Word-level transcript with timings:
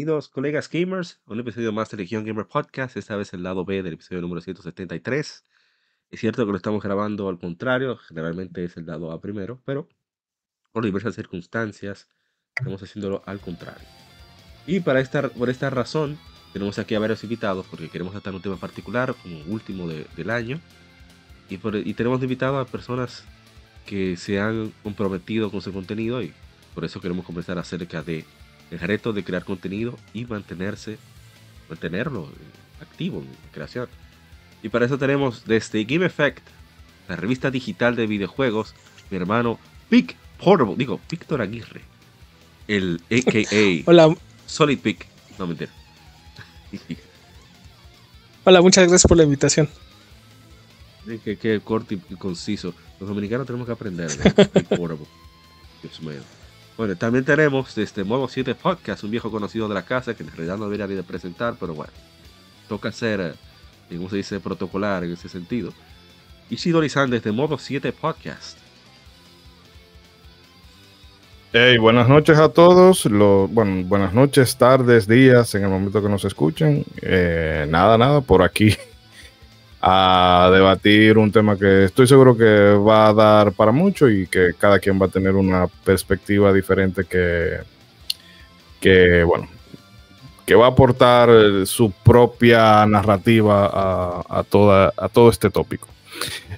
Bienvenidos, 0.00 0.30
colegas 0.30 0.70
gamers, 0.70 1.20
a 1.26 1.32
un 1.34 1.40
episodio 1.40 1.72
más 1.74 1.90
de 1.90 1.98
Legión 1.98 2.24
Gamer 2.24 2.46
Podcast, 2.46 2.96
esta 2.96 3.16
vez 3.16 3.34
el 3.34 3.42
lado 3.42 3.66
B 3.66 3.82
del 3.82 3.92
episodio 3.92 4.22
número 4.22 4.40
173. 4.40 5.44
Es 6.10 6.20
cierto 6.20 6.46
que 6.46 6.50
lo 6.52 6.56
estamos 6.56 6.82
grabando 6.82 7.28
al 7.28 7.38
contrario, 7.38 7.98
generalmente 7.98 8.64
es 8.64 8.78
el 8.78 8.86
lado 8.86 9.12
A 9.12 9.20
primero, 9.20 9.60
pero 9.66 9.90
por 10.72 10.86
diversas 10.86 11.16
circunstancias 11.16 12.08
estamos 12.56 12.82
haciéndolo 12.82 13.22
al 13.26 13.40
contrario. 13.40 13.86
Y 14.66 14.80
para 14.80 15.00
esta, 15.00 15.28
por 15.28 15.50
esta 15.50 15.68
razón, 15.68 16.18
tenemos 16.54 16.78
aquí 16.78 16.94
a 16.94 16.98
varios 16.98 17.22
invitados 17.22 17.66
porque 17.70 17.90
queremos 17.90 18.14
tratar 18.14 18.34
un 18.34 18.40
tema 18.40 18.56
particular 18.56 19.14
como 19.22 19.38
último 19.52 19.86
de- 19.86 20.06
del 20.16 20.30
año. 20.30 20.60
Y, 21.50 21.58
por- 21.58 21.76
y 21.76 21.92
tenemos 21.92 22.22
invitados 22.22 22.66
a 22.66 22.72
personas 22.72 23.24
que 23.84 24.16
se 24.16 24.40
han 24.40 24.72
comprometido 24.82 25.50
con 25.50 25.60
su 25.60 25.74
contenido 25.74 26.22
y 26.22 26.32
por 26.74 26.86
eso 26.86 27.02
queremos 27.02 27.26
conversar 27.26 27.58
acerca 27.58 28.00
de 28.00 28.24
el 28.70 28.78
reto 28.78 29.12
de 29.12 29.24
crear 29.24 29.44
contenido 29.44 29.98
y 30.14 30.24
mantenerse, 30.24 30.98
mantenerlo 31.68 32.24
eh, 32.24 32.82
activo 32.82 33.20
en 33.20 33.28
creación. 33.52 33.88
Y 34.62 34.68
para 34.68 34.86
eso 34.86 34.98
tenemos 34.98 35.44
desde 35.44 35.84
Game 35.84 36.06
Effect, 36.06 36.46
la 37.08 37.16
revista 37.16 37.50
digital 37.50 37.96
de 37.96 38.06
videojuegos, 38.06 38.74
mi 39.10 39.16
hermano 39.16 39.58
Pic 39.88 40.16
Portable, 40.38 40.76
digo, 40.76 41.00
Víctor 41.10 41.42
Aguirre, 41.42 41.82
el 42.68 43.00
AKA 43.10 43.84
Hola, 43.90 44.14
Solid 44.46 44.78
Pic, 44.78 45.06
no 45.38 45.46
mentira. 45.46 45.70
hola, 48.44 48.62
muchas 48.62 48.84
gracias 48.84 49.08
por 49.08 49.16
la 49.16 49.24
invitación. 49.24 49.68
que, 51.24 51.36
que 51.36 51.60
corto 51.60 51.94
y 51.94 51.98
conciso. 52.16 52.74
Los 53.00 53.08
dominicanos 53.08 53.46
tenemos 53.46 53.66
que 53.66 53.72
aprender. 53.72 54.10
¿no? 54.16 54.44
Pic 54.52 54.68
Portable. 54.68 55.06
Dios 55.82 56.00
mío. 56.02 56.20
Bueno, 56.76 56.96
también 56.96 57.24
tenemos 57.24 57.76
este 57.76 58.04
Modo 58.04 58.26
7 58.28 58.54
Podcast, 58.54 59.04
un 59.04 59.10
viejo 59.10 59.30
conocido 59.30 59.68
de 59.68 59.74
la 59.74 59.84
casa 59.84 60.14
que 60.14 60.22
en 60.22 60.30
realidad 60.30 60.56
no 60.56 60.64
debería 60.64 60.86
ni 60.86 60.94
de 60.94 61.02
presentar, 61.02 61.56
pero 61.60 61.74
bueno, 61.74 61.92
toca 62.68 62.90
ser, 62.90 63.20
eh, 63.20 63.34
¿cómo 63.96 64.08
se 64.08 64.16
dice?, 64.16 64.40
protocolar 64.40 65.04
en 65.04 65.12
ese 65.12 65.28
sentido. 65.28 65.72
Y 66.48 66.56
Shidori-san 66.56 67.10
desde 67.10 67.32
Modo 67.32 67.58
7 67.58 67.92
Podcast. 67.92 68.58
Hey, 71.52 71.78
buenas 71.78 72.08
noches 72.08 72.38
a 72.38 72.48
todos. 72.48 73.06
Lo, 73.06 73.48
bueno, 73.48 73.84
buenas 73.84 74.14
noches, 74.14 74.56
tardes, 74.56 75.08
días, 75.08 75.52
en 75.56 75.64
el 75.64 75.68
momento 75.68 76.00
que 76.00 76.08
nos 76.08 76.24
escuchen. 76.24 76.84
Eh, 77.02 77.66
nada, 77.68 77.98
nada, 77.98 78.20
por 78.20 78.42
aquí 78.42 78.76
a 79.82 80.50
debatir 80.52 81.16
un 81.18 81.32
tema 81.32 81.56
que 81.56 81.84
estoy 81.84 82.06
seguro 82.06 82.36
que 82.36 82.44
va 82.74 83.08
a 83.08 83.14
dar 83.14 83.52
para 83.52 83.72
mucho 83.72 84.08
y 84.10 84.26
que 84.26 84.52
cada 84.58 84.78
quien 84.78 85.00
va 85.00 85.06
a 85.06 85.10
tener 85.10 85.34
una 85.34 85.66
perspectiva 85.68 86.52
diferente 86.52 87.04
que, 87.04 87.58
que 88.80 89.22
bueno, 89.24 89.48
que 90.44 90.54
va 90.54 90.66
a 90.66 90.70
aportar 90.70 91.30
eh, 91.30 91.64
su 91.66 91.90
propia 91.92 92.84
narrativa 92.86 93.66
a, 93.72 94.22
a 94.40 94.42
toda, 94.44 94.92
a 94.96 95.08
todo 95.08 95.30
este 95.30 95.48
tópico. 95.50 95.88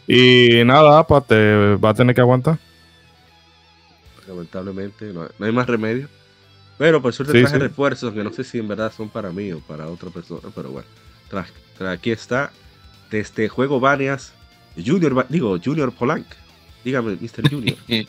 Y 0.08 0.64
nada, 0.64 0.98
Apa, 0.98 1.20
te 1.20 1.76
va 1.76 1.90
a 1.90 1.94
tener 1.94 2.14
que 2.14 2.20
aguantar. 2.20 2.58
Lamentablemente, 4.26 5.12
no, 5.12 5.28
no 5.38 5.46
hay 5.46 5.52
más 5.52 5.66
remedio. 5.66 6.08
Pero 6.78 7.00
por 7.02 7.12
suerte 7.12 7.34
Sí, 7.34 7.40
traje 7.40 7.56
sí. 7.56 7.60
refuerzos 7.62 8.12
que 8.12 8.24
no 8.24 8.32
sé 8.32 8.44
si 8.44 8.58
en 8.58 8.66
verdad 8.66 8.92
son 8.96 9.08
para 9.08 9.30
mí 9.30 9.52
o 9.52 9.60
para 9.60 9.86
otra 9.86 10.10
persona, 10.10 10.48
pero 10.54 10.70
bueno. 10.70 10.88
Tra- 11.30 11.46
tra- 11.78 11.92
aquí 11.92 12.10
está, 12.10 12.50
desde 13.12 13.48
Juego 13.48 13.78
Varias, 13.78 14.32
Junior, 14.74 15.26
digo, 15.28 15.58
Junior 15.62 15.92
Polanc. 15.92 16.26
Dígame, 16.82 17.16
Mr. 17.20 17.48
Junior. 17.48 17.76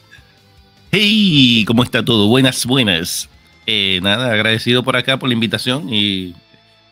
Hey, 0.96 1.66
¿cómo 1.66 1.82
está 1.82 2.06
todo? 2.06 2.28
Buenas, 2.28 2.68
buenas. 2.68 3.28
Eh, 3.66 4.00
nada, 4.04 4.32
agradecido 4.32 4.84
por 4.84 4.96
acá 4.96 5.18
por 5.18 5.28
la 5.28 5.34
invitación 5.34 5.92
y 5.92 6.36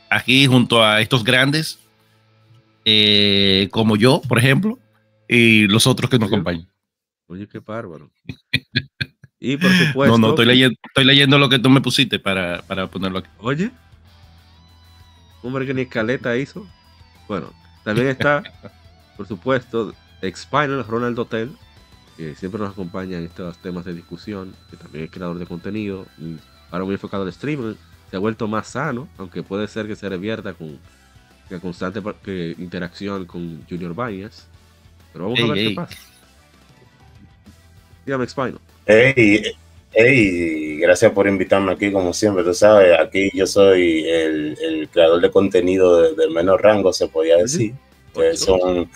aquí 0.10 0.48
junto 0.48 0.84
a 0.84 1.02
estos 1.02 1.24
grandes, 1.24 1.78
eh, 2.84 3.70
como 3.70 3.96
yo, 3.96 4.20
por 4.28 4.40
ejemplo, 4.40 4.80
y 5.30 5.68
los 5.68 5.86
otros 5.86 6.10
que 6.10 6.18
nos 6.18 6.30
Oye. 6.30 6.36
acompañan. 6.36 6.68
Oye, 7.28 7.48
qué 7.48 7.60
bárbaro. 7.60 8.10
Y 9.40 9.58
por 9.58 9.72
supuesto. 9.72 10.18
no, 10.18 10.28
no, 10.28 10.30
estoy 10.32 10.48
leyendo, 10.48 10.80
estoy 10.84 11.06
leyendo 11.06 11.38
lo 11.38 11.48
que 11.48 11.60
tú 11.60 11.70
me 11.70 11.82
pusiste 11.82 12.18
para, 12.18 12.64
para 12.64 12.88
ponerlo 12.88 13.20
aquí. 13.20 13.30
Oye, 13.38 13.70
hombre 15.44 15.68
que 15.68 15.76
ni 15.76 15.82
escaleta 15.84 16.36
hizo. 16.38 16.68
Bueno, 17.28 17.54
también 17.84 18.08
está, 18.08 18.44
por 19.18 19.28
supuesto, 19.28 19.94
Expinal 20.22 20.86
Ronald 20.86 21.18
Hotel, 21.20 21.52
que 22.18 22.36
siempre 22.36 22.60
nos 22.62 22.72
acompaña 22.72 23.18
en 23.18 23.26
estos 23.26 23.58
temas 23.60 23.86
de 23.86 23.94
discusión, 23.94 24.54
que 24.70 24.78
también 24.78 25.06
es 25.06 25.12
creador 25.12 25.40
de 25.40 25.46
contenido, 25.46 26.06
y 26.20 26.38
ahora 26.72 26.86
muy 26.86 26.94
enfocado 26.96 27.24
al 27.24 27.30
streaming. 27.30 27.74
Se 28.10 28.18
ha 28.18 28.20
vuelto 28.20 28.48
más 28.48 28.68
sano, 28.68 29.08
aunque 29.18 29.42
puede 29.42 29.68
ser 29.68 29.88
que 29.88 29.96
se 29.96 30.08
revierta 30.10 30.54
con 30.54 30.78
la 31.50 31.60
constante 31.60 32.02
que- 32.24 32.56
interacción 32.60 33.26
con 33.26 33.64
Junior 33.70 33.94
Bañas. 33.96 34.48
Pero 35.14 35.26
vamos 35.26 35.40
a 35.40 35.44
Ey, 35.44 35.50
ver 35.50 35.58
qué 35.58 35.68
ey. 35.68 35.76
pasa. 35.76 35.98
Dígame, 38.06 38.24
Expinal. 38.26 38.60
Hey, 38.86 39.44
hey, 39.94 40.78
gracias 40.80 41.12
por 41.12 41.28
invitarme 41.28 41.74
aquí, 41.74 41.92
como 41.92 42.14
siempre, 42.14 42.44
tú 42.44 42.54
sabes, 42.54 42.98
aquí 43.00 43.30
yo 43.34 43.46
soy 43.46 44.06
el, 44.08 44.58
el 44.62 44.90
creador 44.90 45.22
de 45.22 45.32
contenido 45.32 46.02
de- 46.02 46.16
del 46.16 46.32
menor 46.32 46.62
rango, 46.64 46.94
se 46.94 47.08
podía 47.08 47.38
decir, 47.38 47.74
que 48.14 48.36
son 48.38 48.90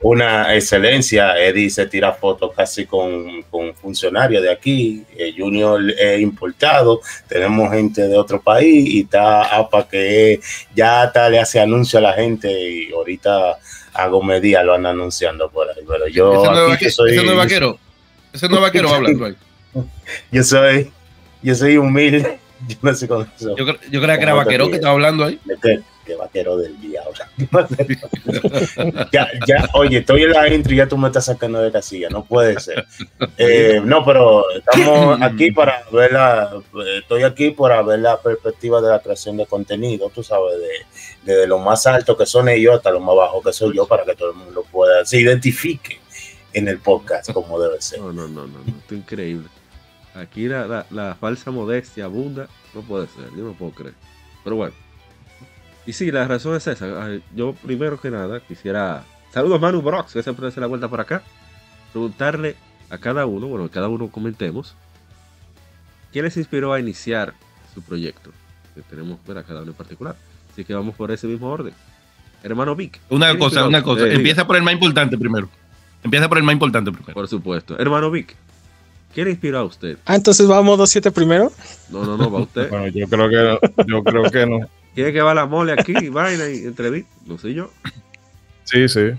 una 0.00 0.54
excelencia. 0.54 1.36
Eddie 1.38 1.68
se 1.70 1.86
tira 1.86 2.12
fotos 2.12 2.52
casi 2.56 2.86
con, 2.86 3.42
con 3.50 3.74
funcionarios 3.74 4.42
de 4.42 4.50
aquí, 4.50 5.04
eh, 5.16 5.34
Junior 5.36 5.80
es 5.90 6.20
importado, 6.20 7.00
tenemos 7.28 7.70
gente 7.72 8.02
de 8.08 8.16
otro 8.16 8.40
país 8.40 8.88
y 8.88 9.00
está 9.00 9.56
APA 9.56 9.88
que 9.88 10.40
ya 10.74 11.02
hasta 11.02 11.28
le 11.28 11.40
hace 11.40 11.60
anuncio 11.60 11.98
a 11.98 12.02
la 12.02 12.12
gente 12.12 12.48
y 12.50 12.92
ahorita 12.92 13.58
a 13.94 14.06
Gómez 14.06 14.42
lo 14.64 14.74
andan 14.74 14.94
anunciando 14.94 15.50
por 15.50 15.68
ahí, 15.68 15.82
pero 15.86 16.06
yo 16.06 16.32
ese 17.10 17.16
no 17.24 17.30
es 17.32 17.36
vaquero. 17.36 17.78
Ese 18.32 18.48
no 18.48 18.54
es 18.56 18.60
vaquero 18.62 18.88
hablando 18.94 19.24
ahí. 19.26 19.34
Yo 20.32 20.42
soy, 20.42 20.90
yo 21.42 21.54
soy 21.54 21.76
humilde. 21.76 22.38
Yo 22.66 22.76
no 22.82 22.92
sé 22.94 23.06
con 23.06 23.30
eso. 23.36 23.56
Yo, 23.56 23.64
cre- 23.64 23.78
yo 23.90 24.00
creía 24.00 24.16
que 24.16 24.22
era 24.24 24.34
vaquero 24.34 24.68
que 24.68 24.76
estaba 24.76 24.94
hablando 24.94 25.24
ahí. 25.24 25.38
¿De 25.44 25.56
qué? 25.62 25.80
¿Qué 26.04 26.16
vaquero 26.16 26.56
del 26.56 26.80
día 26.80 27.02
ahora? 27.04 27.28
ya, 29.12 29.28
ya, 29.46 29.68
oye, 29.74 29.98
estoy 29.98 30.22
en 30.22 30.30
la 30.32 30.48
intro 30.52 30.72
y 30.72 30.76
ya 30.78 30.88
tú 30.88 30.96
me 30.96 31.08
estás 31.08 31.26
sacando 31.26 31.60
de 31.60 31.70
casilla, 31.70 32.08
no 32.08 32.24
puede 32.24 32.58
ser. 32.60 32.86
Eh, 33.36 33.80
no, 33.84 34.04
pero 34.04 34.42
estamos 34.50 35.18
aquí 35.22 35.50
para 35.52 35.82
ver 35.92 36.12
la, 36.12 36.50
estoy 36.98 37.22
aquí 37.24 37.50
para 37.50 37.82
ver 37.82 37.98
la 38.00 38.18
perspectiva 38.20 38.80
de 38.80 38.88
la 38.88 39.00
creación 39.00 39.36
de 39.36 39.44
contenido, 39.46 40.10
tú 40.14 40.22
sabes, 40.22 40.54
de, 41.24 41.34
de 41.34 41.46
lo 41.46 41.58
más 41.58 41.86
alto 41.86 42.16
que 42.16 42.24
son 42.26 42.48
ellos 42.48 42.74
hasta 42.76 42.90
lo 42.90 43.00
más 43.00 43.14
bajo 43.14 43.42
que 43.42 43.52
soy 43.52 43.76
yo, 43.76 43.86
para 43.86 44.04
que 44.04 44.14
todo 44.14 44.30
el 44.30 44.36
mundo 44.36 44.64
pueda, 44.72 45.04
se 45.04 45.20
identifique 45.20 46.00
en 46.54 46.68
el 46.68 46.78
podcast 46.78 47.30
como 47.32 47.60
debe 47.60 47.80
ser. 47.82 48.00
No, 48.00 48.12
no, 48.14 48.26
no, 48.26 48.46
no, 48.46 48.58
no, 48.58 48.78
esto 48.78 48.94
es 48.94 49.00
increíble. 49.00 49.48
Aquí 50.18 50.48
la, 50.48 50.66
la, 50.66 50.86
la 50.90 51.14
falsa 51.14 51.50
modestia 51.50 52.06
abunda, 52.06 52.48
no 52.74 52.80
puede 52.82 53.06
ser, 53.06 53.30
yo 53.36 53.44
no 53.44 53.52
puedo 53.52 53.72
creer. 53.72 53.94
Pero 54.42 54.56
bueno. 54.56 54.74
Y 55.86 55.92
sí, 55.92 56.10
la 56.10 56.26
razón 56.26 56.56
es 56.56 56.66
esa. 56.66 57.08
Yo 57.34 57.54
primero 57.54 58.00
que 58.00 58.10
nada 58.10 58.40
quisiera... 58.40 59.04
Saludos 59.32 59.60
Manu 59.60 59.80
Brox, 59.80 60.12
que 60.12 60.22
siempre 60.22 60.46
hace 60.48 60.60
la 60.60 60.66
vuelta 60.66 60.88
por 60.88 61.00
acá. 61.00 61.22
Preguntarle 61.92 62.56
a 62.90 62.98
cada 62.98 63.26
uno, 63.26 63.46
bueno, 63.46 63.66
a 63.66 63.70
cada 63.70 63.88
uno 63.88 64.08
comentemos, 64.08 64.74
¿qué 66.12 66.22
les 66.22 66.36
inspiró 66.36 66.72
a 66.72 66.80
iniciar 66.80 67.34
su 67.74 67.82
proyecto? 67.82 68.32
Que 68.74 68.82
tenemos 68.82 69.18
ver 69.26 69.38
a 69.38 69.44
cada 69.44 69.62
uno 69.62 69.70
en 69.70 69.76
particular. 69.76 70.16
Así 70.52 70.64
que 70.64 70.74
vamos 70.74 70.94
por 70.94 71.10
ese 71.10 71.26
mismo 71.26 71.48
orden. 71.48 71.74
Hermano 72.42 72.74
Vic. 72.74 73.00
Una 73.10 73.32
¿qué 73.32 73.38
cosa, 73.38 73.60
inspiró? 73.60 73.68
una 73.68 73.82
cosa. 73.82 74.06
Eh. 74.06 74.14
Empieza 74.14 74.46
por 74.46 74.56
el 74.56 74.62
más 74.62 74.74
importante 74.74 75.16
primero. 75.16 75.48
Empieza 76.02 76.28
por 76.28 76.38
el 76.38 76.44
más 76.44 76.52
importante 76.52 76.90
primero. 76.92 77.14
Por 77.14 77.28
supuesto. 77.28 77.78
Hermano 77.78 78.10
Vic, 78.10 78.36
¿Quién 79.18 79.24
le 79.24 79.30
inspiró 79.32 79.58
a 79.58 79.64
usted? 79.64 79.98
Ah, 80.06 80.14
entonces 80.14 80.48
va 80.48 80.58
a 80.58 80.62
modo 80.62 80.86
7 80.86 81.10
primero. 81.10 81.50
No, 81.90 82.04
no, 82.04 82.16
no, 82.16 82.30
va 82.30 82.38
usted. 82.42 82.68
Bueno, 82.70 82.86
yo 82.86 83.08
creo 83.08 83.28
que 83.28 83.84
yo 83.88 84.04
creo 84.04 84.22
que 84.30 84.46
no. 84.46 84.60
¿Quién 84.94 85.08
es 85.08 85.12
que 85.12 85.20
va 85.22 85.34
la 85.34 85.44
mole 85.44 85.72
aquí? 85.72 85.92
Vaina 86.08 86.48
y 86.48 86.58
entrevista. 86.64 87.10
No 87.26 87.36
sé 87.36 87.52
yo. 87.52 87.68
Sí, 88.62 88.88
sí. 88.88 89.10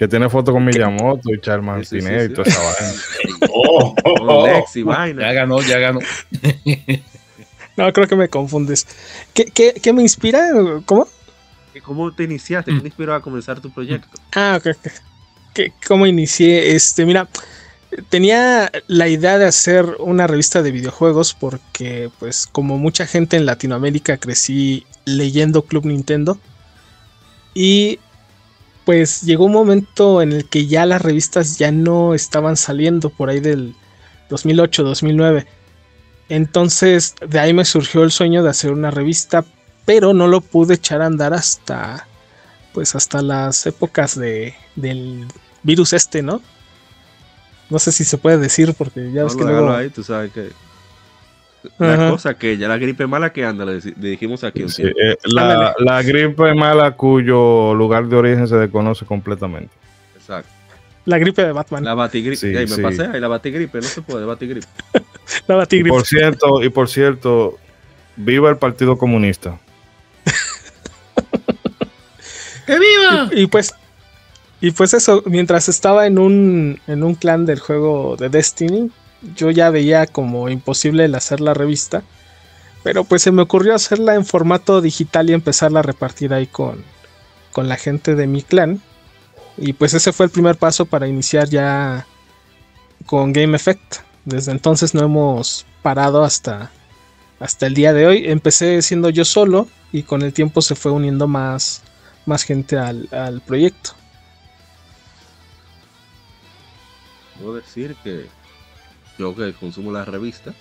Que 0.00 0.08
tiene 0.08 0.28
foto 0.28 0.50
con 0.50 0.64
Miyamoto 0.64 1.32
y 1.32 1.40
Charles 1.40 1.88
Sí, 1.88 2.00
sí, 2.00 2.06
sí, 2.06 2.08
Martinet 2.08 2.26
sí. 2.26 2.32
y 2.32 2.34
toda 2.34 2.48
esa 2.50 2.60
vaina. 2.60 3.48
Oh, 3.52 3.94
Con 4.02 4.42
Lex 4.52 4.74
y 4.76 4.80
Ya 4.80 4.86
vaina. 4.86 5.32
ganó, 5.32 5.60
ya 5.62 5.78
ganó. 5.78 6.00
No, 7.76 7.92
creo 7.92 8.08
que 8.08 8.16
me 8.16 8.28
confundes. 8.28 8.84
¿Qué, 9.32 9.44
qué, 9.44 9.74
qué 9.80 9.92
me 9.92 10.02
inspira? 10.02 10.50
¿Cómo? 10.86 11.06
¿Cómo 11.84 12.12
te 12.12 12.24
iniciaste? 12.24 12.72
¿Quién 12.72 12.82
te 12.82 12.88
inspiró 12.88 13.14
a 13.14 13.22
comenzar 13.22 13.60
tu 13.60 13.70
proyecto? 13.72 14.08
Ah, 14.34 14.58
ok. 14.58 14.76
ok. 14.76 14.92
¿Qué- 15.54 15.72
¿Cómo 15.86 16.04
inicié? 16.04 16.74
Este, 16.74 17.06
mira, 17.06 17.28
tenía 18.08 18.70
la 18.86 19.08
idea 19.08 19.38
de 19.38 19.46
hacer 19.46 19.96
una 19.98 20.26
revista 20.26 20.62
de 20.62 20.70
videojuegos 20.70 21.34
porque, 21.34 22.10
pues, 22.18 22.46
como 22.46 22.78
mucha 22.78 23.06
gente 23.06 23.36
en 23.36 23.46
Latinoamérica 23.46 24.18
crecí 24.18 24.86
leyendo 25.04 25.62
Club 25.62 25.86
Nintendo. 25.86 26.38
Y, 27.54 27.98
pues, 28.84 29.22
llegó 29.22 29.46
un 29.46 29.52
momento 29.52 30.22
en 30.22 30.32
el 30.32 30.48
que 30.48 30.66
ya 30.66 30.86
las 30.86 31.02
revistas 31.02 31.58
ya 31.58 31.72
no 31.72 32.14
estaban 32.14 32.56
saliendo 32.56 33.10
por 33.10 33.30
ahí 33.30 33.40
del 33.40 33.74
2008, 34.30 34.84
2009. 34.84 35.46
Entonces, 36.28 37.14
de 37.26 37.38
ahí 37.38 37.52
me 37.54 37.64
surgió 37.64 38.02
el 38.04 38.10
sueño 38.10 38.42
de 38.42 38.50
hacer 38.50 38.72
una 38.72 38.90
revista, 38.90 39.44
pero 39.86 40.12
no 40.12 40.28
lo 40.28 40.40
pude 40.42 40.74
echar 40.74 41.00
a 41.02 41.06
andar 41.06 41.32
hasta 41.32 42.06
pues 42.74 42.94
hasta 42.94 43.22
las 43.22 43.66
épocas 43.66 44.16
de, 44.16 44.54
del 44.76 45.26
virus 45.64 45.94
este, 45.94 46.22
¿no? 46.22 46.42
No 47.70 47.78
sé 47.78 47.92
si 47.92 48.04
se 48.04 48.18
puede 48.18 48.38
decir 48.38 48.74
porque 48.76 49.10
ya 49.12 49.20
No, 49.20 49.24
ves 49.26 49.36
que 49.36 49.42
no, 49.42 49.48
luego... 49.50 49.62
déjalo 49.66 49.78
ahí, 49.78 49.90
tú 49.90 50.02
sabes 50.02 50.32
que. 50.32 50.50
La 51.78 51.94
Ajá. 51.94 52.10
cosa 52.10 52.34
que 52.34 52.56
ya 52.56 52.68
la 52.68 52.78
gripe 52.78 53.06
mala 53.06 53.32
que 53.32 53.44
anda, 53.44 53.64
le, 53.64 53.80
dijimos 53.96 54.44
aquí 54.44 54.68
Sí, 54.68 54.84
eh, 54.84 55.16
la, 55.24 55.74
la 55.78 56.02
gripe 56.02 56.54
mala 56.54 56.92
cuyo 56.92 57.74
lugar 57.74 58.06
de 58.06 58.16
origen 58.16 58.46
se 58.46 58.56
desconoce 58.56 59.04
completamente. 59.04 59.70
Exacto. 60.14 60.48
La 61.04 61.18
gripe 61.18 61.42
de 61.44 61.52
Batman. 61.52 61.84
La, 61.84 61.90
La 61.90 61.94
batigripe. 61.94 62.36
Sí, 62.36 62.46
Ahí 62.56 62.66
me 62.66 62.76
sí. 62.76 62.82
pasé 62.82 63.06
ahí, 63.06 63.20
la 63.20 63.28
batigripe. 63.28 63.78
No 63.78 63.84
se 63.84 64.02
puede, 64.02 64.24
batigripe. 64.24 64.66
Y 65.48 65.52
batigripe. 65.52 65.90
por 65.90 66.06
cierto, 66.06 66.62
y 66.62 66.68
por 66.70 66.88
cierto, 66.88 67.58
viva 68.16 68.48
el 68.50 68.56
Partido 68.56 68.96
Comunista. 68.96 69.58
¡Que 72.66 72.78
viva! 72.78 73.28
Y 73.32 73.46
pues... 73.46 73.74
Y 74.60 74.72
pues 74.72 74.92
eso, 74.94 75.22
mientras 75.26 75.68
estaba 75.68 76.06
en 76.06 76.18
un, 76.18 76.80
en 76.86 77.04
un 77.04 77.14
clan 77.14 77.46
del 77.46 77.60
juego 77.60 78.16
de 78.16 78.28
Destiny, 78.28 78.90
yo 79.36 79.50
ya 79.50 79.70
veía 79.70 80.06
como 80.06 80.48
imposible 80.48 81.04
el 81.04 81.14
hacer 81.14 81.40
la 81.40 81.54
revista. 81.54 82.02
Pero 82.82 83.04
pues 83.04 83.22
se 83.22 83.32
me 83.32 83.42
ocurrió 83.42 83.74
hacerla 83.74 84.14
en 84.14 84.24
formato 84.24 84.80
digital 84.80 85.30
y 85.30 85.34
empezarla 85.34 85.80
a 85.80 85.82
repartir 85.82 86.32
ahí 86.32 86.46
con, 86.46 86.84
con 87.52 87.68
la 87.68 87.76
gente 87.76 88.14
de 88.14 88.26
mi 88.26 88.42
clan. 88.42 88.80
Y 89.56 89.72
pues 89.72 89.94
ese 89.94 90.12
fue 90.12 90.26
el 90.26 90.32
primer 90.32 90.56
paso 90.56 90.86
para 90.86 91.08
iniciar 91.08 91.48
ya 91.48 92.06
con 93.06 93.32
Game 93.32 93.56
Effect. 93.56 93.96
Desde 94.24 94.52
entonces 94.52 94.94
no 94.94 95.04
hemos 95.04 95.66
parado 95.82 96.24
hasta, 96.24 96.70
hasta 97.40 97.66
el 97.66 97.74
día 97.74 97.92
de 97.92 98.06
hoy. 98.06 98.24
Empecé 98.26 98.82
siendo 98.82 99.10
yo 99.10 99.24
solo 99.24 99.68
y 99.92 100.02
con 100.02 100.22
el 100.22 100.32
tiempo 100.32 100.62
se 100.62 100.74
fue 100.74 100.92
uniendo 100.92 101.26
más, 101.26 101.82
más 102.26 102.42
gente 102.42 102.76
al, 102.76 103.08
al 103.12 103.40
proyecto. 103.40 103.92
Puedo 107.40 107.54
decir 107.54 107.94
que 108.02 108.26
yo 109.18 109.34
que 109.34 109.52
consumo 109.52 109.92
la 109.92 110.04
revista, 110.04 110.54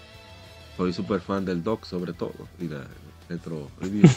soy 0.76 0.94
súper 0.94 1.22
fan 1.22 1.46
del 1.46 1.64
Doc 1.64 1.86
sobre 1.86 2.14
todo, 2.14 2.48
y 2.60 2.68
de 2.68 2.80
Retro 3.30 3.70
Review, 3.80 4.10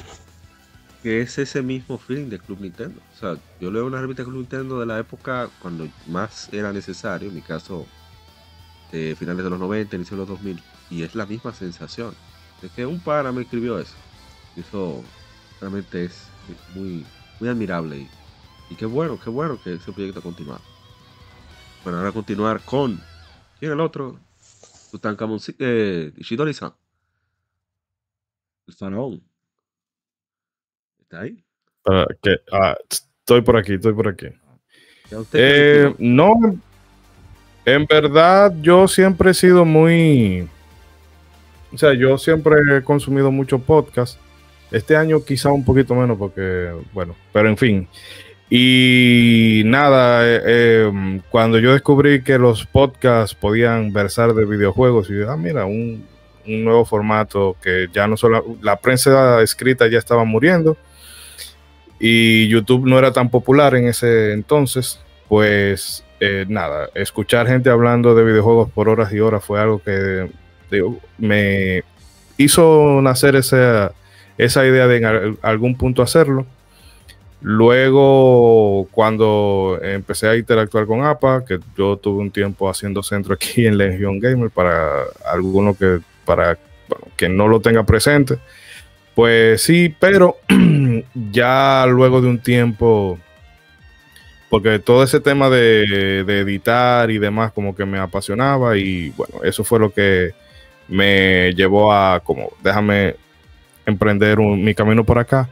que 1.02 1.20
es 1.20 1.38
ese 1.38 1.62
mismo 1.62 1.98
feeling 1.98 2.28
de 2.28 2.38
Club 2.38 2.60
Nintendo. 2.60 3.00
O 3.14 3.18
sea, 3.18 3.36
yo 3.60 3.70
leo 3.70 3.86
una 3.86 4.00
revista 4.00 4.22
de 4.22 4.28
Club 4.28 4.40
Nintendo 4.40 4.80
de 4.80 4.86
la 4.86 4.98
época 4.98 5.48
cuando 5.60 5.88
más 6.06 6.48
era 6.52 6.72
necesario, 6.72 7.28
en 7.28 7.34
mi 7.34 7.42
caso, 7.42 7.86
de 8.92 9.14
finales 9.18 9.44
de 9.44 9.50
los 9.50 9.58
90, 9.58 9.96
inicio 9.96 10.16
de 10.16 10.20
los 10.22 10.28
2000, 10.28 10.62
y 10.90 11.02
es 11.02 11.14
la 11.14 11.26
misma 11.26 11.54
sensación. 11.54 12.14
De 12.60 12.68
que 12.68 12.84
un 12.84 13.00
pana 13.00 13.32
me 13.32 13.42
escribió 13.42 13.78
eso. 13.78 13.94
Eso 14.56 15.02
realmente 15.60 16.04
es 16.04 16.26
muy, 16.74 17.06
muy 17.38 17.48
admirable. 17.48 17.98
Y, 17.98 18.08
y 18.70 18.74
qué 18.74 18.84
bueno, 18.84 19.18
qué 19.22 19.30
bueno 19.30 19.58
que 19.62 19.74
ese 19.74 19.92
proyecto 19.92 20.18
ha 20.18 20.22
continuado. 20.22 20.69
Bueno, 21.82 21.99
ahora 21.99 22.12
continuar 22.12 22.61
con. 22.65 23.00
¿Quién 23.59 23.71
es 23.71 23.75
el 23.75 23.81
otro? 23.81 24.19
Tutankamón 24.91 25.41
eh, 25.59 26.12
Ishidori-san. 26.17 26.73
El 28.67 28.75
faraón. 28.75 29.23
¿Está 31.00 31.21
ahí? 31.21 31.43
Para 31.82 32.06
que, 32.23 32.37
ah, 32.53 32.77
estoy 32.91 33.41
por 33.41 33.56
aquí, 33.56 33.75
estoy 33.75 33.94
por 33.94 34.09
aquí. 34.09 34.27
¿Ya 35.11 35.19
usted 35.19 35.38
Eh, 35.43 35.94
no, 35.99 36.35
en 37.65 37.87
verdad 37.87 38.55
yo 38.61 38.87
siempre 38.87 39.31
he 39.31 39.35
sido 39.35 39.65
muy, 39.65 40.49
o 41.73 41.79
sea, 41.79 41.94
yo 41.94 42.19
siempre 42.19 42.56
he 42.77 42.82
consumido 42.82 43.31
mucho 43.31 43.59
podcast. 43.59 44.19
Este 44.71 44.97
año 44.97 45.25
quizá 45.25 45.50
un 45.50 45.65
poquito 45.65 45.94
menos 45.94 46.19
porque, 46.19 46.73
bueno, 46.93 47.17
pero 47.32 47.49
en 47.49 47.56
fin. 47.56 47.88
Y 48.52 49.62
nada, 49.64 50.26
eh, 50.26 50.41
eh, 50.44 51.20
cuando 51.31 51.61
yo 51.61 51.73
descubrí 51.73 52.23
que 52.23 52.37
los 52.37 52.67
podcasts 52.67 53.32
podían 53.37 53.93
versar 53.93 54.35
de 54.35 54.44
videojuegos, 54.44 55.08
y 55.08 55.23
ah, 55.23 55.37
mira, 55.37 55.67
un, 55.67 56.05
nuevo 56.44 56.85
formato 56.85 57.55
que 57.62 57.87
ya 57.93 58.08
no 58.08 58.17
solo 58.17 58.44
la 58.61 58.75
prensa 58.76 59.41
escrita 59.41 59.87
ya 59.87 59.99
estaba 59.99 60.25
muriendo 60.25 60.76
y 62.00 62.49
YouTube 62.49 62.88
no 62.88 62.99
era 62.99 63.12
tan 63.12 63.29
popular 63.31 63.76
en 63.76 63.87
ese 63.87 64.32
entonces, 64.32 64.99
pues 65.29 66.03
eh, 66.19 66.46
nada, 66.49 66.88
escuchar 66.94 67.46
gente 67.46 67.70
hablando 67.70 68.17
de 68.17 68.25
videojuegos 68.25 68.69
por 68.70 68.88
horas 68.88 69.12
y 69.12 69.20
horas 69.20 69.44
fue 69.44 69.61
algo 69.61 69.81
que 69.81 70.29
me 71.19 71.85
hizo 72.37 73.00
nacer 73.03 73.37
esa, 73.37 73.93
esa 74.38 74.67
idea 74.67 74.88
de 74.88 74.96
en 74.96 75.05
al- 75.05 75.38
algún 75.43 75.76
punto 75.76 76.03
hacerlo. 76.03 76.46
Luego, 77.42 78.87
cuando 78.90 79.78
empecé 79.82 80.29
a 80.29 80.36
interactuar 80.36 80.86
con 80.86 81.03
APA, 81.03 81.43
que 81.46 81.58
yo 81.76 81.96
tuve 81.96 82.20
un 82.20 82.31
tiempo 82.31 82.69
haciendo 82.69 83.03
centro 83.03 83.32
aquí 83.34 83.67
en 83.67 83.79
Legion 83.79 84.20
Gamer 84.20 84.50
para 84.50 85.05
alguno 85.24 85.74
que, 85.74 86.00
para, 86.26 86.58
que 87.17 87.29
no 87.31 87.48
lo 87.48 87.60
tenga 87.60 87.84
presente, 87.84 88.38
pues 89.15 89.62
sí, 89.62 89.94
pero 89.98 90.36
ya 91.32 91.86
luego 91.88 92.20
de 92.20 92.29
un 92.29 92.38
tiempo, 92.38 93.19
porque 94.50 94.79
todo 94.79 95.03
ese 95.03 95.20
tema 95.20 95.48
de, 95.48 96.20
editar 96.20 97.10
y 97.10 97.19
demás 97.19 97.53
como 97.53 97.74
que 97.74 97.86
me 97.86 97.98
apasionaba 97.98 98.76
y 98.76 99.10
bueno, 99.10 99.43
eso 99.44 99.65
fue 99.65 99.79
lo 99.79 99.93
que 99.93 100.32
me 100.88 101.55
llevó 101.55 101.93
a 101.93 102.20
como, 102.20 102.53
déjame 102.62 103.17
emprender 103.86 104.38
mi 104.38 104.74
camino 104.74 105.05
por 105.05 105.19
acá. 105.19 105.48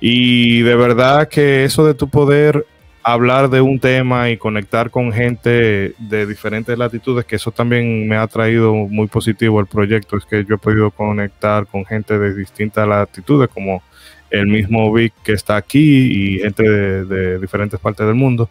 Y 0.00 0.62
de 0.62 0.74
verdad 0.76 1.28
que 1.28 1.64
eso 1.64 1.84
de 1.86 1.94
tu 1.94 2.08
poder 2.08 2.66
hablar 3.02 3.48
de 3.48 3.60
un 3.60 3.78
tema 3.78 4.30
y 4.30 4.36
conectar 4.36 4.90
con 4.90 5.12
gente 5.12 5.94
de 5.98 6.26
diferentes 6.26 6.76
latitudes, 6.76 7.24
que 7.24 7.36
eso 7.36 7.50
también 7.50 8.08
me 8.08 8.16
ha 8.16 8.26
traído 8.26 8.74
muy 8.74 9.08
positivo 9.08 9.60
el 9.60 9.66
proyecto, 9.66 10.16
es 10.16 10.24
que 10.24 10.44
yo 10.44 10.56
he 10.56 10.58
podido 10.58 10.90
conectar 10.90 11.66
con 11.66 11.84
gente 11.84 12.18
de 12.18 12.34
distintas 12.34 12.86
latitudes, 12.86 13.48
como 13.48 13.82
el 14.30 14.46
mismo 14.46 14.92
Vic 14.92 15.12
que 15.24 15.32
está 15.32 15.56
aquí 15.56 16.36
y 16.36 16.38
gente 16.38 16.62
de, 16.62 17.04
de 17.04 17.38
diferentes 17.38 17.80
partes 17.80 18.06
del 18.06 18.14
mundo. 18.14 18.48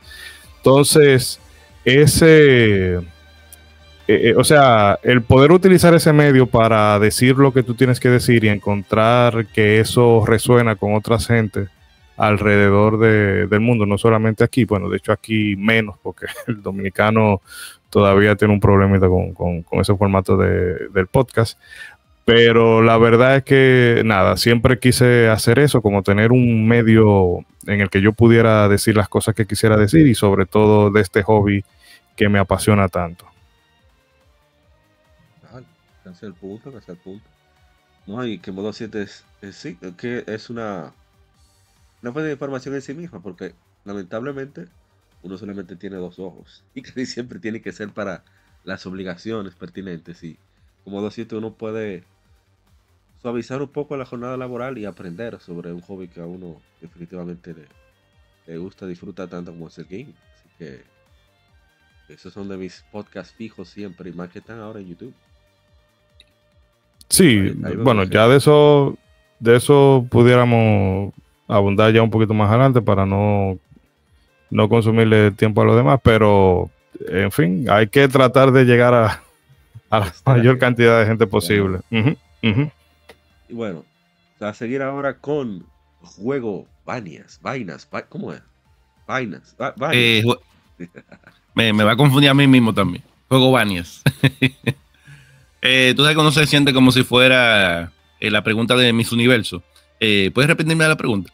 Entonces, 0.58 1.40
ese, 1.86 3.00
eh, 4.12 4.30
eh, 4.30 4.34
o 4.36 4.44
sea, 4.44 4.98
el 5.04 5.22
poder 5.22 5.52
utilizar 5.52 5.94
ese 5.94 6.12
medio 6.14 6.48
para 6.48 6.98
decir 7.00 7.38
lo 7.38 7.54
que 7.54 7.62
tú 7.64 7.76
tienes 7.76 8.00
que 8.00 8.10
decir 8.10 8.44
y 8.44 8.50
encontrar 8.50 9.46
que 9.48 9.80
eso 9.80 10.24
resuena 10.26 10.76
con 10.76 10.96
otras 10.96 11.28
gentes 11.28 11.70
alrededor 12.18 12.98
de- 13.00 13.48
del 13.48 13.60
mundo, 13.62 13.86
no 13.86 13.98
solamente 13.98 14.44
aquí, 14.44 14.66
bueno, 14.66 14.90
de 14.90 14.98
hecho 14.98 15.12
aquí 15.12 15.56
menos, 15.58 15.96
porque 16.02 16.26
el 16.48 16.62
dominicano 16.62 17.42
todavía 17.90 18.36
tiene 18.36 18.54
un 18.54 18.60
problemita 18.60 19.08
con, 19.08 19.34
con, 19.34 19.64
con 19.64 19.80
ese 19.80 19.96
formato 19.96 20.36
de- 20.38 20.90
del 20.94 21.08
podcast. 21.08 21.58
Pero 22.26 22.82
la 22.84 22.98
verdad 22.98 23.38
es 23.38 23.44
que 23.44 24.02
nada, 24.06 24.38
siempre 24.38 24.78
quise 24.80 25.30
hacer 25.30 25.58
eso, 25.60 25.82
como 25.82 26.04
tener 26.04 26.32
un 26.32 26.68
medio 26.68 27.40
en 27.66 27.82
el 27.82 27.90
que 27.90 28.02
yo 28.02 28.14
pudiera 28.14 28.68
decir 28.70 28.96
las 28.96 29.10
cosas 29.10 29.34
que 29.34 29.46
quisiera 29.48 29.78
decir 29.78 30.06
y 30.06 30.14
sobre 30.14 30.46
todo 30.46 30.92
de 30.92 31.02
este 31.02 31.24
hobby 31.24 31.64
que 32.16 32.30
me 32.30 32.38
apasiona 32.38 32.88
tanto. 32.88 33.26
Casi 36.10 36.26
el 36.26 36.34
punto, 36.34 36.74
casi 36.74 36.92
el 36.92 36.98
punto. 36.98 37.30
No, 38.08 38.26
y 38.26 38.40
que 38.40 38.52
modo 38.52 38.74
7 38.74 39.04
es, 39.04 39.24
es 39.44 39.56
sí, 39.56 39.78
que 39.96 40.24
es 40.26 40.50
una, 40.50 40.92
una 42.02 42.12
fuente 42.12 42.32
información 42.32 42.74
en 42.74 42.82
sí 42.82 42.96
misma, 42.96 43.22
porque 43.22 43.54
lamentablemente 43.86 44.68
uno 45.22 45.38
solamente 45.38 45.76
tiene 45.76 45.98
dos 45.98 46.18
ojos 46.18 46.64
y 46.74 46.82
casi 46.82 47.06
siempre 47.06 47.38
tiene 47.38 47.62
que 47.62 47.72
ser 47.72 47.90
para 47.90 48.24
las 48.64 48.88
obligaciones 48.88 49.54
pertinentes 49.54 50.24
y 50.24 50.40
como 50.84 51.00
docente 51.00 51.36
uno 51.36 51.54
puede 51.54 52.04
suavizar 53.22 53.62
un 53.62 53.70
poco 53.70 53.96
la 53.96 54.06
jornada 54.06 54.36
laboral 54.36 54.80
y 54.80 54.86
aprender 54.86 55.40
sobre 55.40 55.72
un 55.72 55.82
hobby 55.82 56.08
que 56.08 56.22
a 56.22 56.26
uno 56.26 56.60
definitivamente 56.82 57.54
le, 57.54 57.68
le 58.48 58.58
gusta, 58.58 58.88
disfruta 58.88 59.28
tanto 59.28 59.52
como 59.52 59.68
es 59.68 59.78
el 59.78 59.86
game. 59.86 60.16
Así 60.34 60.50
que 60.58 60.84
esos 62.08 62.34
son 62.34 62.50
de 62.50 62.58
mis 62.58 62.84
podcasts 62.92 63.36
fijos 63.36 63.70
siempre 63.70 64.10
y 64.10 64.14
más 64.14 64.32
que 64.32 64.40
están 64.40 64.60
ahora 64.60 64.80
en 64.80 64.88
YouTube. 64.88 65.14
Sí, 67.10 67.24
Ahí- 67.26 67.48
ahí 67.50 67.62
vamos 67.62 67.84
bueno, 67.84 68.04
ya 68.04 68.28
de 68.28 68.38
eso, 68.38 68.98
de 69.40 69.56
eso 69.56 70.06
pudiéramos 70.10 71.14
abundar 71.48 71.92
ya 71.94 72.02
un 72.04 72.12
poquito 72.12 72.34
más 72.34 72.50
adelante 72.50 72.82
para 72.82 73.06
no, 73.06 73.58
no 74.52 74.70
consumirle 74.70 75.32
tiempo 75.32 75.62
a 75.62 75.66
los 75.66 75.76
demás, 75.76 76.00
pero 76.04 76.70
en 77.08 77.32
fin, 77.32 77.68
hay 77.70 77.88
que 77.88 78.08
tratar 78.08 78.52
de 78.52 78.66
llegar 78.66 78.94
a, 78.94 79.24
a 79.90 80.00
la 80.00 80.14
mayor 80.26 80.60
cantidad 80.60 81.00
de 81.00 81.06
gente 81.08 81.26
posible. 81.28 81.80
Y 81.92 83.54
bueno, 83.54 83.84
a 84.40 84.54
seguir 84.54 84.82
ahora 84.84 85.16
con 85.18 85.66
juego 86.02 86.68
Vanias, 86.86 87.40
vainas, 87.42 87.88
va- 87.94 88.04
¿cómo 88.04 88.32
es? 88.34 88.42
Vainas, 89.08 89.56
va- 89.60 89.74
vainas. 89.76 89.96
Eh, 89.96 90.24
me, 91.56 91.74
me 91.74 91.84
va 91.84 91.94
a 91.94 91.98
confundir 91.98 92.30
a 92.30 92.34
mí 92.36 92.46
mismo 92.48 92.74
también. 92.74 93.04
Juego 93.28 93.52
Banias. 93.52 94.04
eh, 95.62 95.94
Tú 95.96 96.04
sabes 96.04 96.16
que 96.16 96.22
uno 96.22 96.32
se 96.32 96.46
siente 96.48 96.74
como 96.74 96.92
si 96.92 97.04
fuera 97.04 97.92
eh, 98.20 98.32
la 98.32 98.44
pregunta 98.44 98.76
de 98.76 98.92
Miss 98.94 99.12
Universo. 99.12 99.64
Eh, 100.00 100.32
¿Puedes 100.34 100.48
repetirme 100.50 100.88
la 100.88 100.98
pregunta? 100.98 101.32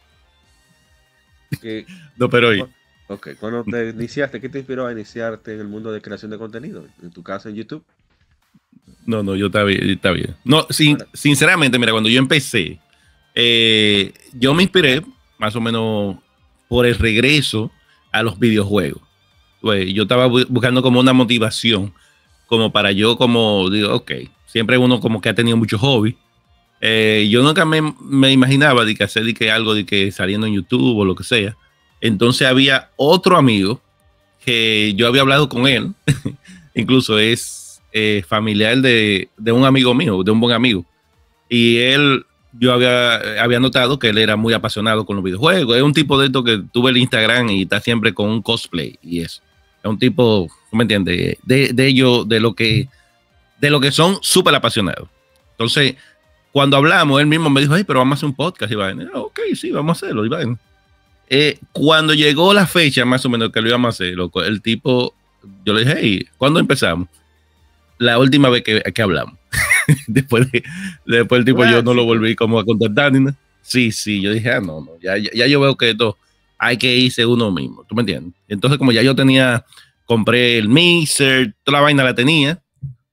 No, 2.16 2.28
pero 2.30 2.48
hoy. 2.48 2.64
ok, 3.08 3.28
cuando 3.38 3.62
te 3.64 3.90
iniciaste, 3.90 4.40
¿qué 4.40 4.48
te 4.48 4.58
inspiró 4.58 4.86
a 4.86 4.92
iniciarte 4.92 5.54
en 5.54 5.60
el 5.60 5.68
mundo 5.68 5.92
de 5.92 6.00
creación 6.00 6.30
de 6.30 6.38
contenido? 6.38 6.86
En 7.02 7.10
tu 7.10 7.22
caso 7.22 7.48
en 7.48 7.54
YouTube. 7.54 7.84
No, 9.04 9.22
no, 9.22 9.36
yo 9.36 9.46
está 9.46 9.62
bien. 9.62 9.88
Está 9.90 10.10
bien. 10.12 10.34
No, 10.44 10.66
sin- 10.70 10.96
Bueno. 10.96 11.10
sinceramente, 11.14 11.78
mira, 11.78 11.92
cuando 11.92 12.08
yo 12.08 12.18
empecé, 12.18 12.80
eh, 13.34 14.12
yo 14.32 14.54
me 14.54 14.62
inspiré 14.64 15.02
más 15.38 15.54
o 15.54 15.60
menos 15.60 16.16
por 16.68 16.86
el 16.86 16.96
regreso 16.96 17.70
a 18.10 18.22
los 18.22 18.38
videojuegos. 18.38 19.02
Pues, 19.60 19.92
yo 19.92 20.02
estaba 20.04 20.26
bu- 20.26 20.46
buscando 20.48 20.82
como 20.82 20.98
una 21.00 21.12
motivación, 21.12 21.92
como 22.46 22.72
para 22.72 22.92
yo, 22.92 23.16
como 23.16 23.68
digo, 23.70 23.94
ok, 23.94 24.12
siempre 24.46 24.78
uno 24.78 25.00
como 25.00 25.20
que 25.20 25.28
ha 25.28 25.34
tenido 25.34 25.56
muchos 25.56 25.80
hobbies. 25.80 26.14
Eh, 26.80 27.26
yo 27.30 27.42
nunca 27.42 27.64
me, 27.64 27.94
me 28.00 28.32
imaginaba 28.32 28.84
de 28.84 28.94
que 28.94 29.04
hacer 29.04 29.24
de 29.24 29.34
que 29.34 29.50
algo 29.50 29.74
de 29.74 29.86
que 29.86 30.12
saliendo 30.12 30.46
en 30.46 30.54
YouTube 30.54 30.98
o 30.98 31.04
lo 31.04 31.14
que 31.14 31.24
sea. 31.24 31.56
Entonces 32.00 32.46
había 32.46 32.90
otro 32.96 33.36
amigo 33.36 33.80
que 34.44 34.94
yo 34.96 35.08
había 35.08 35.22
hablado 35.22 35.48
con 35.48 35.66
él, 35.66 35.92
incluso 36.74 37.18
es 37.18 37.82
eh, 37.92 38.22
familiar 38.26 38.78
de, 38.78 39.28
de 39.36 39.52
un 39.52 39.64
amigo 39.64 39.94
mío, 39.94 40.22
de 40.22 40.30
un 40.30 40.38
buen 40.38 40.54
amigo. 40.54 40.84
Y 41.48 41.78
él, 41.78 42.24
yo 42.52 42.72
había, 42.72 43.42
había 43.42 43.58
notado 43.58 43.98
que 43.98 44.10
él 44.10 44.18
era 44.18 44.36
muy 44.36 44.52
apasionado 44.54 45.04
con 45.04 45.16
los 45.16 45.24
videojuegos. 45.24 45.76
Es 45.76 45.82
un 45.82 45.92
tipo 45.92 46.18
de 46.18 46.26
esto 46.26 46.44
que 46.44 46.62
tuve 46.72 46.90
el 46.90 46.98
Instagram 46.98 47.48
y 47.50 47.62
está 47.62 47.80
siempre 47.80 48.14
con 48.14 48.28
un 48.28 48.42
cosplay 48.42 48.98
y 49.02 49.20
eso. 49.20 49.42
Es 49.86 49.90
un 49.90 49.98
tipo, 50.00 50.48
¿tú 50.70 50.76
¿me 50.76 50.82
entiendes? 50.82 51.38
De, 51.44 51.72
de 51.72 51.86
ellos, 51.86 52.28
de 52.28 52.40
lo 52.40 52.54
que, 52.54 52.88
de 53.60 53.70
lo 53.70 53.80
que 53.80 53.92
son 53.92 54.18
súper 54.20 54.52
apasionados. 54.54 55.08
Entonces, 55.52 55.94
cuando 56.50 56.76
hablamos, 56.76 57.20
él 57.20 57.26
mismo 57.28 57.48
me 57.50 57.60
dijo, 57.60 57.76
hey, 57.76 57.84
pero 57.86 58.00
vamos 58.00 58.16
a 58.16 58.18
hacer 58.18 58.28
un 58.28 58.34
podcast, 58.34 58.72
Iván. 58.72 59.00
Y 59.00 59.04
yo, 59.04 59.26
ok, 59.26 59.38
sí, 59.54 59.70
vamos 59.70 60.02
a 60.02 60.06
hacerlo, 60.06 60.26
Iván. 60.26 60.58
Eh, 61.30 61.58
cuando 61.72 62.14
llegó 62.14 62.52
la 62.52 62.66
fecha, 62.66 63.04
más 63.04 63.24
o 63.24 63.28
menos, 63.28 63.52
que 63.52 63.60
lo 63.60 63.68
íbamos 63.68 63.86
a 63.86 63.90
hacer, 63.90 64.14
loco, 64.14 64.42
el 64.42 64.60
tipo, 64.60 65.14
yo 65.64 65.72
le 65.72 65.80
dije, 65.84 65.96
hey, 66.00 66.28
¿cuándo 66.36 66.58
empezamos? 66.58 67.08
La 67.98 68.18
última 68.18 68.48
vez 68.48 68.62
que, 68.62 68.82
que 68.92 69.02
hablamos. 69.02 69.38
después, 70.08 70.50
de- 70.50 70.64
después 71.06 71.38
el 71.38 71.44
tipo, 71.44 71.64
yo 71.64 71.80
no 71.82 71.94
lo 71.94 72.04
volví 72.04 72.34
como 72.34 72.58
a 72.58 72.64
contactar 72.64 73.12
ni 73.12 73.20
nada. 73.20 73.36
Sí, 73.62 73.92
sí, 73.92 74.20
yo 74.20 74.32
dije, 74.32 74.50
ah, 74.50 74.60
no, 74.60 74.80
no, 74.80 74.90
ya, 75.00 75.16
ya, 75.16 75.30
ya 75.32 75.46
yo 75.46 75.60
veo 75.60 75.76
que 75.76 75.90
esto 75.90 76.16
hay 76.58 76.76
que 76.76 76.96
irse 76.96 77.26
uno 77.26 77.50
mismo, 77.50 77.84
¿tú 77.88 77.94
me 77.94 78.02
entiendes? 78.02 78.34
Entonces, 78.48 78.78
como 78.78 78.92
ya 78.92 79.02
yo 79.02 79.14
tenía, 79.14 79.64
compré 80.04 80.58
el 80.58 80.68
mixer, 80.68 81.54
toda 81.62 81.78
la 81.78 81.82
vaina 81.82 82.04
la 82.04 82.14
tenía, 82.14 82.62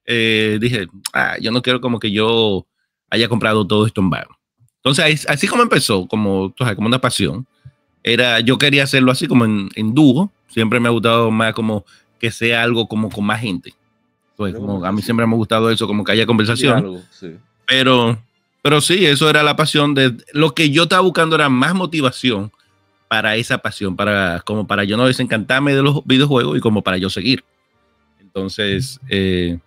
eh, 0.06 0.58
dije, 0.62 0.88
ah, 1.14 1.38
yo 1.40 1.52
no 1.52 1.62
quiero 1.62 1.82
como 1.82 2.00
que 2.00 2.12
yo 2.12 2.66
haya 3.10 3.28
comprado 3.28 3.66
todo 3.66 3.86
esto 3.86 4.02
en 4.02 4.10
vano. 4.10 4.38
Entonces, 4.78 5.26
así 5.30 5.48
como 5.48 5.64
empezó, 5.64 6.08
como, 6.08 6.54
como 6.76 6.88
una 6.88 7.00
pasión, 7.00 7.48
era, 8.04 8.42
yo 8.42 8.58
quería 8.58 8.84
hacerlo 8.84 9.12
así 9.12 9.28
como 9.28 9.46
en, 9.46 9.70
en 9.76 9.94
dúo, 9.94 10.32
siempre 10.48 10.80
me 10.80 10.90
ha 10.90 10.92
gustado 10.92 11.32
más 11.32 11.54
como 11.54 11.86
que 12.20 12.32
sea 12.32 12.64
algo 12.64 12.88
como 12.88 13.10
con 13.10 13.26
más 13.26 13.40
gente. 13.40 13.74
Pues, 14.36 14.54
Pero 14.54 14.66
como, 14.66 14.86
a 14.86 14.92
mí 14.92 15.02
siempre 15.02 15.26
me 15.26 15.34
ha 15.34 15.38
gustado 15.38 15.70
eso, 15.70 15.88
como 15.88 16.04
que 16.04 16.12
haya 16.12 16.26
conversación. 16.26 16.82
Diálogo, 16.82 17.02
sí. 17.12 17.36
Pero, 17.66 18.18
pero 18.62 18.82
sí, 18.82 19.06
eso 19.06 19.30
era 19.30 19.44
la 19.44 19.56
pasión 19.56 19.94
de 19.94 20.18
lo 20.34 20.54
que 20.54 20.70
yo 20.70 20.84
estaba 20.84 21.02
buscando 21.02 21.36
era 21.36 21.50
más 21.50 21.74
motivación 21.74 22.52
para 23.14 23.36
esa 23.36 23.60
pasión, 23.60 23.96
para 23.96 24.42
como 24.44 24.66
para 24.66 24.86
yo 24.86 24.98
no 24.98 25.06
desencantarme 25.06 25.76
de 25.76 25.84
los 25.84 26.04
videojuegos 26.04 26.58
y 26.58 26.60
como 26.60 26.82
para 26.82 26.98
yo 26.98 27.12
seguir. 27.12 27.44
Entonces, 28.20 29.00
eh, 29.08 29.60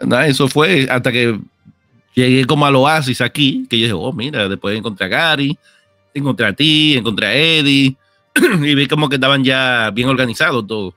nada, 0.00 0.26
eso 0.26 0.48
fue 0.48 0.88
hasta 0.90 1.12
que 1.12 1.38
llegué 2.14 2.46
como 2.46 2.64
al 2.64 2.74
oasis 2.76 3.20
aquí, 3.20 3.66
que 3.68 3.78
yo 3.78 3.84
dije, 3.84 3.92
oh, 3.92 4.14
mira, 4.14 4.48
después 4.48 4.78
encontré 4.78 5.04
a 5.04 5.08
Gary, 5.10 5.58
encontré 6.14 6.46
a 6.46 6.54
ti, 6.54 6.96
encontré 6.96 7.26
a 7.26 7.34
Eddie, 7.34 7.98
y 8.62 8.74
vi 8.74 8.88
como 8.88 9.10
que 9.10 9.16
estaban 9.16 9.44
ya 9.44 9.90
bien 9.90 10.08
organizados 10.08 10.66
todo. 10.66 10.94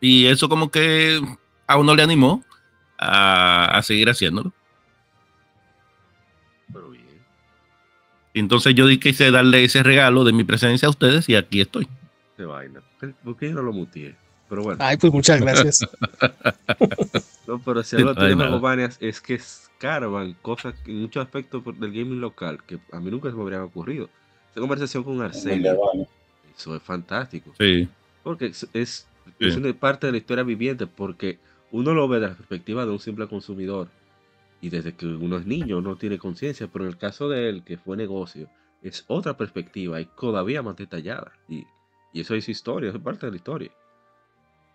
Y 0.00 0.24
eso 0.24 0.48
como 0.48 0.70
que 0.70 1.20
a 1.66 1.76
uno 1.76 1.94
le 1.94 2.02
animó 2.02 2.42
a, 2.96 3.76
a 3.76 3.82
seguir 3.82 4.08
haciéndolo. 4.08 4.54
Entonces 8.38 8.74
yo 8.74 8.86
di- 8.86 8.98
quise 8.98 9.30
darle 9.30 9.64
ese 9.64 9.82
regalo 9.82 10.24
de 10.24 10.32
mi 10.32 10.44
presencia 10.44 10.86
a 10.86 10.90
ustedes 10.90 11.28
y 11.28 11.34
aquí 11.36 11.60
estoy. 11.60 11.86
Qué 12.36 12.44
vaina. 12.44 12.80
¿Por 13.24 13.36
qué 13.36 13.48
yo 13.48 13.54
no 13.54 13.62
lo 13.62 13.72
muteé? 13.72 14.14
Pero 14.48 14.62
bueno. 14.62 14.78
Ay, 14.82 14.96
pues 14.96 15.12
muchas 15.12 15.40
gracias. 15.40 15.86
No, 17.46 17.58
pero 17.64 17.82
si 17.82 17.96
algo 17.96 18.12
nada. 18.12 18.58
Juego 18.58 18.70
es 19.00 19.20
que 19.22 19.34
escarban 19.34 20.34
cosas 20.42 20.74
en 20.86 21.00
muchos 21.00 21.24
aspectos 21.24 21.64
del 21.64 21.92
gaming 21.92 22.20
local 22.20 22.58
que 22.66 22.78
a 22.92 23.00
mí 23.00 23.10
nunca 23.10 23.30
se 23.30 23.36
me 23.36 23.42
habrían 23.42 23.62
ocurrido. 23.62 24.10
Esa 24.50 24.60
conversación 24.60 25.02
con 25.02 25.22
Arcelio, 25.22 25.78
eso 26.56 26.76
es 26.76 26.82
fantástico. 26.82 27.54
Sí, 27.58 27.88
Porque 28.22 28.46
es, 28.46 28.64
es, 28.74 29.06
es 29.38 29.54
Sí. 29.54 29.60
una 29.60 29.72
parte 29.72 30.06
de 30.06 30.12
la 30.12 30.18
historia 30.18 30.44
viviente, 30.44 30.86
porque 30.86 31.38
uno 31.70 31.94
lo 31.94 32.06
ve 32.06 32.18
desde 32.20 32.32
la 32.32 32.36
perspectiva 32.36 32.84
de 32.84 32.92
un 32.92 32.98
simple 32.98 33.26
consumidor. 33.28 33.88
Y 34.60 34.70
desde 34.70 34.94
que 34.96 35.06
uno 35.06 35.36
es 35.38 35.46
niño, 35.46 35.80
no 35.80 35.96
tiene 35.96 36.18
conciencia, 36.18 36.68
pero 36.68 36.84
en 36.84 36.90
el 36.90 36.98
caso 36.98 37.28
de 37.28 37.48
él, 37.48 37.62
que 37.64 37.76
fue 37.78 37.96
negocio, 37.96 38.48
es 38.82 39.04
otra 39.08 39.36
perspectiva 39.36 40.00
y 40.00 40.06
todavía 40.06 40.62
más 40.62 40.76
detallada. 40.76 41.32
Y, 41.48 41.64
y 42.12 42.20
eso 42.20 42.34
es 42.34 42.48
historia, 42.48 42.88
eso 42.88 42.98
es 42.98 43.04
parte 43.04 43.26
de 43.26 43.32
la 43.32 43.36
historia. 43.36 43.70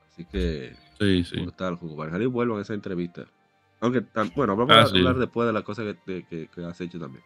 Así 0.07 0.25
que 0.25 0.75
sí, 0.99 1.23
sí. 1.23 1.41
Brutal, 1.41 1.75
Jugo. 1.75 1.95
Vuelvan 2.29 2.59
a 2.59 2.61
esa 2.61 2.73
entrevista. 2.73 3.25
Aunque, 3.81 4.05
bueno, 4.35 4.55
vamos 4.55 4.75
Ah, 4.77 4.81
a 4.83 4.87
sí. 4.87 4.97
hablar 4.97 5.17
después 5.17 5.45
de 5.47 5.53
las 5.53 5.63
cosas 5.63 5.95
que, 6.05 6.13
de- 6.13 6.23
que- 6.25 6.47
que 6.47 6.63
has 6.65 6.79
hecho 6.79 6.99
también. 6.99 7.23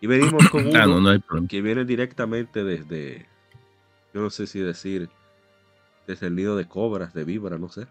Y 0.00 0.06
venimos 0.06 0.44
con 0.50 0.66
uno 0.66 0.76
Ah, 0.78 0.86
no, 0.86 1.00
no 1.00 1.08
hay 1.08 1.18
problema. 1.18 1.48
que 1.48 1.62
viene 1.62 1.84
directamente 1.84 2.62
desde, 2.62 3.26
yo 4.14 4.20
no 4.20 4.30
sé 4.30 4.46
si 4.46 4.60
decir, 4.60 5.08
desde 6.06 6.28
el 6.28 6.36
nido 6.36 6.56
de 6.56 6.68
cobras, 6.68 7.14
de 7.14 7.24
víbora, 7.24 7.58
no 7.58 7.68
sé. 7.68 7.86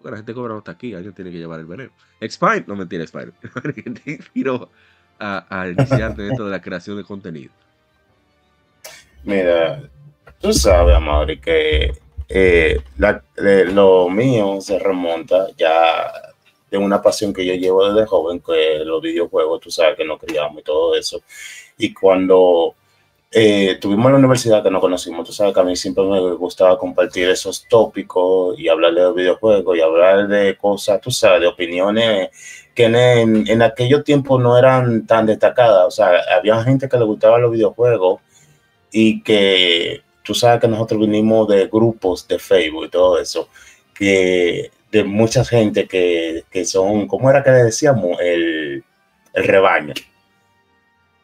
Porque 0.00 0.12
la 0.12 0.16
gente 0.16 0.34
cobra 0.34 0.56
está 0.56 0.72
aquí, 0.72 0.94
alguien 0.94 1.14
tiene 1.14 1.30
que 1.30 1.38
llevar 1.38 1.60
el 1.60 1.66
veneno. 1.66 1.90
Expine, 2.20 2.64
no 2.66 2.76
mentira, 2.76 3.04
Expine. 3.04 3.32
que 3.74 3.82
te 3.90 4.10
inspiró 4.12 4.70
a, 5.18 5.46
a 5.48 5.68
iniciarte 5.68 6.22
dentro 6.22 6.46
de 6.46 6.50
la 6.50 6.60
creación 6.60 6.96
de 6.96 7.04
contenido. 7.04 7.52
Mira, 9.24 9.82
tú 10.40 10.52
sabes, 10.52 10.96
Amaury, 10.96 11.38
que 11.38 11.92
eh, 12.28 12.80
eh, 13.36 13.64
lo 13.66 14.08
mío 14.08 14.60
se 14.60 14.78
remonta 14.78 15.48
ya 15.56 16.10
de 16.70 16.78
una 16.78 17.02
pasión 17.02 17.32
que 17.32 17.44
yo 17.44 17.54
llevo 17.54 17.92
desde 17.92 18.06
joven, 18.06 18.40
que 18.40 18.84
los 18.84 19.02
videojuegos, 19.02 19.60
tú 19.60 19.70
sabes 19.70 19.96
que 19.96 20.04
nos 20.04 20.20
criamos 20.20 20.60
y 20.60 20.62
todo 20.62 20.94
eso. 20.94 21.20
Y 21.76 21.92
cuando 21.92 22.76
eh, 23.32 23.78
tuvimos 23.80 24.06
en 24.06 24.12
la 24.12 24.18
universidad 24.18 24.62
que 24.62 24.70
nos 24.70 24.80
conocimos, 24.80 25.24
tú 25.26 25.32
sabes 25.32 25.54
que 25.54 25.60
a 25.60 25.64
mí 25.64 25.76
siempre 25.76 26.02
me 26.04 26.18
gustaba 26.34 26.76
compartir 26.76 27.28
esos 27.28 27.66
tópicos 27.68 28.58
y 28.58 28.68
hablar 28.68 28.92
de 28.92 29.02
los 29.02 29.14
videojuegos 29.14 29.76
y 29.76 29.80
hablar 29.80 30.26
de 30.26 30.56
cosas, 30.56 31.00
tú 31.00 31.12
sabes, 31.12 31.40
de 31.40 31.46
opiniones 31.46 32.30
que 32.74 32.84
en, 32.84 33.46
en, 33.48 33.62
aquellos 33.62 34.04
tiempos 34.04 34.40
no 34.40 34.58
eran 34.58 35.06
tan 35.06 35.26
destacadas. 35.26 35.86
O 35.86 35.90
sea, 35.90 36.10
había 36.36 36.62
gente 36.64 36.88
que 36.88 36.96
le 36.96 37.04
gustaba 37.04 37.38
los 37.38 37.52
videojuegos 37.52 38.20
y 38.92 39.22
que 39.22 40.02
tú 40.22 40.34
sabes 40.34 40.60
que 40.60 40.68
nosotros 40.68 41.00
vinimos 41.00 41.48
de 41.48 41.66
grupos 41.68 42.26
de 42.28 42.38
Facebook 42.38 42.86
y 42.86 42.90
todo 42.90 43.18
eso, 43.20 43.48
que 43.94 44.70
de 44.90 45.04
mucha 45.04 45.44
gente 45.44 45.86
que, 45.86 46.44
que 46.50 46.64
son, 46.64 47.06
¿cómo 47.06 47.30
era 47.30 47.44
que 47.44 47.50
le 47.50 47.64
decíamos? 47.64 48.18
El, 48.20 48.84
el 49.34 49.44
rebaño. 49.44 49.94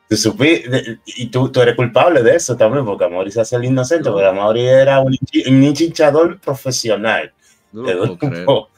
Tú 0.08 0.14
supi- 0.16 1.00
y 1.04 1.26
tú, 1.26 1.50
tú 1.50 1.60
eres 1.60 1.74
culpable 1.74 2.22
de 2.22 2.36
eso 2.36 2.56
también, 2.56 2.84
porque 2.84 3.04
Amaury 3.06 3.30
se 3.32 3.40
hace 3.40 3.56
el 3.56 3.64
inocente, 3.64 4.08
No. 4.08 4.16
pero 4.16 4.28
Amaury 4.30 4.64
era 4.66 5.00
un, 5.00 5.16
un 5.48 5.62
hinchador 5.64 6.38
profesional 6.40 7.32
No 7.72 7.82
lo. 7.82 8.68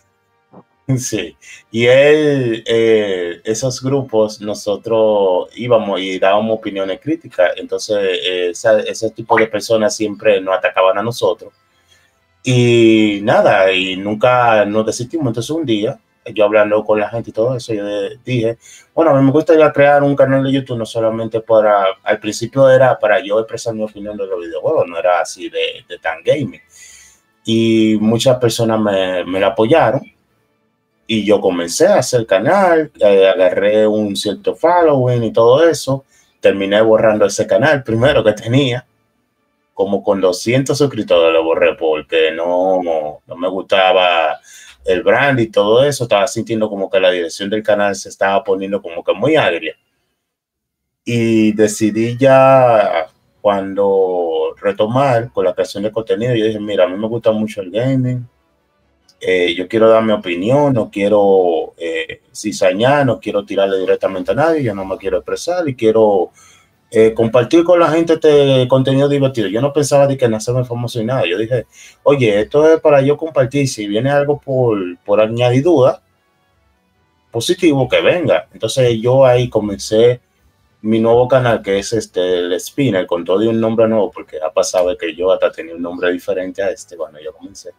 Sí, 0.96 1.36
y 1.70 1.84
él, 1.84 2.64
eh, 2.66 3.42
esos 3.44 3.82
grupos, 3.82 4.40
nosotros 4.40 5.50
íbamos 5.54 6.00
y 6.00 6.18
dábamos 6.18 6.58
opiniones 6.58 6.98
críticas, 6.98 7.50
entonces 7.58 7.98
eh, 8.24 8.52
ese 8.86 9.10
tipo 9.10 9.36
de 9.36 9.48
personas 9.48 9.94
siempre 9.94 10.40
nos 10.40 10.56
atacaban 10.56 10.96
a 10.96 11.02
nosotros. 11.02 11.52
Y 12.42 13.20
nada, 13.22 13.70
y 13.70 13.96
nunca 13.98 14.64
nos 14.64 14.86
desistimos. 14.86 15.26
Entonces 15.26 15.50
un 15.50 15.66
día, 15.66 15.98
yo 16.34 16.44
hablando 16.44 16.84
con 16.84 17.00
la 17.00 17.08
gente 17.08 17.30
y 17.30 17.32
todo 17.32 17.56
eso, 17.56 17.72
yo 17.74 17.84
dije, 18.24 18.58
bueno, 18.94 19.10
a 19.10 19.14
mí 19.18 19.24
me 19.24 19.32
gustaría 19.32 19.70
crear 19.72 20.02
un 20.02 20.16
canal 20.16 20.44
de 20.44 20.52
YouTube, 20.52 20.78
no 20.78 20.86
solamente 20.86 21.40
para, 21.40 21.86
al 22.02 22.18
principio 22.18 22.68
era 22.70 22.98
para 22.98 23.20
yo 23.20 23.38
expresar 23.38 23.74
mi 23.74 23.82
opinión 23.82 24.16
de 24.16 24.26
los 24.26 24.40
videojuegos, 24.40 24.86
no 24.88 24.98
era 24.98 25.20
así 25.20 25.48
de, 25.48 25.84
de 25.88 25.98
tan 25.98 26.22
gaming. 26.24 26.60
Y 27.44 27.96
muchas 28.00 28.36
personas 28.38 28.80
me, 28.80 29.24
me 29.24 29.40
la 29.40 29.48
apoyaron 29.48 30.02
y 31.10 31.24
yo 31.24 31.40
comencé 31.40 31.86
a 31.86 32.00
hacer 32.00 32.26
canal, 32.26 32.92
eh, 33.00 33.26
agarré 33.26 33.86
un 33.86 34.14
cierto 34.14 34.54
following 34.54 35.24
y 35.24 35.32
todo 35.32 35.66
eso. 35.66 36.04
Terminé 36.38 36.82
borrando 36.82 37.24
ese 37.24 37.46
canal 37.46 37.82
primero 37.82 38.22
que 38.22 38.34
tenía. 38.34 38.86
Como 39.72 40.02
con 40.02 40.20
200 40.20 40.76
suscriptores 40.76 41.32
lo 41.32 41.42
borré 41.44 41.74
porque 41.76 42.30
no, 42.32 42.82
no, 42.82 43.36
me 43.36 43.48
gustaba 43.48 44.38
el 44.88 45.02
brand 45.02 45.40
y 45.40 45.48
todo 45.48 45.84
eso. 45.84 46.04
Estaba 46.04 46.26
sintiendo 46.26 46.68
como 46.68 46.90
que 46.90 47.00
la 47.00 47.10
dirección 47.10 47.50
del 47.50 47.62
canal 47.62 47.94
se 47.94 48.08
estaba 48.08 48.42
poniendo 48.42 48.82
como 48.82 49.04
que 49.04 49.12
muy 49.14 49.36
agria. 49.36 49.76
Y 51.04 51.52
decidí 51.52 52.16
ya 52.16 53.08
cuando 53.40 54.54
retomar 54.60 55.32
con 55.32 55.44
la 55.44 55.54
creación 55.54 55.84
de 55.84 55.92
contenido, 55.92 56.34
yo 56.34 56.44
dije, 56.46 56.60
mira, 56.60 56.84
a 56.84 56.88
mí 56.88 56.96
me 56.96 57.08
gusta 57.08 57.32
mucho 57.32 57.60
el 57.62 57.70
gaming 57.70 58.26
eh, 59.20 59.54
yo 59.54 59.66
quiero 59.66 59.88
dar 59.88 60.04
mi 60.04 60.12
opinión, 60.12 60.72
no 60.74 60.90
quiero 60.90 61.74
eh, 61.76 62.22
cizañar, 62.32 63.04
no 63.04 63.18
quiero 63.18 63.44
tirarle 63.44 63.78
directamente 63.78 64.30
a 64.30 64.34
nadie, 64.34 64.62
yo 64.62 64.74
no 64.74 64.84
me 64.84 64.96
quiero 64.96 65.18
expresar 65.18 65.68
y 65.68 65.74
quiero 65.74 66.30
eh, 66.90 67.12
compartir 67.14 67.64
con 67.64 67.80
la 67.80 67.90
gente 67.90 68.14
este 68.14 68.66
contenido 68.68 69.08
divertido. 69.08 69.48
Yo 69.48 69.60
no 69.60 69.72
pensaba 69.72 70.06
de 70.06 70.16
que 70.16 70.28
nacerme 70.28 70.64
famoso 70.64 71.00
y 71.00 71.04
nada. 71.04 71.24
Yo 71.26 71.38
dije, 71.38 71.66
oye, 72.02 72.40
esto 72.40 72.68
es 72.72 72.80
para 72.80 73.02
yo 73.02 73.16
compartir. 73.16 73.68
Si 73.68 73.86
viene 73.86 74.10
algo 74.10 74.40
por, 74.40 74.78
por 75.04 75.20
añadidura, 75.20 76.00
positivo 77.30 77.88
que 77.88 78.00
venga. 78.00 78.48
Entonces 78.52 78.98
yo 79.00 79.24
ahí 79.24 79.48
comencé 79.48 80.20
mi 80.80 81.00
nuevo 81.00 81.28
canal, 81.28 81.60
que 81.62 81.78
es 81.78 81.92
este, 81.92 82.38
el 82.38 82.60
Spinner, 82.60 83.06
con 83.06 83.24
todo 83.24 83.42
y 83.42 83.48
un 83.48 83.60
nombre 83.60 83.88
nuevo, 83.88 84.10
porque 84.10 84.38
ha 84.40 84.52
pasado 84.52 84.96
que 84.96 85.14
yo 85.14 85.32
hasta 85.32 85.50
tenía 85.50 85.74
un 85.74 85.82
nombre 85.82 86.12
diferente 86.12 86.62
a 86.62 86.70
este 86.70 86.96
cuando 86.96 87.20
yo 87.20 87.32
comencé 87.32 87.70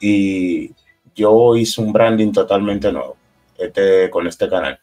y 0.00 0.74
yo 1.14 1.54
hice 1.54 1.80
un 1.80 1.92
branding 1.92 2.32
totalmente 2.32 2.90
nuevo 2.90 3.16
este, 3.58 4.08
con 4.10 4.26
este 4.26 4.48
canal. 4.48 4.80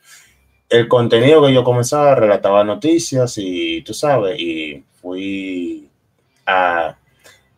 El 0.70 0.88
contenido 0.88 1.46
que 1.46 1.54
yo 1.54 1.64
comenzaba 1.64 2.16
relataba 2.16 2.64
noticias 2.64 3.38
y 3.38 3.82
tú 3.84 3.94
sabes, 3.94 4.40
y 4.40 4.84
fui 5.02 5.90
a, 6.46 6.98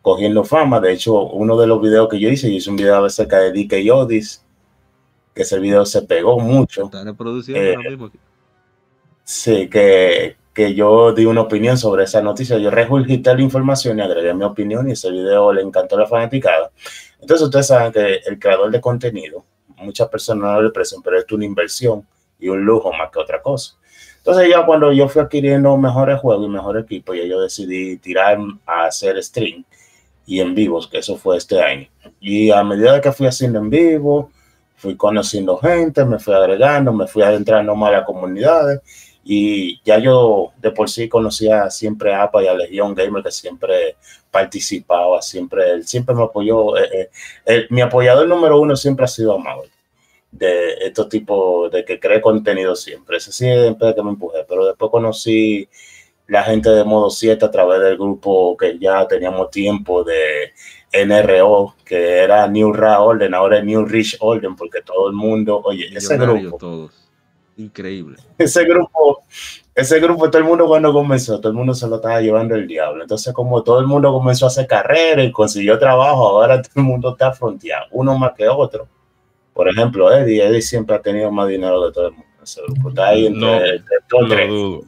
cogiendo 0.02 0.44
fama. 0.44 0.80
De 0.80 0.92
hecho, 0.92 1.24
uno 1.24 1.56
de 1.56 1.66
los 1.66 1.80
videos 1.80 2.08
que 2.08 2.20
yo 2.20 2.28
hice, 2.28 2.50
yo 2.50 2.56
hice 2.56 2.70
un 2.70 2.76
video 2.76 3.04
acerca 3.04 3.38
de 3.38 3.52
DK 3.52 3.92
Odis, 3.92 4.44
que 5.34 5.42
ese 5.42 5.58
video 5.58 5.84
se 5.84 6.02
pegó 6.02 6.38
mucho. 6.38 6.84
Está 6.84 7.04
reproduciendo 7.04 7.62
eh, 7.62 7.90
mismo. 7.90 8.10
Sí, 9.24 9.68
que, 9.68 10.36
que 10.52 10.74
yo 10.74 11.12
di 11.12 11.24
una 11.24 11.42
opinión 11.42 11.78
sobre 11.78 12.04
esa 12.04 12.20
noticia. 12.20 12.58
Yo 12.58 12.70
regurgité 12.70 13.34
la 13.34 13.42
información 13.42 13.98
y 13.98 14.02
agregué 14.02 14.34
mi 14.34 14.44
opinión 14.44 14.88
y 14.88 14.92
ese 14.92 15.10
video 15.10 15.52
le 15.52 15.62
encantó 15.62 15.96
a 15.96 16.00
la 16.00 16.06
fanaticada. 16.06 16.70
Entonces 17.20 17.44
ustedes 17.44 17.66
saben 17.66 17.92
que 17.92 18.20
el 18.26 18.38
creador 18.38 18.70
de 18.70 18.80
contenido, 18.80 19.44
muchas 19.76 20.08
personas 20.08 20.54
no 20.54 20.62
le 20.62 20.68
aprecian, 20.68 21.02
pero 21.02 21.18
es 21.18 21.30
una 21.30 21.44
inversión 21.44 22.06
y 22.40 22.48
un 22.48 22.64
lujo 22.64 22.92
más 22.92 23.10
que 23.10 23.18
otra 23.18 23.42
cosa. 23.42 23.74
Entonces 24.18 24.48
ya 24.50 24.64
cuando 24.66 24.92
yo 24.92 25.08
fui 25.08 25.22
adquiriendo 25.22 25.76
mejores 25.76 26.20
juegos 26.20 26.46
y 26.46 26.48
mejor 26.50 26.78
equipo, 26.78 27.14
ya 27.14 27.24
yo 27.24 27.40
decidí 27.40 27.96
tirar 27.96 28.38
a 28.66 28.84
hacer 28.84 29.22
stream 29.22 29.64
y 30.26 30.40
en 30.40 30.54
vivos, 30.54 30.86
que 30.86 30.98
eso 30.98 31.16
fue 31.16 31.36
este 31.36 31.60
año. 31.60 31.88
Y 32.20 32.50
a 32.50 32.62
medida 32.62 33.00
que 33.00 33.12
fui 33.12 33.26
haciendo 33.26 33.58
en 33.58 33.70
vivo, 33.70 34.30
fui 34.76 34.96
conociendo 34.96 35.56
gente, 35.58 36.04
me 36.04 36.18
fui 36.18 36.34
agregando, 36.34 36.92
me 36.92 37.06
fui 37.06 37.22
adentrando 37.22 37.74
más 37.74 37.88
a 37.88 37.92
las 37.98 38.04
comunidades 38.04 38.80
y 39.24 39.80
ya 39.84 39.98
yo 39.98 40.52
de 40.58 40.70
por 40.70 40.88
sí 40.88 41.08
conocía 41.08 41.68
siempre 41.70 42.14
a 42.14 42.22
APA 42.22 42.42
y 42.42 42.46
a 42.46 42.54
Legion 42.54 42.94
Gamer, 42.94 43.22
que 43.22 43.30
siempre 43.30 43.96
participaba, 44.30 45.20
siempre, 45.20 45.70
él 45.70 45.86
siempre 45.86 46.14
me 46.14 46.22
apoyó. 46.22 46.76
Eh, 46.78 47.10
eh, 47.46 47.66
mi 47.70 47.80
apoyador 47.80 48.26
número 48.26 48.60
uno 48.60 48.76
siempre 48.76 49.04
ha 49.04 49.08
sido 49.08 49.34
Amado, 49.34 49.64
de 50.32 50.74
estos 50.80 51.08
tipos, 51.08 51.70
de 51.70 51.84
que 51.84 51.98
cree 51.98 52.20
contenido 52.20 52.76
siempre. 52.76 53.16
Ese 53.16 53.32
siempre 53.32 53.94
que 53.94 54.02
me 54.02 54.10
empujé, 54.10 54.44
pero 54.48 54.66
después 54.66 54.90
conocí 54.90 55.68
la 56.26 56.44
gente 56.44 56.70
de 56.70 56.84
modo 56.84 57.10
7 57.10 57.44
a 57.44 57.50
través 57.50 57.80
del 57.80 57.96
grupo 57.96 58.56
que 58.56 58.78
ya 58.78 59.06
teníamos 59.08 59.50
tiempo 59.50 60.04
de 60.04 60.52
NRO, 60.92 61.74
que 61.84 62.18
era 62.18 62.46
New 62.46 62.72
Ra 62.72 63.00
Orden, 63.00 63.34
ahora 63.34 63.58
es 63.58 63.64
New 63.64 63.84
Rich 63.84 64.16
Orden, 64.20 64.54
porque 64.54 64.82
todo 64.82 65.08
el 65.08 65.14
mundo, 65.14 65.60
oye, 65.64 65.88
ese 65.92 66.16
grupo. 66.16 66.56
Todos 66.56 67.10
Increíble. 67.60 68.16
Ese 68.38 68.64
grupo, 68.64 69.22
ese 69.74 70.00
grupo, 70.00 70.30
todo 70.30 70.38
el 70.38 70.48
mundo 70.48 70.66
cuando 70.66 70.92
comenzó, 70.92 71.40
todo 71.40 71.50
el 71.50 71.58
mundo 71.58 71.74
se 71.74 71.86
lo 71.86 71.96
estaba 71.96 72.20
llevando 72.20 72.54
el 72.54 72.66
diablo. 72.66 73.02
Entonces, 73.02 73.34
como 73.34 73.62
todo 73.62 73.80
el 73.80 73.86
mundo 73.86 74.12
comenzó 74.12 74.46
a 74.46 74.48
hacer 74.48 74.66
carrera 74.66 75.22
y 75.22 75.30
consiguió 75.30 75.78
trabajo, 75.78 76.28
ahora 76.28 76.62
todo 76.62 76.72
el 76.76 76.82
mundo 76.84 77.12
está 77.12 77.32
fronteado, 77.32 77.86
uno 77.90 78.16
más 78.16 78.32
que 78.32 78.48
otro. 78.48 78.88
Por 79.54 79.68
ejemplo, 79.68 80.12
Eddie, 80.12 80.44
Eddie 80.46 80.62
siempre 80.62 80.96
ha 80.96 81.02
tenido 81.02 81.30
más 81.30 81.48
dinero 81.48 81.86
de 81.86 81.92
todo 81.92 82.08
el 82.08 82.12
mundo. 82.12 82.26
Ese 82.42 82.62
grupo 82.62 82.88
está 82.88 83.08
ahí 83.08 83.26
entre, 83.26 83.82
no, 84.10 84.28
lo 84.36 84.46
dudo. 84.46 84.84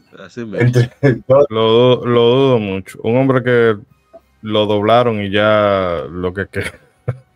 lo, 1.51 2.07
lo 2.07 2.21
dudo 2.23 2.59
mucho. 2.59 2.99
Un 3.03 3.17
hombre 3.19 3.43
que 3.43 3.77
lo 4.41 4.67
doblaron 4.67 5.23
y 5.23 5.31
ya 5.31 6.05
lo 6.11 6.33
que 6.33 6.47
queda, 6.47 6.73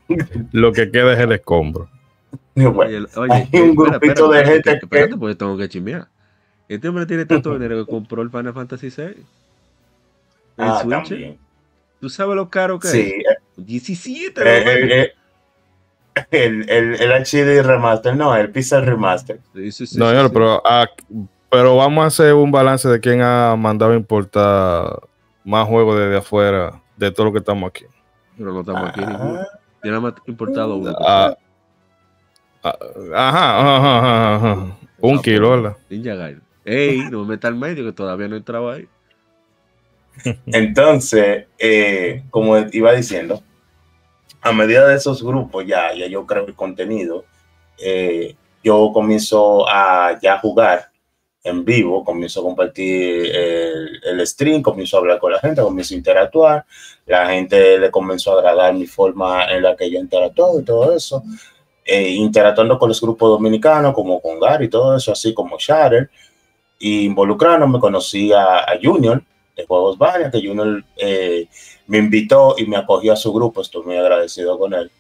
lo 0.53 0.73
que 0.73 0.91
queda 0.91 1.13
es 1.13 1.21
el 1.21 1.33
escombro. 1.33 1.89
Oye, 2.55 3.05
hay 3.29 3.61
un 3.61 3.75
grupito 3.75 4.31
de 4.31 4.45
gente 4.45 4.71
que... 4.71 4.85
Espérate, 4.85 5.17
porque 5.17 5.35
tengo 5.35 5.57
que 5.59 5.69
chimbear. 5.69 6.09
Este 6.69 6.89
hombre 6.89 7.07
tiene 7.07 7.27
tanto 7.27 7.53
dinero 7.53 7.85
que 7.85 7.91
compró 7.91 8.23
el 8.23 8.31
Final 8.31 8.55
Fantasy 8.55 8.89
VI. 8.89 9.03
El 9.03 9.17
ah, 10.57 10.81
Switch. 10.81 11.09
También. 11.09 11.39
¿Tú 12.01 12.09
sabes 12.09 12.35
lo 12.35 12.49
caro 12.49 12.79
que 12.79 12.89
sí. 12.89 13.15
es? 13.57 13.67
17. 13.67 14.41
Eh, 14.41 14.45
eh, 14.47 15.03
eh, 15.03 15.13
el, 16.31 16.69
el, 16.69 16.95
el, 17.01 17.13
HD 17.13 17.63
Remaster, 17.63 18.17
no, 18.17 18.35
el 18.35 18.51
Pixel 18.51 18.85
Remaster. 18.85 19.41
Sí, 19.55 19.73
sí, 19.73 19.87
sí, 19.87 19.99
no, 19.99 20.11
sí, 20.11 20.31
pero, 20.33 20.63
ah, 20.65 20.87
pero 21.51 21.77
vamos 21.77 22.05
a 22.05 22.07
hacer 22.09 22.35
un 22.35 22.51
balance 22.51 22.89
de 22.89 23.01
quién 23.01 23.23
ha 23.23 23.55
mandado 23.57 23.93
a 23.93 23.97
importar 23.97 25.01
más 25.45 25.67
juegos 25.69 25.99
desde 25.99 26.19
afuera 26.19 26.83
de 26.97 27.11
todo 27.11 27.27
lo 27.27 27.33
que 27.33 27.39
estamos 27.39 27.69
aquí. 27.69 27.85
Pero 28.37 28.53
no 28.53 28.61
estamos 28.61 28.89
aquí 28.91 29.01
ninguno. 29.01 29.41
Tiene 29.83 30.01
más 30.01 30.15
importado 30.27 30.77
uno. 30.77 30.95
Ah, 31.01 31.37
Ajá, 33.15 33.77
ajá, 33.79 34.35
ajá, 34.37 34.79
Un 35.01 35.21
kilo, 35.21 35.51
¿verdad? 35.51 35.77
Ninja 35.89 36.15
Ey, 36.65 37.09
no 37.11 37.23
me 37.23 37.31
meta 37.31 37.47
al 37.47 37.55
medio 37.55 37.85
que 37.85 37.93
todavía 37.93 38.27
no 38.27 38.37
entraba 38.37 38.75
ahí. 38.75 38.89
Entonces, 40.47 41.47
eh, 41.59 42.25
como 42.31 42.57
iba 42.73 42.93
diciendo, 42.93 43.43
a 44.49 44.53
medida 44.53 44.87
de 44.87 44.97
esos 44.97 45.23
grupos, 45.23 45.67
ya, 45.67 45.95
ya 45.95 46.07
yo 46.07 46.27
creo 46.27 46.47
el 46.47 46.55
contenido, 46.55 47.25
eh, 47.79 48.35
yo 48.63 48.91
comienzo 48.93 49.69
a 49.69 50.19
ya 50.21 50.39
jugar 50.39 50.91
en 51.45 51.65
vivo, 51.65 52.05
comienzo 52.05 52.41
a 52.41 52.43
compartir 52.43 53.27
el, 53.35 54.01
el, 54.05 54.27
stream, 54.27 54.63
comienzo 54.63 54.97
a 54.97 55.01
hablar 55.01 55.19
con 55.19 55.33
la 55.33 55.39
gente, 55.39 55.63
comienzo 55.63 55.95
a 55.95 55.99
interactuar, 55.99 56.67
la 57.07 57.29
gente 57.29 57.79
le 57.79 57.91
comenzó 57.91 58.33
a 58.33 58.39
agradar 58.39 58.75
mi 58.75 58.87
forma 58.87 59.47
en 59.53 59.63
la 59.63 59.77
que 59.77 59.91
yo 59.91 60.01
interactúo 60.01 60.61
y 60.61 60.65
todo 60.65 60.93
eso 60.97 61.23
eh, 61.89 62.11
interactuando 62.11 62.79
con 62.81 62.89
los 62.89 63.01
grupos 63.01 63.29
dominicanos, 63.31 63.95
como 63.95 64.21
con 64.21 64.41
Gary 64.41 64.65
y 64.65 64.69
todo 64.69 64.97
eso, 64.97 65.13
así 65.13 65.33
como 65.33 65.57
Shatter, 65.57 66.11
y 66.81 67.05
involucrando, 67.05 67.69
me 67.69 67.79
conocí 67.79 68.33
a, 68.33 68.67
Junior 68.83 69.23
de 69.57 69.65
Juegos 69.65 69.97
Varios, 69.97 70.33
que 70.33 70.45
Junior 70.45 70.83
eh, 70.97 71.47
me 71.87 71.99
invitó 71.99 72.55
y 72.59 72.67
me 72.67 72.77
acogió 72.77 73.13
a 73.13 73.17
su 73.17 73.33
grupo, 73.33 73.61
estoy 73.61 73.85
muy 73.85 73.97
agradecido 73.97 74.59
con 74.59 74.75
él, 74.75 74.91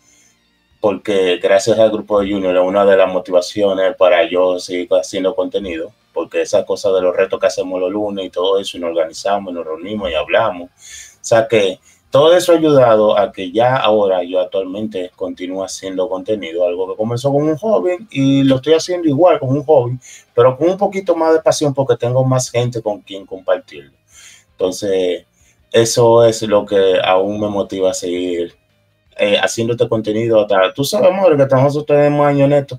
porque 0.80 1.38
gracias 1.38 1.78
al 1.78 1.90
grupo 1.90 2.20
de 2.20 2.30
Junior 2.30 2.56
es 2.56 2.62
una 2.62 2.84
de 2.84 2.96
las 2.96 3.12
motivaciones 3.12 3.96
para 3.96 4.28
yo 4.28 4.58
seguir 4.58 4.88
haciendo 4.92 5.34
contenido, 5.34 5.92
porque 6.12 6.42
esa 6.42 6.64
cosa 6.64 6.92
de 6.92 7.02
los 7.02 7.16
retos 7.16 7.40
que 7.40 7.46
hacemos 7.46 7.80
los 7.80 7.90
lunes 7.90 8.26
y 8.26 8.30
todo 8.30 8.58
eso, 8.60 8.76
y 8.76 8.80
nos 8.80 8.90
organizamos, 8.90 9.52
y 9.52 9.54
nos 9.54 9.66
reunimos 9.66 10.10
y 10.10 10.14
hablamos, 10.14 10.70
o 10.70 11.24
sea 11.28 11.48
que 11.48 11.78
todo 12.10 12.34
eso 12.34 12.52
ha 12.52 12.56
ayudado 12.56 13.18
a 13.18 13.32
que 13.32 13.50
ya 13.50 13.76
ahora 13.76 14.22
yo 14.22 14.40
actualmente 14.40 15.10
continúe 15.16 15.62
haciendo 15.62 16.08
contenido, 16.08 16.66
algo 16.66 16.88
que 16.88 16.96
comenzó 16.96 17.32
con 17.32 17.42
un 17.42 17.56
joven 17.56 18.08
y 18.10 18.42
lo 18.44 18.56
estoy 18.56 18.74
haciendo 18.74 19.08
igual 19.08 19.38
con 19.38 19.50
un 19.50 19.64
joven, 19.64 20.00
pero 20.32 20.56
con 20.56 20.70
un 20.70 20.78
poquito 20.78 21.16
más 21.16 21.34
de 21.34 21.42
pasión 21.42 21.74
porque 21.74 21.96
tengo 21.96 22.24
más 22.24 22.50
gente 22.50 22.80
con 22.80 23.00
quien 23.00 23.26
compartirlo. 23.26 23.92
Entonces, 24.52 25.26
eso 25.72 26.24
es 26.24 26.42
lo 26.42 26.64
que 26.64 26.98
aún 27.04 27.40
me 27.40 27.48
motiva 27.48 27.90
a 27.90 27.94
seguir 27.94 28.54
eh, 29.18 29.38
haciendo 29.42 29.72
este 29.74 29.88
contenido 29.88 30.42
hasta, 30.42 30.72
tú 30.74 30.84
sabes, 30.84 31.10
amor, 31.10 31.36
que 31.36 31.54
nosotros 31.54 31.86
tenemos 31.86 32.26
años 32.26 32.48
netos 32.48 32.78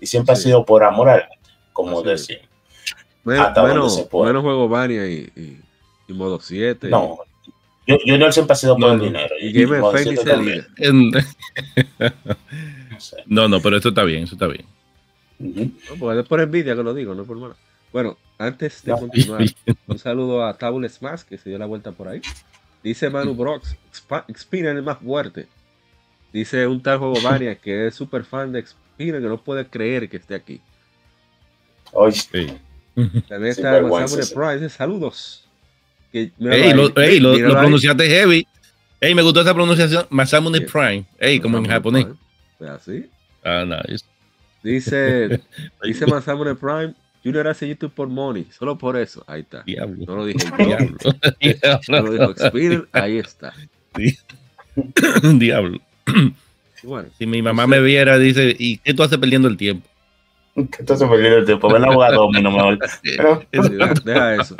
y 0.00 0.06
siempre 0.06 0.32
ha 0.32 0.36
sido 0.36 0.64
por 0.64 0.84
amor 0.84 1.08
al 1.08 1.20
arte, 1.22 1.38
como 1.72 2.00
Así 2.00 2.10
es. 2.10 2.26
decimos. 2.28 2.48
Menos, 3.24 3.46
Hasta 3.48 3.60
donde 3.66 3.90
se 3.90 4.04
pueda. 4.04 4.26
menos 4.28 4.42
juego 4.42 4.68
Bania 4.68 5.06
y, 5.08 5.30
y, 5.34 5.60
y 6.08 6.12
modo 6.12 6.38
7. 6.40 6.88
No, 6.88 7.18
yo, 7.86 7.96
Junior 8.06 8.32
siempre 8.32 8.52
ha 8.52 8.56
sido 8.56 8.74
por 8.76 8.80
No, 8.86 8.92
el 8.92 8.98
no. 8.98 9.04
dinero. 9.04 9.34
Y 9.40 9.52
Game 9.52 9.76
diga. 10.44 10.66
En- 10.76 11.10
No 12.90 13.00
sé. 13.00 13.16
No, 13.26 13.48
no, 13.48 13.60
pero 13.60 13.76
eso 13.76 13.88
está 13.90 14.04
bien, 14.04 14.24
eso 14.24 14.34
está 14.36 14.46
bien. 14.46 14.64
No, 15.38 16.12
es 16.12 16.26
por 16.26 16.40
envidia 16.40 16.74
que 16.76 16.82
lo 16.82 16.94
digo, 16.94 17.14
no 17.14 17.24
por 17.24 17.36
mala. 17.36 17.56
Bueno, 17.92 18.16
antes 18.38 18.82
de 18.82 18.92
continuar, 18.92 19.44
un 19.86 19.98
saludo 19.98 20.44
a 20.44 20.56
Tabule 20.56 20.88
Smash 20.88 21.22
que 21.22 21.38
se 21.38 21.48
dio 21.48 21.58
la 21.58 21.66
vuelta 21.66 21.92
por 21.92 22.08
ahí. 22.08 22.20
Dice 22.82 23.10
Manu 23.10 23.34
Brox, 23.34 23.76
Spinner 24.36 24.76
es 24.76 24.82
más 24.84 24.98
fuerte. 24.98 25.48
Dice 26.32 26.66
un 26.66 26.82
tal 26.82 26.98
juego 26.98 27.14
que 27.62 27.86
es 27.86 27.94
súper 27.94 28.24
fan 28.24 28.52
de 28.52 28.64
Spinner 28.66 29.20
que 29.20 29.28
no 29.28 29.42
puede 29.42 29.66
creer 29.66 30.08
que 30.08 30.18
esté 30.18 30.34
aquí. 30.34 30.60
Oye, 31.92 32.12
Sí. 32.12 32.58
También 33.28 33.50
está. 33.50 33.78
Prime, 33.78 34.54
dice 34.54 34.70
saludos. 34.70 35.46
Que, 36.10 36.32
Ey, 36.40 36.72
lo, 36.72 36.96
ey, 36.96 37.20
lo, 37.20 37.34
pronunciaste 37.34 38.08
heavy. 38.08 38.46
Ey, 39.00 39.14
me 39.14 39.22
gustó 39.22 39.42
esa 39.42 39.52
pronunciación. 39.52 40.06
Masamune. 40.08 40.62
Prime. 40.62 41.04
Ey, 41.18 41.38
como 41.40 41.58
en 41.58 41.66
japonés. 41.66 42.06
Así. 42.60 43.10
Ah, 43.44 43.64
nice. 43.66 44.04
Dice, 44.62 45.40
dice 45.82 46.06
Masamune 46.06 46.54
Prime, 46.54 46.94
Junior 47.26 47.48
hace 47.48 47.68
YouTube 47.68 47.92
por 47.92 48.08
money, 48.08 48.46
solo 48.56 48.78
por 48.78 48.96
eso. 48.96 49.24
Ahí 49.26 49.40
está. 49.40 49.62
Diablo. 49.64 50.04
No 50.06 50.16
lo 50.16 50.26
dije 50.26 50.38
yo. 50.58 50.66
Diablo. 51.40 51.80
No 51.88 52.00
lo 52.02 52.12
dijo 52.12 52.34
Spinner, 52.48 52.88
ahí 52.92 53.18
está. 53.18 53.52
Diablo. 55.38 55.78
Bueno, 56.82 57.08
Si 57.18 57.26
mi 57.26 57.42
mamá 57.42 57.66
me 57.66 57.80
viera, 57.80 58.18
dice, 58.18 58.54
¿y 58.58 58.78
qué 58.78 58.94
tú 58.94 59.02
haces 59.02 59.18
perdiendo 59.18 59.48
el 59.48 59.56
tiempo? 59.56 59.88
que 60.54 60.76
esto 60.80 60.96
se 60.96 61.06
perdió 61.06 61.36
el 61.38 61.44
tiempo. 61.44 61.70
Ven 61.72 61.84
a 61.84 61.92
jugar 61.92 62.12
domino 62.14 62.50
mejor. 62.50 62.78
Deja, 63.02 63.94
deja 64.04 64.34
eso. 64.36 64.56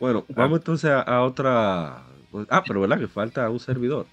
Bueno, 0.00 0.24
vamos 0.28 0.60
entonces 0.60 0.90
a, 0.90 1.00
a 1.02 1.22
otra. 1.24 2.02
Ah, 2.48 2.62
pero 2.66 2.80
verdad 2.82 2.98
que 2.98 3.08
falta 3.08 3.50
un 3.50 3.58
servidor. 3.60 4.06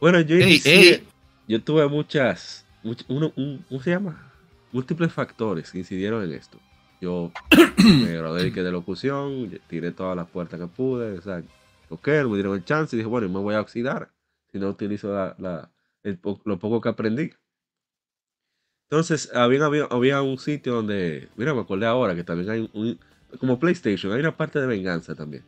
Bueno, 0.00 0.20
yo 0.20 0.36
Ey, 0.36 0.42
inicié- 0.42 0.72
ey. 0.96 1.02
yo 1.48 1.60
tuve 1.62 1.88
muchas, 1.88 2.64
much- 2.84 3.04
uno, 3.08 3.32
un, 3.34 3.64
¿cómo 3.68 3.82
se 3.82 3.90
llama? 3.90 4.30
Múltiples 4.72 5.12
factores 5.12 5.74
incidieron 5.74 6.22
en 6.24 6.32
esto. 6.32 6.58
Yo 7.00 7.32
me 7.84 8.12
gradué 8.16 8.50
de 8.50 8.70
locución, 8.72 9.50
tiré 9.68 9.92
todas 9.92 10.16
las 10.16 10.28
puertas 10.28 10.58
que 10.60 10.66
pude, 10.66 11.18
o 11.18 11.22
sea, 11.22 11.42
ok, 11.88 12.08
me 12.28 12.34
dieron 12.34 12.54
el 12.56 12.64
chance 12.64 12.94
y 12.94 12.98
dije, 12.98 13.08
bueno, 13.08 13.28
me 13.28 13.38
voy 13.38 13.54
a 13.54 13.60
oxidar 13.60 14.10
si 14.52 14.58
no 14.58 14.68
utilizo 14.68 15.12
la, 15.14 15.34
la- 15.38 15.70
el 16.02 16.18
lo 16.44 16.58
poco 16.58 16.80
que 16.80 16.88
aprendí. 16.88 17.30
Entonces, 18.90 19.30
había, 19.34 19.64
había, 19.66 19.84
había 19.84 20.22
un 20.22 20.38
sitio 20.38 20.74
donde, 20.74 21.28
mira, 21.36 21.52
me 21.54 21.60
acordé 21.60 21.86
ahora 21.86 22.14
que 22.14 22.24
también 22.24 22.48
hay 22.50 22.70
un, 22.72 22.98
como 23.38 23.58
PlayStation, 23.60 24.12
hay 24.12 24.20
una 24.20 24.36
parte 24.36 24.60
de 24.60 24.66
venganza 24.66 25.14
también. 25.14 25.44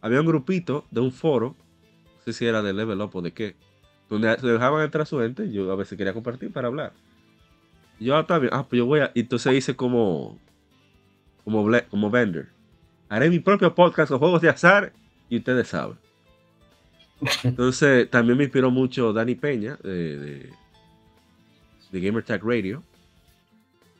Había 0.00 0.20
un 0.20 0.26
grupito 0.26 0.84
de 0.90 1.00
un 1.00 1.10
foro, 1.10 1.56
no 2.16 2.22
sé 2.24 2.32
si 2.32 2.46
era 2.46 2.62
de 2.62 2.72
Level 2.72 3.00
Up 3.00 3.10
o 3.14 3.22
de 3.22 3.32
qué, 3.32 3.56
donde 4.08 4.38
se 4.38 4.46
dejaban 4.46 4.84
entrar 4.84 5.06
su 5.06 5.18
gente, 5.18 5.50
yo 5.50 5.70
a 5.72 5.76
veces 5.76 5.98
quería 5.98 6.12
compartir 6.12 6.52
para 6.52 6.68
hablar. 6.68 6.92
Yo 8.04 8.20
está 8.20 8.38
bien, 8.38 8.52
ah, 8.52 8.66
pues 8.68 8.78
yo 8.78 8.84
voy 8.84 9.00
a, 9.00 9.10
entonces 9.14 9.54
hice 9.54 9.74
como, 9.74 10.38
como, 11.42 11.66
como 11.88 12.10
vender. 12.10 12.48
Haré 13.08 13.30
mi 13.30 13.38
propio 13.38 13.74
podcast 13.74 14.10
con 14.10 14.18
juegos 14.18 14.42
de 14.42 14.50
azar 14.50 14.92
y 15.30 15.38
ustedes 15.38 15.68
saben. 15.68 15.96
Entonces, 17.44 18.10
también 18.10 18.36
me 18.36 18.44
inspiró 18.44 18.70
mucho 18.70 19.14
Dani 19.14 19.34
Peña 19.34 19.78
de, 19.82 20.18
de, 20.18 20.50
de 21.90 22.00
Gamer 22.00 22.22
Tag 22.22 22.42
Radio. 22.44 22.82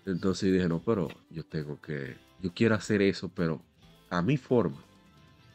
Entonces 0.04 0.52
dije, 0.52 0.68
no, 0.68 0.80
pero 0.84 1.08
yo 1.30 1.42
tengo 1.42 1.80
que, 1.80 2.14
yo 2.42 2.52
quiero 2.52 2.74
hacer 2.74 3.00
eso, 3.00 3.30
pero 3.34 3.62
a 4.10 4.20
mi 4.20 4.36
forma. 4.36 4.84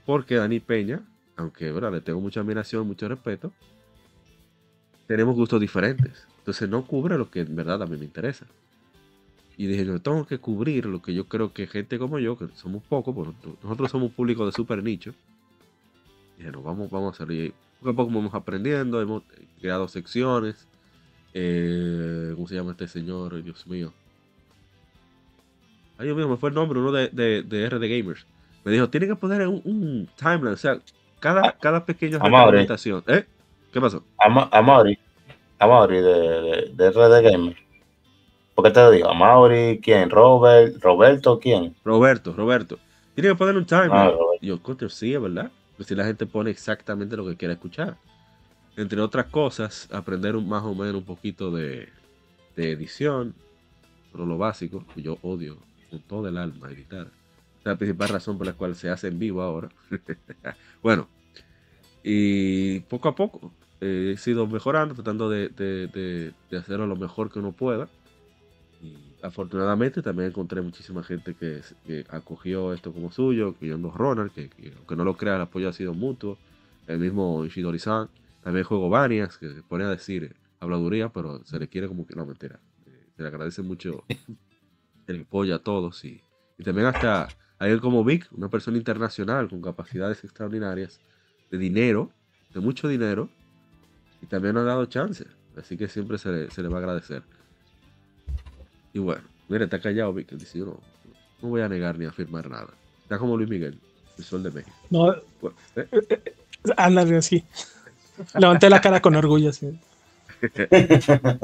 Porque 0.07 0.35
Dani 0.35 0.59
Peña, 0.59 1.01
aunque 1.35 1.71
¿verdad? 1.71 1.91
le 1.91 2.01
tengo 2.01 2.19
mucha 2.19 2.39
admiración, 2.39 2.88
mucho 2.88 3.07
respeto, 3.07 3.53
tenemos 5.05 5.35
gustos 5.35 5.62
diferentes. 5.62 6.27
Entonces 6.49 6.67
no 6.67 6.83
cubre 6.83 7.15
lo 7.15 7.29
que 7.29 7.41
en 7.41 7.55
verdad 7.55 7.83
a 7.83 7.85
mí 7.85 7.95
me 7.95 8.05
interesa. 8.05 8.47
Y 9.55 9.67
dije, 9.67 9.85
yo 9.85 10.01
tengo 10.01 10.25
que 10.25 10.39
cubrir 10.39 10.88
lo 10.88 10.99
que 10.99 11.13
yo 11.13 11.25
creo 11.27 11.53
que 11.53 11.67
gente 11.67 11.99
como 11.99 12.17
yo, 12.17 12.39
que 12.39 12.47
somos 12.55 12.81
pocos, 12.81 13.13
porque 13.13 13.35
nosotros 13.62 13.91
somos 13.91 14.09
un 14.09 14.15
público 14.15 14.47
de 14.47 14.51
super 14.51 14.81
nicho. 14.81 15.13
Dije, 16.39 16.51
no, 16.51 16.63
vamos, 16.63 16.89
vamos 16.89 17.09
a 17.09 17.15
hacerlo. 17.15 17.35
Y 17.35 17.53
poco 17.77 17.89
a 17.91 17.95
poco 17.95 18.12
vamos 18.15 18.33
aprendiendo, 18.33 18.99
hemos 18.99 19.21
creado 19.62 19.88
secciones. 19.88 20.67
Eh, 21.35 22.31
¿Cómo 22.33 22.47
se 22.47 22.55
llama 22.55 22.71
este 22.71 22.88
señor? 22.88 23.43
Dios 23.43 23.67
mío. 23.67 23.93
Ay, 25.99 26.07
Dios 26.07 26.17
mío, 26.17 26.27
me 26.27 26.38
fue 26.38 26.49
el 26.49 26.55
nombre, 26.55 26.79
uno 26.79 26.91
de, 26.91 27.09
de, 27.09 27.43
de 27.43 27.69
RD 27.69 27.81
Gamers. 27.81 28.25
Me 28.65 28.71
dijo, 28.71 28.89
tiene 28.89 29.05
que 29.05 29.15
poner 29.15 29.47
un, 29.47 29.62
un 29.65 30.09
timeline, 30.15 30.53
o 30.53 30.57
sea, 30.57 30.79
cada, 31.19 31.51
cada 31.59 31.85
pequeña 31.85 32.17
retroalimentación. 32.17 33.03
¿Eh? 33.05 33.23
¿Qué 33.71 33.79
pasó? 33.79 34.03
Amaury 35.60 36.02
de, 36.02 36.02
de, 36.02 36.72
de 36.74 36.89
RD 36.89 37.22
Gamer. 37.22 37.58
¿Por 38.56 38.65
qué 38.65 38.72
te 38.72 38.91
digo? 38.91 39.10
Amaury, 39.10 39.80
¿quién? 39.82 40.10
Robert, 40.10 40.82
Roberto, 40.82 41.39
¿quién? 41.39 41.76
Roberto, 41.84 42.34
Roberto. 42.34 42.80
Tiene 43.13 43.30
que 43.30 43.36
poner 43.36 43.58
un 43.58 43.65
timeline. 43.65 43.93
Ah, 43.93 44.12
yo, 44.41 44.62
coño, 44.62 44.89
sí, 44.89 45.13
es 45.13 45.22
verdad. 45.22 45.52
Pues 45.76 45.88
si 45.88 45.95
la 45.95 46.06
gente 46.06 46.26
pone 46.26 46.50
exactamente 46.50 47.15
lo 47.15 47.26
que 47.26 47.36
quiere 47.36 47.54
escuchar. 47.54 47.98
Entre 48.78 49.00
otras 49.02 49.28
cosas, 49.28 49.89
aprender 49.91 50.36
un, 50.36 50.48
más 50.48 50.63
o 50.63 50.74
menos 50.74 50.95
un 50.95 51.06
poquito 51.06 51.52
de, 51.52 51.89
de 52.56 52.72
edición. 52.72 53.36
Pero 54.12 54.26
lo 54.26 54.38
básico, 54.38 54.86
que 54.95 55.02
yo 55.02 55.17
odio 55.22 55.58
con 55.89 56.00
todo 56.00 56.28
el 56.30 56.38
alma 56.38 56.69
editar. 56.72 57.08
Es 57.60 57.65
la 57.65 57.76
principal 57.76 58.10
razón 58.10 58.38
por 58.38 58.48
la 58.48 58.54
cual 58.54 58.76
se 58.76 58.89
hace 58.89 59.10
en 59.10 59.19
vivo 59.19 59.41
ahora. 59.41 59.69
bueno, 60.82 61.10
y 62.04 62.80
poco 62.82 63.10
a 63.10 63.15
poco 63.15 63.52
eh, 63.81 64.11
he 64.13 64.17
sido 64.17 64.47
mejorando, 64.47 64.95
tratando 64.95 65.29
de, 65.29 65.49
de- 65.49 65.87
de- 65.87 66.35
de 66.49 66.57
hacerlo 66.57 66.87
lo 66.87 66.95
mejor 66.97 67.31
que 67.31 67.39
uno 67.39 67.55
pueda. 67.55 67.91
Y 68.79 69.17
afortunadamente 69.21 70.01
también 70.01 70.29
encontré 70.29 70.61
muchísima 70.61 71.03
gente 71.03 71.35
que, 71.35 71.61
que 71.83 72.05
acogió 72.09 72.73
esto 72.73 72.93
como 72.93 73.11
suyo, 73.11 73.57
que 73.57 73.67
yo 73.67 73.77
no 73.77 73.91
Ronald, 73.91 74.31
que, 74.31 74.49
que 74.49 74.73
aunque 74.77 74.95
no 74.95 75.03
lo 75.03 75.17
crea, 75.17 75.35
el 75.35 75.41
apoyo 75.41 75.69
ha 75.69 75.73
sido 75.73 75.93
mutuo. 75.93 76.41
El 76.87 76.99
mismo 76.99 77.45
Ishidori-san, 77.45 78.09
también 78.41 78.65
juego 78.65 78.89
varias, 78.89 79.37
que 79.37 79.53
se 79.53 79.63
pone 79.63 79.83
a 79.85 79.89
decir 79.89 80.37
habladuría, 80.59 81.09
pero 81.09 81.43
se 81.45 81.59
le 81.59 81.67
quiere 81.69 81.87
como 81.87 82.05
que 82.07 82.15
no 82.15 82.25
mentira. 82.25 82.61
Eh, 82.85 83.09
se 83.15 83.21
le 83.23 83.27
agradece 83.27 83.61
mucho 83.63 84.05
el 85.07 85.21
apoyo 85.21 85.55
a 85.55 85.63
todos 85.63 86.03
y, 86.05 86.23
y 86.57 86.63
también 86.63 86.87
hasta 86.87 87.35
a 87.59 87.67
él 87.67 87.81
como 87.81 88.03
Vic, 88.05 88.27
una 88.31 88.49
persona 88.49 88.77
internacional 88.77 89.49
con 89.49 89.61
capacidades 89.61 90.23
extraordinarias, 90.23 91.01
de 91.49 91.57
dinero, 91.57 92.15
de 92.53 92.61
mucho 92.61 92.87
dinero, 92.87 93.33
y 94.21 94.25
también 94.25 94.55
nos 94.55 94.63
ha 94.63 94.67
dado 94.67 94.86
chance. 94.86 95.25
Así 95.58 95.77
que 95.77 95.88
siempre 95.88 96.17
se 96.17 96.29
le, 96.29 96.51
se 96.51 96.62
le 96.62 96.69
va 96.69 96.77
a 96.77 96.79
agradecer. 96.79 97.23
Y 98.93 98.99
bueno, 98.99 99.21
mira, 99.47 99.65
está 99.65 99.79
callado 99.79 100.13
Vic, 100.13 100.32
dice 100.32 100.60
yo 100.60 100.65
no, 100.65 100.79
no 101.41 101.49
voy 101.49 101.62
a 101.62 101.69
negar 101.69 101.97
ni 101.97 102.05
a 102.05 102.10
afirmar 102.10 102.49
nada. 102.49 102.69
Está 103.03 103.17
como 103.17 103.36
Luis 103.38 103.49
Miguel, 103.49 103.77
el 104.17 104.23
sol 104.23 104.43
de 104.43 104.51
México. 104.51 104.75
No, 104.89 105.15
Bueno, 105.41 105.58
¿eh? 105.75 105.88
ándale 106.77 107.17
así. 107.17 107.43
Levanté 108.38 108.69
la 108.69 108.82
cara 108.82 109.01
con 109.01 109.15
orgullo. 109.15 109.49
así. 109.49 109.79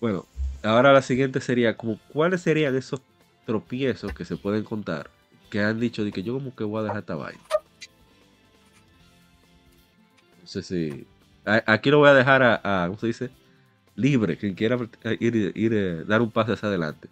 Bueno, 0.00 0.26
ahora 0.62 0.92
la 0.92 1.00
siguiente 1.00 1.40
sería 1.40 1.78
como 1.78 1.98
cuáles 2.12 2.42
serían 2.42 2.76
esos 2.76 3.00
tropiezos 3.46 4.12
que 4.12 4.26
se 4.26 4.36
pueden 4.36 4.62
contar 4.62 5.08
que 5.48 5.62
han 5.62 5.80
dicho 5.80 6.04
de 6.04 6.12
que 6.12 6.22
yo 6.22 6.34
como 6.34 6.54
que 6.54 6.64
voy 6.64 6.80
a 6.80 6.82
dejar 6.82 6.98
esta 6.98 7.14
vaina. 7.14 7.40
No 10.42 10.46
sé 10.46 10.62
si 10.62 11.06
aquí 11.44 11.90
lo 11.90 11.98
voy 11.98 12.08
a 12.08 12.14
dejar 12.14 12.42
a, 12.42 12.84
a- 12.84 12.86
¿cómo 12.88 12.98
se 12.98 13.06
dice? 13.06 13.30
Libre, 13.96 14.36
quien 14.36 14.54
quiera 14.54 14.76
ir, 15.20 15.52
ir, 15.54 15.72
eh, 15.74 16.04
dar 16.04 16.20
un 16.22 16.30
paso 16.30 16.52
hacia 16.52 16.68
adelante. 16.68 17.08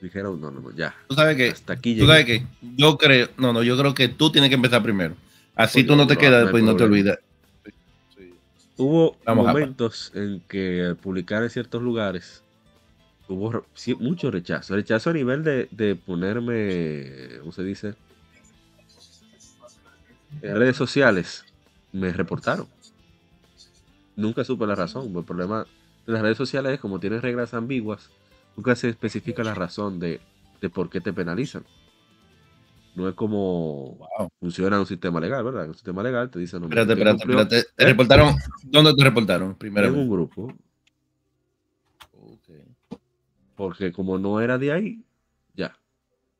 Dijeron, 0.00 0.40
no, 0.40 0.50
no, 0.50 0.60
no, 0.60 0.70
ya. 0.76 0.94
Tú 1.08 1.14
sabes 1.14 1.36
que, 1.36 1.50
Hasta 1.50 1.72
aquí 1.74 1.98
tú 1.98 2.06
sabes 2.06 2.24
que, 2.24 2.42
yo 2.76 2.96
creo, 2.98 3.28
no, 3.38 3.52
no, 3.52 3.62
yo 3.62 3.76
creo 3.76 3.94
que 3.94 4.08
tú 4.08 4.30
tienes 4.30 4.48
que 4.50 4.56
empezar 4.56 4.82
primero. 4.82 5.14
Así 5.54 5.82
Coño, 5.82 5.88
tú 5.88 5.96
no 5.96 6.06
te 6.06 6.14
no, 6.14 6.20
quedas 6.20 6.40
no 6.40 6.44
después 6.44 6.62
y 6.62 6.66
no 6.66 6.76
te 6.76 6.84
olvidas. 6.84 7.18
Hubo 8.76 9.16
Vamos, 9.24 9.46
momentos 9.46 10.12
en 10.14 10.40
que 10.48 10.84
al 10.84 10.96
publicar 10.96 11.42
en 11.42 11.50
ciertos 11.50 11.80
lugares 11.82 12.42
hubo 13.28 13.64
mucho 14.00 14.30
rechazo. 14.30 14.74
Rechazo 14.74 15.10
a 15.10 15.12
nivel 15.12 15.44
de, 15.44 15.68
de 15.70 15.94
ponerme, 15.96 17.38
¿cómo 17.40 17.52
se 17.52 17.62
dice? 17.62 17.94
En 20.42 20.56
redes 20.58 20.76
sociales 20.76 21.44
me 21.94 22.12
reportaron. 22.12 22.66
Nunca 24.16 24.44
supe 24.44 24.66
la 24.66 24.74
razón. 24.74 25.16
El 25.16 25.24
problema 25.24 25.64
de 26.06 26.12
las 26.12 26.22
redes 26.22 26.36
sociales 26.36 26.74
es 26.74 26.80
como 26.80 27.00
tienen 27.00 27.22
reglas 27.22 27.54
ambiguas, 27.54 28.10
nunca 28.56 28.76
se 28.76 28.90
especifica 28.90 29.42
la 29.42 29.54
razón 29.54 29.98
de, 29.98 30.20
de 30.60 30.70
por 30.70 30.90
qué 30.90 31.00
te 31.00 31.12
penalizan. 31.12 31.64
No 32.94 33.08
es 33.08 33.14
como 33.14 34.08
funciona 34.38 34.78
un 34.78 34.86
sistema 34.86 35.18
legal, 35.18 35.42
¿verdad? 35.42 35.68
Un 35.68 35.74
sistema 35.74 36.02
legal 36.02 36.30
te 36.30 36.38
dice... 36.38 36.60
No, 36.60 36.66
espérate, 36.66 36.92
espérate, 36.92 37.22
espérate. 37.22 37.64
¿Te 37.74 37.84
reportaron? 37.84 38.34
¿Dónde 38.64 38.94
te 38.94 39.02
reportaron? 39.02 39.54
Primero. 39.56 39.88
En 39.88 39.94
un 39.96 40.10
grupo. 40.10 40.52
Porque 43.56 43.92
como 43.92 44.18
no 44.18 44.40
era 44.40 44.58
de 44.58 44.72
ahí, 44.72 45.04
ya. 45.54 45.76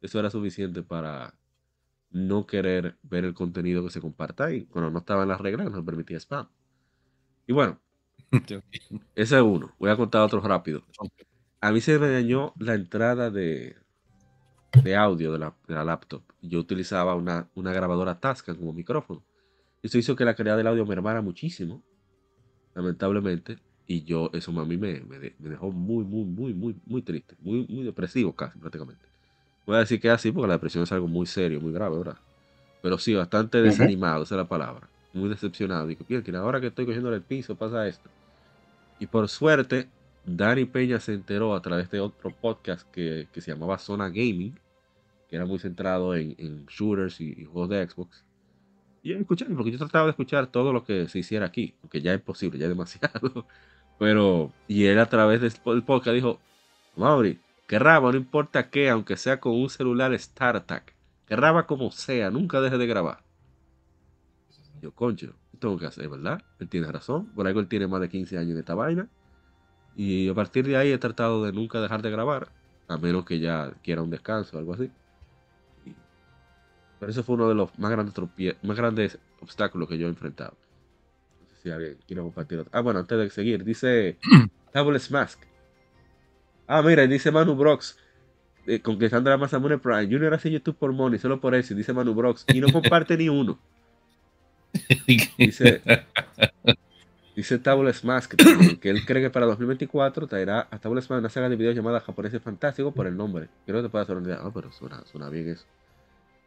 Eso 0.00 0.18
era 0.18 0.30
suficiente 0.30 0.82
para 0.82 1.32
no 2.14 2.46
querer 2.46 2.96
ver 3.02 3.24
el 3.24 3.34
contenido 3.34 3.84
que 3.84 3.90
se 3.90 4.00
comparta 4.00 4.44
ahí. 4.44 4.66
Cuando 4.66 4.90
no 4.90 5.00
estaba 5.00 5.24
en 5.24 5.28
las 5.28 5.40
reglas, 5.40 5.70
no 5.70 5.84
permitía 5.84 6.16
spam. 6.18 6.48
Y 7.46 7.52
bueno, 7.52 7.80
ese 9.14 9.36
es 9.36 9.42
uno. 9.42 9.74
Voy 9.78 9.90
a 9.90 9.96
contar 9.96 10.22
otro 10.22 10.40
rápido. 10.40 10.84
A 11.60 11.72
mí 11.72 11.80
se 11.80 11.98
me 11.98 12.08
dañó 12.08 12.54
la 12.58 12.74
entrada 12.74 13.30
de, 13.30 13.76
de 14.84 14.96
audio 14.96 15.32
de 15.32 15.40
la, 15.40 15.84
laptop. 15.84 16.22
Yo 16.40 16.60
utilizaba 16.60 17.16
una, 17.16 17.50
una 17.54 17.72
grabadora 17.72 18.20
Tascam 18.20 18.56
como 18.56 18.72
micrófono. 18.72 19.24
Eso 19.82 19.98
hizo 19.98 20.14
que 20.14 20.24
la 20.24 20.36
calidad 20.36 20.56
del 20.56 20.68
audio 20.68 20.86
me 20.86 20.94
hermara 20.94 21.20
muchísimo, 21.20 21.82
lamentablemente. 22.74 23.58
Y 23.86 24.04
yo, 24.04 24.30
eso 24.32 24.58
a 24.58 24.64
mí 24.64 24.76
me, 24.76 25.00
me, 25.00 25.18
dejó 25.18 25.72
muy, 25.72 26.04
muy, 26.04 26.24
muy, 26.24 26.54
muy, 26.54 26.80
muy 26.86 27.02
triste, 27.02 27.34
muy, 27.40 27.66
muy 27.66 27.82
depresivo 27.82 28.34
casi 28.36 28.56
prácticamente. 28.58 29.13
Voy 29.66 29.76
a 29.76 29.80
decir 29.80 30.00
que 30.00 30.08
es 30.08 30.14
así 30.14 30.30
porque 30.30 30.48
la 30.48 30.54
depresión 30.54 30.84
es 30.84 30.92
algo 30.92 31.08
muy 31.08 31.26
serio, 31.26 31.60
muy 31.60 31.72
grave, 31.72 31.96
¿verdad? 31.96 32.18
Pero 32.82 32.98
sí, 32.98 33.14
bastante 33.14 33.62
desanimado, 33.62 34.24
esa 34.24 34.34
es 34.34 34.38
la 34.38 34.48
palabra. 34.48 34.88
Muy 35.14 35.28
decepcionado. 35.28 35.86
Digo, 35.86 36.04
que 36.06 36.36
ahora 36.36 36.60
que 36.60 36.66
estoy 36.66 36.84
cogiendo 36.84 37.12
el 37.14 37.22
piso 37.22 37.54
pasa 37.54 37.88
esto. 37.88 38.10
Y 38.98 39.06
por 39.06 39.28
suerte, 39.28 39.88
Dani 40.26 40.64
Peña 40.66 41.00
se 41.00 41.14
enteró 41.14 41.54
a 41.54 41.62
través 41.62 41.90
de 41.90 42.00
otro 42.00 42.30
podcast 42.30 42.88
que, 42.90 43.26
que 43.32 43.40
se 43.40 43.52
llamaba 43.52 43.78
Zona 43.78 44.08
Gaming, 44.08 44.58
que 45.28 45.36
era 45.36 45.46
muy 45.46 45.58
centrado 45.58 46.14
en, 46.14 46.34
en 46.38 46.66
shooters 46.66 47.20
y, 47.20 47.44
juegos 47.44 47.70
de 47.70 47.88
Xbox. 47.88 48.24
Y 49.02 49.12
escuché, 49.12 49.46
porque 49.46 49.70
yo 49.70 49.78
trataba 49.78 50.04
de 50.04 50.10
escuchar 50.10 50.46
todo 50.46 50.72
lo 50.72 50.84
que 50.84 51.08
se 51.08 51.18
hiciera 51.18 51.46
aquí, 51.46 51.74
porque 51.80 52.00
ya 52.00 52.12
es 52.12 52.20
imposible, 52.20 52.58
ya 52.58 52.66
es 52.66 52.70
demasiado. 52.70 53.46
Pero, 53.98 54.52
y 54.66 54.84
él 54.84 54.98
a 54.98 55.06
través 55.06 55.40
del 55.40 55.82
podcast 55.82 56.14
dijo, 56.14 56.40
Mauri, 56.96 57.38
que 57.66 57.78
raba, 57.78 58.10
no 58.10 58.18
importa 58.18 58.70
qué, 58.70 58.90
aunque 58.90 59.16
sea 59.16 59.40
con 59.40 59.52
un 59.52 59.70
celular 59.70 60.16
StarTAC, 60.18 60.94
que 61.26 61.36
raba 61.36 61.66
como 61.66 61.90
sea, 61.90 62.30
nunca 62.30 62.60
deje 62.60 62.78
de 62.78 62.86
grabar. 62.86 63.22
Yo, 64.82 64.92
concho, 64.92 65.34
tengo 65.58 65.78
que 65.78 65.86
hacer, 65.86 66.08
¿verdad? 66.08 66.42
Él 66.58 66.68
tiene 66.68 66.90
razón, 66.92 67.26
por 67.26 67.46
algo 67.46 67.60
él 67.60 67.68
tiene 67.68 67.86
más 67.86 68.00
de 68.00 68.08
15 68.08 68.36
años 68.36 68.54
de 68.54 68.60
esta 68.60 68.74
vaina. 68.74 69.08
Y 69.96 70.28
a 70.28 70.34
partir 70.34 70.66
de 70.66 70.76
ahí 70.76 70.90
he 70.90 70.98
tratado 70.98 71.44
de 71.44 71.52
nunca 71.52 71.80
dejar 71.80 72.02
de 72.02 72.10
grabar, 72.10 72.48
a 72.88 72.98
menos 72.98 73.24
que 73.24 73.38
ya 73.38 73.72
quiera 73.82 74.02
un 74.02 74.10
descanso 74.10 74.56
o 74.56 74.58
algo 74.58 74.74
así. 74.74 74.90
Pero 76.98 77.10
eso 77.10 77.22
fue 77.22 77.36
uno 77.36 77.48
de 77.48 77.54
los 77.54 77.78
más 77.78 77.90
grandes, 77.90 78.14
más 78.62 78.76
grandes 78.76 79.18
obstáculos 79.40 79.88
que 79.88 79.96
yo 79.96 80.06
he 80.06 80.10
enfrentado. 80.10 80.56
No 81.40 81.46
sé 81.48 81.62
si 81.62 81.70
alguien 81.70 81.98
quiere 82.06 82.22
compartir 82.22 82.58
otro. 82.58 82.70
Ah, 82.74 82.80
bueno, 82.80 83.00
antes 83.00 83.18
de 83.18 83.30
seguir, 83.30 83.64
dice 83.64 84.18
Tables 84.72 85.10
Mask. 85.10 85.40
Ah, 86.66 86.82
mira, 86.82 87.06
dice 87.06 87.30
Manu 87.30 87.54
Brox. 87.54 87.98
Eh, 88.66 88.80
conquistando 88.80 89.28
la 89.28 89.36
masa 89.36 89.58
Money 89.58 89.78
Prime. 89.78 90.06
Junior 90.06 90.32
hace 90.32 90.50
YouTube 90.50 90.76
por 90.76 90.92
Money, 90.92 91.18
solo 91.18 91.40
por 91.40 91.54
eso, 91.54 91.74
dice 91.74 91.92
Manu 91.92 92.14
Brox. 92.14 92.44
Y 92.48 92.60
no 92.60 92.72
comparte 92.72 93.16
ni 93.16 93.28
uno. 93.28 93.58
Dice, 95.38 95.82
dice 97.36 97.58
Tables 97.60 98.02
Mask 98.02 98.34
que 98.80 98.90
él 98.90 99.06
cree 99.06 99.22
que 99.22 99.30
para 99.30 99.46
2024 99.46 100.26
traerá 100.26 100.66
a 100.68 100.78
Tables 100.80 101.08
Mask 101.08 101.20
una 101.20 101.30
saga 101.30 101.48
de 101.48 101.54
videos 101.54 101.76
llamada 101.76 102.00
Japoneses 102.00 102.42
Fantástico 102.42 102.90
por 102.90 103.06
el 103.06 103.16
nombre. 103.16 103.48
Creo 103.66 103.78
que 103.78 103.88
te 103.88 103.88
puede 103.88 104.20
idea. 104.22 104.40
Ah, 104.40 104.50
pero 104.52 104.72
suena, 104.72 105.04
suena 105.04 105.28
bien 105.28 105.50
eso. 105.50 105.64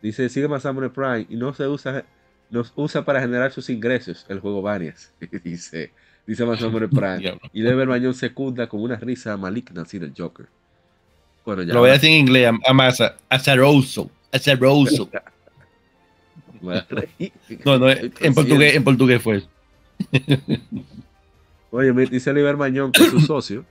Dice, 0.01 0.27
sigue 0.27 0.49
más 0.49 0.63
Samurai 0.63 0.89
Prime 0.89 1.25
y 1.29 1.37
no 1.37 1.53
se 1.53 1.67
usa, 1.67 2.03
nos 2.49 2.73
usa 2.75 3.05
para 3.05 3.21
generar 3.21 3.51
sus 3.51 3.69
ingresos 3.69 4.25
el 4.27 4.39
juego 4.41 4.61
varias. 4.61 5.13
dice, 5.43 5.93
dice 6.27 6.45
más 6.45 6.59
Prime. 6.61 7.39
y 7.53 7.61
Lever 7.61 7.87
Mañón 7.87 8.13
secunda 8.13 8.67
con 8.67 8.81
una 8.81 8.97
risa 8.97 9.35
maligna 9.37 9.81
así 9.81 9.97
del 9.97 10.13
Joker. 10.15 10.45
Bueno, 11.45 11.63
ya. 11.63 11.73
Lo 11.73 11.79
voy 11.79 11.89
a 11.89 11.93
decir 11.93 12.09
en 12.09 12.17
inglés, 12.17 12.51
a 12.65 12.73
masa, 12.73 13.15
azaroso, 13.29 14.11
azaroso. 14.31 15.09
no, 17.65 17.79
no, 17.79 17.89
en 17.89 18.33
portugués, 18.33 18.75
en 18.75 18.83
portugués 18.83 19.21
fue 19.21 19.43
Oye, 21.71 21.93
me 21.93 22.05
dice 22.05 22.31
Oliver 22.31 22.57
Mañón 22.57 22.91
que 22.91 23.03
es 23.03 23.09
su 23.09 23.19
socio. 23.21 23.63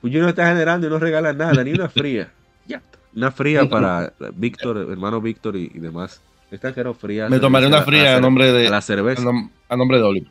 Pues 0.00 0.12
yo 0.12 0.20
no 0.20 0.28
está 0.28 0.48
generando 0.48 0.86
y 0.86 0.90
no 0.90 0.98
regala 0.98 1.32
nada, 1.32 1.62
ni 1.64 1.72
una 1.72 1.88
fría. 1.88 2.32
Ya 2.66 2.82
una 3.14 3.30
fría 3.30 3.68
para 3.68 4.12
Víctor, 4.34 4.88
hermano 4.90 5.20
Víctor 5.20 5.56
y, 5.56 5.68
demás. 5.68 6.20
Esta 6.50 6.72
quiero 6.72 6.94
fría. 6.94 7.28
Me 7.28 7.38
tomaré 7.38 7.66
una 7.66 7.82
fría 7.82 8.16
a, 8.16 8.20
nombre 8.20 8.52
de. 8.52 8.68
la 8.68 8.80
cerveza. 8.80 9.22
A, 9.68 9.76
nombre 9.76 9.98
de 9.98 10.02
Oliver. 10.04 10.30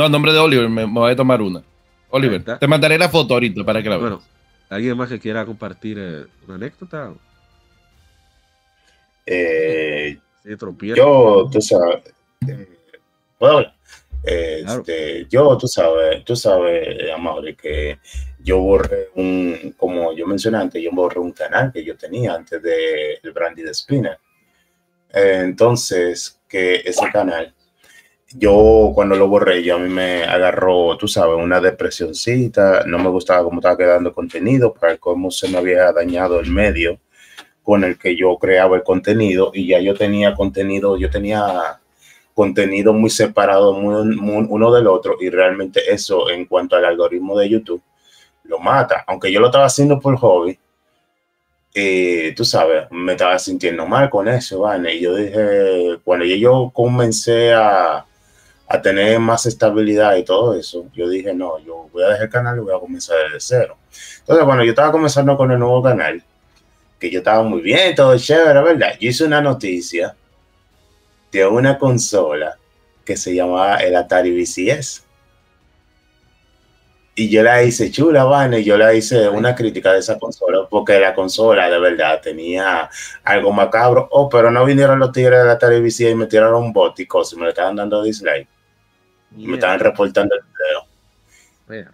No, 0.00 0.06
a 0.06 0.08
nombre 0.08 0.32
de 0.32 0.38
Oliver 0.38 0.66
me, 0.70 0.86
voy 0.86 1.12
a 1.12 1.14
tomar 1.14 1.42
una. 1.42 1.62
Oliver, 2.08 2.42
te 2.58 2.66
mandaré 2.66 2.96
la 2.96 3.10
foto 3.10 3.34
ahorita 3.34 3.62
para 3.64 3.82
que 3.82 3.90
la 3.90 3.98
veas. 3.98 4.12
Bueno, 4.12 4.22
¿alguien 4.70 4.96
más 4.96 5.10
que 5.10 5.20
quiera 5.20 5.44
compartir 5.44 5.98
eh, 6.00 6.24
una 6.46 6.54
anécdota? 6.54 7.12
Eh, 9.26 10.18
yo, 10.96 11.50
tú 11.52 11.60
sabes. 11.60 12.14
Eh, 12.48 12.78
bueno, 13.38 13.70
este, 14.24 15.26
Yo, 15.28 15.58
tú 15.58 15.68
sabes, 15.68 16.24
tú 16.24 16.34
sabes, 16.34 17.12
Amaury, 17.14 17.54
que 17.54 17.98
yo 18.42 18.58
borré 18.58 19.10
un, 19.16 19.74
como 19.76 20.14
yo 20.14 20.26
mencioné 20.26 20.56
antes, 20.56 20.82
yo 20.82 20.92
borré 20.92 21.20
un 21.20 21.32
canal 21.32 21.70
que 21.70 21.84
yo 21.84 21.94
tenía 21.94 22.32
antes 22.36 22.62
del 22.62 23.18
el 23.22 23.32
Brandy 23.32 23.64
de 23.64 23.74
Spinner. 23.74 24.18
entonces, 25.12 26.40
que 26.48 26.76
ese 26.76 27.06
canal, 27.12 27.54
yo 28.32 28.92
cuando 28.94 29.16
lo 29.16 29.28
borré, 29.28 29.62
yo 29.62 29.76
a 29.76 29.78
mí 29.78 29.88
me 29.88 30.24
agarró, 30.24 30.96
tú 30.96 31.08
sabes, 31.08 31.36
una 31.36 31.60
depresioncita, 31.60 32.84
no 32.86 32.98
me 32.98 33.08
gustaba 33.08 33.42
cómo 33.42 33.60
estaba 33.60 33.76
quedando 33.76 34.12
contenido, 34.14 34.72
para 34.72 34.96
cómo 34.98 35.30
se 35.30 35.48
me 35.48 35.58
había 35.58 35.92
dañado 35.92 36.40
el 36.40 36.50
medio 36.50 36.98
con 37.62 37.84
el 37.84 37.98
que 37.98 38.16
yo 38.16 38.36
creaba 38.38 38.76
el 38.76 38.82
contenido 38.82 39.50
y 39.54 39.66
ya 39.68 39.80
yo 39.80 39.94
tenía 39.94 40.34
contenido, 40.34 40.96
yo 40.96 41.10
tenía 41.10 41.80
contenido 42.34 42.92
muy 42.92 43.10
separado 43.10 43.72
uno 43.72 44.72
del 44.72 44.86
otro 44.86 45.16
y 45.20 45.28
realmente 45.28 45.92
eso 45.92 46.30
en 46.30 46.46
cuanto 46.46 46.76
al 46.76 46.84
algoritmo 46.84 47.38
de 47.38 47.48
YouTube 47.48 47.82
lo 48.44 48.58
mata. 48.58 49.04
Aunque 49.06 49.30
yo 49.32 49.40
lo 49.40 49.46
estaba 49.46 49.66
haciendo 49.66 49.98
por 50.00 50.16
hobby, 50.16 50.58
y 51.72 52.32
tú 52.34 52.44
sabes, 52.44 52.90
me 52.90 53.12
estaba 53.12 53.38
sintiendo 53.38 53.86
mal 53.86 54.10
con 54.10 54.26
eso, 54.28 54.60
¿vale? 54.60 54.96
Y 54.96 55.00
yo 55.02 55.14
dije, 55.14 55.98
cuando 56.02 56.24
yo 56.24 56.70
comencé 56.74 57.52
a, 57.52 58.04
a 58.72 58.80
tener 58.80 59.18
más 59.18 59.46
estabilidad 59.46 60.14
y 60.14 60.22
todo 60.22 60.54
eso, 60.54 60.86
yo 60.94 61.08
dije, 61.08 61.34
no, 61.34 61.58
yo 61.58 61.88
voy 61.92 62.04
a 62.04 62.10
dejar 62.10 62.22
el 62.22 62.30
canal 62.30 62.56
y 62.56 62.60
voy 62.60 62.72
a 62.72 62.78
comenzar 62.78 63.16
desde 63.24 63.40
cero. 63.40 63.76
Entonces, 64.20 64.46
bueno, 64.46 64.62
yo 64.62 64.70
estaba 64.70 64.92
comenzando 64.92 65.36
con 65.36 65.50
el 65.50 65.58
nuevo 65.58 65.82
canal, 65.82 66.22
que 67.00 67.10
yo 67.10 67.18
estaba 67.18 67.42
muy 67.42 67.62
bien, 67.62 67.96
todo 67.96 68.16
chévere, 68.16 68.62
¿verdad? 68.62 68.92
Yo 69.00 69.08
hice 69.08 69.24
una 69.24 69.40
noticia 69.40 70.14
de 71.32 71.46
una 71.48 71.76
consola 71.78 72.56
que 73.04 73.16
se 73.16 73.34
llamaba 73.34 73.78
el 73.78 73.96
Atari 73.96 74.40
VCS 74.40 75.02
y 77.16 77.28
yo 77.28 77.42
la 77.42 77.64
hice 77.64 77.90
chula, 77.90 78.22
van, 78.22 78.54
y 78.54 78.62
yo 78.62 78.78
la 78.78 78.94
hice 78.94 79.28
una 79.28 79.56
crítica 79.56 79.92
de 79.92 79.98
esa 79.98 80.16
consola, 80.16 80.68
porque 80.70 81.00
la 81.00 81.12
consola 81.12 81.68
de 81.68 81.80
verdad 81.80 82.20
tenía 82.22 82.88
algo 83.24 83.50
macabro, 83.50 84.06
oh, 84.12 84.28
pero 84.28 84.52
no 84.52 84.64
vinieron 84.64 85.00
los 85.00 85.10
tigres 85.10 85.40
de 85.40 85.44
la 85.44 85.58
televisión 85.58 86.12
y 86.12 86.14
me 86.14 86.26
tiraron 86.26 86.62
un 86.62 86.72
bot 86.72 87.00
y 87.00 87.06
cosas, 87.06 87.36
me 87.36 87.46
lo 87.46 87.48
estaban 87.50 87.74
dando 87.74 88.00
dislike, 88.04 88.46
y 89.36 89.46
me 89.46 89.54
estaban 89.54 89.80
reportando 89.80 90.34
el 90.34 90.42
video. 91.68 91.90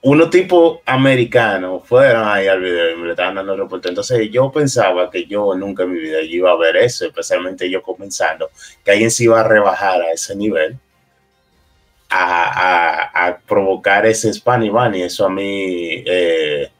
Unos 0.00 0.30
tipos 0.30 0.78
americanos 0.86 1.82
fueron 1.84 2.26
ahí 2.28 2.46
al 2.46 2.60
video 2.60 2.92
y 2.92 2.96
me 2.96 3.06
lo 3.06 3.10
estaban 3.10 3.34
dando 3.34 3.56
reporte. 3.56 3.88
Entonces 3.88 4.30
yo 4.30 4.50
pensaba 4.52 5.10
que 5.10 5.26
yo 5.26 5.54
nunca 5.54 5.82
en 5.82 5.92
mi 5.92 6.00
vida 6.00 6.20
iba 6.22 6.50
a 6.50 6.56
ver 6.56 6.76
eso, 6.76 7.06
especialmente 7.06 7.68
yo 7.68 7.82
comenzando, 7.82 8.50
que 8.84 8.92
alguien 8.92 9.10
se 9.10 9.24
iba 9.24 9.40
a 9.40 9.44
rebajar 9.44 10.00
a 10.02 10.12
ese 10.12 10.36
nivel 10.36 10.78
a, 12.10 13.38
provocar 13.46 14.06
ese 14.06 14.32
spam 14.32 14.94
y 14.94 15.02
eso 15.02 15.26
a 15.26 15.30
mí 15.30 16.02
eh, 16.06 16.70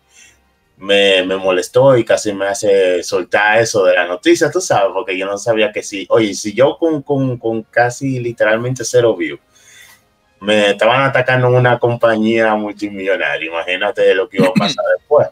me, 0.78 1.24
molestó 1.36 1.96
y 1.96 2.04
casi 2.04 2.32
me 2.32 2.46
hace 2.46 3.02
soltar 3.02 3.60
eso 3.60 3.84
de 3.84 3.94
la 3.94 4.06
noticia, 4.06 4.50
tú 4.50 4.60
sabes, 4.60 4.90
porque 4.92 5.18
yo 5.18 5.26
no 5.26 5.36
sabía 5.36 5.72
que 5.72 5.82
sí. 5.82 6.06
Oye, 6.08 6.34
si 6.34 6.54
yo 6.54 6.78
con, 6.78 7.02
con, 7.02 7.62
casi 7.64 8.20
literalmente 8.20 8.84
cero 8.84 9.16
view 9.16 9.38
me 10.40 10.70
estaban 10.70 11.02
atacando 11.02 11.48
una 11.48 11.80
compañía 11.80 12.54
multimillonaria, 12.54 13.48
imagínate 13.48 14.14
lo 14.14 14.28
que 14.28 14.36
iba 14.38 14.48
a 14.48 14.52
pasar 14.52 14.84
después. 14.98 15.28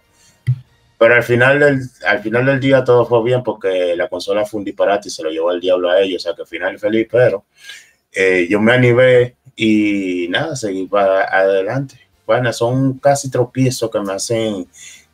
Pero 0.98 1.14
al 1.14 1.22
final, 1.22 1.60
del, 1.60 1.80
al 2.06 2.22
final 2.22 2.46
del 2.46 2.58
día 2.58 2.82
todo 2.82 3.06
fue 3.06 3.22
bien 3.22 3.42
porque 3.42 3.94
la 3.94 4.08
consola 4.08 4.46
fue 4.46 4.58
un 4.58 4.64
disparate 4.64 5.08
y 5.08 5.10
se 5.10 5.22
lo 5.22 5.30
llevó 5.30 5.52
el 5.52 5.60
diablo 5.60 5.90
a 5.90 6.00
ellos, 6.00 6.22
o 6.22 6.24
sea 6.24 6.34
que 6.34 6.42
al 6.42 6.48
final 6.48 6.78
feliz, 6.78 7.06
pero 7.10 7.44
eh, 8.12 8.46
yo 8.48 8.60
me 8.60 8.72
animé 8.72 9.36
y 9.54 10.26
nada, 10.28 10.56
seguir 10.56 10.88
para 10.88 11.24
adelante. 11.24 12.00
Bueno, 12.26 12.52
son 12.52 12.98
casi 12.98 13.30
tropiezos 13.30 13.90
que 13.90 14.00
me 14.00 14.14
hacen 14.14 14.66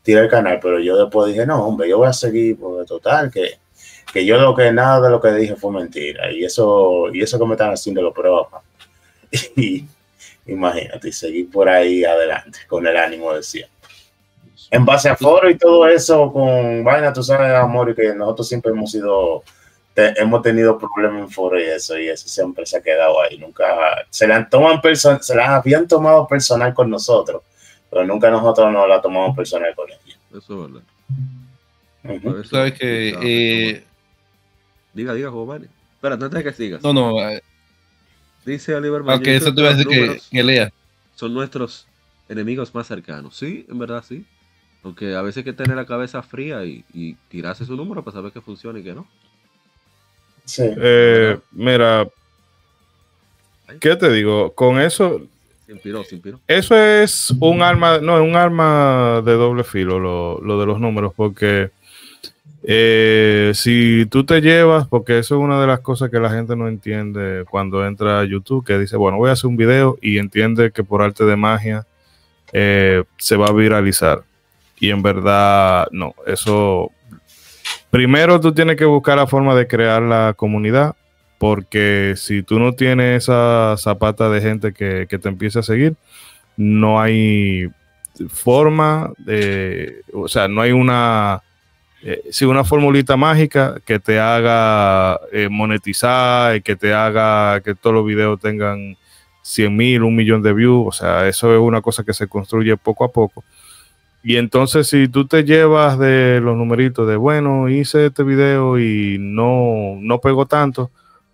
tirar 0.03 0.25
el 0.25 0.31
canal, 0.31 0.59
pero 0.61 0.79
yo 0.81 0.97
después 0.97 1.29
dije, 1.33 1.47
no, 1.47 1.65
hombre, 1.65 1.89
yo 1.89 1.99
voy 1.99 2.09
a 2.09 2.13
seguir, 2.13 2.59
porque 2.59 2.87
total, 2.87 3.31
que 3.31 3.61
que 4.13 4.27
yo 4.27 4.37
lo 4.37 4.55
que 4.55 4.71
nada 4.73 5.01
de 5.01 5.09
lo 5.11 5.21
que 5.23 5.33
dije 5.33 5.57
fue 5.57 5.73
mentira. 5.73 6.31
Y 6.31 6.45
eso, 6.45 7.07
y 7.15 7.23
eso 7.23 7.39
que 7.39 7.47
me 7.47 7.53
están 7.55 7.73
haciendo 7.73 8.03
lo 8.03 8.13
prueba. 8.13 8.47
Y 9.57 9.87
imagínate, 10.47 11.11
seguir 11.13 11.51
por 11.51 11.69
ahí 11.69 12.05
adelante 12.05 12.59
con 12.69 12.87
el 12.87 12.97
ánimo 12.97 13.33
de 13.33 13.43
siempre. 13.43 13.73
En 14.71 14.85
base 14.85 15.09
a 15.09 15.17
foro 15.17 15.49
y 15.49 15.57
todo 15.57 15.87
eso, 15.87 16.31
con 16.33 16.85
vaina, 16.85 17.13
tú 17.13 17.23
sabes, 17.23 17.55
amor, 17.55 17.91
y 17.91 17.95
que 17.95 18.15
nosotros 18.15 18.49
siempre 18.49 18.73
hemos 18.73 18.91
sido, 18.91 19.43
hemos 19.95 20.43
tenido 20.43 20.79
problemas 20.79 21.21
en 21.23 21.31
foro 21.31 21.59
y 21.59 21.65
eso, 21.65 21.99
y 21.99 22.09
eso 22.09 22.29
siempre 22.29 22.67
se 22.67 22.77
ha 22.79 22.83
quedado 22.83 23.21
ahí. 23.23 23.39
Nunca 23.39 23.65
se 24.11 24.27
la 24.27 24.47
toman 24.49 24.81
person- 24.83 25.21
se 25.21 25.35
la 25.35 25.57
habían 25.57 25.87
tomado 25.89 26.27
personal 26.27 26.75
con 26.75 26.91
nosotros, 26.91 27.43
pero 27.93 28.07
nunca 28.07 28.31
nosotros 28.31 28.73
nos 28.73 28.89
la 28.89 29.01
tomamos 29.03 29.37
personal 29.37 29.73
con 29.77 29.87
ellos. 29.91 30.19
Eso 30.35 30.65
es 30.67 30.73
verdad. 30.73 32.21
Por 32.23 32.41
eso- 32.41 32.49
Sabes 32.57 32.73
que. 32.79 33.11
Eh, 33.23 33.85
Diga, 34.95 35.15
diga, 35.15 35.31
Giovanni. 35.31 35.67
Espera, 35.95 36.15
antes 36.15 36.31
de 36.31 36.43
que 36.43 36.53
sigas. 36.53 36.83
no, 36.83 36.93
no. 36.93 37.21
eh, 37.31 37.43
Dice 38.45 38.75
Oliver 38.75 39.03
Aunque 39.07 39.37
eso 39.37 39.55
te 39.55 39.61
iba 39.61 39.71
a 39.71 39.75
decir 39.75 39.87
que, 39.87 40.01
números 40.01 40.29
que 40.31 40.43
lea. 40.43 40.73
son 41.15 41.33
nuestros 41.33 41.87
enemigos 42.29 42.75
más 42.75 42.89
cercanos. 42.89 43.37
Sí, 43.37 43.65
en 43.71 43.79
verdad 43.79 44.03
sí. 44.07 44.25
Porque 44.83 45.15
a 45.15 45.23
veces 45.23 45.39
hay 45.39 45.45
que 45.45 45.53
tener 45.53 45.77
la 45.77 45.87
cabeza 45.87 46.23
fría 46.25 46.65
y, 46.65 46.85
y 46.93 47.15
tirarse 47.29 47.65
su 47.65 47.77
número 47.77 48.03
para 48.03 48.17
saber 48.17 48.33
que 48.33 48.41
funciona 48.41 48.81
y 48.81 48.83
que 48.83 48.95
no. 48.95 49.07
Sí. 50.45 50.65
Eh, 50.67 51.39
mira, 51.53 52.09
¿qué 53.81 53.95
te 53.95 54.11
digo? 54.11 54.53
Con 54.55 54.81
eso, 54.81 55.23
Eso 56.47 56.77
es 56.77 57.35
un 57.41 57.63
arma, 57.63 57.99
no, 57.99 58.17
es 58.17 58.23
un 58.23 58.37
arma 58.37 59.23
de 59.25 59.33
doble 59.33 59.65
filo, 59.65 59.99
lo, 59.99 60.41
lo 60.41 60.61
de 60.61 60.67
los 60.67 60.81
números, 60.81 61.13
porque 61.15 61.71
eh, 62.65 63.51
si 63.55 64.07
tú 64.07 64.25
te 64.25 64.41
llevas, 64.41 64.87
porque 64.87 65.19
eso 65.19 65.35
es 65.37 65.41
una 65.41 65.61
de 65.61 65.67
las 65.67 65.81
cosas 65.81 66.11
que 66.11 66.21
la 66.21 66.31
gente 66.31 66.55
no 66.55 66.69
entiende 66.69 67.45
cuando 67.51 67.85
entra 67.85 68.21
a 68.21 68.25
YouTube, 68.25 68.65
que 68.65 68.79
dice, 68.79 68.97
bueno, 68.97 69.19
voy 69.19 69.31
a 69.31 69.33
hacer 69.33 69.49
un 69.49 69.57
video 69.57 69.99
y 70.01 70.19
entiende 70.19 70.71
que 70.71 70.85
por 70.85 71.03
arte 71.03 71.25
de 71.25 71.37
magia 71.37 71.87
eh, 72.53 73.03
se 73.17 73.37
va 73.37 73.49
a 73.49 73.53
viralizar. 73.53 74.23
Y 74.79 74.91
en 74.91 75.03
verdad, 75.03 75.89
no, 75.91 76.15
eso... 76.27 76.91
Primero 77.91 78.41
tú 78.41 78.55
tienes 78.55 78.77
que 78.77 78.87
buscar 78.87 79.19
la 79.19 79.27
forma 79.27 79.55
de 79.55 79.67
crear 79.67 80.01
la 80.01 80.33
comunidad, 80.35 80.97
porque 81.43 82.15
si 82.17 82.45
tú 82.45 82.61
no 82.61 82.73
tienes 82.75 83.25
esa 83.25 83.75
zapata 83.77 84.31
de 84.31 84.41
gente 84.41 84.73
que, 84.73 85.09
te 85.09 85.29
empiece 85.29 85.59
a 85.59 85.65
seguir, 85.65 85.97
no 86.57 87.01
hay 87.01 87.69
forma 88.29 89.11
de, 89.19 90.03
o 90.13 90.29
sea, 90.29 90.47
no 90.47 90.61
hay 90.61 90.71
una, 90.71 91.43
eh, 92.05 92.23
una 92.43 92.63
formulita 92.63 93.17
mágica 93.17 93.81
que 93.85 93.99
te 93.99 94.21
haga 94.21 95.19
eh, 95.33 95.49
monetizar 95.51 96.55
y 96.55 96.63
que 96.63 96.77
te 96.77 96.95
haga 96.95 97.61
que 97.61 97.75
todos 97.75 97.95
los 97.95 98.07
videos 98.07 98.39
tengan 98.39 98.97
100 99.43 99.77
mil, 99.77 100.05
un 100.05 100.15
millón 100.15 100.43
de 100.43 100.53
views, 100.53 100.87
o 100.87 100.93
sea, 100.93 101.27
eso 101.27 101.53
es 101.53 101.59
una 101.59 101.81
cosa 101.81 102.05
que 102.05 102.15
se 102.15 102.29
construye 102.29 102.77
poco 102.77 103.03
a 103.03 103.11
poco. 103.11 103.43
Y 104.23 104.37
entonces 104.37 104.87
si 104.87 105.09
tú 105.09 105.27
te 105.27 105.43
llevas 105.43 105.99
de 105.99 106.39
los 106.41 106.57
numeritos 106.57 107.09
de, 107.09 107.17
bueno, 107.17 107.69
hice 107.69 108.07
este 108.07 108.23
video 108.23 108.79
y 108.79 109.17
no, 109.19 109.97
no 109.99 110.21
pegó 110.21 110.47
tanto, 110.47 110.93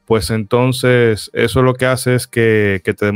pues 0.08 0.30
entonces 0.30 1.30
eso 1.34 1.60
lo 1.60 1.74
que 1.74 1.84
hace 1.84 2.14
es 2.14 2.26
que, 2.26 2.80
que, 2.82 2.94
te, 2.94 3.12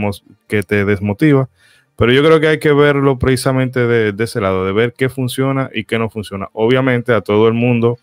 que 0.47 0.63
te 0.63 0.85
desmotiva. 0.85 1.49
Pero 1.97 2.13
yo 2.13 2.23
creo 2.23 2.39
que 2.39 2.49
hay 2.49 2.59
que 2.59 2.75
verlo 2.75 3.19
precisamente 3.19 3.87
de, 3.87 4.23
ese 4.23 4.43
lado, 4.43 4.67
de 4.67 4.73
ver 4.73 4.93
qué 4.93 5.09
funciona 5.09 5.71
y 5.73 5.85
qué 5.85 5.99
no 5.99 6.11
funciona. 6.11 6.51
Obviamente 6.53 7.15
a 7.15 7.23
todo 7.23 7.49
el 7.49 7.55
mundo 7.55 7.99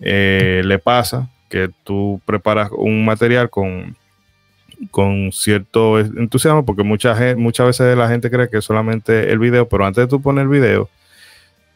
eh, 0.00 0.60
le 0.66 0.78
pasa 0.78 1.30
que 1.48 1.70
tú 1.82 2.20
preparas 2.26 2.70
un 2.72 3.06
material 3.06 3.48
con, 3.48 3.96
con 4.90 5.32
cierto 5.32 5.98
entusiasmo, 5.98 6.66
porque 6.66 6.82
mucha 6.82 7.16
muchas 7.38 7.66
veces 7.68 7.96
la 7.96 8.08
gente 8.08 8.30
cree 8.30 8.50
que 8.50 8.58
es 8.58 8.64
solamente 8.66 9.32
el 9.32 9.38
video, 9.38 9.66
pero 9.66 9.86
antes 9.86 10.04
de 10.04 10.08
tú 10.08 10.20
poner 10.20 10.42
el 10.42 10.50
video, 10.50 10.90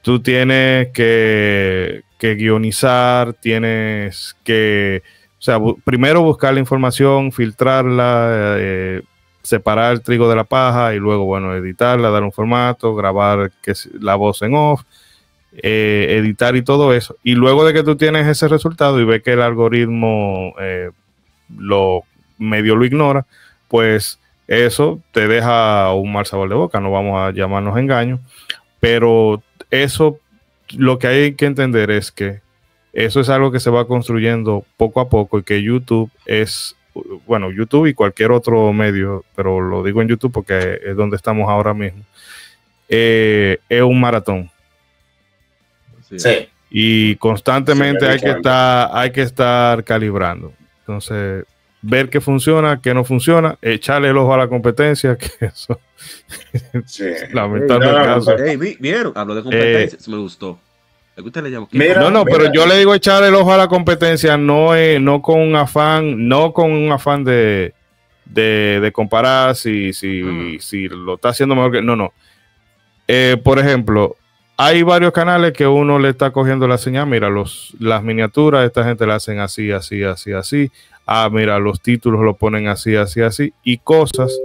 tú 0.02 0.20
tienes 0.20 0.88
que 0.88 2.02
guionizar, 2.20 3.32
tienes 3.32 4.36
que, 4.44 5.02
o 5.38 5.42
sea, 5.42 5.58
primero 5.84 6.22
buscar 6.22 6.52
la 6.52 6.60
información, 6.60 7.30
filtrarla, 7.30 8.56
eh, 8.58 9.02
separar 9.42 9.92
el 9.92 10.02
trigo 10.02 10.28
de 10.28 10.34
la 10.34 10.44
paja 10.44 10.94
y 10.94 10.98
luego, 10.98 11.24
bueno, 11.24 11.54
editarla, 11.54 12.10
dar 12.10 12.24
un 12.24 12.32
formato, 12.32 12.94
grabar 12.96 13.52
la 14.00 14.16
voz 14.16 14.42
en 14.42 14.54
off, 14.54 14.82
eh, 15.52 16.16
editar 16.18 16.56
y 16.56 16.62
todo 16.62 16.92
eso. 16.92 17.16
Y 17.22 17.34
luego 17.34 17.64
de 17.64 17.72
que 17.72 17.84
tú 17.84 17.96
tienes 17.96 18.26
ese 18.26 18.48
resultado 18.48 19.00
y 19.00 19.04
ves 19.04 19.22
que 19.22 19.34
el 19.34 19.42
algoritmo 19.42 20.54
eh, 20.60 20.90
lo 21.56 22.02
medio 22.36 22.74
lo 22.74 22.84
ignora, 22.84 23.24
pues 23.68 24.18
eso 24.48 25.00
te 25.12 25.28
deja 25.28 25.92
un 25.94 26.12
mal 26.12 26.26
sabor 26.26 26.48
de 26.48 26.56
boca, 26.56 26.80
no 26.80 26.90
vamos 26.90 27.20
a 27.20 27.30
llamarnos 27.30 27.78
engaños, 27.78 28.20
pero 28.80 29.42
eso 29.70 30.18
lo 30.76 30.98
que 30.98 31.06
hay 31.06 31.34
que 31.34 31.46
entender 31.46 31.90
es 31.90 32.10
que 32.10 32.40
eso 32.92 33.20
es 33.20 33.28
algo 33.28 33.50
que 33.52 33.60
se 33.60 33.70
va 33.70 33.86
construyendo 33.86 34.64
poco 34.76 35.00
a 35.00 35.08
poco 35.08 35.38
y 35.38 35.42
que 35.42 35.62
YouTube 35.62 36.10
es, 36.26 36.74
bueno, 37.26 37.50
YouTube 37.50 37.86
y 37.86 37.94
cualquier 37.94 38.32
otro 38.32 38.72
medio, 38.72 39.24
pero 39.36 39.60
lo 39.60 39.82
digo 39.82 40.02
en 40.02 40.08
YouTube 40.08 40.32
porque 40.32 40.80
es 40.84 40.96
donde 40.96 41.16
estamos 41.16 41.48
ahora 41.48 41.74
mismo, 41.74 42.02
eh, 42.88 43.58
es 43.68 43.82
un 43.82 44.00
maratón 44.00 44.50
Sí. 46.08 46.18
Sí. 46.18 46.48
y 46.70 47.16
constantemente 47.16 48.06
Sí, 48.06 48.12
hay 48.12 48.18
que 48.18 48.30
estar 48.30 48.90
hay 48.92 49.10
que 49.12 49.20
estar 49.22 49.84
calibrando 49.84 50.54
entonces 50.80 51.44
ver 51.82 52.08
qué 52.08 52.20
funciona 52.22 52.80
qué 52.80 52.94
no 52.94 53.04
funciona 53.04 53.58
echarle 53.60 54.08
el 54.08 54.16
ojo 54.16 54.32
a 54.32 54.38
la 54.38 54.48
competencia 54.48 55.16
que 55.18 55.28
eso 55.44 55.78
sí. 56.86 57.04
lamentable 57.34 57.86
no, 57.92 57.98
no, 57.98 58.04
caso 58.04 58.32
pero- 58.34 58.44
Ey, 58.46 58.56
vi- 58.56 58.76
¿vieron? 58.80 59.12
Hablo 59.16 59.34
de 59.34 59.42
competencia. 59.42 59.98
me 60.10 60.16
gustó. 60.18 60.58
¿A 61.18 61.20
qué 61.20 61.26
usted 61.26 61.42
le 61.42 61.50
llama? 61.50 61.66
¿Qué? 61.70 61.76
Mira, 61.78 62.00
no 62.00 62.10
no 62.10 62.24
pero 62.24 62.52
yo 62.52 62.64
le 62.66 62.76
digo 62.78 62.94
echar 62.94 63.24
el 63.24 63.34
ojo 63.34 63.52
a 63.52 63.56
la 63.56 63.66
competencia 63.66 64.36
no 64.36 64.74
es 64.74 65.00
no 65.00 65.20
con 65.20 65.40
un 65.40 65.56
afán 65.56 66.28
no 66.28 66.52
con 66.52 66.70
un 66.70 66.92
afán 66.92 67.24
de 67.24 67.74
de, 68.24 68.78
de 68.80 68.92
comparar 68.92 69.56
si 69.56 69.92
si, 69.92 70.22
Ah. 70.22 70.56
si 70.60 70.86
lo 70.88 71.14
está 71.16 71.30
haciendo 71.30 71.54
mejor 71.56 71.72
que 71.72 71.82
no 71.82 71.96
no 71.96 72.12
Eh, 73.08 73.36
por 73.42 73.58
ejemplo 73.58 74.14
hay 74.60 74.82
varios 74.82 75.12
canales 75.12 75.52
que 75.52 75.66
uno 75.66 75.98
le 76.00 76.08
está 76.08 76.32
cogiendo 76.32 76.66
la 76.66 76.78
señal. 76.78 77.06
Mira, 77.06 77.28
los, 77.28 77.76
las 77.78 78.02
miniaturas, 78.02 78.66
esta 78.66 78.82
gente 78.82 79.06
la 79.06 79.14
hacen 79.14 79.38
así, 79.38 79.70
así, 79.70 80.02
así, 80.02 80.32
así. 80.32 80.68
Ah, 81.06 81.28
mira, 81.30 81.60
los 81.60 81.80
títulos 81.80 82.22
lo 82.22 82.34
ponen 82.34 82.66
así, 82.66 82.96
así, 82.96 83.20
así. 83.20 83.52
Y 83.62 83.78
cosas 83.78 84.36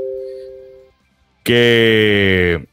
que, 1.43 2.63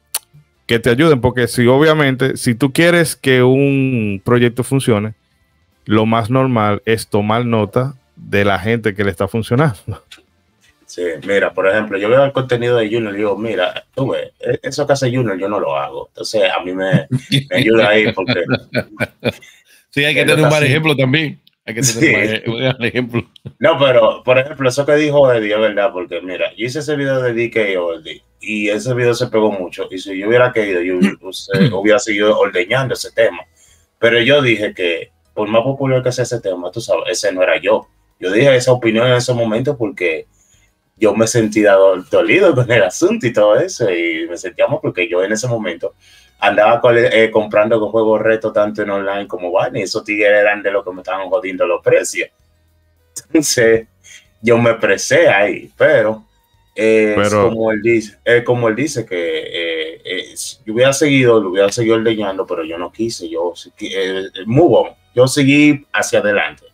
que 0.70 0.78
te 0.78 0.90
ayuden. 0.90 1.20
Porque 1.20 1.48
si 1.48 1.66
obviamente, 1.66 2.36
si 2.36 2.54
tú 2.54 2.72
quieres 2.72 3.16
que 3.16 3.42
un 3.42 4.22
proyecto 4.24 4.62
funcione, 4.62 5.14
lo 5.84 6.06
más 6.06 6.30
normal 6.30 6.80
es 6.84 7.08
tomar 7.08 7.44
nota 7.44 7.94
de 8.14 8.44
la 8.44 8.56
gente 8.60 8.94
que 8.94 9.02
le 9.02 9.10
está 9.10 9.26
funcionando. 9.26 10.04
Sí, 10.86 11.02
mira, 11.26 11.52
por 11.52 11.66
ejemplo, 11.68 11.98
yo 11.98 12.08
veo 12.08 12.24
el 12.24 12.30
contenido 12.30 12.76
de 12.76 12.86
Junior 12.88 13.14
y 13.14 13.16
digo, 13.18 13.36
mira, 13.36 13.84
tú 13.96 14.10
ves, 14.10 14.30
e- 14.38 14.60
eso 14.62 14.86
que 14.86 14.92
hace 14.92 15.12
Junior 15.12 15.36
yo 15.36 15.48
no 15.48 15.58
lo 15.58 15.76
hago. 15.76 16.06
Entonces, 16.08 16.42
a 16.56 16.62
mí 16.62 16.72
me, 16.72 17.08
me 17.50 17.56
ayuda 17.56 17.88
ahí 17.88 18.12
porque 18.12 18.44
Sí, 19.90 20.04
hay 20.04 20.14
que 20.14 20.24
tener 20.24 20.44
un 20.44 20.50
mal 20.50 20.62
ejemplo 20.62 20.94
también. 20.96 21.40
Hay 21.66 21.74
que 21.74 21.82
Sí. 21.82 22.00
tener 22.00 22.42
un 22.48 22.62
mal 22.62 22.84
ejemplo. 22.84 23.22
No, 23.58 23.78
pero 23.78 24.22
por 24.24 24.38
ejemplo, 24.38 24.68
eso 24.68 24.84
que 24.86 24.94
dijo 24.96 25.30
Eddie 25.32 25.54
es 25.54 25.60
verdad, 25.60 25.92
porque 25.92 26.20
mira, 26.20 26.50
yo 26.56 26.66
hice 26.66 26.78
ese 26.80 26.96
video 26.96 27.20
de 27.22 27.32
DK 27.34 27.76
Oldie 27.78 28.22
y 28.40 28.68
ese 28.70 28.94
video 28.94 29.14
se 29.14 29.26
pegó 29.28 29.52
mucho. 29.52 29.86
Y 29.90 29.98
si 29.98 30.18
yo 30.18 30.28
hubiera 30.28 30.52
querido, 30.52 30.80
yo 30.82 30.96
hubiera- 30.96 31.16
hubiera 31.78 31.98
seguido 31.98 32.38
ordeñando 32.38 32.94
ese 32.94 33.12
tema. 33.12 33.40
Pero 33.98 34.20
yo 34.20 34.40
dije 34.42 34.72
que 34.74 35.10
por 35.34 35.48
más 35.48 35.62
popular 35.62 36.02
que 36.02 36.12
sea 36.12 36.24
ese 36.24 36.40
tema, 36.40 36.70
tú 36.70 36.80
sabes, 36.80 37.04
ese 37.10 37.32
no 37.32 37.42
era 37.42 37.60
yo. 37.60 37.86
Yo 38.18 38.30
dije 38.32 38.54
esa 38.56 38.72
opinión 38.72 39.06
en 39.06 39.14
ese 39.14 39.32
momento 39.34 39.76
porque 39.76 40.26
yo 40.96 41.14
me 41.14 41.26
sentía 41.26 41.72
do- 41.74 42.02
dolido 42.10 42.54
con 42.54 42.70
el 42.70 42.82
asunto 42.82 43.26
y 43.26 43.32
todo 43.32 43.56
eso. 43.58 43.90
Y 43.90 44.26
me 44.28 44.36
sentía 44.36 44.66
mal 44.66 44.78
porque 44.82 45.08
yo 45.08 45.22
en 45.22 45.32
ese 45.32 45.46
momento 45.46 45.94
andaba 46.40 46.80
eh, 46.94 47.30
comprando 47.30 47.78
con 47.78 47.90
juegos 47.90 48.20
retos 48.20 48.52
tanto 48.52 48.82
en 48.82 48.90
online 48.90 49.28
como 49.28 49.52
van 49.52 49.76
y 49.76 49.82
esos 49.82 50.04
tigres 50.04 50.30
eran 50.30 50.62
de 50.62 50.70
los 50.70 50.84
que 50.84 50.92
me 50.92 51.02
estaban 51.02 51.28
jodiendo 51.28 51.66
los 51.66 51.82
precios. 51.82 52.30
Entonces, 53.26 53.86
yo 54.40 54.56
me 54.58 54.74
presé 54.74 55.28
ahí, 55.28 55.70
pero, 55.76 56.24
eh, 56.74 57.14
Pero- 57.16 57.48
como 57.48 57.70
él 57.72 57.82
dice, 57.82 58.16
como 58.44 58.68
él 58.68 58.76
dice 58.76 59.04
que 59.04 59.98
eh, 60.02 60.34
yo 60.64 60.72
hubiera 60.72 60.92
seguido, 60.92 61.40
lo 61.40 61.50
hubiera 61.50 61.70
seguido 61.70 61.96
ordeñando, 61.96 62.46
pero 62.46 62.64
yo 62.64 62.78
no 62.78 62.90
quise, 62.90 63.28
yo 63.28 63.52
eh, 63.80 64.24
move 64.46 64.74
on, 64.76 64.88
yo 65.14 65.26
seguí 65.28 65.86
hacia 65.92 66.20
adelante. 66.20 66.64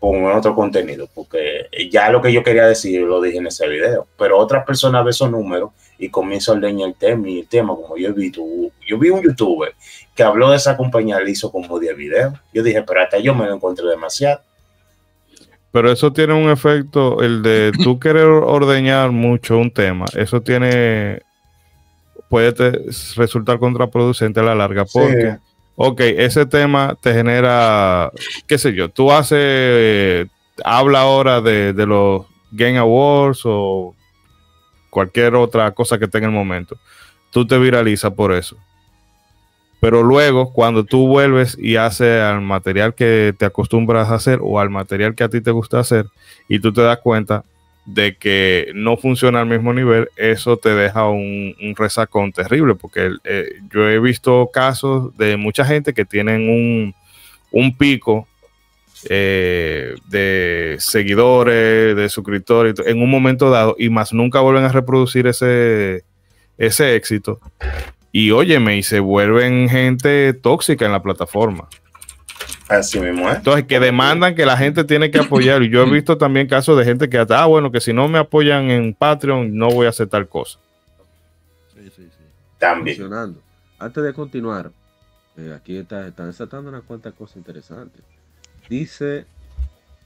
con 0.00 0.24
otro 0.26 0.54
contenido, 0.54 1.08
porque 1.12 1.68
ya 1.90 2.08
lo 2.08 2.22
que 2.22 2.32
yo 2.32 2.44
quería 2.44 2.68
decir 2.68 3.00
lo 3.02 3.20
dije 3.20 3.38
en 3.38 3.48
ese 3.48 3.66
video, 3.66 4.06
pero 4.16 4.38
otras 4.38 4.64
personas 4.64 5.02
ven 5.02 5.10
esos 5.10 5.28
números 5.28 5.72
y 5.98 6.08
comienzan 6.08 6.58
a 6.58 6.68
leñar 6.68 6.90
el 6.90 6.94
tema 6.94 7.28
y 7.28 7.40
el 7.40 7.48
tema, 7.48 7.74
como 7.74 7.96
yo 7.96 8.08
he 8.08 8.12
visto, 8.12 8.40
yo 8.86 8.98
vi 8.98 9.10
un 9.10 9.22
youtuber 9.22 9.74
que 10.14 10.22
habló 10.22 10.50
de 10.50 10.56
esa 10.56 10.76
compañía, 10.76 11.20
le 11.20 11.32
hizo 11.32 11.50
como 11.50 11.78
10 11.78 11.96
videos, 11.96 12.34
yo 12.52 12.62
dije, 12.62 12.82
pero 12.82 13.02
hasta 13.02 13.18
yo 13.18 13.34
me 13.34 13.46
lo 13.46 13.54
encontré 13.54 13.86
demasiado. 13.86 14.40
Pero 15.72 15.92
eso 15.92 16.12
tiene 16.12 16.34
un 16.34 16.48
efecto, 16.50 17.22
el 17.22 17.42
de 17.42 17.72
tú 17.82 17.98
querer 18.00 18.26
ordeñar 18.26 19.10
mucho 19.10 19.58
un 19.58 19.70
tema, 19.72 20.04
eso 20.14 20.40
tiene, 20.40 21.20
puede 22.28 22.54
resultar 23.16 23.58
contraproducente 23.58 24.38
a 24.38 24.44
la 24.44 24.54
larga, 24.54 24.84
porque, 24.84 25.32
sí. 25.32 25.38
ok, 25.74 26.00
ese 26.00 26.46
tema 26.46 26.96
te 27.00 27.12
genera, 27.12 28.12
qué 28.46 28.56
sé 28.56 28.72
yo, 28.72 28.88
tú 28.88 29.10
haces, 29.10 30.28
habla 30.64 31.00
ahora 31.00 31.40
de, 31.40 31.72
de 31.72 31.86
los 31.86 32.24
Game 32.52 32.78
Awards 32.78 33.42
o 33.44 33.94
cualquier 34.90 35.34
otra 35.34 35.70
cosa 35.72 35.98
que 35.98 36.06
esté 36.06 36.18
en 36.18 36.24
el 36.24 36.30
momento, 36.30 36.76
tú 37.30 37.46
te 37.46 37.58
viralizas 37.58 38.12
por 38.12 38.32
eso. 38.32 38.56
Pero 39.80 40.02
luego, 40.02 40.52
cuando 40.52 40.84
tú 40.84 41.06
vuelves 41.06 41.56
y 41.58 41.76
haces 41.76 42.20
al 42.20 42.40
material 42.40 42.94
que 42.94 43.32
te 43.38 43.44
acostumbras 43.44 44.08
a 44.08 44.16
hacer 44.16 44.40
o 44.42 44.58
al 44.58 44.70
material 44.70 45.14
que 45.14 45.24
a 45.24 45.28
ti 45.28 45.40
te 45.40 45.52
gusta 45.52 45.78
hacer 45.78 46.06
y 46.48 46.58
tú 46.58 46.72
te 46.72 46.82
das 46.82 46.98
cuenta 46.98 47.44
de 47.84 48.16
que 48.16 48.70
no 48.74 48.96
funciona 48.96 49.40
al 49.40 49.46
mismo 49.46 49.72
nivel, 49.72 50.08
eso 50.16 50.56
te 50.56 50.74
deja 50.74 51.08
un, 51.08 51.54
resacón 51.76 52.32
terrible, 52.32 52.74
porque 52.74 53.12
eh, 53.24 53.48
yo 53.72 53.88
he 53.88 53.98
visto 53.98 54.50
casos 54.52 55.16
de 55.16 55.36
mucha 55.36 55.64
gente 55.64 55.94
que 55.94 56.04
tienen 56.04 56.50
un, 56.50 56.94
un 57.50 57.76
pico 57.76 58.26
eh, 59.08 59.94
de 60.08 60.76
seguidores, 60.78 61.96
de 61.96 62.08
suscriptores, 62.08 62.74
en 62.84 63.02
un 63.02 63.10
momento 63.10 63.50
dado, 63.50 63.76
y 63.78 63.90
más 63.90 64.12
nunca 64.12 64.40
vuelven 64.40 64.64
a 64.64 64.72
reproducir 64.72 65.26
ese, 65.26 66.04
ese 66.56 66.94
éxito. 66.96 67.40
Y 68.12 68.30
óyeme, 68.30 68.76
y 68.76 68.82
se 68.82 69.00
vuelven 69.00 69.68
gente 69.68 70.32
tóxica 70.32 70.86
en 70.86 70.92
la 70.92 71.02
plataforma. 71.02 71.68
Así 72.68 73.00
mismo, 73.00 73.28
¿eh? 73.30 73.34
Entonces, 73.36 73.64
que 73.64 73.80
demandan 73.80 74.34
que 74.34 74.44
la 74.44 74.56
gente 74.56 74.84
tiene 74.84 75.10
que 75.10 75.18
apoyar. 75.18 75.62
Y 75.62 75.70
yo 75.70 75.82
he 75.82 75.90
visto 75.90 76.18
también 76.18 76.46
casos 76.46 76.78
de 76.78 76.84
gente 76.84 77.08
que 77.08 77.18
hasta, 77.18 77.42
ah, 77.42 77.46
bueno, 77.46 77.72
que 77.72 77.80
si 77.80 77.92
no 77.92 78.08
me 78.08 78.18
apoyan 78.18 78.70
en 78.70 78.92
Patreon, 78.92 79.56
no 79.56 79.70
voy 79.70 79.86
a 79.86 79.90
hacer 79.90 80.08
tal 80.08 80.28
cosa. 80.28 80.58
Sí, 81.74 81.84
sí, 81.96 82.02
sí. 82.02 82.24
También. 82.58 82.98
Antes 83.78 84.04
de 84.04 84.12
continuar, 84.12 84.70
eh, 85.36 85.54
aquí 85.56 85.78
está, 85.78 86.06
están 86.06 86.26
desatando 86.26 86.68
una 86.68 86.82
cuanta 86.82 87.12
cosas 87.12 87.36
interesantes. 87.36 88.02
Dice 88.68 89.26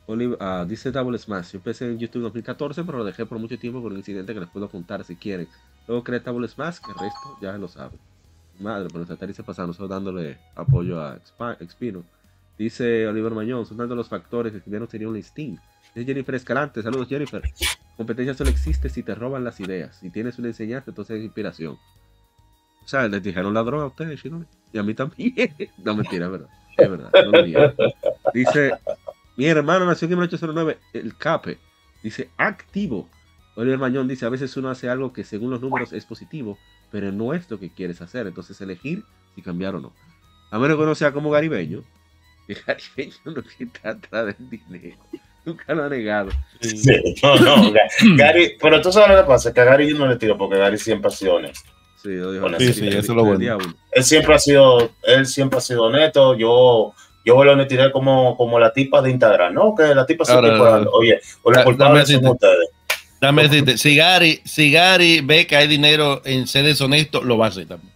Oliver, 0.07 0.39
uh, 0.41 0.65
dice 0.67 0.91
Double 0.91 1.19
Smash. 1.19 1.53
Yo 1.53 1.59
empecé 1.59 1.87
en 1.87 1.99
YouTube 1.99 2.21
en 2.21 2.25
2014, 2.25 2.85
pero 2.85 2.99
lo 2.99 3.05
dejé 3.05 3.27
por 3.27 3.39
mucho 3.39 3.59
tiempo 3.59 3.83
por 3.83 3.93
un 3.93 3.99
incidente 3.99 4.35
que 4.35 4.41
les 4.41 4.49
puedo 4.49 4.69
contar 4.69 5.05
si 5.05 5.17
quieren. 5.17 5.49
Luego 5.87 6.05
creé 6.05 6.21
Double 6.21 6.47
Smash, 6.49 6.79
que 6.79 6.93
el 6.93 6.99
resto 6.99 7.39
ya 7.41 7.57
lo 7.59 7.69
saben. 7.69 7.99
Madre, 8.61 8.87
pero 8.87 8.99
nuestra 8.99 9.17
tarifa 9.17 9.43
pasando, 9.43 9.69
nosotros 9.69 9.91
dándole 9.91 10.39
apoyo 10.55 11.01
a 11.01 11.19
Expino. 11.61 12.05
Dice 12.59 13.09
Oliver 13.09 13.33
Mañón, 13.33 13.67
son 13.67 13.77
de 13.77 13.97
los 13.97 14.09
factores 14.09 14.53
que 14.53 14.71
ya 14.71 14.79
no 14.79 14.87
tenía 14.87 15.09
un 15.09 15.15
listing. 15.15 15.57
Dice 15.95 16.07
Jennifer 16.07 16.35
Escalante, 16.35 16.83
saludos 16.83 17.09
Jennifer. 17.09 17.43
Competencia 17.97 18.35
solo 18.35 18.51
existe 18.51 18.89
si 18.89 19.03
te 19.03 19.15
roban 19.15 19.45
las 19.45 19.59
ideas. 19.61 19.97
Si 19.97 20.11
tienes 20.11 20.39
una 20.39 20.49
enseñanza, 20.49 20.91
entonces 20.91 21.19
es 21.19 21.25
inspiración. 21.25 21.77
O 22.85 22.89
sea, 22.89 23.09
les 23.09 23.23
dijeron 23.23 23.55
ladrón 23.55 23.81
a 23.81 23.87
ustedes, 23.87 24.21
Shinobi. 24.21 24.47
Y 24.73 24.79
a 24.79 24.83
mí 24.83 24.95
también. 24.95 25.35
no, 25.85 25.95
mentira, 25.97 26.29
verdad. 26.29 26.49
Es 26.77 26.91
verdad. 26.91 27.11
No 27.13 27.43
lo. 27.43 27.75
Dice, 28.33 28.73
mi 29.37 29.47
hermano 29.47 29.87
nació 29.87 30.07
en 30.07 30.11
1809, 30.11 30.79
el 30.93 31.17
CAPE. 31.17 31.59
Dice, 32.03 32.31
activo. 32.37 33.09
Oliver 33.55 33.79
Mañón 33.79 34.09
dice, 34.09 34.25
a 34.25 34.31
veces 34.31 34.57
uno 34.57 34.71
hace 34.71 34.89
algo 34.89 35.13
que 35.13 35.25
según 35.25 35.51
los 35.51 35.61
números 35.61 35.93
es 35.93 36.07
positivo, 36.07 36.59
pero 36.91 37.13
no 37.13 37.35
es 37.35 37.51
lo 37.51 37.59
que 37.59 37.71
quieres 37.71 38.01
hacer. 38.01 38.27
Entonces 38.27 38.61
elegir 38.61 39.05
si 39.35 39.43
cambiar 39.43 39.75
o 39.75 39.81
no. 39.81 39.93
A 40.51 40.59
menos 40.59 40.77
que 40.77 40.83
uno 40.83 40.95
sea 40.95 41.13
como 41.13 41.31
Garibeño, 41.31 41.83
que 42.47 42.55
Garibeño 42.55 43.15
no 43.25 43.43
está 43.59 43.91
atrás 43.91 44.37
del 44.39 44.51
dinero. 44.51 44.97
Nunca 45.45 45.75
lo 45.75 45.85
ha 45.85 45.89
negado. 45.89 46.31
Sí, 46.61 47.17
no, 47.23 47.37
no, 47.37 47.73
Gary, 48.17 48.57
pero 48.61 48.81
tú 48.81 48.93
sabes 48.93 49.17
lo 49.17 49.23
que 49.23 49.27
pasa, 49.27 49.53
que 49.53 49.61
a 49.61 49.65
Gary 49.65 49.93
no 49.93 50.07
le 50.07 50.17
tiro 50.17 50.39
porque 50.39 50.57
Gary 50.57 50.79
siempre 50.79 51.11
honesto. 51.29 51.71
Sí, 52.03 52.09
lo 52.09 52.33
dijo 52.33 52.43
Bueno, 52.43 52.59
Sí, 52.59 52.89
eso 52.89 52.99
es 52.99 53.09
lo 53.09 53.25
bueno. 53.25 53.59
Él 53.93 54.05
siempre 54.05 54.35
ha 54.35 54.39
sido, 54.39 54.91
él 55.05 55.27
siempre 55.27 55.59
ha 55.59 55.63
sido 55.63 55.85
honesto. 55.85 56.35
Yo, 56.37 56.95
yo 57.25 57.35
voy 57.37 57.49
a 57.49 57.53
honestidad 57.53 57.93
como, 57.93 58.37
como 58.37 58.59
la 58.59 58.73
tipa 58.73 59.01
de 59.03 59.11
Instagram, 59.11 59.55
¿no? 59.55 59.75
Que 59.75 59.95
la 59.95 60.05
tipa 60.05 60.25
se 60.25 60.33
ahora. 60.33 60.85
Oye, 60.93 61.21
o 61.43 61.53
culpables 61.65 62.09
dame 62.09 62.23
son 62.23 62.33
ustedes. 62.33 62.69
Dame 63.21 63.43
decirte, 63.45 63.79
si 63.79 63.95
Gary, 63.95 64.41
si 64.45 64.73
Gary 64.73 65.21
ve 65.21 65.47
que 65.47 65.55
hay 65.55 65.69
dinero 65.69 66.23
en 66.25 66.49
ser 66.49 66.65
deshonesto, 66.65 67.23
lo 67.23 67.39
va 67.39 67.47
a 67.47 67.49
hacer 67.51 67.67
también. 67.67 67.93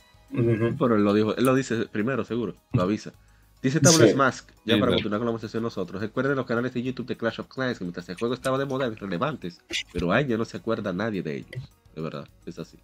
Pero 0.79 0.95
él 0.95 1.03
lo 1.03 1.13
dijo, 1.13 1.35
él 1.37 1.45
lo 1.45 1.55
dice 1.57 1.87
primero, 1.87 2.25
seguro, 2.25 2.55
lo 2.73 2.83
avisa. 2.83 3.13
Dice 3.61 3.81
Tablet 3.81 4.11
Sí. 4.11 4.15
Mask, 4.15 4.51
ya 4.65 4.75
Sí, 4.75 4.81
para 4.81 4.93
continuar 4.93 5.19
con 5.19 5.27
la 5.27 5.33
conversación 5.33 5.65
nosotros. 5.65 6.01
Recuerden 6.01 6.37
los 6.37 6.47
canales 6.47 6.73
de 6.75 6.83
YouTube 6.83 7.07
de 7.07 7.17
Clash 7.17 7.41
of 7.41 7.49
Clans, 7.49 7.79
que 7.79 7.85
mientras 7.85 8.09
el 8.09 8.15
juego 8.15 8.35
estaba 8.35 8.57
de 8.59 8.67
moda 8.67 8.87
eran 8.87 8.97
relevantes, 8.97 9.61
pero 9.93 10.13
a 10.13 10.21
ya 10.21 10.37
no 10.37 10.45
se 10.45 10.59
acuerda 10.59 10.93
nadie 10.93 11.25
de 11.25 11.39
ellos. 11.39 11.51
De 11.97 12.01
verdad, 12.03 12.29
es 12.45 12.61
así. 12.61 12.79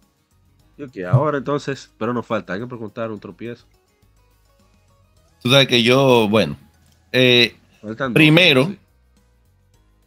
Y 0.77 0.83
ok, 0.83 0.97
ahora 1.11 1.37
entonces, 1.37 1.91
pero 1.97 2.13
nos 2.13 2.25
falta, 2.25 2.53
hay 2.53 2.59
que 2.59 2.67
preguntar 2.67 3.11
un 3.11 3.19
tropiezo. 3.19 3.65
Tú 5.41 5.49
sabes 5.51 5.67
que 5.67 5.83
yo, 5.83 6.27
bueno, 6.29 6.57
eh, 7.11 7.55
dos, 7.81 7.95
Primero. 8.13 8.65
sí. 8.67 8.77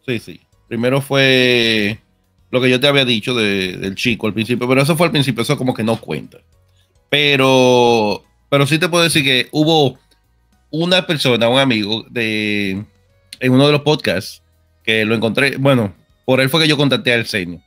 sí, 0.06 0.18
sí. 0.18 0.40
Primero 0.68 1.00
fue 1.00 2.00
lo 2.50 2.60
que 2.60 2.70
yo 2.70 2.80
te 2.80 2.88
había 2.88 3.04
dicho 3.04 3.34
de- 3.34 3.76
del 3.76 3.94
chico 3.94 4.26
al 4.26 4.34
principio, 4.34 4.66
pero 4.66 4.80
eso 4.82 4.96
fue 4.96 5.06
al 5.06 5.12
principio, 5.12 5.42
eso 5.42 5.56
como 5.56 5.74
que 5.74 5.84
no 5.84 6.00
cuenta. 6.00 6.38
Pero, 7.08 8.24
pero 8.48 8.66
sí 8.66 8.78
te 8.78 8.88
puedo 8.88 9.04
decir 9.04 9.22
que 9.22 9.48
hubo 9.52 9.98
una 10.70 11.06
persona, 11.06 11.48
un 11.48 11.58
amigo 11.60 12.04
de 12.10 12.84
en 13.38 13.52
uno 13.52 13.66
de 13.66 13.72
los 13.72 13.82
podcasts 13.82 14.42
que 14.82 15.04
lo 15.04 15.14
encontré, 15.14 15.56
bueno, 15.58 15.94
por 16.24 16.40
él 16.40 16.48
fue 16.48 16.62
que 16.62 16.68
yo 16.68 16.76
contacté 16.76 17.12
a 17.12 17.16
Arsenio, 17.18 17.60
para 17.60 17.60
más 17.60 17.64
decirte, 17.64 17.65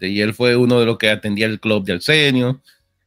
y 0.00 0.20
él 0.20 0.34
fue 0.34 0.56
uno 0.56 0.80
de 0.80 0.86
los 0.86 0.98
que 0.98 1.10
atendía 1.10 1.46
el 1.46 1.60
club 1.60 1.84
de 1.84 1.94
Arsenio. 1.94 2.60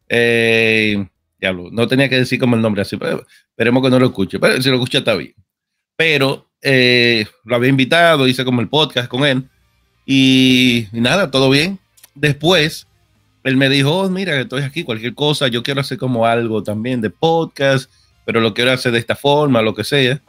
Eh, 0.07 1.05
diablo, 1.39 1.69
no 1.71 1.87
tenía 1.87 2.09
que 2.09 2.17
decir 2.17 2.39
como 2.39 2.55
el 2.55 2.61
nombre 2.61 2.81
así, 2.81 2.97
pero 2.97 3.25
esperemos 3.49 3.83
que 3.83 3.89
no 3.89 3.99
lo 3.99 4.07
escuche, 4.07 4.39
pero 4.39 4.61
si 4.61 4.69
lo 4.69 4.75
escucha 4.75 4.99
está 4.99 5.15
bien. 5.15 5.33
Pero 5.95 6.49
eh, 6.61 7.25
lo 7.45 7.55
había 7.55 7.69
invitado, 7.69 8.27
hice 8.27 8.43
como 8.43 8.61
el 8.61 8.67
podcast 8.67 9.07
con 9.07 9.25
él, 9.25 9.43
y, 10.05 10.87
y 10.91 11.01
nada, 11.01 11.29
todo 11.29 11.49
bien. 11.49 11.77
Después, 12.15 12.87
él 13.43 13.55
me 13.55 13.69
dijo, 13.69 13.99
"Oh, 13.99 14.09
mira, 14.09 14.39
estoy 14.39 14.63
aquí, 14.63 14.83
cualquier 14.83 15.13
cosa, 15.13 15.47
yo 15.47 15.61
quiero 15.63 15.81
hacer 15.81 15.97
como 15.97 16.25
algo 16.25 16.63
también 16.63 16.99
de 16.99 17.09
podcast, 17.09 17.89
pero 18.25 18.41
lo 18.41 18.53
quiero 18.53 18.71
hacer 18.71 18.91
de 18.91 18.99
esta 18.99 19.15
forma, 19.15 19.61
lo 19.61 19.73
que 19.73 19.83
sea. 19.83 20.21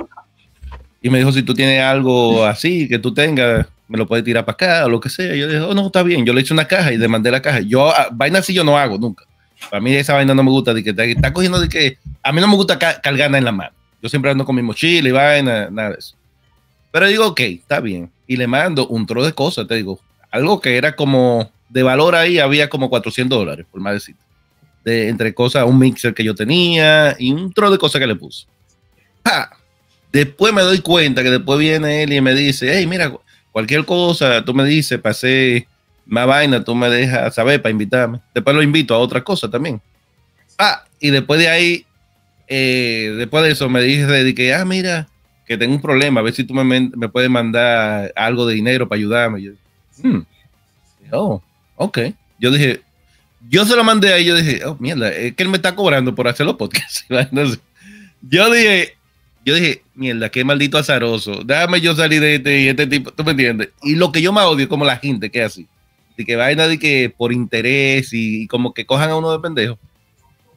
Y 1.03 1.11
me 1.11 1.19
dijo, 1.19 1.33
si 1.33 1.43
tú 1.43 1.55
tienes 1.55 1.83
algo 1.83 2.45
así 2.45 2.89
que 2.89 2.99
tú 2.99 3.13
tengas, 3.13 3.67
me 3.91 3.99
lo 3.99 4.07
puedes 4.07 4.25
tirar 4.25 4.45
para 4.45 4.55
acá 4.55 4.87
o 4.87 4.89
lo 4.89 5.01
que 5.01 5.09
sea. 5.11 5.35
Yo 5.35 5.49
dije, 5.49 5.61
oh, 5.61 5.75
no, 5.75 5.87
está 5.87 6.05
bien. 6.05 6.25
Yo 6.25 6.33
le 6.33 6.43
hice 6.43 6.55
una 6.55 6.67
caja 6.69 6.93
y 6.93 6.97
le 6.97 7.09
mandé 7.09 7.29
la 7.31 7.43
caja. 7.43 7.59
Yo, 7.61 7.89
ah, 7.91 8.09
vaina 8.13 8.39
así 8.39 8.55
yo 8.55 8.63
no 8.63 8.79
hago 8.79 8.97
nunca. 8.99 9.25
Para 9.69 9.81
mí 9.81 9.93
esa 9.95 10.15
vaina 10.15 10.33
no 10.33 10.45
me 10.45 10.51
gusta, 10.51 10.73
de 10.73 10.85
que 10.85 10.91
está, 10.91 11.33
cogiendo 11.33 11.61
de 11.61 11.69
que, 11.69 11.99
a 12.23 12.33
mí 12.33 12.41
no 12.41 12.47
me 12.47 12.55
gusta 12.55 12.79
ca- 12.79 13.01
cargar 13.01 13.29
nada 13.31 13.39
en 13.39 13.45
la 13.45 13.53
mano. 13.53 13.73
Yo 14.01 14.09
siempre 14.09 14.31
ando 14.31 14.45
con 14.45 14.55
mi 14.55 14.63
mochila 14.63 15.09
y 15.09 15.13
vaina, 15.13 15.69
nada 15.71 15.91
de 15.91 15.97
eso. 15.99 16.15
Pero 16.93 17.09
digo, 17.09 17.27
ok, 17.27 17.41
está 17.41 17.81
bien. 17.81 18.11
Y 18.29 18.37
le 18.37 18.47
mando 18.47 18.87
un 18.87 19.07
tro 19.07 19.25
de 19.25 19.33
cosas, 19.33 19.67
te 19.67 19.75
digo. 19.75 20.01
Algo 20.31 20.61
que 20.61 20.77
era 20.77 20.95
como, 20.95 21.51
de 21.69 21.83
valor 21.83 22.15
ahí 22.15 22.39
había 22.39 22.71
como 22.71 22.89
400 22.89 23.37
dólares, 23.37 23.67
por 23.69 23.81
más 23.81 23.95
decir. 23.95 24.15
De, 24.85 25.09
entre 25.09 25.35
cosas, 25.35 25.65
un 25.65 25.81
mixer 25.81 26.15
que 26.15 26.23
yo 26.23 26.35
tenía 26.35 27.17
y 27.19 27.33
un 27.33 27.53
tro 27.53 27.73
de 27.73 27.77
cosas 27.77 28.01
que 28.01 28.07
le 28.07 28.15
puse. 28.15 28.47
¡Pa! 29.25 29.51
Después 30.13 30.55
me 30.55 30.63
doy 30.63 30.79
cuenta 30.79 31.25
que 31.25 31.31
después 31.31 31.59
viene 31.59 32.05
él 32.05 32.13
y 32.13 32.21
me 32.21 32.35
dice, 32.35 32.77
hey, 32.77 32.87
mira, 32.87 33.13
cualquier 33.53 33.85
cosa, 33.85 34.45
tú 34.45 34.55
me 34.55 34.65
dices, 34.65 34.99
pasé 35.01 35.67
más 36.07 36.27
vaina, 36.27 36.63
tú 36.65 36.75
me 36.75 36.89
dejas 36.89 37.35
saber 37.35 37.63
para 37.63 37.71
invitarme. 37.71 38.21
Después 38.35 38.55
lo 38.57 38.63
invito 38.63 38.95
a 38.95 38.99
otra 38.99 39.23
cosa 39.23 39.51
también. 39.51 39.81
Ah, 40.59 40.85
y 40.99 41.11
después 41.11 41.41
de 41.41 41.49
ahí, 41.49 41.87
eh, 42.49 43.15
después 43.17 43.45
de 43.45 43.53
eso 43.53 43.69
me 43.69 43.83
dice 43.83 44.07
de 44.07 44.55
ah, 44.55 44.65
mira, 44.65 45.09
que 45.47 45.57
tengo 45.57 45.75
un 45.75 45.81
problema, 45.81 46.21
a 46.21 46.23
ver 46.23 46.35
si 46.35 46.45
tú 46.45 46.55
me, 46.55 46.65
me 46.65 47.09
puedes 47.09 47.31
mandar 47.31 48.13
algo 48.17 48.47
de 48.47 48.55
dinero 48.55 48.89
para 48.89 48.99
ayudarme. 48.99 49.43
Yo, 49.43 49.53
"Hmm". 50.03 50.23
Oh, 51.13 51.43
ok. 51.77 51.99
Yo 52.39 52.51
dije, 52.51 52.83
yo 53.49 53.65
se 53.65 53.75
lo 53.77 53.85
mandé 53.85 54.13
ahí, 54.13 54.25
yo 54.25 54.37
dije, 54.37 54.65
oh, 54.65 54.77
mierda, 54.79 55.11
es 55.11 55.35
que 55.35 55.43
él 55.43 55.49
me 55.49 55.57
está 55.57 55.75
cobrando 55.75 56.15
por 56.15 56.29
hacer 56.29 56.47
los 56.47 56.57
podcasts. 56.57 57.05
Yo 58.23 58.53
dije, 58.53 58.97
yo 59.51 59.57
dije, 59.57 59.83
mierda, 59.95 60.29
qué 60.31 60.45
maldito 60.45 60.79
azaroso. 60.79 61.43
Déjame 61.45 61.81
yo 61.81 61.95
salir 61.95 62.21
de 62.21 62.37
este 62.37 62.61
y 62.61 62.69
este 62.69 62.87
tipo, 62.87 63.11
¿tú 63.11 63.25
me 63.25 63.33
entiendes? 63.33 63.71
Y 63.83 63.97
lo 63.97 64.13
que 64.13 64.23
yo 64.23 64.33
más 64.33 64.47
odio 64.47 64.65
es 64.65 64.69
como 64.69 64.85
la 64.85 64.97
gente 64.97 65.31
que 65.31 65.41
es 65.41 65.47
así. 65.47 65.69
De 66.17 66.25
que 66.25 66.37
vaina 66.37 66.69
de 66.69 66.79
que 66.79 67.13
por 67.17 67.33
interés 67.33 68.11
y, 68.13 68.47
como 68.47 68.73
que 68.73 68.87
cojan 68.87 69.11
a 69.11 69.17
uno 69.17 69.33
de 69.33 69.41
pendejo. 69.41 69.79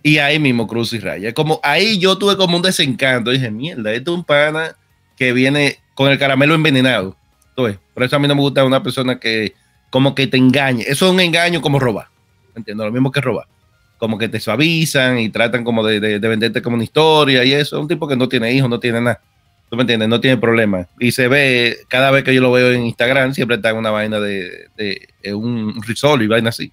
Y 0.03 0.19
ahí 0.19 0.37
mismo 0.37 0.67
cruz 0.67 0.93
y 0.93 0.99
raya. 0.99 1.33
Como 1.33 1.59
ahí 1.63 1.97
yo 1.97 2.17
tuve 2.17 2.37
como 2.37 2.57
un 2.57 2.61
desencanto. 2.61 3.31
Dije, 3.31 3.49
mierda, 3.49 3.91
esto 3.93 4.11
es 4.11 4.17
un 4.17 4.23
pana 4.23 4.75
que 5.17 5.33
viene 5.33 5.79
con 5.95 6.11
el 6.11 6.19
caramelo 6.19 6.53
envenenado. 6.53 7.15
Por 7.55 8.03
eso 8.03 8.15
a 8.15 8.19
mí 8.19 8.27
no 8.27 8.35
me 8.35 8.41
gusta 8.41 8.63
una 8.63 8.83
persona 8.83 9.19
que 9.19 9.53
como 9.89 10.13
que 10.13 10.27
te 10.27 10.37
engañe. 10.37 10.83
Eso 10.83 11.07
es 11.07 11.13
un 11.13 11.19
engaño 11.19 11.61
como 11.61 11.79
robar. 11.79 12.07
Entiendo, 12.55 12.85
lo 12.85 12.91
mismo 12.91 13.11
que 13.11 13.21
robar. 13.21 13.47
Como 14.03 14.17
que 14.17 14.27
te 14.27 14.39
suavizan 14.39 15.17
y 15.17 15.29
tratan 15.29 15.63
como 15.63 15.85
de, 15.85 15.99
de, 15.99 16.19
venderte 16.19 16.61
como 16.61 16.75
una 16.75 16.83
historia 16.83 17.45
y 17.45 17.53
eso. 17.53 17.79
Un 17.79 17.87
tipo 17.87 18.07
que 18.07 18.17
no 18.17 18.27
tiene 18.27 18.51
hijos, 18.51 18.69
no 18.69 18.79
tiene 18.79 18.99
nada. 18.99 19.21
¿Tú 19.69 19.77
me 19.77 19.83
entiendes? 19.83 20.09
No 20.09 20.19
tiene 20.19 20.37
problema. 20.37 20.87
Y 20.99 21.11
se 21.11 21.27
ve, 21.27 21.77
cada 21.87 22.11
vez 22.11 22.23
que 22.23 22.33
yo 22.33 22.41
lo 22.41 22.51
veo 22.51 22.71
en 22.73 22.85
Instagram, 22.85 23.33
siempre 23.33 23.55
está 23.55 23.69
en 23.69 23.77
una 23.77 23.91
vaina 23.91 24.19
de, 24.19 24.67
de, 24.75 25.33
un 25.33 25.81
risol 25.83 26.21
y 26.21 26.27
vaina 26.27 26.49
así. 26.49 26.71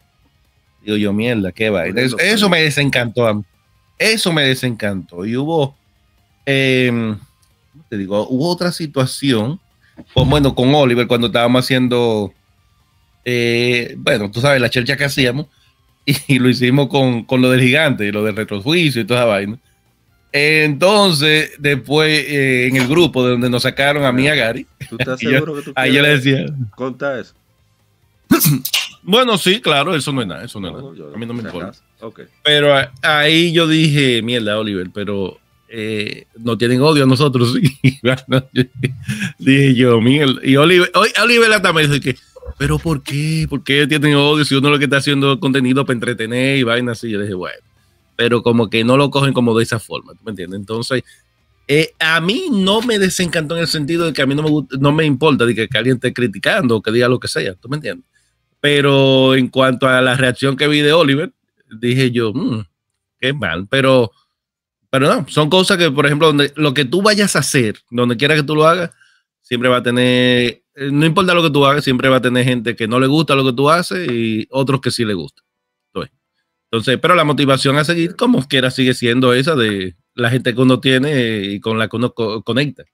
Digo 0.83 0.97
yo, 0.97 1.12
mierda, 1.12 1.53
qué 1.53 1.70
vaina. 1.70 2.01
Eso, 2.01 2.49
me 2.49 2.62
desencantó 2.62 3.45
Eso 3.97 4.33
me 4.33 4.43
desencantó. 4.43 5.24
Y 5.24 5.37
hubo, 5.37 5.76
eh, 6.47 7.14
te 7.89 7.97
digo? 7.97 8.26
Hubo 8.28 8.49
otra 8.49 8.72
situación 8.72 9.61
pues 10.14 10.28
bueno, 10.28 10.55
con 10.55 10.74
Oliver 10.74 11.07
cuando 11.07 11.28
estábamos 11.28 11.64
haciendo, 11.64 12.33
eh, 13.24 13.95
bueno, 13.99 14.31
tú 14.31 14.41
sabes, 14.41 14.61
la 14.61 14.70
chercha 14.70 14.97
que 14.97 15.05
hacíamos, 15.05 15.47
y, 16.05 16.38
lo 16.38 16.48
hicimos 16.48 16.88
con, 16.88 17.24
con, 17.24 17.40
lo 17.40 17.51
del 17.51 17.61
gigante, 17.61 18.07
y 18.07 18.12
lo 18.12 18.24
del 18.24 18.36
retrojuicio 18.36 19.03
y 19.03 19.05
toda 19.05 19.20
esa 19.20 19.28
vaina. 19.28 19.59
Entonces, 20.32 21.53
después 21.59 22.24
eh, 22.28 22.68
en 22.68 22.76
el 22.76 22.86
grupo 22.86 23.24
de 23.24 23.32
donde 23.32 23.51
nos 23.51 23.62
sacaron 23.62 24.05
a 24.05 24.12
mí 24.12 24.24
y 24.24 24.28
a 24.28 24.34
Gary, 24.34 24.66
¿tú 24.88 24.96
estás 24.98 25.18
seguro 25.20 25.57
que 25.57 25.62
tú 25.62 25.72
ahí 25.74 25.92
yo 25.92 26.03
le 26.03 26.16
decía, 26.16 26.46
conta 26.76 27.18
eso. 27.18 27.34
bueno, 29.03 29.36
sí, 29.38 29.61
claro, 29.61 29.94
eso 29.94 30.12
no 30.12 30.22
es 30.22 30.28
nada, 30.28 30.44
eso 30.44 30.61
no, 30.61 30.68
es 30.68 30.98
nada. 30.98 31.14
a 31.14 31.18
mí 31.18 31.26
no 31.26 31.34
me 31.34 31.42
importa. 31.42 31.72
Okay. 32.01 32.26
Pero 32.44 32.74
ahí 33.03 33.53
yo 33.53 33.66
dije, 33.66 34.22
mierda, 34.22 34.59
Oliver, 34.59 34.88
pero 34.94 35.38
eh, 35.68 36.26
no 36.38 36.57
tienen 36.57 36.80
odio 36.80 37.05
a 37.05 37.07
nosotros. 37.07 37.55
dije 39.38 39.74
yo, 39.74 40.01
Miguel, 40.01 40.40
y 40.44 40.57
Oliver, 40.57 40.90
Oliver 41.22 41.61
también 41.61 41.90
dice 41.90 42.01
que, 42.01 42.20
pero 42.61 42.78
¿por 42.78 43.02
qué? 43.02 43.46
¿Por 43.48 43.64
qué 43.64 43.86
tienen 43.86 44.16
odio 44.16 44.44
si 44.44 44.54
uno 44.54 44.68
lo 44.68 44.78
que 44.78 44.84
está 44.84 44.98
haciendo 44.98 45.40
contenido 45.40 45.86
para 45.86 45.94
entretener 45.94 46.58
y 46.58 46.62
vainas 46.62 46.98
así? 46.98 47.11
Yo 47.11 47.18
dije, 47.18 47.32
bueno, 47.32 47.56
pero 48.16 48.42
como 48.42 48.68
que 48.68 48.84
no 48.84 48.98
lo 48.98 49.08
cogen 49.08 49.32
como 49.32 49.56
de 49.56 49.62
esa 49.62 49.78
forma, 49.80 50.12
¿tú 50.12 50.20
me 50.24 50.32
entiendes? 50.32 50.61
Entonces, 50.61 51.02
eh, 51.66 51.94
a 51.98 52.20
mí 52.20 52.48
no 52.52 52.82
me 52.82 52.98
desencantó 52.98 53.56
en 53.56 53.62
el 53.62 53.66
sentido 53.66 54.04
de 54.04 54.12
que 54.12 54.20
a 54.20 54.26
mí 54.26 54.34
no 54.34 54.42
me, 54.42 54.78
no 54.78 54.92
me 54.92 55.06
importa 55.06 55.46
de 55.46 55.54
que, 55.54 55.68
alguien 55.72 55.96
esté 55.96 56.12
criticando 56.12 56.76
o 56.76 56.82
que 56.82 56.92
diga 56.92 57.08
lo 57.08 57.18
que 57.18 57.28
sea, 57.28 57.54
¿tú 57.54 57.70
me 57.70 57.76
entiendes? 57.76 58.04
Pero 58.61 59.34
en 59.34 59.48
cuanto 59.48 59.88
a 59.88 60.02
la 60.02 60.14
reacción 60.14 60.54
que 60.54 60.68
vi 60.68 60.80
de 60.80 60.92
Oliver, 60.92 61.32
dije 61.80 62.11
yo, 62.11 62.34
mmm, 62.34 62.61
qué 63.18 63.32
mal, 63.32 63.68
pero 63.70 64.12
pero 64.90 65.08
no, 65.08 65.26
son 65.30 65.48
cosas 65.48 65.78
que, 65.78 65.90
por 65.90 66.04
ejemplo, 66.04 66.26
donde 66.26 66.52
lo 66.56 66.74
que 66.74 66.84
tú 66.84 67.00
vayas 67.00 67.36
a 67.36 67.38
hacer, 67.38 67.78
donde 67.90 68.18
quiera 68.18 68.34
que 68.34 68.42
tú 68.42 68.54
lo 68.54 68.66
hagas, 68.66 68.90
siempre 69.40 69.70
va 69.70 69.78
a 69.78 69.82
tener, 69.82 70.62
no 70.91 71.07
importa 71.07 71.35
lo 71.35 71.43
que 71.43 71.51
tú 71.51 71.66
hagas, 71.66 71.85
siempre 71.85 72.09
va 72.09 72.16
a 72.16 72.22
tener 72.22 72.45
gente 72.45 72.74
que 72.74 72.89
no 72.89 72.99
le 72.99 73.07
gusta 73.07 73.35
lo 73.35 73.45
que 73.45 73.53
tú 73.53 73.68
haces 73.68 74.11
y 74.11 74.47
otros 74.51 74.81
que 74.81 74.91
sí 74.91 75.05
le 75.05 75.14
gusta. 75.14 75.43
Entonces, 76.72 76.99
pero 77.03 77.16
la 77.16 77.24
motivación 77.24 77.76
a 77.78 77.85
seguir 77.85 78.14
como 78.14 78.47
quiera 78.47 78.70
sigue 78.70 78.95
siendo 78.95 79.35
esa 79.35 79.57
de 79.57 79.97
la 80.14 80.31
gente 80.31 80.55
que 80.55 80.61
uno 80.61 80.78
tiene 80.78 81.43
y 81.43 81.61
con 81.61 81.78
la 81.78 81.89
que 81.89 81.97
uno 81.97 82.12
conecta. 82.12 82.85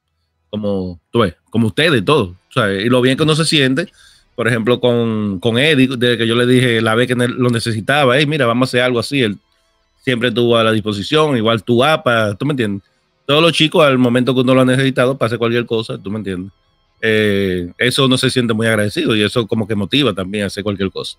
Como, 0.49 0.99
tú 1.11 1.21
ves, 1.21 1.35
como 1.51 1.67
ustedes, 1.67 2.03
todos. 2.05 2.35
y 2.83 2.89
lo 2.89 3.03
bien 3.03 3.19
que 3.19 3.25
uno 3.25 3.37
se 3.37 3.45
siente, 3.45 3.89
por 4.35 4.49
ejemplo, 4.49 4.81
con, 4.81 5.41
con 5.41 5.59
Eddie, 5.59 5.89
desde 5.89 6.17
que 6.17 6.27
yo 6.27 6.35
le 6.35 6.47
dije 6.47 6.81
la 6.81 6.95
vez 6.95 7.07
que 7.07 7.15
lo 7.15 7.51
necesitaba, 7.51 8.17
hey, 8.17 8.27
mira, 8.27 8.47
vamos 8.47 8.69
a 8.69 8.71
hacer 8.71 8.81
algo 8.81 8.99
así. 8.99 9.23
Él 9.23 9.37
siempre 10.03 10.31
tuvo 10.31 10.57
a 10.57 10.65
la 10.65 10.73
disposición, 10.73 11.37
igual 11.37 11.63
tu 11.63 11.85
APA, 11.85 12.35
¿tú 12.35 12.47
me 12.47 12.53
entiendes? 12.53 12.89
Todos 13.27 13.43
los 13.43 13.53
chicos 13.53 13.85
al 13.85 13.99
momento 13.99 14.35
que 14.35 14.41
uno 14.41 14.55
lo 14.55 14.63
ha 14.63 14.65
necesitado, 14.65 15.19
pase 15.19 15.37
cualquier 15.37 15.67
cosa, 15.67 15.99
¿tú 15.99 16.11
me 16.11 16.19
entiendes? 16.19 16.51
Eh, 17.01 17.73
eso 17.79 18.09
no 18.09 18.17
se 18.19 18.31
siente 18.31 18.55
muy 18.55 18.67
agradecido 18.67 19.15
y 19.15 19.23
eso 19.23 19.47
como 19.47 19.67
que 19.67 19.75
motiva 19.75 20.13
también 20.15 20.45
a 20.45 20.47
hacer 20.47 20.65
cualquier 20.65 20.91
cosa. 20.91 21.19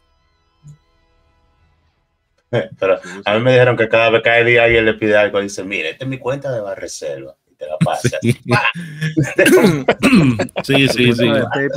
Pero 2.50 3.00
a 3.26 3.34
mí 3.36 3.44
me 3.44 3.52
dijeron 3.52 3.76
que 3.76 3.90
cada 3.90 4.10
vez 4.10 4.24
que 4.24 4.30
hay 4.30 4.46
día 4.46 4.64
alguien 4.64 4.86
le 4.86 4.94
pide 4.94 5.18
algo, 5.18 5.42
dice, 5.42 5.64
mire, 5.64 5.90
esta 5.90 6.06
es 6.06 6.10
mi 6.10 6.18
cuenta 6.18 6.52
de 6.52 6.62
la 6.62 6.76
reserva 6.76 7.36
te 7.58 7.66
la 7.66 7.78
pasa. 7.84 8.18
Sí, 10.64 10.88
sí, 10.90 11.14
sí. 11.14 11.30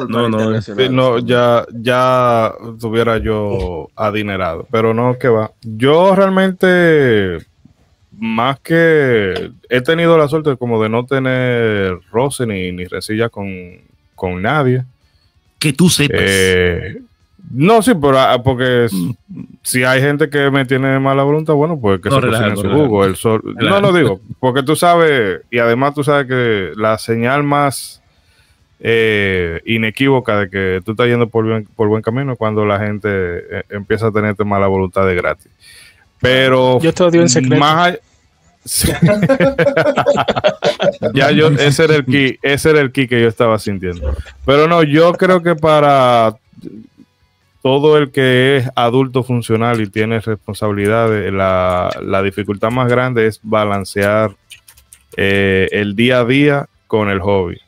No, 0.08 0.28
no, 0.28 0.60
no, 0.90 1.18
ya, 1.18 1.66
ya 1.72 2.52
tuviera 2.78 3.18
yo 3.18 3.88
adinerado, 3.96 4.66
pero 4.70 4.94
no, 4.94 5.18
que 5.18 5.28
va. 5.28 5.52
Yo 5.62 6.14
realmente, 6.14 7.38
más 8.12 8.60
que 8.60 9.52
he 9.68 9.80
tenido 9.80 10.16
la 10.18 10.28
suerte 10.28 10.56
como 10.56 10.82
de 10.82 10.88
no 10.88 11.06
tener 11.06 11.98
roce 12.10 12.46
ni, 12.46 12.72
ni 12.72 12.84
resilla 12.84 13.28
con, 13.28 13.89
con 14.20 14.42
nadie. 14.42 14.84
Que 15.58 15.72
tú 15.72 15.88
sepas. 15.88 16.20
Eh, 16.22 16.98
no, 17.50 17.80
sí, 17.80 17.92
pero, 17.94 18.18
ah, 18.18 18.42
porque 18.42 18.86
mm. 18.92 19.42
si 19.62 19.82
hay 19.82 20.02
gente 20.02 20.28
que 20.28 20.50
me 20.50 20.66
tiene 20.66 20.98
mala 20.98 21.22
voluntad, 21.22 21.54
bueno, 21.54 21.80
pues 21.80 22.02
que 22.02 22.10
se 22.10 22.20
cocine 22.20 22.54
su 22.54 22.68
jugo. 22.68 23.04
El 23.06 23.16
sol. 23.16 23.40
No 23.58 23.80
lo 23.80 23.94
digo, 23.94 24.20
porque 24.38 24.62
tú 24.62 24.76
sabes, 24.76 25.40
y 25.50 25.58
además 25.58 25.94
tú 25.94 26.04
sabes 26.04 26.26
que 26.26 26.72
la 26.76 26.98
señal 26.98 27.42
más 27.42 28.02
eh, 28.78 29.62
inequívoca 29.64 30.40
de 30.40 30.50
que 30.50 30.82
tú 30.84 30.90
estás 30.90 31.06
yendo 31.06 31.28
por, 31.28 31.46
bien, 31.46 31.66
por 31.74 31.88
buen 31.88 32.02
camino 32.02 32.32
es 32.32 32.38
cuando 32.38 32.66
la 32.66 32.78
gente 32.78 33.08
eh, 33.08 33.62
empieza 33.70 34.08
a 34.08 34.12
tenerte 34.12 34.44
mala 34.44 34.66
voluntad 34.66 35.06
de 35.06 35.14
gratis. 35.14 35.50
Pero. 36.20 36.78
Yo 36.80 36.92
te 36.92 37.04
odio 37.04 37.22
en 37.22 37.30
secreto. 37.30 37.56
Más 37.56 37.98
ya 41.14 41.30
yo, 41.30 41.48
ese 41.48 41.84
era 41.84 41.96
el 41.96 42.04
key, 42.04 42.38
ese 42.42 42.70
era 42.70 42.80
el 42.80 42.92
key 42.92 43.08
que 43.08 43.20
yo 43.20 43.28
estaba 43.28 43.58
sintiendo. 43.58 44.14
Pero 44.44 44.68
no, 44.68 44.82
yo 44.82 45.12
creo 45.14 45.42
que 45.42 45.56
para 45.56 46.34
todo 47.62 47.98
el 47.98 48.10
que 48.10 48.58
es 48.58 48.70
adulto 48.74 49.22
funcional 49.22 49.80
y 49.80 49.88
tiene 49.88 50.20
responsabilidades, 50.20 51.32
la, 51.32 51.90
la 52.02 52.22
dificultad 52.22 52.70
más 52.70 52.88
grande 52.88 53.26
es 53.26 53.40
balancear 53.42 54.32
eh, 55.16 55.68
el 55.72 55.96
día 55.96 56.20
a 56.20 56.24
día 56.24 56.66
con 56.86 57.10
el 57.10 57.20
hobby. 57.20 57.60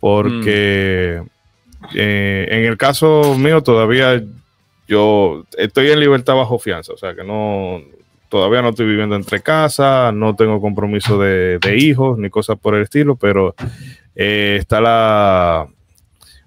Porque 0.00 1.22
eh, 1.94 2.46
en 2.48 2.64
el 2.64 2.76
caso 2.76 3.36
mío 3.38 3.62
todavía 3.62 4.22
yo 4.88 5.44
estoy 5.56 5.90
en 5.90 6.00
libertad 6.00 6.34
bajo 6.34 6.58
fianza, 6.58 6.92
o 6.92 6.96
sea 6.96 7.14
que 7.14 7.24
no, 7.24 7.80
todavía 8.32 8.62
no 8.62 8.70
estoy 8.70 8.86
viviendo 8.86 9.14
entre 9.14 9.42
casa, 9.42 10.10
no 10.10 10.34
tengo 10.34 10.58
compromiso 10.58 11.20
de, 11.20 11.60
hijos 11.76 12.16
ni 12.16 12.30
cosas 12.30 12.58
por 12.58 12.74
el 12.74 12.84
estilo, 12.84 13.14
pero 13.14 13.54
eh, 14.16 14.56
está 14.58 14.80
la, 14.80 15.68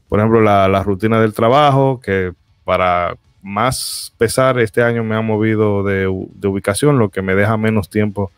por 0.10 0.20
ejemplo, 0.20 0.42
la, 0.42 0.68
la, 0.68 0.82
rutina 0.82 1.22
del 1.22 1.36
trabajo, 1.36 2.02
que 2.04 2.34
para 2.64 3.16
más 3.46 4.12
pesar, 4.18 4.58
este 4.60 4.82
año 4.82 5.04
me 5.04 5.16
ha 5.16 5.22
movido 5.22 5.84
de, 5.84 6.08
ubicación, 6.08 6.98
lo 6.98 7.10
que 7.10 7.22
me 7.22 7.36
deja 7.36 7.56
menos 7.56 7.88
tiempo 7.88 8.32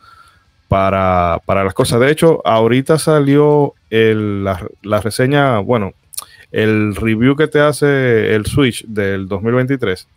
para, 0.68 1.40
las 1.48 1.74
cosas. 1.74 2.02
De 2.02 2.12
hecho, 2.12 2.42
ahorita 2.46 3.00
salió 3.00 3.74
la, 3.90 5.00
reseña, 5.02 5.60
bueno, 5.60 5.94
el 6.52 6.94
review 6.98 7.38
que 7.38 7.48
te 7.48 7.62
hace 7.62 8.36
el 8.36 8.46
Switch 8.46 8.86
del 8.86 9.30
2023. 9.30 10.10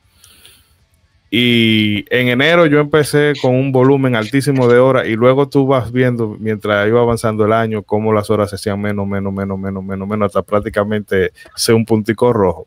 Y 1.33 2.05
en 2.11 2.28
enero 2.28 2.66
yo 2.66 2.81
empecé 2.81 3.35
con 3.41 3.55
un 3.55 3.70
volumen 3.70 4.16
altísimo 4.16 4.66
de 4.66 4.78
horas 4.78 5.07
y 5.07 5.14
luego 5.14 5.49
tú 5.49 5.64
vas 5.64 5.93
viendo 5.93 6.37
mientras 6.41 6.89
iba 6.89 7.01
avanzando 7.01 7.45
el 7.45 7.53
año 7.53 7.85
cómo 7.85 8.12
las 8.12 8.31
horas 8.31 8.51
se 8.51 8.57
hacían 8.57 8.81
menos, 8.81 9.07
menos, 9.07 9.33
menos, 9.33 9.57
menos, 9.57 9.85
menos, 9.85 10.09
menos, 10.09 10.26
hasta 10.26 10.43
prácticamente 10.43 11.31
ser 11.55 11.76
un 11.76 11.85
puntico 11.85 12.33
rojo. 12.33 12.66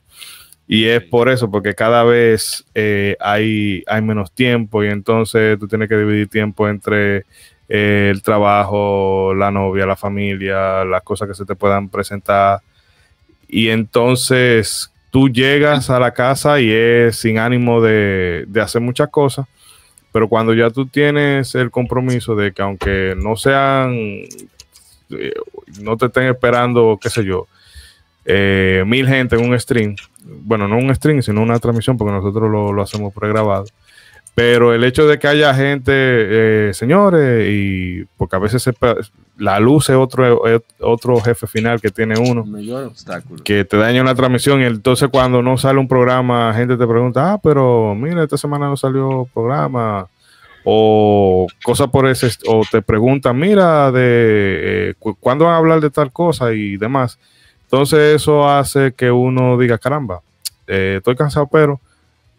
Y 0.65 0.85
es 0.85 1.03
por 1.03 1.27
eso, 1.27 1.51
porque 1.51 1.75
cada 1.75 2.05
vez 2.05 2.63
eh, 2.73 3.17
hay, 3.19 3.83
hay 3.85 4.01
menos 4.01 4.31
tiempo 4.31 4.81
y 4.81 4.87
entonces 4.87 5.59
tú 5.59 5.67
tienes 5.67 5.89
que 5.89 5.97
dividir 5.97 6.29
tiempo 6.29 6.69
entre 6.69 7.25
eh, 7.67 8.09
el 8.11 8.21
trabajo, 8.21 9.33
la 9.33 9.51
novia, 9.51 9.85
la 9.85 9.97
familia, 9.97 10.85
las 10.85 11.03
cosas 11.03 11.27
que 11.27 11.33
se 11.33 11.43
te 11.43 11.55
puedan 11.55 11.89
presentar. 11.89 12.61
Y 13.49 13.69
entonces 13.69 14.92
tú 15.13 15.29
llegas 15.29 15.91
a 15.91 15.99
la 15.99 16.11
casa 16.11 16.59
y 16.59 16.71
es 16.71 17.17
sin 17.17 17.37
ánimo 17.37 17.83
de, 17.83 18.45
de 18.47 18.61
hacer 18.61 18.81
muchas 18.81 19.09
cosas, 19.09 19.45
pero 20.11 20.27
cuando 20.27 20.55
ya 20.55 20.71
tú 20.71 20.87
tienes 20.87 21.53
el 21.53 21.69
compromiso 21.69 22.35
de 22.35 22.51
que 22.51 22.63
aunque 22.63 23.13
no 23.15 23.35
sean, 23.35 23.93
eh, 23.93 25.33
no 25.83 25.97
te 25.97 26.07
estén 26.07 26.23
esperando, 26.23 26.97
qué 26.99 27.11
sé 27.11 27.23
yo, 27.23 27.45
eh, 28.25 28.83
mil 28.87 29.07
gente 29.07 29.35
en 29.35 29.47
un 29.47 29.59
stream. 29.59 29.95
Bueno, 30.23 30.67
no 30.67 30.77
un 30.77 30.93
stream, 30.95 31.21
sino 31.21 31.43
una 31.43 31.59
transmisión, 31.59 31.95
porque 31.95 32.13
nosotros 32.13 32.49
lo, 32.49 32.81
hacemos 32.81 33.13
pregrabado. 33.13 33.65
Pero 34.35 34.73
el 34.73 34.83
hecho 34.83 35.05
de 35.05 35.19
que 35.19 35.27
haya 35.27 35.53
gente, 35.53 35.91
eh, 35.93 36.73
señores, 36.73 37.47
y 37.49 38.03
porque 38.17 38.35
a 38.35 38.39
veces 38.39 38.67
la 39.37 39.59
luz 39.59 39.89
es 39.89 39.95
otro, 39.95 40.41
otro 40.79 41.21
jefe 41.21 41.45
final 41.45 41.79
que 41.79 41.91
tiene 41.91 42.15
uno, 42.17 42.43
que 43.43 43.63
te 43.63 43.77
daña 43.77 44.01
una 44.01 44.15
transmisión. 44.15 44.61
Y 44.61 44.65
entonces 44.65 45.09
cuando 45.11 45.43
no 45.43 45.57
sale 45.57 45.79
un 45.79 45.87
programa, 45.87 46.51
gente 46.55 46.77
te 46.77 46.87
pregunta, 46.87 47.33
ah, 47.33 47.37
pero 47.41 47.93
mira, 47.93 48.23
esta 48.23 48.37
semana 48.37 48.67
no 48.67 48.75
salió 48.75 49.27
programa, 49.31 50.07
o 50.63 51.47
cosas 51.63 51.89
por 51.89 52.07
ese, 52.07 52.29
o 52.47 52.63
te 52.69 52.81
preguntan, 52.81 53.37
mira, 53.37 53.91
de 53.91 54.89
eh, 54.89 54.93
cuándo 55.19 55.45
van 55.45 55.55
a 55.55 55.57
hablar 55.57 55.81
de 55.81 55.89
tal 55.89 56.11
cosa 56.11 56.53
y 56.53 56.77
demás. 56.77 57.19
Entonces 57.63 58.15
eso 58.15 58.47
hace 58.49 58.93
que 58.93 59.11
uno 59.11 59.57
diga, 59.57 59.77
caramba, 59.77 60.21
eh, 60.67 60.95
estoy 60.97 61.15
cansado, 61.15 61.47
pero 61.51 61.79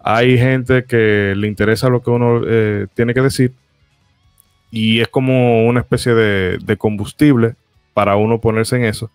hay 0.07 0.37
gente 0.37 0.85
que 0.85 1.33
le 1.35 1.49
interesa 1.49 1.89
lo 1.89 2.03
que 2.03 2.11
uno 2.11 2.43
eh, 2.47 2.87
tiene 2.95 3.15
que 3.15 3.23
decir 3.23 3.53
y 4.71 5.01
es 5.01 5.09
como 5.09 5.67
una 5.67 5.81
especie 5.81 6.15
de, 6.15 6.59
de, 6.59 6.77
combustible 6.77 7.55
para 7.95 8.17
uno 8.17 8.39
ponerse 8.39 8.77
en 8.77 8.85
eso, 8.85 9.11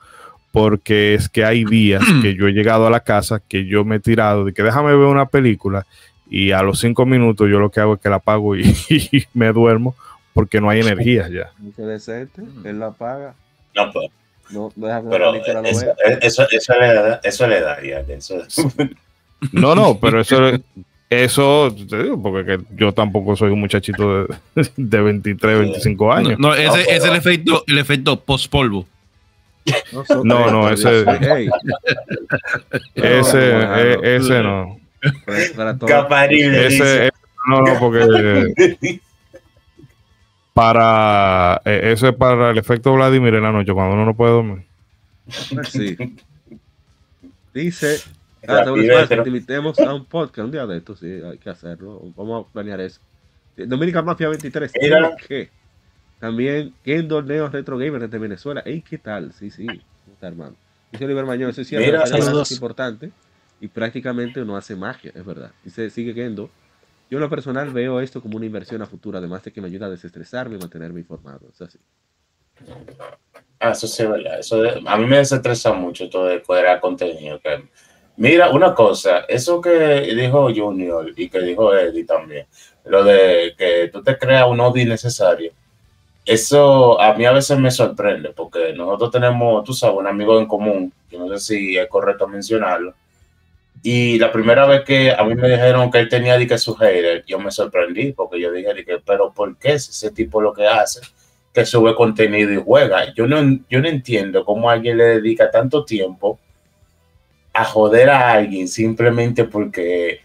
porque 0.52 1.14
es 1.14 1.30
que 1.30 1.46
hay 1.46 1.64
días 1.64 2.04
que 2.24 2.34
yo 2.34 2.48
he 2.48 2.54
llegado 2.54 2.88
a 2.88 2.90
la 2.90 3.02
casa, 3.02 3.40
que 3.48 3.66
yo 3.66 3.86
me 3.86 3.98
he 3.98 4.00
tirado 4.00 4.46
de 4.46 4.54
que 4.54 4.64
déjame 4.64 4.90
ver 4.96 5.06
una 5.06 5.28
película 5.28 5.86
y 6.28 6.52
a 6.52 6.64
los 6.64 6.80
cinco 6.80 7.06
minutos 7.06 7.48
yo 7.50 7.60
lo 7.60 7.70
que 7.70 7.82
hago 7.82 7.94
es 7.94 8.02
que 8.02 8.10
la 8.10 8.16
apago 8.16 8.56
y, 8.56 8.64
y 8.90 9.24
me 9.34 9.52
duermo 9.52 9.96
porque 10.34 10.60
no 10.60 10.70
hay 10.70 10.80
energía 10.80 11.28
ya. 11.28 11.52
Mucho 11.60 11.86
decente, 11.86 12.42
él 12.64 12.80
la 12.80 12.88
apaga. 12.88 13.36
No, 13.76 13.92
pues. 13.92 14.10
No, 14.50 14.72
no 14.76 14.88
deja 14.88 15.02
que 15.04 15.10
Pero 15.10 15.32
la 15.32 15.70
eso, 15.70 15.86
vea. 15.86 16.18
eso, 16.22 16.48
eso 16.50 16.74
le 16.80 16.94
da, 16.94 17.20
eso 17.24 17.48
le 17.48 17.62
daría. 17.62 18.00
Eso, 18.08 18.42
No, 19.52 19.76
no, 19.76 19.98
pero 20.02 20.22
eso, 20.22 20.52
eso 21.10 21.76
te 21.90 22.04
digo, 22.04 22.22
porque 22.22 22.46
que 22.46 22.60
yo 22.76 22.92
tampoco 22.94 23.36
soy 23.36 23.52
un 23.52 23.60
muchachito 23.60 24.26
de, 24.26 24.36
de 24.76 25.02
23, 25.02 25.60
25 25.60 26.06
No, 26.06 26.12
años. 26.12 26.40
no, 26.40 26.54
ese 26.54 26.68
No, 26.68 26.76
es 26.76 27.04
el 27.06 27.16
efecto, 27.16 27.64
el 27.68 27.78
efecto 27.78 28.20
post-polvo. 28.20 28.86
No, 30.24 30.50
no, 30.52 30.70
ese- 30.70 31.02
ese, 32.96 33.54
No, 33.54 33.78
eh, 33.78 33.98
no, 33.98 34.04
ese 34.04 34.44
no. 34.44 34.80
Ese, 35.28 37.10
no, 37.48 37.62
no, 37.62 37.80
porque 37.80 39.00
para 40.54 41.62
eh, 41.66 41.92
eso 41.94 42.10
es 42.10 42.16
para 42.16 42.52
el 42.52 42.58
efecto 42.58 42.94
Vladimir 42.94 43.34
en 43.36 43.44
la 43.44 43.52
noche, 43.52 43.72
cuando 43.74 43.94
uno 43.96 44.06
no 44.06 44.14
puede 44.16 44.32
dormir. 44.34 44.66
Sí. 45.70 45.96
Dice, 47.54 48.00
ah, 48.48 48.64
pero- 49.08 49.24
te 49.24 49.30
invitemos 49.30 49.80
a 49.80 49.94
un 49.94 50.06
podcast 50.06 50.40
un 50.46 50.52
día 50.52 50.66
de 50.66 50.78
esto, 50.78 50.96
sí, 50.96 51.08
hay 51.24 51.38
que 51.38 51.50
hacerlo. 51.50 52.02
Vamos 52.16 52.46
a 52.48 52.54
planear 52.54 52.80
eso. 52.82 53.00
Dominica 53.58 54.02
Mafia 54.02 54.30
23. 54.30 54.72
Mira. 54.82 54.96
¿tenemos 54.98 55.22
qué? 55.28 55.50
También 56.20 56.74
Kendall 56.84 57.26
Neo 57.26 57.50
Retro 57.50 57.78
Gamer 57.78 58.02
desde 58.02 58.18
Venezuela. 58.18 58.64
¿Y 58.66 58.82
qué 58.82 58.98
tal? 58.98 59.34
Sí, 59.34 59.50
sí. 59.50 59.66
¿Cómo 59.66 60.14
está, 60.14 60.28
hermano? 60.28 60.56
Dice 60.92 61.06
Oliver 61.06 61.26
Mañón, 61.26 61.50
eso 61.50 61.62
es 61.62 61.68
cierto. 61.68 61.86
Mira, 61.86 62.04
es 62.42 62.52
importante 62.52 63.12
y 63.62 63.68
prácticamente 63.68 64.44
no 64.46 64.56
hace 64.58 64.76
magia, 64.76 65.12
es 65.14 65.26
verdad. 65.26 65.52
Dice, 65.64 65.90
sigue 65.90 66.14
Kendo. 66.14 66.50
Yo 67.10 67.18
en 67.18 67.22
lo 67.22 67.30
personal 67.30 67.70
veo 67.72 68.00
esto 68.02 68.22
como 68.22 68.38
una 68.38 68.46
inversión 68.46 68.82
a 68.82 68.86
futuro, 68.86 69.18
además 69.18 69.44
de 69.44 69.52
que 69.52 69.62
me 69.62 69.68
ayuda 69.68 69.88
a 69.88 69.90
desestresarme 69.90 70.56
y 70.56 70.60
mantenerme 70.60 71.00
informado. 71.00 71.48
Es 71.52 71.62
así. 71.62 71.80
Ah, 73.60 73.72
eso 73.72 73.88
sí 73.88 74.06
verdad. 74.06 74.40
Eso 74.40 74.62
de- 74.62 74.82
a 74.86 74.98
mí 74.98 75.06
me 75.06 75.18
desestresa 75.18 75.74
mucho 75.74 76.10
todo 76.10 76.30
el 76.30 76.42
cuadrar 76.44 76.80
contenido. 76.80 77.40
Que, 77.42 77.68
mira, 78.20 78.50
una 78.50 78.76
cosa, 78.76 79.26
eso 79.28 79.62
que 79.62 80.14
dijo 80.16 80.50
Junior 80.54 81.12
y 81.16 81.30
que 81.30 81.40
dijo 81.40 81.74
Eddie 81.74 82.04
también, 82.06 82.46
lo 82.86 83.04
de 83.04 83.56
que 83.58 83.90
tú 83.92 84.04
te 84.04 84.18
creas 84.18 84.48
un 84.48 84.60
odio 84.60 84.84
innecesario, 84.84 85.52
eso 86.26 87.00
a 87.02 87.14
mí 87.16 87.26
a 87.26 87.32
veces 87.32 87.58
me 87.58 87.72
sorprende 87.72 88.30
porque 88.30 88.74
nosotros 88.74 89.12
tenemos, 89.12 89.64
tú 89.64 89.74
sabes, 89.74 89.98
un 89.98 90.08
amigo 90.08 90.38
en 90.40 90.48
común, 90.48 90.94
yo 91.10 91.20
no 91.20 91.30
sé 91.38 91.40
si 91.40 91.78
es 91.78 91.88
correcto 91.88 92.28
mencionarlo, 92.28 92.94
y 93.82 94.20
la 94.20 94.32
primera 94.32 94.66
vez 94.66 94.82
que 94.84 95.12
a 95.12 95.24
mí 95.24 95.36
me 95.36 95.50
dijeron 95.50 95.90
que 95.90 96.00
él 96.00 96.10
tenía 96.10 96.38
de 96.38 96.46
que 96.46 96.58
su 96.58 96.76
hater, 96.76 97.24
yo 97.26 97.40
me 97.40 97.52
sorprendí 97.52 98.12
porque 98.12 98.40
yo 98.40 98.52
dije, 98.52 98.74
de 98.74 99.02
pero 99.06 99.32
¿por 99.32 99.58
qué 99.58 99.74
es 99.74 99.88
ese 99.90 100.12
tipo 100.12 100.42
lo 100.42 100.54
que 100.54 100.68
hace? 100.68 101.00
que 101.54 101.66
sube 101.66 101.96
contenido 101.96 102.52
y 102.54 102.62
juega. 102.64 103.12
Yo 103.16 103.26
no, 103.26 103.38
yo 103.70 103.82
no 103.82 103.88
entiendo 103.88 104.46
cómo 104.46 104.70
alguien 104.70 104.98
le 104.98 105.06
dedica 105.06 105.50
tanto 105.50 105.84
tiempo 105.84 106.40
a 107.62 107.66
joder 107.66 108.10
a 108.10 108.32
alguien 108.32 108.68
simplemente 108.68 109.44
porque 109.44 110.22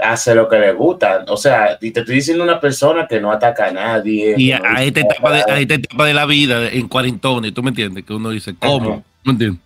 hace 0.00 0.34
lo 0.34 0.48
que 0.48 0.58
le 0.58 0.72
gusta. 0.72 1.24
O 1.28 1.36
sea, 1.36 1.78
y 1.80 1.90
te 1.90 2.00
estoy 2.00 2.16
diciendo 2.16 2.44
una 2.44 2.60
persona 2.60 3.06
que 3.06 3.20
no 3.20 3.30
ataca 3.30 3.66
a 3.66 3.72
nadie. 3.72 4.34
Y 4.36 4.50
no 4.50 4.58
a 4.64 4.82
esta 4.82 5.00
etapa 5.00 5.32
de, 5.32 5.52
a 5.52 5.60
esta 5.60 5.74
etapa 5.74 6.06
de 6.06 6.14
la 6.14 6.26
vida, 6.26 6.68
en 6.68 6.88
cuarentones, 6.88 7.52
¿tú 7.52 7.62
me 7.62 7.70
entiendes? 7.70 8.04
Que 8.04 8.14
uno 8.14 8.30
dice, 8.30 8.54
¿cómo? 8.58 8.90
Ajá. 8.90 9.02
¿Me 9.24 9.32
entiendes? 9.32 9.60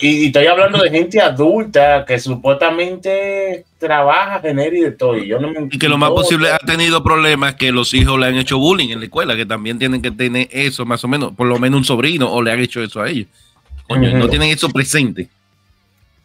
Y, 0.00 0.08
y 0.08 0.26
estoy 0.26 0.46
hablando 0.46 0.78
de 0.82 0.90
gente 0.90 1.20
adulta 1.20 2.04
que 2.06 2.18
supuestamente 2.18 3.66
trabaja, 3.78 4.40
genera 4.40 4.76
y 4.76 4.80
de 4.80 4.92
todo. 4.92 5.18
Y, 5.18 5.26
yo 5.26 5.38
no 5.38 5.50
me 5.50 5.68
Y 5.70 5.78
que 5.78 5.88
lo 5.88 5.98
más 5.98 6.10
posible 6.10 6.50
ha 6.50 6.58
tenido 6.58 7.02
problemas 7.02 7.54
que 7.54 7.70
los 7.70 7.92
hijos 7.92 8.18
le 8.18 8.26
han 8.26 8.36
hecho 8.36 8.58
bullying 8.58 8.90
en 8.90 9.00
la 9.00 9.04
escuela, 9.04 9.36
que 9.36 9.44
también 9.44 9.78
tienen 9.78 10.00
que 10.00 10.10
tener 10.10 10.48
eso 10.50 10.86
más 10.86 11.04
o 11.04 11.08
menos, 11.08 11.32
por 11.32 11.46
lo 11.46 11.58
menos 11.58 11.78
un 11.78 11.84
sobrino 11.84 12.32
o 12.32 12.42
le 12.42 12.52
han 12.52 12.60
hecho 12.60 12.82
eso 12.82 13.02
a 13.02 13.10
ellos. 13.10 13.26
Coño, 13.86 14.16
no 14.16 14.28
tienen 14.28 14.50
eso 14.50 14.70
presente. 14.70 15.28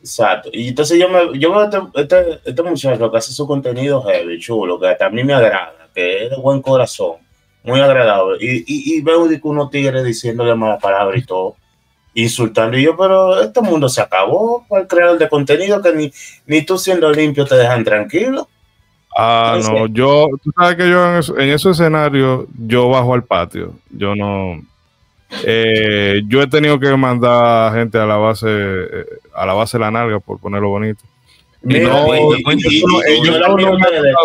Exacto. 0.05 0.49
Y 0.53 0.67
entonces 0.67 0.99
yo, 0.99 1.09
me, 1.09 1.39
yo 1.39 1.51
veo 1.51 1.63
este, 1.63 1.79
este, 1.95 2.39
este 2.45 2.61
muchacho 2.61 3.09
que 3.11 3.17
hace 3.17 3.31
su 3.33 3.47
contenido 3.47 4.03
heavy, 4.03 4.37
chulo, 4.39 4.79
que 4.79 4.93
también 4.99 5.25
me 5.25 5.33
agrada, 5.33 5.73
que 5.95 6.25
es 6.25 6.29
de 6.29 6.35
buen 6.37 6.61
corazón, 6.61 7.15
muy 7.63 7.79
agradable. 7.79 8.37
Y, 8.39 8.57
y, 8.67 8.97
y 8.97 9.01
veo 9.01 9.27
unos 9.43 9.71
tigres 9.71 10.03
diciéndole 10.03 10.53
malas 10.53 10.79
palabras 10.79 11.19
y 11.19 11.25
todo, 11.25 11.55
insultando. 12.13 12.77
Y 12.77 12.83
yo, 12.83 12.95
pero 12.95 13.41
este 13.41 13.61
mundo 13.61 13.89
se 13.89 13.99
acabó 14.01 14.63
por 14.69 14.81
el 14.81 14.87
creador 14.87 15.17
de 15.17 15.27
contenido 15.27 15.81
que 15.81 15.91
ni, 15.93 16.11
ni 16.45 16.61
tú 16.63 16.77
siendo 16.77 17.11
limpio 17.11 17.43
te 17.45 17.55
dejan 17.55 17.83
tranquilo. 17.83 18.47
Ah, 19.17 19.57
no, 19.63 19.87
yo, 19.87 20.27
tú 20.43 20.51
sabes 20.55 20.75
que 20.75 20.87
yo 20.87 21.03
en, 21.09 21.15
eso- 21.17 21.37
en 21.39 21.49
esos 21.49 21.79
escenarios, 21.79 22.45
yo 22.59 22.89
bajo 22.89 23.11
al 23.15 23.23
patio. 23.23 23.73
Yo 23.89 24.13
no. 24.15 24.61
Eh, 25.43 26.21
yo 26.27 26.41
he 26.41 26.47
tenido 26.47 26.79
que 26.79 26.95
mandar 26.95 27.73
gente 27.73 27.97
a 27.97 28.05
la 28.05 28.17
base, 28.17 28.47
eh, 28.47 29.05
a 29.33 29.45
la 29.45 29.53
base 29.53 29.77
de 29.77 29.83
la 29.83 29.91
nalga, 29.91 30.19
por 30.19 30.39
ponerlo 30.39 30.69
bonito. 30.69 31.03
No, 31.61 31.75
yo 31.75 33.39
la 33.39 33.49
miro 33.55 33.69
a 33.69 33.75
ustedes, 33.75 34.15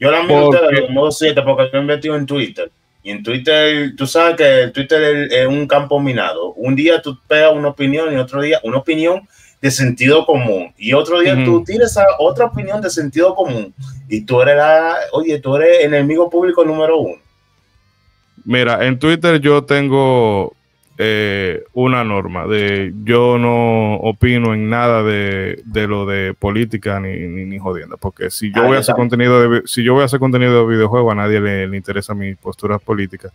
yo 0.00 0.10
la 0.10 0.22
miro 0.22 0.50
a 0.50 1.44
Porque- 1.44 1.70
yo 1.72 1.78
he 1.78 1.82
metido 1.82 2.16
en 2.16 2.26
Twitter. 2.26 2.70
Y 3.02 3.10
en 3.10 3.22
Twitter, 3.22 3.94
tú 3.96 4.06
sabes 4.06 4.36
que 4.36 4.62
el 4.64 4.72
Twitter 4.72 5.28
es, 5.30 5.46
un 5.46 5.66
campo 5.66 6.00
minado. 6.00 6.52
Un 6.54 6.74
día 6.74 7.00
tú 7.00 7.16
pegas 7.26 7.52
una 7.54 7.68
opinión 7.68 8.12
y 8.12 8.16
otro 8.16 8.42
día 8.42 8.60
una 8.64 8.78
opinión 8.78 9.26
de 9.62 9.70
sentido 9.70 10.26
común. 10.26 10.72
Y 10.76 10.92
otro 10.92 11.20
día 11.20 11.34
Ujú. 11.34 11.44
tú 11.44 11.64
tienes 11.64 11.96
a 11.96 12.04
otra 12.18 12.46
opinión 12.46 12.80
de 12.80 12.90
sentido 12.90 13.34
común. 13.34 13.72
Y 14.08 14.22
tú 14.22 14.42
eres 14.42 14.56
la, 14.56 14.96
oye, 15.12 15.38
tú 15.38 15.56
eres 15.56 15.84
enemigo 15.84 16.28
público 16.28 16.64
número 16.64 16.98
uno. 16.98 17.16
Mira, 18.48 18.86
en 18.86 18.98
Twitter 18.98 19.40
yo 19.42 19.64
tengo 19.64 20.54
eh, 20.96 21.64
una 21.74 22.02
norma 22.02 22.46
de 22.46 22.94
yo 23.04 23.36
no 23.36 23.96
opino 23.96 24.54
en 24.54 24.70
nada 24.70 25.02
de, 25.02 25.60
de 25.66 25.86
lo 25.86 26.06
de 26.06 26.32
política 26.32 26.98
ni, 26.98 27.14
ni, 27.28 27.44
ni 27.44 27.58
jodienda, 27.58 27.98
porque 27.98 28.30
si 28.30 28.50
yo 28.50 28.62
Ah, 28.62 28.66
voy 28.66 28.76
a 28.78 28.80
hacer 28.80 28.94
contenido 28.94 29.50
de 29.50 29.62
si 29.66 29.82
yo 29.82 29.92
voy 29.92 30.00
a 30.00 30.06
hacer 30.06 30.18
contenido 30.18 30.66
de 30.66 30.74
videojuego 30.74 31.10
a 31.10 31.14
nadie 31.14 31.42
le, 31.42 31.68
le 31.68 31.76
interesa 31.76 32.14
mis 32.14 32.38
posturas 32.38 32.80
políticas. 32.80 33.32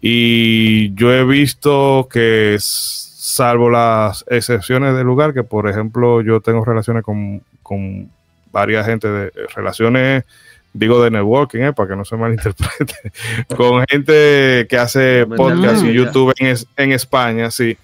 Y 0.00 0.92
yo 0.96 1.14
he 1.14 1.24
visto 1.24 2.08
que 2.12 2.56
salvo 2.58 3.70
las 3.70 4.24
excepciones 4.28 4.96
del 4.96 5.06
lugar, 5.06 5.34
que 5.34 5.44
por 5.44 5.68
ejemplo 5.68 6.20
yo 6.20 6.40
tengo 6.40 6.64
relaciones 6.64 7.04
con, 7.04 7.42
con 7.62 8.10
varias 8.50 8.86
gente 8.86 9.06
de 9.06 9.30
relaciones 9.54 10.24
digo 10.72 11.02
de 11.02 11.10
networking, 11.10 11.60
eh, 11.60 11.72
para 11.72 11.90
que 11.90 11.96
no 11.96 12.04
se 12.04 12.16
malinterprete, 12.16 12.94
con 13.56 13.84
gente 13.88 14.66
que 14.68 14.76
hace 14.78 15.26
podcast 15.26 15.84
y. 15.84 15.92
YouTube 15.92 16.32
en, 16.38 16.46
es- 16.48 16.66
en 16.76 16.92
España, 16.92 17.50
sí. 17.50 17.76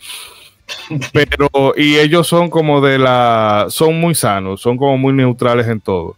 Pero, 1.12 1.74
y 1.76 1.96
ellos 1.96 2.26
son 2.26 2.50
como 2.50 2.80
de 2.80 2.98
la, 2.98 3.66
son 3.70 3.98
muy 4.00 4.14
sanos, 4.14 4.60
son 4.60 4.76
como 4.76 4.98
muy 4.98 5.12
neutrales 5.12 5.66
en 5.66 5.80
todo. 5.80 6.16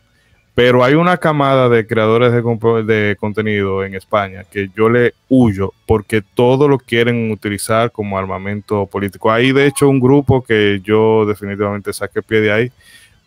Pero 0.52 0.82
hay 0.84 0.94
una 0.94 1.16
camada 1.16 1.68
de 1.68 1.86
creadores 1.86 2.32
de, 2.32 2.42
de 2.82 3.16
contenido 3.18 3.84
en 3.84 3.94
España 3.94 4.44
que 4.50 4.68
yo 4.76 4.88
le 4.90 5.14
huyo 5.28 5.72
porque 5.86 6.22
todo 6.22 6.66
lo 6.68 6.76
quieren 6.78 7.30
utilizar 7.30 7.92
como 7.92 8.18
armamento 8.18 8.84
político. 8.86 9.30
Hay 9.30 9.52
de 9.52 9.66
hecho 9.66 9.88
un 9.88 10.00
grupo 10.00 10.42
que 10.42 10.80
yo 10.82 11.24
definitivamente 11.24 11.92
saqué 11.92 12.20
pie 12.20 12.40
de 12.40 12.52
ahí 12.52 12.72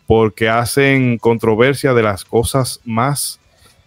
porque 0.06 0.48
hacen 0.48 1.18
controversia 1.18 1.94
de 1.94 2.02
las 2.02 2.24
cosas 2.24 2.80
más 2.84 3.40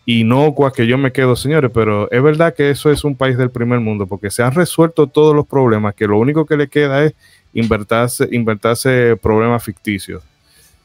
inocuas 0.06 0.72
que 0.72 0.88
yo 0.88 0.98
me 0.98 1.12
quedo, 1.12 1.36
señores, 1.36 1.70
pero 1.74 2.10
es 2.12 2.24
verdad 2.24 2.56
que 2.56 2.70
eso 2.70 2.90
es 2.90 3.04
un 3.04 3.16
país 3.16 3.38
del 3.38 3.52
primer 3.52 3.82
mundo, 3.82 4.08
porque 4.08 4.32
se 4.32 4.42
han 4.42 4.54
resuelto 4.54 5.08
todos 5.08 5.36
los 5.36 5.46
problemas, 5.46 5.96
que 5.96 6.08
lo 6.08 6.18
único 6.18 6.46
que 6.46 6.56
le 6.56 6.70
queda 6.70 7.04
es 7.04 7.14
inventarse, 7.54 8.28
inventarse 8.32 9.18
problemas 9.22 9.64
ficticios. 9.64 10.24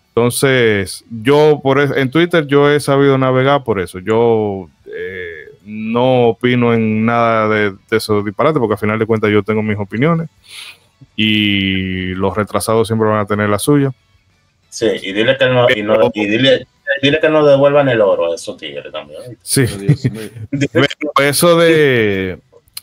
Entonces, 0.09 1.05
yo 1.09 1.61
por 1.63 1.81
eso, 1.81 1.97
en 1.97 2.11
Twitter 2.11 2.47
yo 2.47 2.69
he 2.69 2.81
sabido 2.81 3.17
navegar 3.17 3.65
por 3.65 3.81
eso. 3.81 3.99
Yo 4.01 4.69
eh, 4.87 5.47
no 5.65 6.29
opino 6.29 6.75
en 6.75 7.07
nada 7.07 7.49
de, 7.49 7.71
de 7.71 7.97
esos 7.97 8.25
disparates, 8.25 8.59
porque 8.59 8.75
al 8.75 8.81
final 8.81 8.99
de 8.99 9.07
cuentas 9.07 9.31
yo 9.31 9.43
tengo 9.43 9.63
mis 9.63 9.79
opiniones 9.79 10.29
y 11.17 12.15
los 12.15 12.37
retrasados 12.37 12.89
siempre 12.89 13.09
van 13.09 13.21
a 13.21 13.27
tener 13.27 13.49
la 13.49 13.59
suya. 13.59 13.93
Sí, 14.73 14.87
y 15.03 15.13
dile 15.13 15.37
que 15.37 15.47
no, 15.51 15.67
y, 15.69 15.83
no- 15.83 16.11
y 16.15 16.27
dile 16.27 16.67
dile 17.03 17.21
que 17.21 17.29
nos 17.29 17.47
devuelvan 17.47 17.89
el 17.91 18.01
oro 18.01 18.33
a 18.33 18.35
esos 18.35 18.57
tigres 18.57 18.91
también. 18.91 19.21
Sí. 19.43 19.67
Dios 19.67 20.11
mío. 20.11 20.23
Pero 20.73 21.29
eso 21.29 21.59
de, 21.59 22.39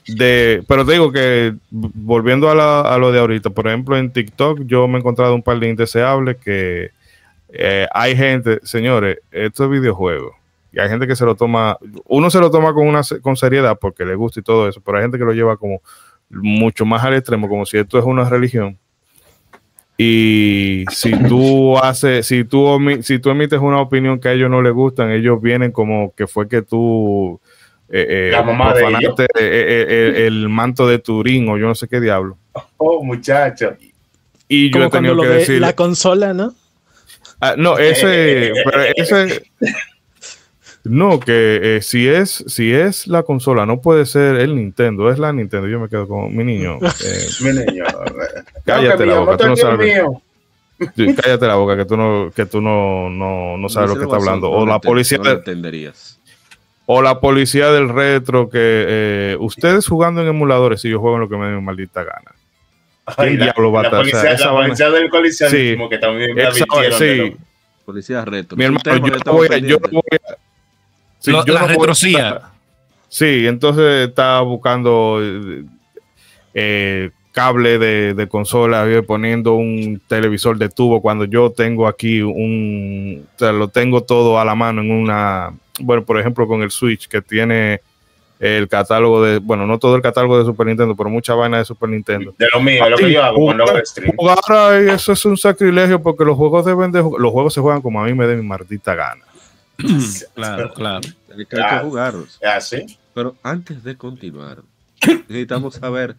de, 0.07 0.63
pero 0.67 0.85
te 0.85 0.91
digo 0.93 1.11
que 1.11 1.55
volviendo 1.71 2.49
a, 2.51 2.53
la- 2.55 2.81
a 2.81 2.97
lo 2.99 3.11
de 3.11 3.19
ahorita, 3.19 3.49
por 3.49 3.67
ejemplo, 3.67 3.97
en 3.97 4.11
TikTok 4.13 4.61
yo 4.65 4.87
me 4.87 4.97
he 4.97 4.99
encontrado 4.99 5.33
un 5.33 5.41
par 5.41 5.59
de 5.59 5.67
indeseables 5.69 6.37
que 6.37 6.91
eh, 7.51 7.87
hay 7.91 8.15
gente, 8.15 8.59
señores, 8.63 9.17
esto 9.31 9.65
es 9.65 9.71
videojuego. 9.71 10.35
Y 10.71 10.79
hay 10.79 10.89
gente 10.89 11.07
que 11.07 11.15
se 11.15 11.25
lo 11.25 11.33
toma, 11.35 11.79
uno 12.05 12.29
se 12.29 12.39
lo 12.39 12.51
toma 12.51 12.71
con 12.75 12.87
una 12.87 13.01
con 13.23 13.35
seriedad 13.35 13.79
porque 13.81 14.05
le 14.05 14.13
gusta 14.13 14.39
y 14.39 14.43
todo 14.43 14.67
eso, 14.69 14.79
pero 14.79 14.97
hay 14.99 15.03
gente 15.05 15.17
que 15.17 15.25
lo 15.25 15.33
lleva 15.33 15.57
como 15.57 15.81
mucho 16.29 16.85
más 16.85 17.03
al 17.03 17.15
extremo, 17.15 17.49
como 17.49 17.65
si 17.65 17.79
esto 17.79 17.97
es 17.97 18.05
una 18.05 18.29
religión. 18.29 18.77
Y 20.01 20.85
si 20.91 21.11
tú 21.27 21.77
haces, 21.77 22.25
si 22.25 22.45
tú, 22.45 22.79
si 23.01 23.19
tú 23.19 23.31
emites 23.31 23.59
una 23.59 23.81
opinión 23.81 24.17
que 24.17 24.29
a 24.29 24.31
ellos 24.31 24.49
no 24.49 24.61
les 24.61 24.71
gustan, 24.71 25.11
ellos 25.11 25.41
vienen 25.41 25.73
como 25.73 26.15
que 26.15 26.25
fue 26.25 26.47
que 26.47 26.61
tú 26.61 27.37
eh, 27.89 28.07
eh, 28.07 28.29
La 28.31 28.41
mamá 28.41 28.73
de 28.73 28.79
profanaste, 28.79 29.23
eh, 29.23 29.27
eh, 29.41 29.85
eh, 29.89 30.27
el 30.27 30.47
manto 30.47 30.87
de 30.87 30.99
Turín 30.99 31.49
o 31.49 31.57
yo 31.57 31.67
no 31.67 31.75
sé 31.75 31.89
qué 31.89 31.99
diablo. 31.99 32.37
Oh, 32.77 33.03
muchacho. 33.03 33.75
Y 34.47 34.67
yo 34.67 34.73
Como 34.73 34.85
he 34.85 34.89
tenido 34.89 35.21
que 35.21 35.27
decir, 35.27 35.59
la 35.59 35.73
consola, 35.73 36.33
¿no? 36.33 36.53
Ah, 37.41 37.55
no, 37.57 37.77
ese, 37.77 38.53
pero 38.63 38.83
ese, 38.95 39.51
no, 40.89 41.19
que 41.19 41.59
eh, 41.77 41.81
si 41.81 42.07
es, 42.07 42.43
si 42.47 42.73
es 42.73 43.07
la 43.07 43.23
consola, 43.23 43.65
no 43.65 43.79
puede 43.81 44.05
ser 44.05 44.35
el 44.37 44.55
Nintendo, 44.55 45.11
es 45.11 45.19
la 45.19 45.31
Nintendo. 45.31 45.67
Yo 45.67 45.79
me 45.79 45.87
quedo 45.89 46.07
con 46.07 46.35
mi 46.35 46.43
niño. 46.43 46.77
eh, 46.81 47.27
Mi 47.41 47.51
niño. 47.51 47.83
cállate 48.65 49.05
la 49.05 49.19
boca, 49.19 49.37
tú 49.37 49.47
no 49.47 49.55
sabes. 49.55 50.01
Sí, 50.95 51.13
cállate 51.15 51.45
la 51.45 51.55
boca, 51.55 51.75
que 51.77 51.85
tú 51.85 51.97
no, 51.97 52.31
que 52.35 52.45
tú 52.45 52.61
no, 52.61 53.09
no, 53.09 53.57
no 53.57 53.69
sabes 53.69 53.89
lo 53.89 53.97
que 53.97 54.03
está 54.03 54.15
hablando. 54.15 54.49
O 54.49 54.65
la 54.65 54.79
policía, 54.79 55.17
No 55.17 55.25
lo 55.25 55.29
de- 55.31 55.35
entenderías. 55.37 56.19
o 56.85 57.01
la 57.01 57.19
policía 57.19 57.69
del 57.71 57.89
retro 57.89 58.49
que 58.49 58.57
eh, 58.87 59.37
ustedes 59.39 59.85
jugando 59.87 60.21
en 60.21 60.27
emuladores, 60.29 60.81
si 60.81 60.89
yo 60.89 60.99
juego 60.99 61.17
en 61.17 61.21
lo 61.21 61.29
que 61.29 61.35
me 61.37 61.47
dé 61.47 61.55
mi 61.55 61.61
maldita 61.61 62.03
gana. 62.03 62.31
Ay, 63.17 63.37
la, 63.37 63.45
diablo 63.45 63.71
va 63.71 63.81
a 63.81 63.83
la 63.83 63.87
estar? 63.89 64.01
O 64.01 64.05
sea, 64.05 64.21
policía, 64.21 64.33
esa 64.35 64.45
la 64.45 64.61
policía 64.61 64.89
del 64.89 65.09
coleccionismo 65.09 65.83
Sí. 65.85 65.89
que 65.89 65.97
también 65.97 66.37
sí, 66.97 67.35
Policía 67.85 68.23
reto. 68.23 68.55
mi 68.55 68.65
hermano, 68.65 68.81
yo 68.97 69.31
voy 69.33 69.61
yo 69.67 69.79
voy 69.79 70.01
a- 70.13 70.48
sí, 71.19 71.31
Lo- 71.31 71.45
yo 71.45 71.53
la 71.53 71.61
no 71.61 71.67
retrocía. 71.67 72.41
Sí, 73.07 73.47
entonces 73.47 74.07
estaba 74.09 74.41
buscando 74.41 75.19
eh, 76.53 77.09
cable 77.31 77.77
de, 77.79 78.13
de 78.13 78.27
consola, 78.27 78.85
poniendo 79.05 79.53
un 79.53 80.01
televisor 80.07 80.57
de 80.57 80.69
tubo 80.69 81.01
cuando 81.01 81.25
yo 81.25 81.51
tengo 81.51 81.87
aquí 81.87 82.21
un, 82.21 83.25
o 83.35 83.39
sea, 83.39 83.51
lo 83.51 83.67
tengo 83.67 84.01
todo 84.03 84.39
a 84.39 84.45
la 84.45 84.55
mano 84.55 84.81
en 84.81 84.91
una, 84.91 85.53
bueno, 85.79 86.03
por 86.03 86.19
ejemplo 86.19 86.47
con 86.47 86.61
el 86.61 86.71
Switch 86.71 87.07
que 87.07 87.21
tiene 87.21 87.81
el 88.39 88.67
catálogo 88.69 89.21
de, 89.23 89.39
bueno, 89.39 89.67
no 89.67 89.77
todo 89.79 89.95
el 89.95 90.01
catálogo 90.01 90.39
de 90.39 90.45
Super 90.45 90.65
Nintendo, 90.67 90.95
pero 90.95 91.09
mucha 91.09 91.35
vaina 91.35 91.57
de 91.57 91.65
Super 91.65 91.89
Nintendo. 91.89 92.33
De 92.37 92.47
lo 92.53 92.61
mío, 92.61 92.89
lo 92.89 92.95
que 92.97 93.11
yo 93.11 93.23
hago 93.23 93.37
cuando 93.37 93.63
hago 93.65 93.79
stream. 93.85 94.15
Jugar 94.15 94.39
ahí, 94.49 94.89
eso 94.89 95.11
es 95.11 95.25
un 95.25 95.35
sacrilegio 95.37 96.01
porque 96.01 96.23
los 96.23 96.37
juegos 96.37 96.65
deben 96.65 96.91
de, 96.91 96.99
los 96.99 97.31
juegos 97.31 97.53
se 97.53 97.59
juegan 97.59 97.81
como 97.81 98.01
a 98.01 98.05
mí 98.05 98.13
me 98.13 98.25
dé 98.27 98.35
mi 98.37 98.43
maldita 98.43 98.95
gana. 98.95 99.23
Claro, 100.35 100.73
claro. 100.73 101.01
Hay 101.37 101.45
que, 101.45 101.55
hay 101.55 101.61
que 101.63 101.75
Ah. 101.75 101.81
jugarlos. 101.83 102.37
¿Es 102.41 102.49
así? 102.49 102.97
Pero 103.13 103.35
antes 103.43 103.83
de 103.83 103.95
continuar, 103.97 104.61
necesitamos 105.27 105.75
saber 105.75 106.15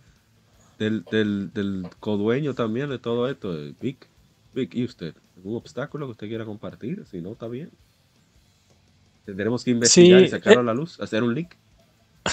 del, 0.79 1.05
del, 1.11 1.53
del 1.53 1.87
codueño 2.01 2.55
también 2.55 2.89
de 2.91 2.99
todo 2.99 3.29
esto, 3.31 3.55
de 3.55 3.75
Vic. 3.81 4.07
Vic, 4.55 4.75
¿y 4.75 4.85
usted? 4.85 5.15
¿Algún 5.37 5.57
obstáculo 5.57 6.07
que 6.07 6.13
usted 6.13 6.29
quiera 6.29 6.45
compartir? 6.45 7.05
Si 7.11 7.21
no, 7.21 7.33
está 7.33 7.49
bien. 7.49 7.71
Tendremos 9.27 9.63
que 9.63 9.71
investigar 9.71 10.21
Sí, 10.21 10.27
y 10.27 10.29
sacarlo 10.29 10.61
eh. 10.61 10.63
a 10.63 10.67
la 10.67 10.75
luz, 10.75 10.99
hacer 11.01 11.23
un 11.23 11.35
link. 11.35 11.51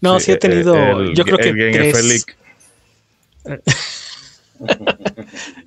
No, 0.00 0.20
sí, 0.20 0.32
he 0.32 0.34
eh, 0.34 0.38
tenido, 0.38 0.74
el- 1.00 1.14
yo 1.14 1.24
creo 1.24 1.38
que 1.38 1.48
el 1.48 1.92
tres. 1.92 2.26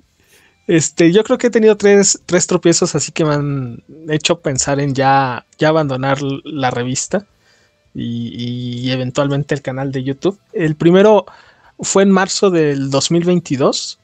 Este, 0.68 1.12
yo 1.12 1.24
creo 1.24 1.38
que 1.38 1.46
he 1.46 1.50
tenido 1.50 1.78
tres, 1.78 2.20
tres 2.26 2.46
tropiezos 2.46 2.94
así 2.94 3.10
que 3.10 3.24
me 3.24 3.34
han 3.34 3.82
hecho 4.10 4.40
pensar 4.40 4.78
en 4.80 4.94
ya, 4.94 5.46
ya 5.58 5.70
abandonar 5.70 6.18
la 6.22 6.70
revista 6.70 7.26
y, 7.94 8.84
y 8.84 8.90
eventualmente 8.90 9.54
el 9.54 9.62
canal 9.62 9.92
de 9.92 10.04
YouTube. 10.04 10.38
El 10.52 10.76
primero 10.76 11.24
fue 11.80 12.02
en 12.02 12.10
marzo 12.10 12.50
del 12.50 12.90
2022. 12.90 13.98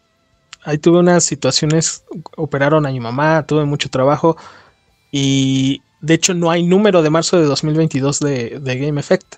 Ahí 0.64 0.78
tuve 0.78 1.00
unas 1.00 1.22
situaciones, 1.24 2.02
operaron 2.34 2.86
a 2.86 2.90
mi 2.90 2.98
mamá, 2.98 3.44
tuve 3.46 3.66
mucho 3.66 3.90
trabajo 3.90 4.38
y 5.12 5.82
de 6.00 6.14
hecho 6.14 6.32
no 6.32 6.50
hay 6.50 6.64
número 6.64 7.02
de 7.02 7.10
marzo 7.10 7.38
de 7.38 7.44
2022 7.44 8.20
de, 8.20 8.58
de 8.58 8.78
Game 8.78 8.98
Effect 8.98 9.36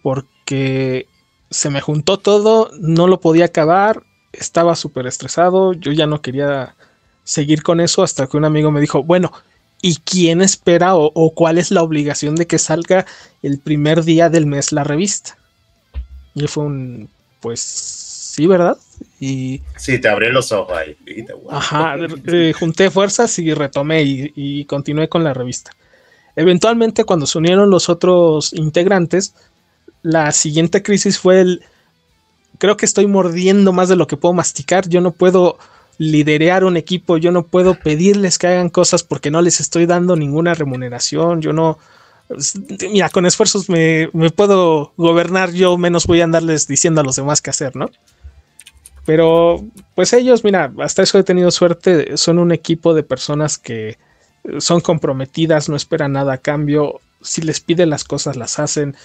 porque 0.00 1.08
se 1.50 1.70
me 1.70 1.80
juntó 1.80 2.18
todo, 2.18 2.70
no 2.78 3.08
lo 3.08 3.18
podía 3.18 3.46
acabar, 3.46 4.04
estaba 4.32 4.76
súper 4.76 5.06
estresado, 5.06 5.72
yo 5.72 5.92
ya 5.92 6.06
no 6.06 6.20
quería 6.20 6.74
seguir 7.24 7.62
con 7.62 7.80
eso 7.80 8.02
hasta 8.02 8.26
que 8.26 8.36
un 8.36 8.44
amigo 8.44 8.70
me 8.70 8.80
dijo, 8.80 9.02
bueno, 9.02 9.32
¿y 9.82 9.96
quién 9.96 10.40
espera 10.40 10.96
o, 10.96 11.10
o 11.14 11.34
cuál 11.34 11.58
es 11.58 11.70
la 11.70 11.82
obligación 11.82 12.34
de 12.34 12.46
que 12.46 12.58
salga 12.58 13.06
el 13.42 13.58
primer 13.58 14.04
día 14.04 14.28
del 14.28 14.46
mes 14.46 14.72
la 14.72 14.84
revista? 14.84 15.36
Y 16.34 16.46
fue 16.46 16.64
un, 16.64 17.08
pues 17.40 17.60
sí, 17.60 18.46
¿verdad? 18.46 18.76
Y 19.20 19.60
Sí, 19.76 19.98
te 19.98 20.08
abrí 20.08 20.30
los 20.30 20.52
ojos 20.52 20.76
ahí. 20.76 20.96
Ajá, 21.50 21.96
eh, 22.26 22.52
junté 22.58 22.90
fuerzas 22.90 23.38
y 23.38 23.52
retomé 23.52 24.02
y, 24.02 24.32
y 24.36 24.64
continué 24.66 25.08
con 25.08 25.24
la 25.24 25.34
revista. 25.34 25.72
Eventualmente, 26.36 27.04
cuando 27.04 27.26
se 27.26 27.38
unieron 27.38 27.68
los 27.70 27.88
otros 27.88 28.52
integrantes, 28.52 29.34
la 30.02 30.30
siguiente 30.32 30.82
crisis 30.82 31.18
fue 31.18 31.40
el. 31.40 31.64
Creo 32.58 32.76
que 32.76 32.86
estoy 32.86 33.06
mordiendo 33.06 33.72
más 33.72 33.88
de 33.88 33.96
lo 33.96 34.06
que 34.06 34.16
puedo 34.16 34.34
masticar. 34.34 34.88
Yo 34.88 35.00
no 35.00 35.12
puedo 35.12 35.58
liderear 35.98 36.64
un 36.64 36.76
equipo, 36.76 37.16
yo 37.16 37.32
no 37.32 37.42
puedo 37.42 37.74
pedirles 37.74 38.38
que 38.38 38.46
hagan 38.46 38.70
cosas 38.70 39.02
porque 39.02 39.30
no 39.30 39.42
les 39.42 39.60
estoy 39.60 39.86
dando 39.86 40.16
ninguna 40.16 40.54
remuneración. 40.54 41.40
Yo 41.40 41.52
no. 41.52 41.78
Mira, 42.90 43.08
con 43.08 43.26
esfuerzos 43.26 43.68
me, 43.68 44.10
me 44.12 44.30
puedo 44.30 44.92
gobernar, 44.96 45.52
yo 45.52 45.78
menos 45.78 46.06
voy 46.06 46.20
a 46.20 46.24
andarles 46.24 46.68
diciendo 46.68 47.00
a 47.00 47.04
los 47.04 47.16
demás 47.16 47.40
qué 47.40 47.50
hacer, 47.50 47.74
¿no? 47.74 47.90
Pero 49.06 49.64
pues 49.94 50.12
ellos, 50.12 50.44
mira, 50.44 50.70
hasta 50.80 51.02
eso 51.02 51.18
he 51.18 51.24
tenido 51.24 51.50
suerte, 51.50 52.18
son 52.18 52.38
un 52.38 52.52
equipo 52.52 52.92
de 52.92 53.02
personas 53.02 53.56
que 53.56 53.96
son 54.58 54.80
comprometidas, 54.80 55.70
no 55.70 55.76
esperan 55.76 56.12
nada 56.12 56.34
a 56.34 56.38
cambio, 56.38 57.00
si 57.22 57.42
les 57.42 57.60
piden 57.60 57.90
las 57.90 58.04
cosas 58.04 58.36
las 58.36 58.58
hacen. 58.58 58.96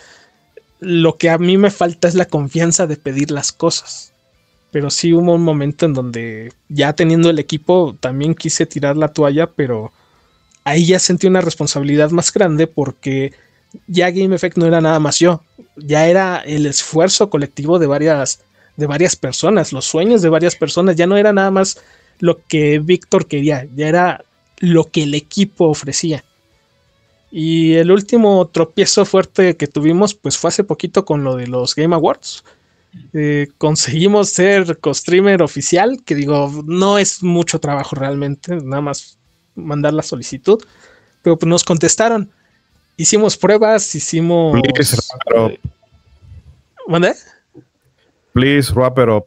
Lo 0.83 1.17
que 1.17 1.29
a 1.29 1.37
mí 1.37 1.57
me 1.57 1.71
falta 1.71 2.07
es 2.07 2.15
la 2.15 2.25
confianza 2.25 2.87
de 2.87 2.97
pedir 2.97 3.31
las 3.31 3.51
cosas. 3.51 4.13
Pero 4.71 4.89
sí 4.89 5.13
hubo 5.13 5.33
un 5.33 5.43
momento 5.43 5.85
en 5.85 5.93
donde 5.93 6.51
ya 6.67 6.93
teniendo 6.93 7.29
el 7.29 7.39
equipo 7.39 7.95
también 7.99 8.35
quise 8.35 8.65
tirar 8.65 8.97
la 8.97 9.09
toalla, 9.09 9.47
pero 9.47 9.91
ahí 10.63 10.85
ya 10.85 10.99
sentí 10.99 11.27
una 11.27 11.41
responsabilidad 11.41 12.11
más 12.11 12.33
grande 12.33 12.67
porque 12.67 13.33
ya 13.87 14.11
Game 14.11 14.35
Effect 14.35 14.57
no 14.57 14.65
era 14.65 14.81
nada 14.81 14.99
más 14.99 15.19
yo, 15.19 15.43
ya 15.77 16.07
era 16.07 16.37
el 16.39 16.65
esfuerzo 16.65 17.29
colectivo 17.29 17.79
de 17.79 17.87
varias 17.87 18.41
de 18.75 18.87
varias 18.87 19.15
personas, 19.15 19.71
los 19.71 19.85
sueños 19.85 20.21
de 20.23 20.29
varias 20.29 20.55
personas, 20.55 20.95
ya 20.95 21.05
no 21.05 21.15
era 21.15 21.31
nada 21.31 21.51
más 21.51 21.79
lo 22.19 22.43
que 22.47 22.79
Víctor 22.79 23.27
quería, 23.27 23.67
ya 23.75 23.87
era 23.87 24.25
lo 24.57 24.85
que 24.85 25.03
el 25.03 25.13
equipo 25.13 25.65
ofrecía. 25.67 26.23
Y 27.35 27.73
el 27.77 27.89
último 27.89 28.47
tropiezo 28.47 29.05
fuerte 29.05 29.57
que 29.57 29.65
tuvimos, 29.65 30.13
pues 30.13 30.37
fue 30.37 30.49
hace 30.49 30.63
poquito 30.63 31.03
con 31.03 31.23
lo 31.23 31.35
de 31.35 31.47
los 31.47 31.73
Game 31.73 31.95
Awards. 31.95 32.43
Eh, 33.11 33.47
conseguimos 33.57 34.29
ser 34.29 34.77
co-streamer 34.77 35.41
oficial, 35.41 36.03
que 36.05 36.13
digo, 36.13 36.61
no 36.67 36.99
es 36.99 37.23
mucho 37.23 37.59
trabajo 37.59 37.95
realmente, 37.95 38.55
nada 38.57 38.83
más 38.83 39.17
mandar 39.55 39.95
la 39.95 40.03
solicitud, 40.03 40.63
pero 41.23 41.35
pues 41.35 41.49
nos 41.49 41.63
contestaron. 41.63 42.29
Hicimos 42.97 43.35
pruebas, 43.35 43.95
hicimos... 43.95 44.61
Please 44.61 44.95
wrap 44.95 45.27
it 45.27 45.59
up. 45.63 45.71
¿Mandé? 46.87 47.15
Please 48.33 48.71
wrap 48.75 48.99
it 48.99 49.09
up. 49.09 49.25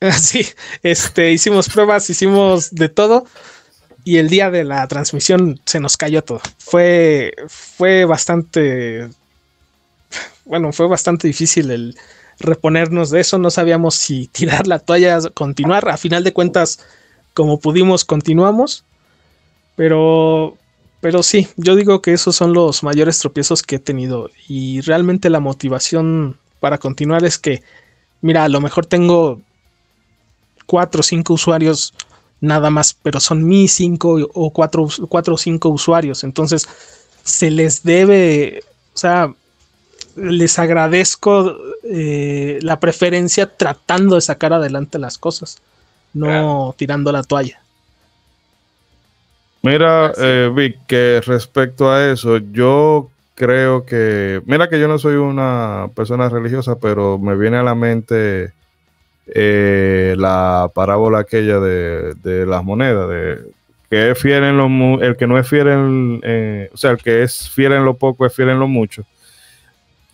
Sí, 0.20 0.46
este, 0.84 1.32
hicimos 1.32 1.68
pruebas, 1.68 2.08
hicimos 2.08 2.72
de 2.72 2.88
todo 2.88 3.24
y 4.04 4.18
el 4.18 4.28
día 4.28 4.50
de 4.50 4.64
la 4.64 4.86
transmisión 4.86 5.60
se 5.64 5.80
nos 5.80 5.96
cayó 5.96 6.22
todo. 6.22 6.40
Fue, 6.58 7.34
fue 7.48 8.04
bastante, 8.04 9.08
bueno, 10.44 10.72
fue 10.72 10.86
bastante 10.86 11.26
difícil 11.26 11.70
el 11.70 11.96
reponernos 12.38 13.10
de 13.10 13.20
eso. 13.20 13.38
No 13.38 13.50
sabíamos 13.50 13.94
si 13.94 14.26
tirar 14.32 14.66
la 14.66 14.78
toalla, 14.78 15.18
continuar. 15.32 15.88
A 15.88 15.96
final 15.96 16.22
de 16.22 16.34
cuentas, 16.34 16.80
como 17.32 17.58
pudimos, 17.58 18.04
continuamos. 18.04 18.84
Pero, 19.74 20.56
pero 21.00 21.22
sí, 21.22 21.48
yo 21.56 21.74
digo 21.74 22.00
que 22.00 22.12
esos 22.12 22.36
son 22.36 22.52
los 22.52 22.82
mayores 22.82 23.18
tropiezos 23.18 23.62
que 23.62 23.76
he 23.76 23.80
tenido 23.80 24.30
y 24.46 24.82
realmente 24.82 25.30
la 25.30 25.40
motivación 25.40 26.38
para 26.60 26.78
continuar 26.78 27.24
es 27.24 27.38
que, 27.38 27.62
mira, 28.20 28.44
a 28.44 28.48
lo 28.48 28.60
mejor 28.60 28.86
tengo 28.86 29.40
cuatro 30.66 31.00
o 31.00 31.02
cinco 31.02 31.34
usuarios 31.34 31.92
nada 32.40 32.70
más, 32.70 32.96
pero 33.02 33.20
son 33.20 33.44
mis 33.44 33.72
cinco 33.72 34.18
o 34.34 34.50
cuatro, 34.50 34.88
cuatro 35.08 35.34
o 35.34 35.38
cinco 35.38 35.68
usuarios. 35.70 36.24
Entonces, 36.24 36.68
se 37.22 37.50
les 37.50 37.82
debe, 37.82 38.62
o 38.94 38.98
sea, 38.98 39.32
les 40.16 40.58
agradezco 40.58 41.56
eh, 41.84 42.58
la 42.62 42.78
preferencia 42.78 43.46
tratando 43.46 44.14
de 44.14 44.20
sacar 44.20 44.52
adelante 44.52 44.98
las 44.98 45.18
cosas, 45.18 45.58
no 46.12 46.74
tirando 46.76 47.10
la 47.10 47.22
toalla. 47.22 47.60
Mira, 49.62 50.12
eh, 50.18 50.50
Vic, 50.54 50.78
que 50.86 51.22
respecto 51.24 51.90
a 51.90 52.10
eso, 52.10 52.36
yo 52.36 53.10
creo 53.34 53.86
que, 53.86 54.42
mira 54.44 54.68
que 54.68 54.78
yo 54.78 54.88
no 54.88 54.98
soy 54.98 55.16
una 55.16 55.88
persona 55.94 56.28
religiosa, 56.28 56.76
pero 56.76 57.18
me 57.18 57.34
viene 57.36 57.56
a 57.56 57.62
la 57.62 57.74
mente 57.74 58.52
eh, 59.26 60.14
la 60.18 60.70
parábola 60.74 61.20
aquella 61.20 61.60
de, 61.60 62.46
las 62.46 62.64
monedas, 62.64 63.08
de 63.08 63.38
que 63.90 64.10
es 64.10 64.18
fiel 64.18 64.44
en 64.44 64.56
lo 64.56 65.02
el 65.02 65.16
que 65.16 65.26
no 65.26 65.38
es 65.38 65.48
fiel 65.48 65.68
en, 65.68 66.20
eh, 66.22 66.70
o 66.72 66.76
sea, 66.76 66.92
el 66.92 66.98
que 66.98 67.22
es 67.22 67.48
fiel 67.50 67.72
en 67.72 67.84
lo 67.84 67.94
poco 67.94 68.26
es 68.26 68.34
fiel 68.34 68.50
en 68.50 68.58
lo 68.58 68.68
mucho. 68.68 69.04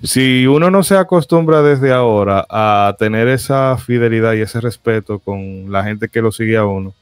Si 0.03 0.47
uno 0.47 0.71
no 0.71 0.83
se 0.83 0.97
acostumbra 0.97 1.63
desde 1.63 1.93
ahora 1.93 2.47
a 2.49 2.97
tener 2.99 3.29
esa 3.29 3.77
fidelidad 3.77 4.33
y 4.33 4.41
ese 4.41 4.61
respeto 4.61 5.19
con 5.19 5.71
la 5.71 5.85
gente 5.85 6.09
que 6.09 6.23
lo 6.23 6.33
sigue 6.33 6.57
a 6.57 6.65
uno, 6.65 6.95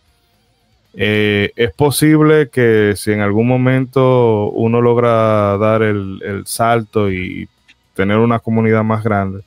eh, 0.94 1.52
es 1.54 1.72
posible 1.74 2.48
que 2.48 2.94
si 2.96 3.12
en 3.12 3.20
algún 3.20 3.46
momento 3.46 4.50
uno 4.50 4.80
logra 4.80 5.56
dar 5.59 5.82
el, 5.82 6.42
salto 6.46 7.11
y 7.12 7.48
tener 7.94 8.18
una 8.18 8.40
comunidad 8.40 8.82
más 8.82 9.04
grande, 9.04 9.42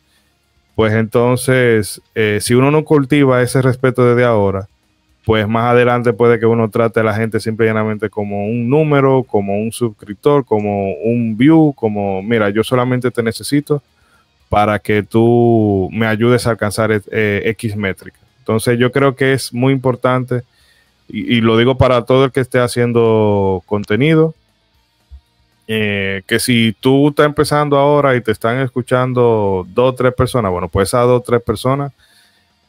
pues 0.81 0.93
entonces, 0.93 2.01
eh, 2.15 2.39
si 2.41 2.55
uno 2.55 2.71
no 2.71 2.83
cultiva 2.83 3.43
ese 3.43 3.61
respeto 3.61 4.03
desde 4.03 4.25
ahora, 4.25 4.67
pues 5.25 5.47
más 5.47 5.65
adelante 5.65 6.11
puede 6.11 6.39
que 6.39 6.47
uno 6.47 6.71
trate 6.71 7.01
a 7.01 7.03
la 7.03 7.13
gente 7.13 7.39
simplemente 7.39 8.09
como 8.09 8.47
un 8.47 8.67
número, 8.67 9.21
como 9.21 9.61
un 9.61 9.71
suscriptor, 9.71 10.43
como 10.43 10.93
un 10.95 11.37
view, 11.37 11.71
como, 11.75 12.23
mira, 12.23 12.49
yo 12.49 12.63
solamente 12.63 13.11
te 13.11 13.21
necesito 13.21 13.83
para 14.49 14.79
que 14.79 15.03
tú 15.03 15.87
me 15.91 16.07
ayudes 16.07 16.47
a 16.47 16.49
alcanzar 16.49 16.99
eh, 17.11 17.43
X 17.45 17.75
métrica. 17.75 18.17
Entonces 18.39 18.79
yo 18.79 18.91
creo 18.91 19.15
que 19.15 19.33
es 19.33 19.53
muy 19.53 19.73
importante, 19.73 20.41
y, 21.07 21.37
y, 21.37 21.41
lo 21.41 21.59
digo 21.59 21.77
para 21.77 22.05
todo 22.05 22.25
el 22.25 22.31
que 22.31 22.39
esté 22.39 22.57
haciendo 22.57 23.61
contenido, 23.67 24.33
eh, 25.73 26.21
que 26.27 26.37
si 26.37 26.75
tú 26.77 27.07
estás 27.07 27.25
empezando 27.25 27.77
ahora 27.77 28.13
y 28.13 28.19
te 28.19 28.33
están 28.33 28.59
escuchando 28.59 29.65
dos 29.69 29.93
o 29.93 29.95
tres 29.95 30.13
personas, 30.13 30.51
bueno, 30.51 30.67
pues 30.67 30.89
esas 30.89 31.05
dos 31.05 31.21
o 31.21 31.23
tres 31.23 31.41
personas 31.41 31.93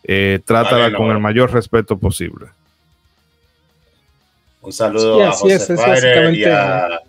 eh, 0.04 0.38
trátala 0.44 0.82
vale, 0.82 0.92
no, 0.92 0.98
con 0.98 1.10
el 1.10 1.18
mayor 1.18 1.52
respeto 1.52 1.98
posible. 1.98 2.46
Un 4.60 4.72
saludo 4.72 5.16
sí, 5.16 5.22
a 5.22 5.32
José 5.32 5.54
es, 5.54 5.80
Padre 5.80 6.32
y, 6.32 6.44
a, 6.44 7.00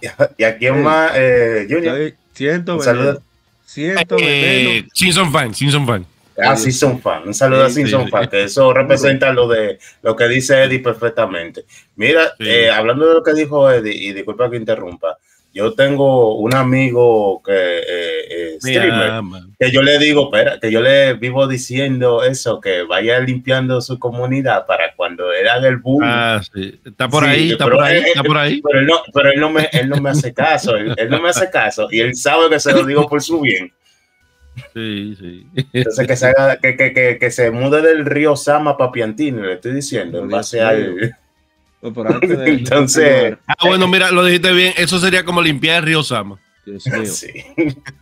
y, 0.00 0.06
a, 0.06 0.30
y 0.38 0.44
a 0.44 0.56
quién 0.56 0.82
más, 0.82 1.12
eh, 1.16 1.66
Junior. 1.68 2.14
Siento, 2.32 2.76
un 2.76 2.82
saludo. 2.82 3.20
Siento, 3.66 4.16
eh, 4.18 4.86
Simpson 4.94 5.30
fan, 5.30 5.54
Simpson 5.54 5.86
fan. 5.86 6.06
Ah, 6.38 6.56
Simpson 6.56 7.00
fan. 7.00 7.22
Un 7.26 7.34
saludo 7.34 7.64
sí, 7.66 7.70
a 7.70 7.74
Simpson 7.74 8.04
sí, 8.04 8.10
fan, 8.10 8.28
que 8.28 8.44
eso 8.44 8.72
representa 8.74 9.32
lo 9.32 9.48
de 9.48 9.78
lo 10.02 10.16
que 10.16 10.28
dice 10.28 10.62
Eddie 10.62 10.80
perfectamente. 10.80 11.64
Mira, 11.96 12.32
eh, 12.38 12.70
hablando 12.70 13.06
de 13.06 13.14
lo 13.14 13.22
que 13.22 13.34
dijo 13.34 13.70
Eddie, 13.70 13.94
y 13.94 14.12
disculpa 14.12 14.50
que 14.50 14.56
interrumpa, 14.56 15.16
yo 15.54 15.72
tengo 15.74 16.34
un 16.34 16.52
amigo 16.52 17.40
que 17.44 17.52
eh, 17.52 18.24
eh, 18.28 18.56
streamer, 18.58 19.22
que 19.56 19.70
yo 19.70 19.82
le 19.82 20.00
digo, 20.00 20.24
espera, 20.24 20.58
que 20.58 20.72
yo 20.72 20.80
le 20.80 21.14
vivo 21.14 21.46
diciendo 21.46 22.24
eso, 22.24 22.60
que 22.60 22.82
vaya 22.82 23.20
limpiando 23.20 23.80
su 23.80 24.00
comunidad 24.00 24.66
para 24.66 24.92
cuando 24.96 25.32
era 25.32 25.60
del 25.60 25.76
boom. 25.76 26.02
Ah, 26.02 26.42
sí. 26.52 26.80
Está 26.84 27.08
por 27.08 27.22
sí, 27.22 27.30
ahí, 27.30 27.52
está 27.52 27.66
por 27.66 27.80
ahí, 27.80 27.98
él, 27.98 28.04
está 28.06 28.24
por 28.24 28.36
ahí. 28.36 28.60
Pero 28.60 28.80
él 28.80 28.86
no, 28.86 29.02
pero 29.12 29.30
él 29.30 29.38
no, 29.38 29.50
me, 29.50 29.68
él 29.72 29.88
no 29.88 30.00
me 30.00 30.10
hace 30.10 30.34
caso, 30.34 30.74
él, 30.74 30.92
él, 30.96 31.08
no 31.08 31.22
me 31.22 31.28
hace 31.28 31.48
caso 31.48 31.86
y 31.88 32.00
él 32.00 32.16
sabe 32.16 32.50
que 32.50 32.58
se 32.58 32.72
lo 32.72 32.84
digo 32.84 33.08
por 33.08 33.22
su 33.22 33.40
bien. 33.40 33.72
Sí, 34.72 35.16
sí. 35.18 35.46
Entonces 35.72 36.06
que 36.06 36.16
se, 36.16 36.26
haga, 36.26 36.56
que, 36.58 36.76
que, 36.76 36.92
que, 36.92 37.18
que, 37.18 37.30
se 37.30 37.50
mude 37.50 37.82
del 37.82 38.04
río 38.04 38.36
Sama 38.36 38.76
para 38.76 38.92
Piantini, 38.92 39.40
le 39.42 39.54
estoy 39.54 39.74
diciendo, 39.74 40.20
en 40.20 40.28
base 40.28 40.60
al... 40.60 40.96
De, 40.96 41.14
Entonces. 42.46 43.36
Ah, 43.46 43.66
bueno, 43.66 43.86
mira, 43.86 44.10
lo 44.10 44.24
dijiste 44.24 44.52
bien. 44.52 44.72
Eso 44.78 44.98
sería 44.98 45.22
como 45.22 45.42
limpiar 45.42 45.78
el 45.78 45.82
río 45.84 46.02
Sama. 46.02 46.38
Dios 46.64 46.86
mío. 46.86 47.04
Sí. 47.04 47.28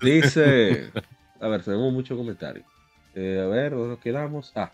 Dice. 0.01 0.91
A 1.41 1.49
ver, 1.49 1.63
tenemos 1.63 1.93
muchos 1.93 2.17
comentarios. 2.17 2.65
Eh, 3.17 3.43
a 3.45 3.49
ver, 3.49 3.73
¿dónde 3.73 3.89
nos 3.89 3.99
quedamos? 3.99 4.53
Ah, 4.55 4.71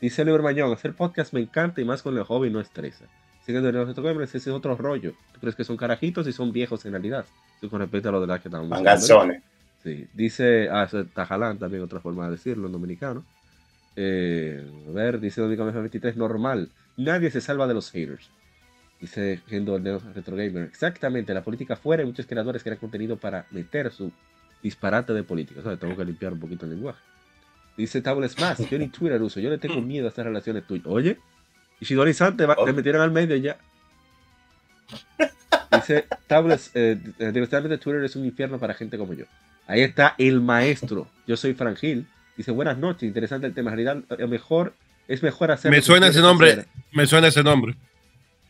dice 0.00 0.20
Oliver 0.22 0.42
Mañón: 0.42 0.72
hacer 0.72 0.92
podcast 0.92 1.32
me 1.32 1.40
encanta 1.40 1.80
y 1.80 1.84
más 1.84 2.02
con 2.02 2.16
el 2.18 2.24
hobby 2.24 2.50
no 2.50 2.60
estresa. 2.60 3.06
De 3.46 3.72
los 3.72 3.98
ese 4.22 4.38
es 4.38 4.48
otro 4.48 4.76
rollo. 4.76 5.14
¿Tú 5.32 5.40
crees 5.40 5.56
que 5.56 5.64
son 5.64 5.76
carajitos 5.76 6.24
y 6.28 6.32
son 6.32 6.52
viejos 6.52 6.84
en 6.84 6.92
realidad? 6.92 7.24
Eso 7.58 7.68
con 7.68 7.80
respecto 7.80 8.08
a 8.08 8.12
lo 8.12 8.20
de 8.20 8.28
la 8.28 8.38
que 8.38 8.46
estamos 8.46 8.68
Mangazones. 8.68 9.42
Sí, 9.82 10.06
dice, 10.12 10.68
ah, 10.70 10.88
Tajalán 11.14 11.58
también, 11.58 11.82
otra 11.82 12.00
forma 12.00 12.26
de 12.26 12.32
decirlo 12.32 12.66
en 12.66 12.72
dominicano. 12.72 13.24
Eh, 13.96 14.64
a 14.88 14.90
ver, 14.92 15.20
dice 15.20 15.40
Dominicano 15.40 15.72
23, 15.72 16.16
normal. 16.16 16.70
Nadie 16.96 17.30
se 17.30 17.40
salva 17.40 17.66
de 17.66 17.74
los 17.74 17.90
haters. 17.90 18.30
Dice 19.00 19.40
Gendo 19.48 19.78
Retro 19.78 20.36
Gamer. 20.36 20.64
Exactamente, 20.64 21.32
la 21.32 21.42
política 21.42 21.76
fuera, 21.76 22.02
hay 22.02 22.06
muchos 22.06 22.26
creadores 22.26 22.62
crean 22.62 22.78
contenido 22.78 23.16
para 23.16 23.46
meter 23.50 23.90
su 23.90 24.12
disparate 24.62 25.14
de 25.14 25.22
política. 25.22 25.60
O 25.60 25.62
sea, 25.62 25.76
tengo 25.78 25.96
que 25.96 26.04
limpiar 26.04 26.34
un 26.34 26.40
poquito 26.40 26.66
el 26.66 26.72
lenguaje. 26.72 27.00
Dice 27.76 28.02
Tables 28.02 28.38
más, 28.38 28.58
yo 28.68 28.78
ni 28.78 28.88
Twitter 28.88 29.20
uso, 29.22 29.40
yo 29.40 29.48
le 29.48 29.56
tengo 29.56 29.80
miedo 29.80 30.06
a 30.06 30.10
estas 30.10 30.26
relaciones 30.26 30.66
tuyas. 30.66 30.86
Oye, 30.86 31.18
Ishidori 31.80 32.12
San 32.12 32.36
te, 32.36 32.44
va, 32.44 32.56
te 32.62 32.72
metieron 32.74 33.00
al 33.00 33.10
medio 33.10 33.36
ya. 33.36 33.56
Dice 35.72 36.04
Tables, 36.26 36.70
eh, 36.74 36.98
directamente 37.18 37.78
Twitter 37.78 38.04
es 38.04 38.16
un 38.16 38.26
infierno 38.26 38.58
para 38.58 38.74
gente 38.74 38.98
como 38.98 39.14
yo. 39.14 39.24
Ahí 39.70 39.82
está 39.82 40.16
el 40.18 40.40
maestro. 40.40 41.06
Yo 41.28 41.36
soy 41.36 41.54
Frangil. 41.54 42.04
Dice, 42.36 42.50
buenas 42.50 42.76
noches, 42.76 43.04
interesante 43.04 43.46
el 43.46 43.54
tema. 43.54 43.70
En 43.70 43.76
realidad, 43.76 44.18
mejor, 44.26 44.72
es 45.06 45.22
mejor 45.22 45.52
hacer. 45.52 45.70
Me 45.70 45.80
suena 45.80 46.08
ese 46.08 46.20
nombre. 46.20 46.50
Hacer. 46.50 46.66
Me 46.90 47.06
suena 47.06 47.28
ese 47.28 47.44
nombre. 47.44 47.76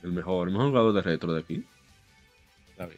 El 0.03 0.13
mejor, 0.13 0.49
el 0.49 0.55
mejor 0.55 0.69
jugador 0.71 0.95
de 0.95 1.03
retro 1.03 1.35
de 1.35 1.41
aquí. 1.41 1.65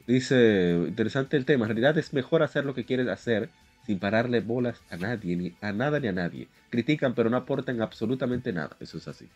Dice, 0.07 0.85
interesante 0.87 1.37
el 1.37 1.45
tema. 1.45 1.65
En 1.65 1.71
realidad 1.71 1.99
es 1.99 2.13
mejor 2.13 2.45
hacer 2.45 2.65
lo 2.65 2.75
que 2.75 2.85
quieres 2.85 3.09
hacer 3.09 3.49
sin 3.87 3.99
pararle 3.99 4.39
bolas 4.39 4.81
a 4.89 4.97
nadie, 4.97 5.35
ni 5.35 5.55
a 5.61 5.73
nada 5.73 5.99
ni 5.99 6.07
a 6.07 6.13
nadie. 6.13 6.47
Critican, 6.71 7.15
pero 7.15 7.29
no 7.29 7.37
aportan 7.37 7.83
absolutamente 7.83 8.53
nada. 8.53 8.77
Eso 8.79 8.99
es 8.99 9.09
así. 9.09 9.29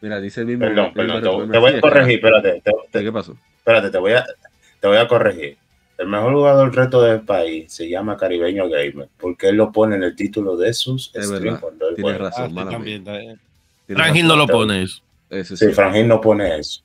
Mira, 0.00 0.22
dice 0.22 0.40
el 0.40 0.46
mismo. 0.46 0.64
Perdón, 0.64 0.94
perdón, 0.94 1.16
te, 1.16 1.52
te, 1.52 1.58
voy 1.58 1.74
a 1.74 1.80
corregir, 1.82 2.14
espérate. 2.14 2.62
Te, 2.90 3.04
¿Qué 3.04 3.12
pasó? 3.12 3.36
Espérate, 3.58 3.90
te 3.90 3.98
voy 3.98 4.12
a, 4.12 4.24
te 4.80 4.88
voy 4.88 4.96
a 4.96 5.06
corregir. 5.06 5.58
El 5.98 6.08
mejor 6.08 6.34
jugador 6.34 6.74
reto 6.74 7.02
del 7.02 7.22
país 7.22 7.72
se 7.72 7.88
llama 7.88 8.16
Caribeño 8.16 8.68
Gamer, 8.68 9.08
porque 9.16 9.48
él 9.48 9.56
lo 9.56 9.72
pone 9.72 9.96
en 9.96 10.02
el 10.02 10.14
título 10.14 10.56
de 10.56 10.74
sus 10.74 11.10
es 11.14 11.26
streams 11.26 11.58
cuando 11.58 11.88
él 11.88 11.96
Tienes 11.96 12.18
razón, 12.18 12.58
ah, 12.58 12.68
también, 12.68 13.02
también. 13.02 13.40
Frangil 13.88 14.26
no 14.26 14.36
lo 14.36 14.46
pone 14.46 14.82
eso. 14.82 15.02
eso 15.30 15.56
sí, 15.56 15.68
Frangil 15.72 16.06
no 16.06 16.20
pone 16.20 16.58
eso. 16.58 16.82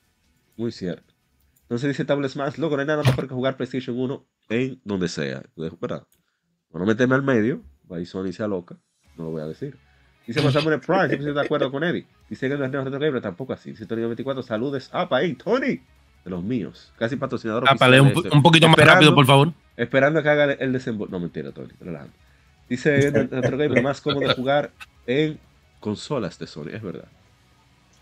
Muy 0.56 0.72
cierto. 0.72 1.12
Entonces 1.62 1.88
dice 1.88 2.04
Tables 2.04 2.36
más, 2.36 2.58
loco, 2.58 2.76
no 2.76 2.80
hay 2.80 2.86
nada 2.86 3.02
mejor 3.02 3.28
que 3.28 3.34
jugar 3.34 3.56
PlayStation 3.56 3.98
1 3.98 4.24
en 4.50 4.80
donde 4.84 5.08
sea. 5.08 5.42
¿Verdad? 5.56 6.06
Bueno, 6.70 6.86
meterme 6.86 7.14
al 7.14 7.22
medio, 7.22 7.62
ahí 7.90 8.06
Sony 8.06 8.32
sea 8.32 8.46
loca, 8.46 8.78
no 9.16 9.24
lo 9.24 9.30
voy 9.30 9.42
a 9.42 9.46
decir. 9.46 9.76
Dice 10.26 10.40
Masamune 10.40 10.78
Prime, 10.78 11.08
siempre 11.08 11.18
estoy 11.18 11.34
de 11.34 11.40
acuerdo 11.40 11.70
con 11.70 11.82
Eddie. 11.82 12.06
Dice 12.30 12.48
que 12.48 12.56
no 12.56 12.64
es 12.64 12.72
Retro 12.72 12.98
Gamer, 12.98 13.20
tampoco 13.20 13.52
así. 13.52 13.70
Dice 13.72 13.86
Tony 13.86 14.02
24, 14.02 14.42
saludes. 14.42 14.88
Ah, 14.92 15.08
para 15.08 15.24
ahí, 15.24 15.34
Tony. 15.34 15.80
De 16.24 16.30
los 16.30 16.42
míos. 16.42 16.92
Casi 16.98 17.16
patrocinador. 17.16 17.64
Ah, 17.66 17.74
para 17.74 18.00
un, 18.00 18.12
un, 18.32 18.42
poquito 18.42 18.68
más 18.68 18.76
rápido, 18.76 19.14
por 19.14 19.26
favor. 19.26 19.52
Esperando 19.76 20.20
a 20.20 20.22
que 20.22 20.28
haga 20.28 20.52
el 20.52 20.72
desembolso. 20.72 21.10
No, 21.10 21.20
mentira, 21.20 21.50
Tony, 21.50 21.72
relajando. 21.80 22.12
Dice 22.68 23.10
Retro 23.30 23.58
Gamer, 23.58 23.82
más 23.82 24.00
cómodo 24.00 24.32
jugar 24.34 24.70
en 25.06 25.38
consolas 25.80 26.38
de 26.38 26.46
Sony, 26.46 26.68
es 26.72 26.82
verdad. 26.82 27.08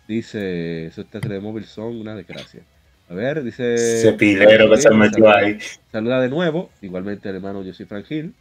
Dice, 0.07 0.87
eso 0.87 1.01
está 1.03 1.21
de 1.21 1.41
móvil 1.41 1.65
son 1.65 1.97
una 1.97 2.15
desgracia. 2.15 2.63
A 3.09 3.15
ver, 3.15 3.43
dice. 3.43 3.75
Ese 3.75 4.13
pilero 4.13 4.71
que 4.71 4.77
se 4.77 4.91
metió 4.91 5.25
saluda, 5.25 5.39
ahí. 5.39 5.59
Saluda 5.91 6.21
de 6.21 6.29
nuevo. 6.29 6.71
Igualmente, 6.83 7.29
el 7.29 7.37
hermano, 7.37 7.63
yo 7.63 7.73
soy 7.75 7.87
Frank 7.87 8.07
Hill. 8.09 8.35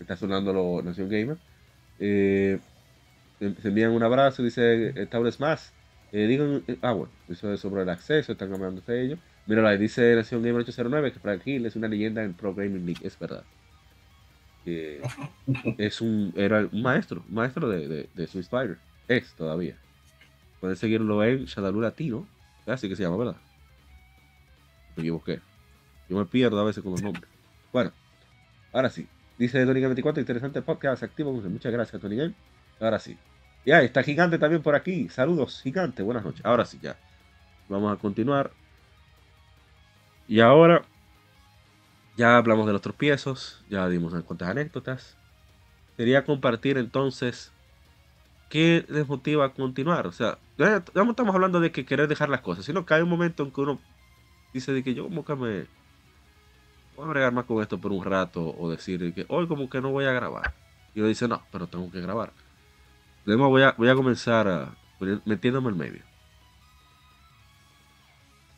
Está 0.00 0.16
sonando 0.16 0.52
lo 0.52 0.82
Nación 0.82 1.08
Gamer. 1.08 1.36
Eh, 2.00 2.58
se 3.38 3.68
envían 3.68 3.92
un 3.92 4.02
abrazo, 4.02 4.42
dice 4.42 4.92
Tables 5.06 5.38
más. 5.38 5.72
Eh, 6.14 6.28
digan, 6.28 6.62
eh, 6.68 6.78
ah, 6.80 6.92
bueno, 6.92 7.10
eso 7.28 7.52
es 7.52 7.58
sobre 7.58 7.82
el 7.82 7.88
acceso, 7.88 8.30
están 8.30 8.52
hablando 8.52 8.80
de 8.86 9.04
ello. 9.04 9.18
Mira, 9.46 9.68
ahí 9.68 9.76
dice 9.76 10.14
Nación 10.14 10.42
Gamer 10.42 10.60
809 10.60 11.12
que 11.12 11.18
Frank 11.18 11.42
Hill 11.44 11.66
es 11.66 11.74
una 11.74 11.88
leyenda 11.88 12.22
en 12.22 12.34
Pro 12.34 12.54
Gaming 12.54 12.86
League, 12.86 13.04
es 13.04 13.18
verdad. 13.18 13.42
Eh, 14.64 15.02
es 15.76 16.00
un, 16.00 16.32
era 16.36 16.68
un 16.70 16.82
maestro, 16.82 17.24
un 17.28 17.34
maestro 17.34 17.68
de, 17.68 17.88
de, 17.88 18.08
de 18.14 18.26
Swiss 18.28 18.48
Fighter. 18.48 18.78
Es 19.08 19.34
todavía. 19.34 19.76
Pueden 20.60 20.76
seguirlo 20.76 21.24
en 21.24 21.46
Shadaloo 21.46 21.80
Latino. 21.80 22.28
Así 22.64 22.88
que 22.88 22.94
se 22.94 23.02
llama, 23.02 23.16
¿verdad? 23.16 23.36
Me 24.94 25.02
equivoqué. 25.02 25.40
Yo 26.08 26.16
me 26.16 26.26
pierdo 26.26 26.60
a 26.60 26.64
veces 26.64 26.80
con 26.84 26.92
los 26.92 27.02
nombres. 27.02 27.28
Bueno, 27.72 27.90
ahora 28.72 28.88
sí. 28.88 29.08
Dice 29.36 29.66
Tony 29.66 29.80
24, 29.80 30.20
interesante 30.20 30.62
podcast 30.62 31.02
activo. 31.02 31.32
Muchas 31.32 31.72
gracias, 31.72 32.00
Tony 32.00 32.14
Game. 32.14 32.34
Ahora 32.78 33.00
sí. 33.00 33.18
Ya, 33.64 33.80
está 33.80 34.02
Gigante 34.02 34.38
también 34.38 34.62
por 34.62 34.74
aquí. 34.74 35.08
Saludos, 35.08 35.62
Gigante. 35.62 36.02
Buenas 36.02 36.24
noches. 36.24 36.44
Ahora 36.44 36.64
sí, 36.64 36.78
ya. 36.82 36.96
Vamos 37.68 37.92
a 37.92 38.00
continuar. 38.00 38.50
Y 40.28 40.40
ahora 40.40 40.84
ya 42.16 42.36
hablamos 42.36 42.66
de 42.66 42.72
los 42.72 42.82
tropiezos, 42.82 43.64
ya 43.68 43.88
dimos 43.88 44.12
unas 44.12 44.24
cuantas 44.24 44.48
anécdotas. 44.48 45.16
Quería 45.96 46.24
compartir 46.24 46.78
entonces 46.78 47.52
qué 48.50 48.84
les 48.88 49.08
motiva 49.08 49.46
a 49.46 49.52
continuar. 49.52 50.06
O 50.06 50.12
sea, 50.12 50.38
ya 50.56 50.84
no 50.94 51.10
estamos 51.10 51.34
hablando 51.34 51.60
de 51.60 51.72
que 51.72 51.84
querer 51.84 52.08
dejar 52.08 52.28
las 52.28 52.40
cosas, 52.40 52.64
sino 52.64 52.84
que 52.84 52.94
hay 52.94 53.02
un 53.02 53.08
momento 53.08 53.42
en 53.42 53.50
que 53.50 53.60
uno 53.60 53.80
dice 54.52 54.72
de 54.72 54.84
que 54.84 54.94
yo 54.94 55.04
como 55.04 55.24
que 55.24 55.34
me 55.34 55.66
voy 56.96 57.06
a 57.06 57.08
bregar 57.08 57.32
más 57.32 57.44
con 57.46 57.60
esto 57.62 57.80
por 57.80 57.92
un 57.92 58.04
rato 58.04 58.54
o 58.58 58.70
decir 58.70 59.12
que 59.14 59.26
hoy 59.28 59.46
como 59.48 59.68
que 59.68 59.80
no 59.80 59.90
voy 59.90 60.04
a 60.04 60.12
grabar. 60.12 60.54
Y 60.94 61.00
uno 61.00 61.08
dice, 61.08 61.26
no, 61.26 61.42
pero 61.50 61.66
tengo 61.66 61.90
que 61.90 62.00
grabar. 62.00 62.32
Luego 63.24 63.48
voy 63.48 63.62
a, 63.62 63.72
voy 63.72 63.88
a 63.88 63.94
comenzar 63.94 64.48
a, 64.48 64.76
metiéndome 65.24 65.70
en 65.70 65.78
medio 65.78 66.14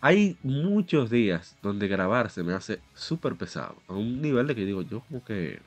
hay 0.06 0.38
muchos 0.44 1.10
días 1.10 1.56
donde 1.62 1.88
grabar 1.88 2.30
se 2.30 2.44
me 2.44 2.52
hace 2.52 2.80
súper 2.94 3.34
pesado. 3.34 3.82
A 3.88 3.94
un 3.94 4.22
nivel 4.22 4.46
de 4.46 4.54
que 4.54 4.64
digo, 4.64 4.82
yo 4.82 5.00
como 5.00 5.24
que. 5.24 5.60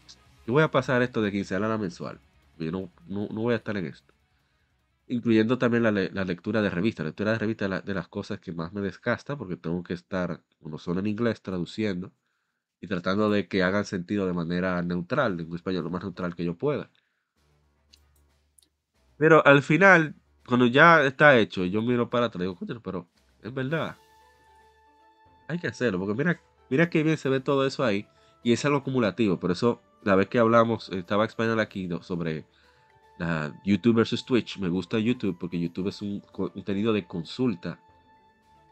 Yo 0.47 0.53
voy 0.53 0.63
a 0.63 0.71
pasar 0.71 1.01
esto 1.01 1.21
de 1.21 1.29
quincenal 1.29 1.71
a 1.71 1.77
mensual. 1.77 2.19
Yo 2.57 2.71
no, 2.71 2.89
no, 3.07 3.27
voy 3.27 3.53
a 3.53 3.57
estar 3.57 3.75
en 3.75 3.87
esto. 3.87 4.13
Incluyendo 5.07 5.57
también 5.57 5.83
la, 5.83 5.91
lectura 5.91 6.61
de 6.61 6.69
revistas. 6.69 7.03
La 7.03 7.09
lectura 7.09 7.33
de 7.33 7.39
revistas 7.39 7.83
de, 7.83 7.93
las 7.93 8.07
cosas 8.07 8.39
que 8.39 8.53
más 8.53 8.71
me 8.71 8.79
desgasta 8.79 9.37
porque 9.37 9.57
tengo 9.57 9.83
que 9.83 9.93
estar, 9.93 10.41
como 10.61 10.79
son 10.79 10.99
en 10.99 11.07
inglés, 11.07 11.41
traduciendo 11.41 12.13
y 12.79 12.87
tratando 12.87 13.29
de 13.29 13.49
que 13.49 13.61
hagan 13.61 13.83
sentido 13.83 14.25
de 14.25 14.31
manera 14.31 14.81
neutral, 14.81 15.37
en 15.37 15.53
español 15.53 15.83
lo 15.83 15.89
más 15.89 16.03
neutral 16.03 16.33
que 16.35 16.45
yo 16.45 16.55
pueda. 16.55 16.89
Pero 19.19 19.45
al 19.45 19.61
final, 19.61 20.15
cuando 20.47 20.65
ya 20.65 21.03
está 21.03 21.37
hecho, 21.37 21.63
yo 21.65 21.83
miro 21.83 22.09
para 22.09 22.25
atrás 22.25 22.41
y 22.41 22.47
digo, 22.47 22.81
pero 22.81 23.07
es 23.43 23.53
verdad 23.53 23.95
hay 25.49 25.57
que 25.57 25.67
hacerlo, 25.67 25.99
porque 25.99 26.13
mira, 26.13 26.39
mira 26.69 26.89
qué 26.89 27.01
bien 27.03 27.17
se 27.17 27.27
ve 27.27 27.39
todo 27.39 27.65
eso 27.65 27.83
ahí 27.83 28.07
y 28.43 28.53
es 28.53 28.63
algo 28.65 28.77
acumulativo. 28.77 29.39
Por 29.39 29.49
eso, 29.49 29.81
la 30.03 30.15
vez 30.15 30.29
que 30.29 30.37
hablamos, 30.37 30.89
estaba 30.89 31.25
explicando 31.25 31.61
aquí 31.61 31.89
sobre 32.01 32.45
la 33.17 33.51
YouTube 33.65 33.95
versus 33.95 34.23
Twitch. 34.23 34.59
Me 34.59 34.69
gusta 34.69 34.99
YouTube 34.99 35.37
porque 35.39 35.59
YouTube 35.59 35.87
es 35.87 36.03
un 36.03 36.19
contenido 36.31 36.93
de 36.93 37.05
consulta 37.05 37.79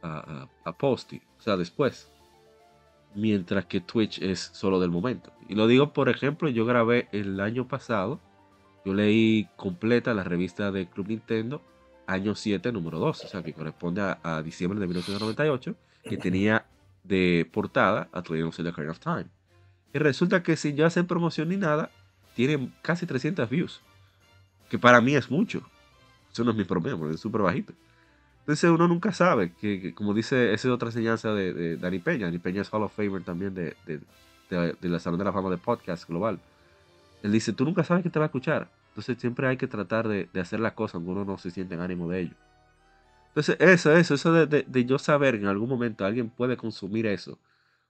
a, 0.04 0.48
a, 0.64 0.78
posting, 0.78 1.20
o 1.40 1.42
sea, 1.42 1.58
después. 1.58 2.12
Mientras 3.16 3.66
que 3.66 3.82
Twitch 3.82 4.22
es 4.22 4.40
solo 4.54 4.80
del 4.80 4.92
momento. 4.92 5.34
Y 5.50 5.56
lo 5.56 5.66
digo, 5.66 5.94
por 5.94 6.10
ejemplo, 6.10 6.48
yo 6.48 6.66
grabé 6.66 7.08
el 7.12 7.40
año 7.40 7.68
pasado, 7.68 8.20
yo 8.88 8.94
leí 8.94 9.50
completa 9.58 10.14
la 10.14 10.24
revista 10.24 10.72
de 10.72 10.88
Club 10.88 11.10
Nintendo, 11.10 11.62
año 12.06 12.36
7, 12.36 12.72
número 12.72 13.00
2, 13.00 13.26
o 13.26 13.28
sea, 13.28 13.44
que 13.44 13.52
corresponde 13.52 14.00
a, 14.00 14.18
a 14.24 14.42
diciembre 14.42 14.80
de 14.80 14.88
1998 14.88 15.76
que 16.04 16.16
tenía 16.16 16.66
de 17.04 17.46
portada 17.52 18.08
a 18.14 18.22
Legend 18.22 18.48
of 18.48 18.56
Zelda 18.56 18.74
of 18.90 19.00
Time. 19.00 19.26
Y 19.94 20.00
resulta 20.00 20.42
que 20.42 20.56
sin 20.56 20.78
ya 20.78 20.86
hacer 20.86 21.06
promoción 21.06 21.50
ni 21.50 21.58
nada, 21.58 21.92
tiene 22.34 22.72
casi 22.82 23.06
300 23.06 23.50
views. 23.50 23.82
Que 24.70 24.80
para 24.80 25.02
mí 25.02 25.16
es 25.16 25.30
mucho. 25.30 25.70
Eso 26.32 26.46
no 26.46 26.52
es 26.52 26.58
mi 26.58 26.64
problema, 26.64 26.98
porque 26.98 27.16
es 27.16 27.20
súper 27.20 27.42
bajito. 27.42 27.74
Entonces 28.40 28.70
uno 28.70 28.88
nunca 28.88 29.12
sabe, 29.12 29.52
que, 29.52 29.94
como 29.94 30.14
dice, 30.14 30.54
esa 30.54 30.70
es 30.70 30.74
otra 30.74 30.88
enseñanza 30.88 31.34
de, 31.34 31.54
de, 31.54 31.76
Dani 31.76 32.00
Peña. 32.00 32.28
Dani 32.28 32.40
Peña 32.40 32.62
es 32.62 32.72
Hall 32.72 32.84
of 32.84 32.96
Famer 32.96 33.26
también 33.26 33.54
de, 33.54 33.76
de, 33.86 34.00
de, 34.50 34.90
la 34.90 35.00
Salón 35.00 35.20
de 35.20 35.26
la 35.26 35.34
Fama 35.34 35.50
de 35.50 35.58
Podcast 35.58 36.08
Global. 36.08 36.40
Él 37.24 37.34
dice, 37.34 37.52
tú 37.52 37.66
nunca 37.66 37.84
sabes 37.84 38.04
quién 38.04 38.12
te 38.14 38.20
va 38.20 38.26
a 38.26 38.28
escuchar. 38.28 38.70
Entonces 38.98 39.22
siempre 39.22 39.48
hay 39.48 39.58
que 39.58 39.68
tratar 39.68 40.08
de, 40.08 40.28
hacer 40.42 40.60
las 40.60 40.74
cosas 40.74 40.96
aunque 40.96 41.12
uno 41.12 41.24
no 41.24 41.38
se 41.38 41.52
siente 41.52 41.76
en 41.76 41.82
ánimo 41.82 42.10
de 42.10 42.22
ello. 42.22 42.34
Entonces, 43.28 43.56
eso, 43.60 43.96
eso, 43.96 44.16
eso 44.16 44.48
de, 44.48 44.86
yo 44.86 44.98
saber 44.98 45.36
que 45.36 45.42
en 45.42 45.48
algún 45.50 45.70
momento 45.70 46.04
alguien 46.04 46.32
puede 46.32 46.58
consumir 46.58 47.06
eso. 47.06 47.38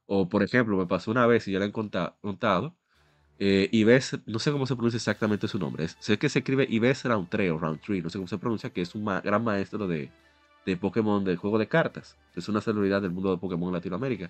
O, 0.05 0.28
por 0.28 0.43
ejemplo, 0.43 0.76
me 0.76 0.86
pasó 0.86 1.10
una 1.12 1.26
vez 1.26 1.47
y 1.47 1.53
ya 1.53 1.60
lo 1.60 1.66
he 1.66 1.72
contado. 1.72 2.76
Eh, 3.39 3.70
Ives, 3.72 4.20
no 4.26 4.38
sé 4.38 4.51
cómo 4.51 4.66
se 4.66 4.76
pronuncia 4.76 4.97
exactamente 4.97 5.47
su 5.47 5.58
nombre. 5.58 5.88
sé 5.88 6.20
que 6.20 6.28
se 6.28 6.39
escribe 6.39 6.68
Ives 6.70 7.05
Roundtree 7.05 7.51
o 7.51 7.58
Roundtree, 7.58 8.01
no 8.01 8.10
sé 8.10 8.18
cómo 8.18 8.28
se 8.28 8.38
pronuncia, 8.38 8.70
que 8.72 8.82
es 8.82 8.93
un 8.93 9.05
gran 9.05 9.45
maestro 9.45 9.88
de, 9.88 10.12
de 10.66 10.76
Pokémon, 10.76 11.24
del 11.24 11.38
juego 11.38 11.58
de 11.58 11.70
cartas. 11.70 12.18
Es 12.36 12.49
una 12.49 12.60
celebridad 12.60 13.01
del 13.01 13.12
mundo 13.12 13.32
de 13.32 13.38
Pokémon 13.38 13.70
en 13.70 13.76
Latinoamérica. 13.76 14.30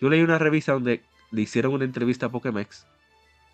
Yo 0.00 0.08
leí 0.08 0.22
una 0.22 0.38
revista 0.38 0.72
donde 0.72 1.02
le 1.32 1.42
hicieron 1.42 1.74
una 1.74 1.84
entrevista 1.84 2.26
a 2.26 2.28
Pokémex, 2.30 2.86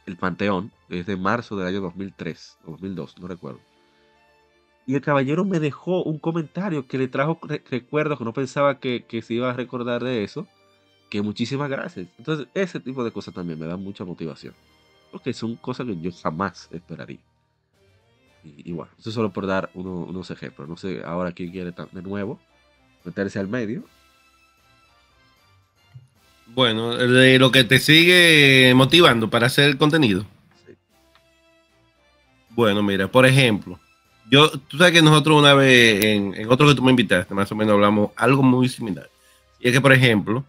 el 0.07 0.17
Panteón, 0.17 0.71
desde 0.89 1.17
marzo 1.17 1.57
del 1.57 1.69
año 1.69 1.81
2003 1.81 2.59
o 2.67 2.73
2002, 2.73 3.19
no 3.21 3.29
recuerdo. 3.29 3.61
Y 4.87 4.95
el 4.95 5.01
caballero 5.01 5.45
me 5.45 5.61
dejó 5.61 6.03
un 6.03 6.19
comentario 6.19 6.87
que 6.87 6.99
le 6.99 7.09
trajo 7.09 7.39
recuerdos 7.71 8.19
que 8.19 8.25
no 8.25 8.35
pensaba 8.35 8.79
que, 8.79 9.05
se 9.23 9.35
iba 9.35 9.51
a 9.51 9.55
recordar 9.55 10.05
de 10.05 10.25
eso. 10.25 10.47
Que 11.09 11.23
muchísimas 11.23 11.71
gracias. 11.71 12.09
Entonces, 12.19 12.49
ese 12.55 12.81
tipo 12.81 13.03
de 13.03 13.11
cosas 13.11 13.33
también 13.33 13.59
me 13.59 13.67
dan 13.67 13.83
mucha 13.83 14.05
motivación. 14.05 14.53
Porque 15.11 15.33
son 15.33 15.57
cosas 15.57 15.87
que 15.87 15.99
yo 15.99 16.11
jamás 16.13 16.69
esperaría. 16.71 17.21
Y, 18.43 18.73
bueno, 18.73 18.93
eso 18.99 19.11
solo 19.11 19.33
por 19.33 19.47
dar 19.47 19.71
unos 19.73 20.31
ejemplos. 20.31 20.69
No 20.69 20.77
sé 20.77 21.03
ahora 21.03 21.33
quién 21.33 21.51
quiere 21.51 21.73
de 21.73 22.03
nuevo 22.03 22.39
meterse 23.05 23.39
al 23.39 23.49
medio. 23.49 23.85
Bueno, 26.47 26.95
de 26.97 27.39
lo 27.39 27.51
que 27.51 27.65
te 27.65 27.79
sigue 27.79 28.73
motivando 28.75 29.29
para 29.29 29.47
hacer 29.47 29.71
el 29.71 29.79
contenido. 29.79 30.25
Bueno, 32.51 32.83
mira, 32.83 33.09
por 33.09 33.27
ejemplo, 33.27 33.81
yo, 34.31 34.51
tú 34.51 34.79
sabes 34.79 34.93
que 34.93 35.03
nosotros 35.03 35.39
una 35.39 35.55
vez, 35.55 36.05
en, 36.05 36.49
otro 36.49 36.69
que 36.69 36.75
tú 36.75 36.83
me 36.83 36.91
invitaste, 36.91 37.35
más 37.35 37.51
o 37.51 37.57
menos 37.57 37.75
hablamos 37.75 38.11
algo 38.17 38.43
muy 38.43 38.69
similar. 38.69 39.11
Y 39.59 39.69
es 39.69 39.75
que, 39.75 39.81
por 39.81 39.93
ejemplo, 39.93 40.45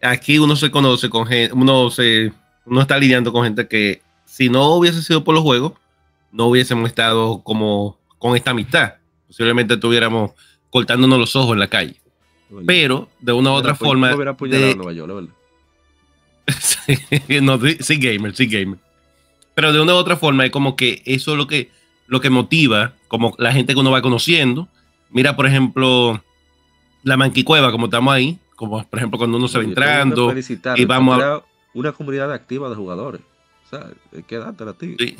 aquí 0.00 0.38
uno 0.38 0.56
se 0.56 0.70
conoce 0.70 1.08
con 1.08 1.26
gente, 1.26 1.54
uno, 1.54 1.90
se, 1.90 2.32
uno 2.66 2.80
está 2.80 2.98
lidiando 2.98 3.32
con 3.32 3.44
gente 3.44 3.68
que 3.68 4.02
si 4.24 4.48
no 4.48 4.74
hubiese 4.74 5.02
sido 5.02 5.22
por 5.22 5.34
los 5.34 5.44
juegos, 5.44 5.74
no 6.32 6.46
hubiésemos 6.46 6.88
estado 6.88 7.42
como 7.44 7.98
con 8.18 8.36
esta 8.36 8.50
amistad. 8.50 8.94
Posiblemente 9.28 9.74
estuviéramos 9.74 10.32
cortándonos 10.70 11.18
los 11.18 11.36
ojos 11.36 11.52
en 11.52 11.60
la 11.60 11.68
calle. 11.68 12.01
Pero, 12.66 13.08
de 13.20 13.32
una 13.32 13.50
u 13.50 13.54
otra 13.54 13.74
forma... 13.74 14.08
de, 14.10 15.06
no, 17.42 17.60
sí, 17.80 17.96
gamer, 17.96 18.34
sí, 18.34 18.46
gamer. 18.46 18.78
Pero 19.54 19.72
de 19.72 19.80
una 19.80 19.94
u 19.94 19.96
otra 19.96 20.16
forma 20.16 20.44
es 20.44 20.50
como 20.50 20.76
que 20.76 21.02
eso 21.04 21.32
es 21.32 21.38
lo 21.38 21.46
que 21.46 21.70
lo 22.06 22.20
que 22.20 22.30
motiva, 22.30 22.92
como 23.08 23.34
la 23.38 23.52
gente 23.52 23.72
que 23.72 23.80
uno 23.80 23.90
va 23.90 24.02
conociendo. 24.02 24.68
Mira, 25.10 25.34
por 25.34 25.46
ejemplo, 25.46 26.22
la 27.02 27.16
Manquicueva, 27.16 27.70
como 27.70 27.86
estamos 27.86 28.12
ahí, 28.12 28.38
como 28.54 28.86
por 28.86 28.98
ejemplo 28.98 29.18
cuando 29.18 29.38
uno 29.38 29.48
se 29.48 29.58
va 29.58 29.64
entrando 29.64 30.34
y 30.76 30.84
vamos 30.84 31.22
a... 31.22 31.42
Una 31.74 31.92
comunidad 31.92 32.30
activa 32.30 32.68
de 32.68 32.74
jugadores. 32.74 33.22
O 33.64 33.68
sea, 33.70 33.88
quédate 34.26 34.64
a 34.64 34.72
ti. 34.74 34.96
Sí. 34.98 35.16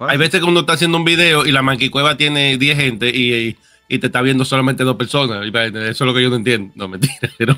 Hay 0.00 0.18
veces 0.18 0.40
que 0.40 0.46
uno 0.46 0.60
está 0.60 0.74
haciendo 0.74 0.98
un 0.98 1.04
video 1.04 1.46
y 1.46 1.52
la 1.52 1.62
Manquicueva 1.62 2.18
tiene 2.18 2.58
10 2.58 2.76
gente 2.76 3.08
y, 3.08 3.32
y, 3.34 3.56
te 3.98 4.06
está 4.06 4.22
viendo 4.22 4.44
solamente 4.44 4.84
dos 4.84 4.96
personas. 4.96 5.46
Eso 5.46 5.82
es 5.82 6.00
lo 6.00 6.14
que 6.14 6.22
yo 6.22 6.30
no 6.30 6.36
entiendo. 6.36 6.72
No, 6.74 6.88
mentira. 6.88 7.14
Pero, 7.38 7.56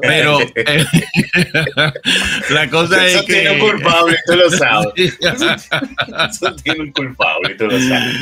pero 0.00 0.40
eh, 0.54 0.84
la 2.50 2.70
cosa 2.70 3.06
es 3.06 3.22
que... 3.22 3.32
Tiene 3.32 3.62
un 3.62 3.70
culpable, 3.70 4.16
tú 4.26 4.36
lo 4.36 4.50
sabes. 4.50 5.18
Eso 6.30 6.56
tiene 6.56 6.80
un 6.80 6.92
culpable, 6.92 7.54
tú 7.56 7.66
lo 7.66 7.80
sabes. 7.80 8.16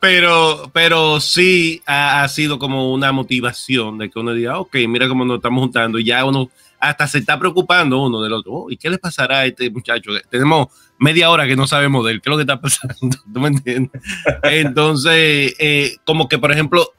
Pero, 0.00 0.70
pero 0.72 1.20
sí 1.20 1.82
ha, 1.86 2.26
sido 2.28 2.58
como 2.58 2.92
una 2.92 3.12
motivación 3.12 3.98
de 3.98 4.10
que 4.10 4.18
uno 4.18 4.32
diga, 4.32 4.58
ok, 4.58 4.74
mira 4.88 5.08
cómo 5.08 5.24
nos 5.24 5.36
estamos 5.36 5.62
juntando. 5.62 5.98
Y 5.98 6.04
ya 6.04 6.24
uno 6.24 6.50
hasta 6.78 7.06
se 7.06 7.18
está 7.18 7.38
preocupando 7.38 8.02
uno 8.02 8.22
del 8.22 8.32
otro. 8.32 8.52
Oh, 8.52 8.70
¿Y 8.70 8.76
qué 8.76 8.90
le 8.90 8.98
pasará 8.98 9.40
a 9.40 9.46
este 9.46 9.70
muchacho? 9.70 10.12
Tenemos 10.30 10.68
media 10.98 11.30
hora 11.30 11.46
que 11.46 11.56
no 11.56 11.66
sabemos 11.66 12.04
de 12.04 12.12
él. 12.12 12.22
¿Qué 12.22 12.28
es 12.28 12.30
lo 12.30 12.36
que 12.36 12.42
está 12.42 12.60
pasando? 12.60 12.94
¿Tú 13.32 13.40
me 13.40 13.48
entiendes? 13.48 14.02
Entonces, 14.42 15.54
eh, 15.58 15.96
como 16.04 16.28
que, 16.28 16.38
por 16.38 16.52
ejemplo, 16.52 16.92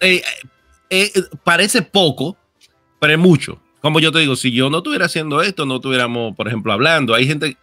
eh, 0.00 0.22
eh, 0.90 1.12
parece 1.42 1.82
poco, 1.82 2.36
pero 3.00 3.14
es 3.14 3.18
mucho. 3.18 3.60
Como 3.80 4.00
yo 4.00 4.12
te 4.12 4.20
digo, 4.20 4.36
si 4.36 4.50
yo 4.52 4.70
no 4.70 4.78
estuviera 4.78 5.06
haciendo 5.06 5.42
esto, 5.42 5.66
no 5.66 5.76
estuviéramos, 5.76 6.34
por 6.34 6.48
ejemplo, 6.48 6.72
hablando. 6.72 7.14
Hay 7.14 7.26
gente, 7.26 7.56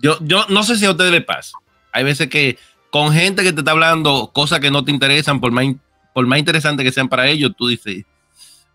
yo, 0.00 0.18
yo 0.20 0.44
no 0.48 0.62
sé 0.62 0.76
si 0.76 0.84
a 0.84 0.90
ustedes 0.90 1.12
les 1.12 1.24
pasa. 1.24 1.56
Hay 1.92 2.04
veces 2.04 2.28
que 2.28 2.58
con 2.90 3.12
gente 3.12 3.42
que 3.42 3.52
te 3.52 3.60
está 3.60 3.70
hablando 3.70 4.30
cosas 4.34 4.60
que 4.60 4.70
no 4.70 4.84
te 4.84 4.90
interesan, 4.90 5.40
por 5.40 5.50
más, 5.50 5.66
por 6.12 6.26
más 6.26 6.38
interesante 6.38 6.84
que 6.84 6.92
sean 6.92 7.08
para 7.08 7.26
ellos, 7.26 7.52
tú 7.56 7.68
dices, 7.68 8.04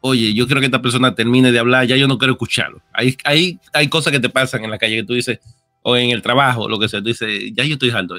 oye, 0.02 0.34
yo 0.34 0.48
quiero 0.48 0.60
que 0.60 0.66
esta 0.66 0.82
persona 0.82 1.14
termine 1.14 1.52
de 1.52 1.60
hablar, 1.60 1.86
ya 1.86 1.96
yo 1.96 2.08
no 2.08 2.18
quiero 2.18 2.34
escucharlo. 2.34 2.82
Hay, 2.94 3.16
hay, 3.24 3.60
hay 3.74 3.88
cosas 3.90 4.12
que 4.12 4.20
te 4.20 4.30
pasan 4.30 4.64
en 4.64 4.72
la 4.72 4.78
calle 4.78 4.98
que 4.98 5.04
tú 5.04 5.14
dices, 5.14 5.40
o 5.82 5.96
en 5.96 6.12
el 6.12 6.22
trabajo, 6.22 6.68
lo 6.68 6.80
que 6.80 6.90
sea, 6.90 7.02
tú 7.02 7.08
dices, 7.08 7.52
ya 7.54 7.64
yo 7.64 7.74
estoy 7.74 7.90
alto. 7.92 8.16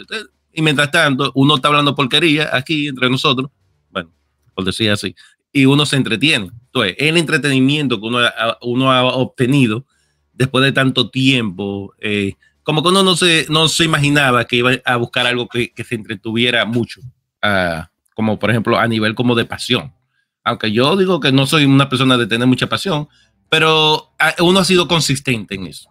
Y 0.52 0.62
mientras 0.62 0.90
tanto, 0.90 1.32
uno 1.34 1.56
está 1.56 1.68
hablando 1.68 1.94
porquería 1.94 2.50
aquí 2.52 2.88
entre 2.88 3.10
nosotros, 3.10 3.50
bueno, 3.90 4.10
por 4.54 4.64
decir 4.64 4.90
así, 4.90 5.14
y 5.52 5.66
uno 5.66 5.86
se 5.86 5.96
entretiene. 5.96 6.50
Entonces, 6.66 6.96
el 6.98 7.16
entretenimiento 7.16 8.00
que 8.00 8.06
uno 8.06 8.18
ha, 8.18 8.58
uno 8.62 8.92
ha 8.92 9.04
obtenido 9.04 9.86
después 10.32 10.64
de 10.64 10.72
tanto 10.72 11.10
tiempo, 11.10 11.94
eh, 11.98 12.34
como 12.62 12.82
que 12.82 12.88
uno 12.88 13.02
no 13.02 13.16
se, 13.16 13.46
no 13.48 13.68
se 13.68 13.84
imaginaba 13.84 14.44
que 14.44 14.56
iba 14.56 14.72
a 14.84 14.96
buscar 14.96 15.26
algo 15.26 15.48
que, 15.48 15.72
se 15.76 15.94
entretuviera 15.94 16.64
mucho. 16.64 17.00
ah, 17.42 17.90
como 18.18 18.36
por 18.36 18.50
ejemplo 18.50 18.76
a 18.76 18.88
nivel 18.88 19.14
como 19.14 19.36
de 19.36 19.44
pasión. 19.44 19.94
Aunque 20.42 20.72
yo 20.72 20.96
digo 20.96 21.20
que 21.20 21.30
no 21.30 21.46
soy 21.46 21.64
una 21.66 21.88
persona 21.88 22.16
de 22.16 22.26
tener 22.26 22.48
mucha 22.48 22.68
pasión, 22.68 23.08
pero 23.48 24.12
ah, 24.18 24.34
uno 24.40 24.58
ha 24.58 24.64
sido 24.64 24.88
consistente 24.88 25.54
en 25.54 25.66
eso. 25.66 25.88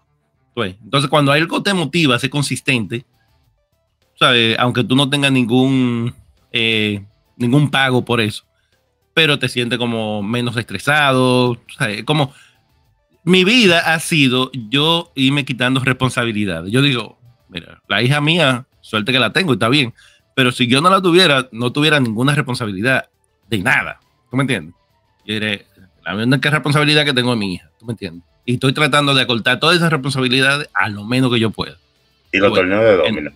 Entonces, 0.66 1.10
cuando 1.10 1.32
algo 1.32 1.62
te 1.62 1.74
motiva 1.74 2.16
a 2.16 2.20
ser 2.20 2.30
consistente, 2.30 3.06
¿sabes? 4.16 4.58
aunque 4.60 4.84
tú 4.84 4.96
no 4.96 5.10
tengas 5.10 5.32
ningún, 5.32 6.14
eh, 6.52 7.06
ningún 7.36 7.70
pago 7.70 8.04
por 8.04 8.22
eso, 8.22 8.46
pero 9.14 9.38
te 9.40 9.50
sientes 9.50 9.78
como 9.78 10.24
menos 10.24 10.58
estresado, 10.58 11.60
¿sabes? 11.78 12.04
como 12.04 12.34
mi 13.24 13.44
vida 13.44 13.94
ha 13.94 14.00
sido 14.00 14.52
yo 14.70 15.12
irme 15.16 15.46
quitando 15.46 15.80
responsabilidades. 15.82 16.72
Yo 16.72 16.82
digo, 16.82 17.20
mira, 17.50 17.82
la 17.88 18.02
hija 18.02 18.22
mía, 18.22 18.66
suerte 18.82 19.12
que 19.12 19.20
la 19.20 19.34
tengo 19.34 19.52
y 19.52 19.56
está 19.56 19.70
bien, 19.70 19.94
pero 20.36 20.52
si 20.52 20.68
yo 20.68 20.82
no 20.82 20.90
la 20.90 21.02
tuviera, 21.02 21.50
no 21.52 21.72
tuviera 21.72 22.00
ninguna 22.00 22.36
responsabilidad 22.36 23.10
de 23.50 23.60
nada. 23.60 24.00
¿Tú 24.30 24.38
me 24.38 24.44
entiendes? 24.44 24.76
Yo 25.26 25.34
diré, 25.34 25.66
la 26.06 26.16
única 26.16 26.50
responsabilidad 26.50 27.06
que 27.06 27.14
tengo 27.14 27.34
es 27.34 27.40
mi 27.40 27.56
hija. 27.56 27.70
¿Tú 27.80 27.86
me 27.86 27.94
entiendes? 27.94 28.24
Y 28.48 28.54
estoy 28.54 28.72
tratando 28.72 29.14
de 29.14 29.22
acortar 29.22 29.60
todas 29.60 29.76
esas 29.76 29.92
responsabilidades 29.92 30.70
a 30.74 30.88
lo 30.88 31.04
menos 31.04 31.30
que 31.34 31.38
yo 31.38 31.52
pueda. 31.52 31.76
Y 32.32 32.38
los 32.38 32.54
torneos 32.54 32.82
de 32.82 32.96
domino. 32.96 33.32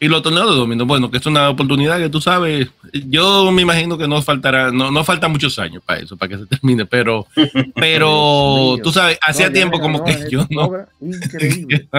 Y 0.00 0.08
los 0.08 0.22
torneos 0.22 0.48
de 0.48 0.56
domino, 0.56 0.86
bueno, 0.86 1.10
que 1.10 1.18
es 1.18 1.26
una 1.26 1.50
oportunidad 1.50 1.98
que 1.98 2.08
tú 2.08 2.18
sabes, 2.18 2.66
yo 2.94 3.52
me 3.52 3.60
imagino 3.60 3.98
que 3.98 4.08
no 4.08 4.22
faltará, 4.22 4.72
no, 4.72 4.90
no 4.90 5.04
faltan 5.04 5.32
muchos 5.32 5.58
años 5.58 5.82
para 5.84 6.00
eso, 6.00 6.16
para 6.16 6.30
que 6.30 6.38
se 6.38 6.46
termine, 6.56 6.86
pero, 6.86 7.26
pero 7.74 8.78
tú 8.82 8.90
sabes, 8.90 9.18
hacía 9.20 9.52
tiempo 9.52 9.78
como 9.78 10.02
que 10.02 10.26
yo 10.30 10.46
no. 10.50 10.70
Increíble. 11.00 11.86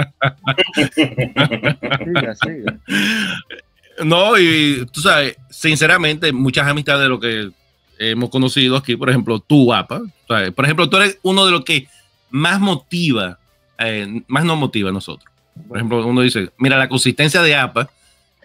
No, 4.03 4.39
y 4.39 4.87
tú 4.91 5.01
sabes, 5.01 5.37
sinceramente, 5.51 6.33
muchas 6.33 6.67
amistades 6.67 7.03
de 7.03 7.09
lo 7.09 7.19
que 7.19 7.51
hemos 7.99 8.31
conocido 8.31 8.75
aquí, 8.75 8.95
por 8.95 9.07
ejemplo, 9.07 9.37
tú, 9.39 9.71
APA, 9.71 10.01
por 10.55 10.65
ejemplo, 10.65 10.89
tú 10.89 10.97
eres 10.97 11.19
uno 11.21 11.45
de 11.45 11.51
los 11.51 11.63
que 11.63 11.87
más 12.33 12.59
motiva, 12.59 13.37
eh, 13.77 14.23
más 14.27 14.43
nos 14.43 14.57
motiva 14.57 14.89
a 14.89 14.91
nosotros. 14.91 15.31
Por 15.67 15.77
ejemplo, 15.77 16.03
uno 16.05 16.21
dice, 16.21 16.49
mira, 16.57 16.79
la 16.79 16.89
consistencia 16.89 17.43
de 17.43 17.55
APA, 17.55 17.91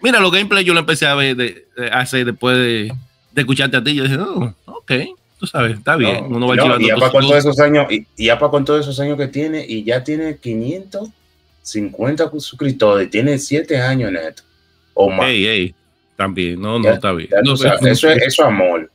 mira, 0.03 0.19
los 0.19 0.31
gameplays 0.31 0.63
yo 0.63 0.75
lo 0.75 0.81
empecé 0.81 1.07
a 1.07 1.15
ver 1.15 1.35
de, 1.35 1.65
hace 1.91 2.23
después 2.23 2.55
de, 2.55 2.93
escucharte 3.35 3.77
a 3.77 3.83
ti. 3.83 3.95
Yo 3.95 4.03
dije, 4.03 4.19
oh, 4.19 4.53
ok, 4.65 4.91
tú 5.39 5.47
sabes, 5.47 5.75
está 5.79 5.95
bien. 5.95 6.23
uno 6.29 6.45
va 6.47 6.55
no, 6.55 6.79
y 6.79 6.91
APA 6.91 7.09
con 7.09 7.23
todos 7.23 7.37
esos 7.37 7.59
años, 7.59 7.87
y, 8.15 8.29
APA 8.29 8.51
con 8.51 8.63
todos 8.63 8.81
esos 8.81 8.99
años 8.99 9.17
que 9.17 9.27
tiene, 9.27 9.65
y 9.67 9.83
ya 9.83 10.03
tiene 10.03 10.37
550 10.37 12.29
suscriptores, 12.29 13.09
tiene 13.09 13.39
7 13.39 13.81
años 13.81 14.11
neto. 14.11 14.43
O 14.93 15.09
más. 15.09 15.29
Ey, 15.29 15.47
ey, 15.47 15.73
también, 16.15 16.61
no, 16.61 16.77
no, 16.77 16.89
está 16.91 17.11
bien. 17.11 17.29
eso, 17.43 18.07
es, 18.11 18.39
amor. 18.39 18.91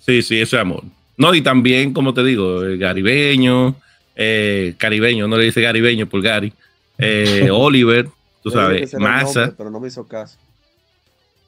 Sí, 0.00 0.22
sí, 0.22 0.40
eso 0.40 0.56
es 0.56 0.60
amor. 0.60 0.82
No, 1.16 1.32
y 1.32 1.40
también, 1.40 1.92
como 1.92 2.12
te 2.12 2.24
digo, 2.24 2.64
el 2.64 2.78
garibeño, 2.78 3.76
eh, 4.16 4.74
caribeño, 4.78 5.28
no 5.28 5.36
le 5.36 5.44
dice 5.44 5.60
garibeño 5.60 6.06
por 6.08 6.22
Gary. 6.22 6.52
Eh, 6.98 7.48
Oliver, 7.52 8.08
tú 8.42 8.50
sabes, 8.50 8.94
Massa. 8.94 9.54
pero 9.56 9.70
no 9.70 9.80
me 9.80 9.88
hizo 9.88 10.06
caso. 10.06 10.38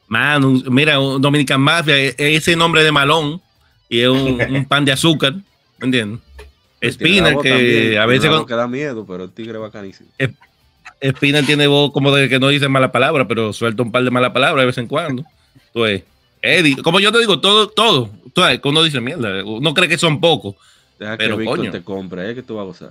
Man, 0.08 0.62
mira, 0.70 0.94
Dominican 0.94 1.60
Mafia, 1.60 1.98
e, 1.98 2.14
ese 2.18 2.54
nombre 2.54 2.84
de 2.84 2.92
malón 2.92 3.40
y 3.88 4.00
es 4.00 4.08
un, 4.08 4.64
pan 4.68 4.84
de 4.84 4.92
azúcar, 4.92 5.34
¿me 5.78 5.86
entiendes? 5.86 6.20
Spinner, 6.82 7.36
que 7.42 7.98
a 7.98 8.06
veces. 8.06 8.30
que 8.46 8.54
da 8.54 8.68
miedo, 8.68 9.04
pero 9.06 9.24
el 9.24 9.32
tigre 9.32 9.58
bacanísimo. 9.58 10.10
Spinner 11.02 11.44
tiene 11.44 11.66
voz 11.66 11.90
como 11.92 12.14
de 12.14 12.28
que 12.28 12.38
no 12.38 12.48
dice 12.48 12.68
mala 12.68 12.92
palabra, 12.92 13.26
pero 13.26 13.52
suelta 13.52 13.82
un 13.82 13.90
par 13.90 14.04
de 14.04 14.10
malas 14.10 14.32
palabras 14.32 14.62
de 14.62 14.66
vez 14.66 14.78
en 14.78 14.86
cuando. 14.86 15.24
Pues, 15.72 16.02
Eddie, 16.42 16.76
como 16.82 17.00
yo 17.00 17.10
te 17.12 17.18
digo, 17.18 17.40
todo, 17.40 17.68
todo, 17.68 18.10
todo 18.32 18.46
uno 18.64 18.82
dice 18.82 19.00
mierda, 19.00 19.44
uno 19.44 19.74
cree 19.74 19.88
que 19.88 19.98
son 19.98 20.20
pocos. 20.20 20.54
Deja 20.98 21.16
pero, 21.16 21.36
que 21.36 21.42
Víctor 21.42 21.70
te 21.70 21.82
compre, 21.82 22.30
¿eh? 22.30 22.34
que 22.34 22.42
tú 22.42 22.56
vas 22.56 22.62
a 22.62 22.66
gozar. 22.66 22.90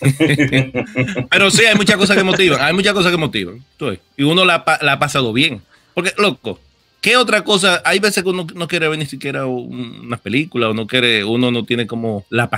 Pero 1.30 1.50
sí, 1.50 1.64
hay 1.64 1.74
muchas 1.76 1.96
cosas 1.96 2.16
que 2.16 2.22
motivan. 2.22 2.60
Hay 2.62 2.72
muchas 2.72 2.94
cosas 2.94 3.10
que 3.10 3.18
motivan. 3.18 3.62
Y 4.16 4.22
uno 4.22 4.44
la, 4.44 4.54
ha 4.54 4.98
pasado 4.98 5.32
bien. 5.32 5.62
Porque, 5.94 6.12
loco, 6.16 6.60
¿qué 7.00 7.16
otra 7.16 7.42
cosa? 7.44 7.82
Hay 7.84 7.98
veces 7.98 8.22
que 8.22 8.30
uno 8.30 8.46
no 8.54 8.68
quiere 8.68 8.88
ver 8.88 8.98
ni 8.98 9.06
siquiera 9.06 9.46
una 9.46 10.16
película 10.16 10.70
o 10.70 10.74
no 10.74 10.86
quiere, 10.86 11.24
uno 11.24 11.50
no 11.50 11.64
tiene 11.64 11.86
como 11.86 12.24
la, 12.30 12.48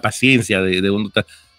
paciencia 0.00 0.60
de, 0.60 0.90
uno. 0.90 1.10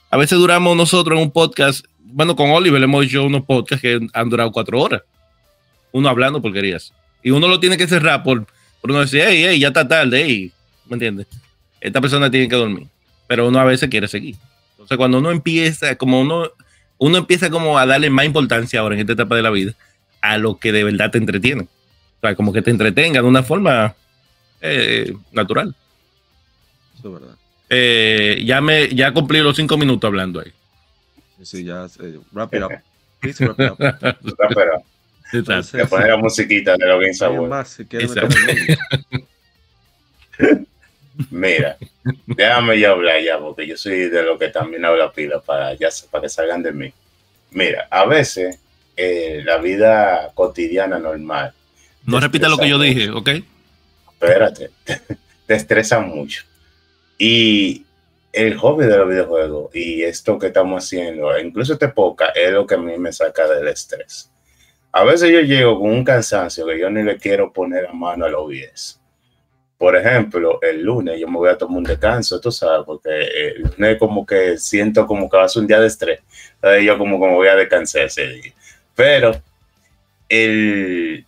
A 0.09 0.17
veces 0.17 0.37
duramos 0.37 0.75
nosotros 0.77 1.17
en 1.17 1.23
un 1.23 1.31
podcast. 1.31 1.85
Bueno, 1.99 2.35
con 2.35 2.49
Oliver 2.49 2.81
hemos 2.81 3.05
hecho 3.05 3.23
unos 3.23 3.43
podcasts 3.45 3.81
que 3.81 3.99
han 4.13 4.29
durado 4.29 4.51
cuatro 4.51 4.79
horas. 4.79 5.01
Uno 5.91 6.09
hablando 6.09 6.41
porquerías. 6.41 6.93
Y 7.23 7.31
uno 7.31 7.47
lo 7.47 7.59
tiene 7.59 7.77
que 7.77 7.87
cerrar 7.87 8.23
por, 8.23 8.45
por 8.79 8.91
uno 8.91 9.01
decir, 9.01 9.23
hey, 9.25 9.43
hey, 9.47 9.59
ya 9.59 9.67
está 9.67 9.87
tarde, 9.87 10.23
hey. 10.25 10.51
¿Me 10.87 10.95
entiendes? 10.95 11.27
Esta 11.81 11.99
persona 11.99 12.31
tiene 12.31 12.47
que 12.47 12.55
dormir. 12.55 12.87
Pero 13.27 13.47
uno 13.47 13.59
a 13.59 13.65
veces 13.65 13.89
quiere 13.89 14.07
seguir. 14.07 14.35
Entonces, 14.71 14.97
cuando 14.97 15.17
uno 15.17 15.31
empieza, 15.31 15.95
como 15.95 16.21
uno, 16.21 16.49
uno 16.97 17.17
empieza 17.17 17.49
como 17.49 17.77
a 17.77 17.85
darle 17.85 18.09
más 18.09 18.25
importancia 18.25 18.79
ahora 18.79 18.95
en 18.95 19.01
esta 19.01 19.13
etapa 19.13 19.35
de 19.35 19.41
la 19.41 19.49
vida 19.49 19.73
a 20.21 20.37
lo 20.37 20.57
que 20.57 20.71
de 20.71 20.83
verdad 20.83 21.11
te 21.11 21.17
entretiene. 21.17 21.63
O 21.63 22.21
sea, 22.21 22.35
como 22.35 22.53
que 22.53 22.61
te 22.61 22.71
entretenga 22.71 23.21
de 23.21 23.27
una 23.27 23.43
forma 23.43 23.95
eh, 24.61 25.13
natural. 25.31 25.75
Eso 26.97 27.07
es 27.07 27.13
verdad. 27.13 27.35
Eh, 27.69 28.41
ya, 28.45 28.61
me, 28.61 28.89
ya 28.89 29.13
cumplí 29.13 29.39
los 29.39 29.55
cinco 29.55 29.77
minutos 29.77 30.07
hablando 30.07 30.39
ahí. 30.39 30.51
Sí, 31.41 31.63
ya, 31.63 31.87
eh, 31.99 32.19
wrap 32.31 32.53
it 32.53 32.63
up. 32.63 32.71
Please 33.19 33.45
wrap 33.45 33.59
it 33.59 33.71
up. 33.71 33.79
Entonces, 35.33 35.87
poner 35.87 36.09
la 36.09 36.17
musiquita 36.17 36.75
de 36.75 36.85
lo 36.85 36.99
que 36.99 37.13
Más, 37.47 37.69
si 37.69 37.85
Mira, 41.29 41.77
déjame 42.25 42.79
ya 42.79 42.91
hablar 42.91 43.21
ya, 43.21 43.39
porque 43.39 43.67
yo 43.67 43.77
soy 43.77 44.09
de 44.09 44.23
lo 44.23 44.37
que 44.37 44.49
también 44.49 44.85
habla 44.85 45.11
pila 45.11 45.39
para, 45.39 45.73
ya, 45.73 45.89
para 46.09 46.23
que 46.23 46.29
salgan 46.29 46.63
de 46.63 46.71
mí. 46.71 46.93
Mira, 47.51 47.87
a 47.89 48.05
veces 48.05 48.59
eh, 48.95 49.41
la 49.43 49.57
vida 49.57 50.31
cotidiana 50.33 50.99
normal. 50.99 51.53
No 52.05 52.19
repita 52.19 52.49
lo 52.49 52.57
que 52.57 52.69
yo 52.69 52.79
dije, 52.79 53.09
¿ok? 53.09 53.29
Espérate, 54.13 54.71
te 55.45 55.53
estresa 55.53 55.99
mucho. 55.99 56.43
Y 57.17 57.85
el 58.31 58.57
hobby 58.57 58.85
de 58.85 58.97
los 58.97 59.09
videojuegos 59.09 59.75
y 59.75 60.03
esto 60.03 60.39
que 60.39 60.47
estamos 60.47 60.85
haciendo, 60.85 61.37
incluso 61.37 61.73
este 61.73 61.89
poca, 61.89 62.27
es 62.29 62.51
lo 62.51 62.65
que 62.65 62.75
a 62.75 62.77
mí 62.77 62.97
me 62.97 63.11
saca 63.11 63.47
del 63.47 63.67
estrés. 63.67 64.29
A 64.93 65.03
veces 65.03 65.31
yo 65.31 65.41
llego 65.41 65.79
con 65.79 65.89
un 65.89 66.03
cansancio 66.03 66.65
que 66.65 66.79
yo 66.79 66.89
ni 66.89 67.03
le 67.03 67.17
quiero 67.17 67.51
poner 67.51 67.87
a 67.87 67.93
mano 67.93 68.25
a 68.25 68.29
los 68.29 68.41
OBS 68.41 69.00
por 69.81 69.95
ejemplo, 69.95 70.59
el 70.61 70.83
lunes 70.83 71.19
yo 71.19 71.27
me 71.27 71.37
voy 71.37 71.49
a 71.49 71.57
tomar 71.57 71.79
un 71.79 71.83
descanso, 71.83 72.39
tú 72.39 72.51
sabes, 72.51 72.85
porque 72.85 73.09
el 73.09 73.63
lunes 73.63 73.97
como 73.97 74.23
que 74.27 74.55
siento 74.59 75.07
como 75.07 75.27
que 75.27 75.37
va 75.37 75.45
a 75.45 75.49
ser 75.49 75.61
un 75.61 75.67
día 75.67 75.79
de 75.79 75.87
estrés. 75.87 76.19
Entonces 76.53 76.83
yo 76.83 76.99
como, 76.99 77.19
como 77.19 77.37
voy 77.37 77.47
a 77.47 77.55
descansar 77.55 78.03
ese 78.03 78.27
día. 78.27 78.53
Pero 78.93 79.41
el, 80.29 81.25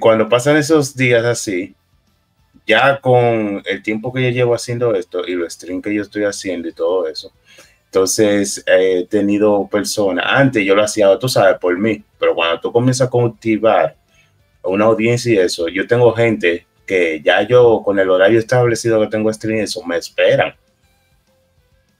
cuando 0.00 0.28
pasan 0.28 0.56
esos 0.56 0.96
días 0.96 1.24
así, 1.24 1.76
ya 2.66 3.00
con 3.00 3.62
el 3.64 3.80
tiempo 3.80 4.12
que 4.12 4.24
yo 4.24 4.30
llevo 4.30 4.56
haciendo 4.56 4.92
esto 4.96 5.24
y 5.24 5.36
los 5.36 5.52
streams 5.52 5.84
que 5.84 5.94
yo 5.94 6.02
estoy 6.02 6.24
haciendo 6.24 6.66
y 6.66 6.72
todo 6.72 7.06
eso, 7.06 7.30
entonces 7.84 8.64
he 8.66 9.06
tenido 9.08 9.68
personas, 9.68 10.24
antes 10.26 10.64
yo 10.64 10.74
lo 10.74 10.82
hacía, 10.82 11.16
tú 11.16 11.28
sabes, 11.28 11.58
por 11.60 11.78
mí, 11.78 12.02
pero 12.18 12.34
cuando 12.34 12.58
tú 12.58 12.72
comienzas 12.72 13.06
a 13.06 13.10
cultivar 13.10 13.94
una 14.64 14.86
audiencia 14.86 15.32
y 15.32 15.38
eso, 15.38 15.68
yo 15.68 15.86
tengo 15.86 16.12
gente 16.12 16.66
que 16.86 17.20
ya 17.22 17.42
yo 17.42 17.82
con 17.84 17.98
el 17.98 18.10
horario 18.10 18.38
establecido 18.38 19.00
que 19.00 19.08
tengo 19.08 19.32
stream, 19.32 19.60
eso 19.60 19.82
me 19.84 19.96
esperan. 19.96 20.54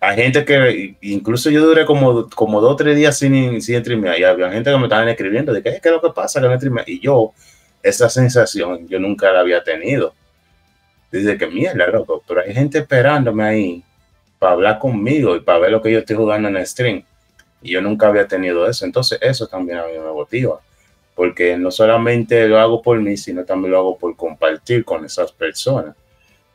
Hay 0.01 0.16
gente 0.16 0.44
que, 0.44 0.97
incluso 1.01 1.48
yo 1.48 1.65
duré 1.65 1.86
como, 1.86 2.28
como 2.31 2.61
dos 2.61 2.73
o 2.73 2.77
tres 2.77 2.94
días 2.94 3.16
sin, 3.16 3.62
sin 3.62 3.81
streamear 3.81 4.19
y 4.19 4.24
había 4.24 4.51
gente 4.51 4.70
que 4.70 4.77
me 4.77 4.85
estaban 4.85 5.09
escribiendo 5.09 5.52
de 5.52 5.62
qué, 5.62 5.81
es 5.82 5.90
lo 5.90 6.01
que 6.01 6.11
pasa 6.11 6.40
que 6.40 6.48
no 6.48 6.82
Y 6.86 7.01
yo, 7.01 7.32
esa 7.82 8.11
sensación, 8.11 8.86
yo 8.86 8.98
nunca 8.98 9.32
la 9.32 9.40
había 9.40 9.65
tenido. 9.65 10.15
Dice 11.11 11.39
que 11.39 11.47
mierda, 11.47 11.86
loco, 11.86 12.23
pero 12.27 12.43
hay 12.43 12.52
gente 12.52 12.78
esperándome 12.78 13.44
ahí 13.44 13.85
para 14.39 14.52
hablar 14.52 14.78
conmigo 14.78 15.36
y 15.36 15.40
para 15.40 15.61
ver 15.61 15.70
lo 15.70 15.81
que 15.81 15.93
yo 15.93 16.01
estoy 16.01 16.16
jugando 16.16 16.48
en 16.48 16.56
el 16.56 16.66
stream. 16.66 17.02
Y 17.62 17.70
yo 17.70 17.81
nunca 17.81 18.09
había 18.09 18.28
tenido 18.28 18.69
eso. 18.69 18.85
Entonces, 18.85 19.19
eso 19.23 19.47
también 19.47 19.78
a 19.78 19.86
mí 19.86 19.93
me 19.93 20.12
motiva 20.12 20.61
porque 21.14 21.56
no 21.56 21.70
solamente 21.70 22.48
lo 22.48 22.58
hago 22.58 22.82
por 22.82 22.98
mí, 23.00 23.16
sino 23.16 23.44
también 23.44 23.72
lo 23.72 23.78
hago 23.78 23.98
por 23.98 24.16
compartir 24.16 24.84
con 24.84 25.04
esas 25.04 25.32
personas. 25.32 25.94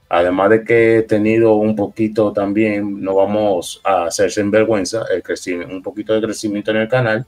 Además 0.09 0.49
de 0.49 0.63
que 0.63 0.97
he 0.97 1.01
tenido 1.03 1.53
un 1.53 1.75
poquito 1.75 2.33
también, 2.33 3.01
no 3.01 3.15
vamos 3.15 3.79
a 3.83 4.05
hacer 4.05 4.31
sin 4.31 4.49
vergüenza, 4.49 5.05
el 5.13 5.21
crecimiento, 5.21 5.73
un 5.73 5.83
poquito 5.83 6.13
de 6.13 6.21
crecimiento 6.21 6.71
en 6.71 6.77
el 6.77 6.87
canal, 6.89 7.25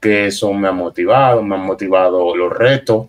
que 0.00 0.26
eso 0.26 0.52
me 0.54 0.66
ha 0.66 0.72
motivado, 0.72 1.42
me 1.42 1.56
han 1.56 1.66
motivado 1.66 2.34
los 2.34 2.50
retos 2.50 3.06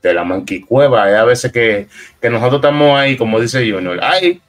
de 0.00 0.14
la 0.14 0.22
manquicueva. 0.22 1.04
Hay 1.04 1.14
a 1.14 1.24
veces 1.24 1.50
que, 1.50 1.88
que 2.20 2.30
nosotros 2.30 2.60
estamos 2.60 2.96
ahí, 2.96 3.16
como 3.16 3.40
dice 3.40 3.68
Junior, 3.68 3.98
ahí, 4.02 4.40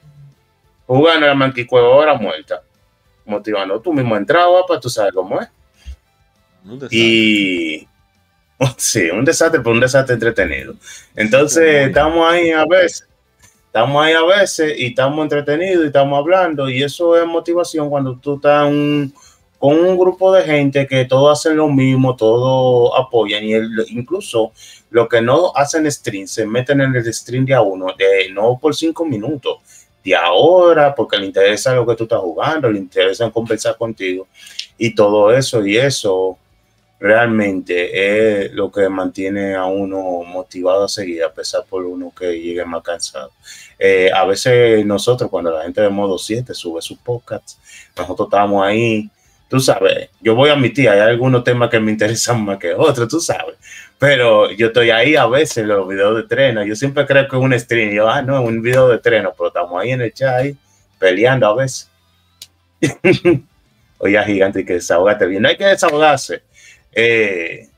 jugando 0.86 1.26
la 1.26 1.34
manquicueva 1.34 1.88
ahora 1.88 2.14
muerta, 2.14 2.62
motivando. 3.24 3.80
Tú 3.80 3.92
mismo 3.92 4.16
entrabas, 4.16 4.62
para 4.68 4.78
tú 4.78 4.88
sabes 4.88 5.12
cómo 5.12 5.40
es. 5.40 5.48
Y 6.90 7.88
Sí, 8.76 9.10
un 9.10 9.24
desastre, 9.24 9.60
pero 9.60 9.72
un 9.72 9.80
desastre 9.80 10.14
entretenido. 10.14 10.74
Entonces, 11.16 11.88
estamos 11.88 12.30
ahí 12.30 12.50
a 12.50 12.64
veces, 12.66 13.06
estamos 13.66 14.04
ahí 14.04 14.12
a 14.12 14.24
veces 14.24 14.78
y 14.78 14.86
estamos 14.86 15.22
entretenidos 15.22 15.84
y 15.84 15.86
estamos 15.88 16.18
hablando 16.18 16.68
y 16.68 16.82
eso 16.82 17.16
es 17.16 17.26
motivación 17.26 17.88
cuando 17.88 18.16
tú 18.16 18.36
estás 18.36 18.70
con 19.58 19.78
un 19.78 19.98
grupo 19.98 20.32
de 20.32 20.42
gente 20.42 20.86
que 20.86 21.04
todos 21.04 21.38
hacen 21.38 21.56
lo 21.58 21.68
mismo, 21.68 22.16
todos 22.16 22.92
apoyan 22.98 23.44
y 23.44 23.52
incluso 23.90 24.52
lo 24.88 25.06
que 25.06 25.20
no 25.20 25.52
hacen 25.54 25.90
stream 25.90 26.26
se 26.26 26.46
meten 26.46 26.80
en 26.80 26.94
el 26.94 27.12
stream 27.12 27.44
de 27.44 27.54
a 27.54 27.60
uno, 27.60 27.88
de, 27.98 28.30
no 28.32 28.58
por 28.58 28.74
cinco 28.74 29.04
minutos, 29.04 29.58
de 30.02 30.16
ahora, 30.16 30.94
porque 30.94 31.18
le 31.18 31.26
interesa 31.26 31.74
lo 31.74 31.86
que 31.86 31.94
tú 31.94 32.04
estás 32.04 32.20
jugando, 32.20 32.70
le 32.70 32.78
interesa 32.78 33.30
conversar 33.30 33.76
contigo 33.76 34.26
y 34.78 34.94
todo 34.94 35.30
eso 35.30 35.64
y 35.64 35.76
eso 35.76 36.38
realmente 37.00 38.44
es 38.44 38.52
lo 38.52 38.70
que 38.70 38.88
mantiene 38.90 39.54
a 39.54 39.64
uno 39.64 40.22
motivado 40.22 40.84
a 40.84 40.88
seguir, 40.88 41.24
a 41.24 41.32
pesar 41.32 41.64
por 41.68 41.84
uno 41.86 42.12
que 42.16 42.38
llegue 42.38 42.64
más 42.66 42.82
cansado. 42.82 43.32
Eh, 43.78 44.10
a 44.14 44.26
veces 44.26 44.84
nosotros, 44.84 45.30
cuando 45.30 45.50
la 45.50 45.62
gente 45.62 45.80
de 45.80 45.88
modo 45.88 46.18
7 46.18 46.52
sube 46.52 46.82
sus 46.82 46.98
podcasts, 46.98 47.58
nosotros 47.96 48.28
estamos 48.28 48.62
ahí, 48.62 49.08
tú 49.48 49.58
sabes, 49.58 50.10
yo 50.20 50.34
voy 50.34 50.50
a 50.50 50.52
admitir, 50.52 50.90
hay 50.90 51.00
algunos 51.00 51.42
temas 51.42 51.70
que 51.70 51.80
me 51.80 51.90
interesan 51.90 52.44
más 52.44 52.58
que 52.58 52.74
otros, 52.74 53.08
tú 53.08 53.18
sabes, 53.18 53.56
pero 53.98 54.50
yo 54.52 54.66
estoy 54.66 54.90
ahí 54.90 55.16
a 55.16 55.26
veces 55.26 55.58
en 55.58 55.68
los 55.68 55.88
videos 55.88 56.14
de 56.16 56.24
treno, 56.24 56.62
yo 56.64 56.76
siempre 56.76 57.06
creo 57.06 57.26
que 57.26 57.36
es 57.36 57.42
un 57.42 57.58
stream, 57.58 57.92
yo, 57.92 58.10
ah, 58.10 58.20
no, 58.20 58.42
es 58.42 58.46
un 58.46 58.60
video 58.60 58.88
de 58.88 58.98
treno, 58.98 59.32
pero 59.36 59.48
estamos 59.48 59.80
ahí 59.80 59.92
en 59.92 60.02
el 60.02 60.12
chat, 60.12 60.34
ahí, 60.34 60.56
peleando 60.98 61.46
a 61.46 61.54
veces. 61.54 61.88
Oye, 63.98 64.22
gigante, 64.24 64.64
que 64.64 64.74
desahogate 64.74 65.26
bien, 65.26 65.42
no 65.42 65.48
hay 65.48 65.56
que 65.56 65.64
desahogarse 65.64 66.42
eh, 66.92 67.68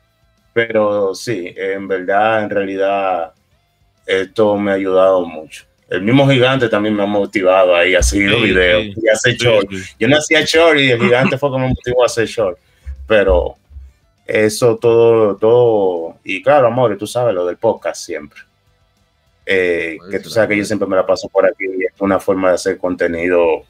pero 0.53 1.15
sí, 1.15 1.53
en 1.57 1.89
verdad, 1.89 2.45
en 2.45 2.51
realidad, 2.51 3.33
esto 4.07 4.57
me 4.57 4.73
ha 4.73 4.75
ayudado 4.75 5.25
mucho. 5.25 5.65
El 5.89 6.03
mismo 6.03 6.29
gigante 6.29 6.69
también 6.69 6.95
me 6.95 7.03
ha 7.03 7.07
motivado 7.07 7.77
ahí 7.77 7.95
a 7.95 8.03
seguir 8.03 8.31
los 8.31 8.43
videos 8.43 8.97
y 8.97 9.09
a 9.09 9.13
hacer 9.13 9.37
short. 9.37 9.69
Yo 9.99 10.09
no 10.09 10.17
hacía 10.17 10.43
short 10.43 10.79
y 10.79 10.91
el 10.91 11.01
gigante 11.01 11.37
fue 11.37 11.51
como 11.51 11.67
me 11.67 11.75
motivó 11.75 12.03
a 12.03 12.07
hacer 12.07 12.27
short. 12.27 12.59
Pero 13.07 13.57
eso 14.27 14.77
todo, 14.77 15.37
todo, 15.37 16.17
y 16.25 16.43
claro, 16.43 16.69
amor, 16.69 16.97
tú 16.97 17.07
sabes 17.07 17.35
lo 17.35 17.45
del 17.45 17.59
podcast 17.59 18.05
siempre. 18.05 18.41
Eh, 19.45 19.99
que 20.11 20.21
tú 20.21 20.31
sabes 20.31 20.51
que 20.51 20.57
yo 20.57 20.65
siempre 20.65 20.87
me 20.89 20.97
la 20.97 21.05
paso 21.05 21.29
por 21.29 21.45
aquí 21.45 21.65
y 21.65 21.85
es 21.85 21.93
una 21.99 22.21
forma 22.21 22.49
de 22.49 22.55
hacer 22.55 22.79
contenido 22.79 23.65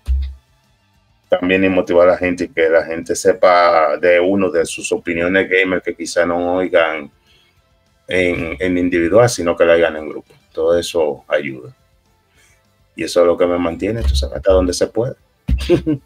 también 1.38 1.64
y 1.64 1.68
motivar 1.70 2.08
a 2.08 2.12
la 2.12 2.18
gente 2.18 2.44
y 2.44 2.48
que 2.48 2.68
la 2.68 2.84
gente 2.84 3.16
sepa 3.16 3.96
de 3.96 4.20
uno 4.20 4.50
de 4.50 4.66
sus 4.66 4.92
opiniones 4.92 5.48
gamer 5.48 5.80
que 5.80 5.94
quizá 5.94 6.26
no 6.26 6.56
oigan 6.56 7.10
en, 8.06 8.56
en 8.58 8.76
individual, 8.76 9.30
sino 9.30 9.56
que 9.56 9.64
la 9.64 9.72
oigan 9.72 9.96
en 9.96 10.10
grupo. 10.10 10.34
Todo 10.52 10.78
eso 10.78 11.24
ayuda. 11.26 11.74
Y 12.94 13.04
eso 13.04 13.22
es 13.22 13.26
lo 13.26 13.38
que 13.38 13.46
me 13.46 13.56
mantiene, 13.56 14.02
sabes, 14.02 14.36
hasta 14.36 14.52
donde 14.52 14.74
se 14.74 14.88
puede. 14.88 15.14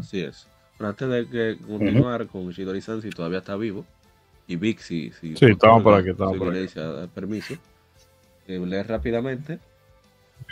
Así 0.00 0.20
es. 0.20 0.48
Pero 0.76 0.88
antes 0.88 1.08
de 1.08 1.28
que 1.28 1.58
continuar 1.64 2.26
con 2.26 2.50
Shidori-san, 2.50 3.02
si 3.02 3.10
todavía 3.10 3.38
está 3.38 3.54
vivo, 3.54 3.86
y 4.48 4.56
Vic, 4.56 4.80
si, 4.80 5.12
si 5.12 5.36
sí, 5.36 5.46
estamos 5.46 5.84
por 5.84 5.94
aquí, 5.94 6.10
estamos 6.10 6.36
por 6.36 6.52
aquí. 6.52 6.66
permiso, 7.14 7.54
eh, 8.48 8.58
leer 8.58 8.88
rápidamente 8.88 9.60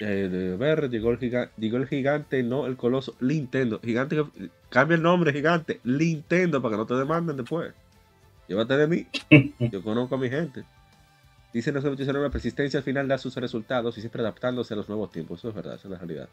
eh, 0.01 0.29
de 0.31 0.57
ver, 0.57 0.91
llegó 0.91 1.11
el, 1.11 1.19
gigante, 1.19 1.53
llegó 1.59 1.77
el 1.77 1.87
gigante, 1.87 2.43
no 2.43 2.67
el 2.67 2.77
coloso, 2.77 3.15
Nintendo. 3.21 3.81
Gigante, 3.83 4.23
cambia 4.69 4.97
el 4.97 5.03
nombre, 5.03 5.33
gigante, 5.33 5.81
Nintendo, 5.85 6.63
para 6.63 6.75
que 6.75 6.79
no 6.79 6.87
te 6.87 6.95
demanden 6.95 7.37
después. 7.37 7.73
Llévate 8.47 8.77
de 8.77 8.87
mí, 8.87 9.07
yo 9.59 9.83
conozco 9.83 10.15
a 10.15 10.19
mi 10.19 10.31
gente. 10.31 10.65
Dice 11.53 11.73
no 11.73 11.81
la 11.81 12.31
persistencia 12.31 12.79
al 12.79 12.85
final 12.85 13.09
da 13.09 13.19
sus 13.19 13.35
resultados 13.37 13.97
y 13.97 14.01
siempre 14.01 14.23
adaptándose 14.23 14.75
a 14.75 14.77
los 14.77 14.89
nuevos 14.89 15.11
tiempos. 15.11 15.41
Eso 15.41 15.49
es 15.49 15.55
verdad, 15.55 15.75
esa 15.75 15.89
es 15.89 15.93
la 15.93 15.99
realidad. 15.99 16.29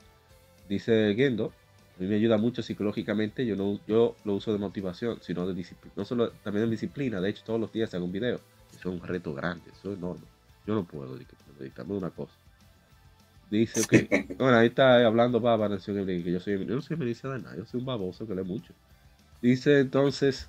Dice 0.67 1.13
Gendo, 1.15 1.53
a 1.97 2.01
mí 2.01 2.07
me 2.07 2.15
ayuda 2.15 2.37
mucho 2.37 2.61
psicológicamente, 2.61 3.45
yo 3.45 3.55
no 3.55 3.79
yo 3.87 4.15
lo 4.25 4.35
uso 4.35 4.51
de 4.51 4.59
motivación, 4.59 5.19
sino 5.21 5.47
de 5.47 5.53
disciplina, 5.53 5.93
no 5.95 6.03
solo 6.03 6.31
también 6.43 6.65
de 6.65 6.71
disciplina, 6.71 7.21
de 7.21 7.29
hecho 7.29 7.43
todos 7.45 7.59
los 7.59 7.71
días 7.71 7.93
hago 7.93 8.03
un 8.03 8.11
video, 8.11 8.41
eso 8.71 8.79
es 8.79 8.85
un 8.85 9.01
reto 9.01 9.33
grande, 9.33 9.63
eso 9.71 9.91
es 9.93 9.97
enorme, 9.97 10.25
yo 10.67 10.75
no 10.75 10.83
puedo 10.83 11.17
dedicarme 11.57 11.93
a 11.93 11.97
una 11.97 12.09
cosa. 12.09 12.33
Dice, 13.55 13.81
ok. 13.81 14.37
Bueno, 14.37 14.57
ahí 14.57 14.67
está 14.67 15.05
hablando 15.05 15.39
Baba 15.39 15.69
Nación 15.69 16.05
que 16.05 16.31
yo 16.31 16.39
soy, 16.39 16.65
yo 16.65 16.75
no 16.75 16.81
soy 16.81 16.97
milicia 16.97 17.29
de 17.29 17.39
nada, 17.39 17.55
yo 17.55 17.65
soy 17.65 17.79
un 17.79 17.85
baboso 17.85 18.27
que 18.27 18.35
lee 18.35 18.43
mucho. 18.43 18.73
Dice 19.41 19.79
entonces, 19.79 20.47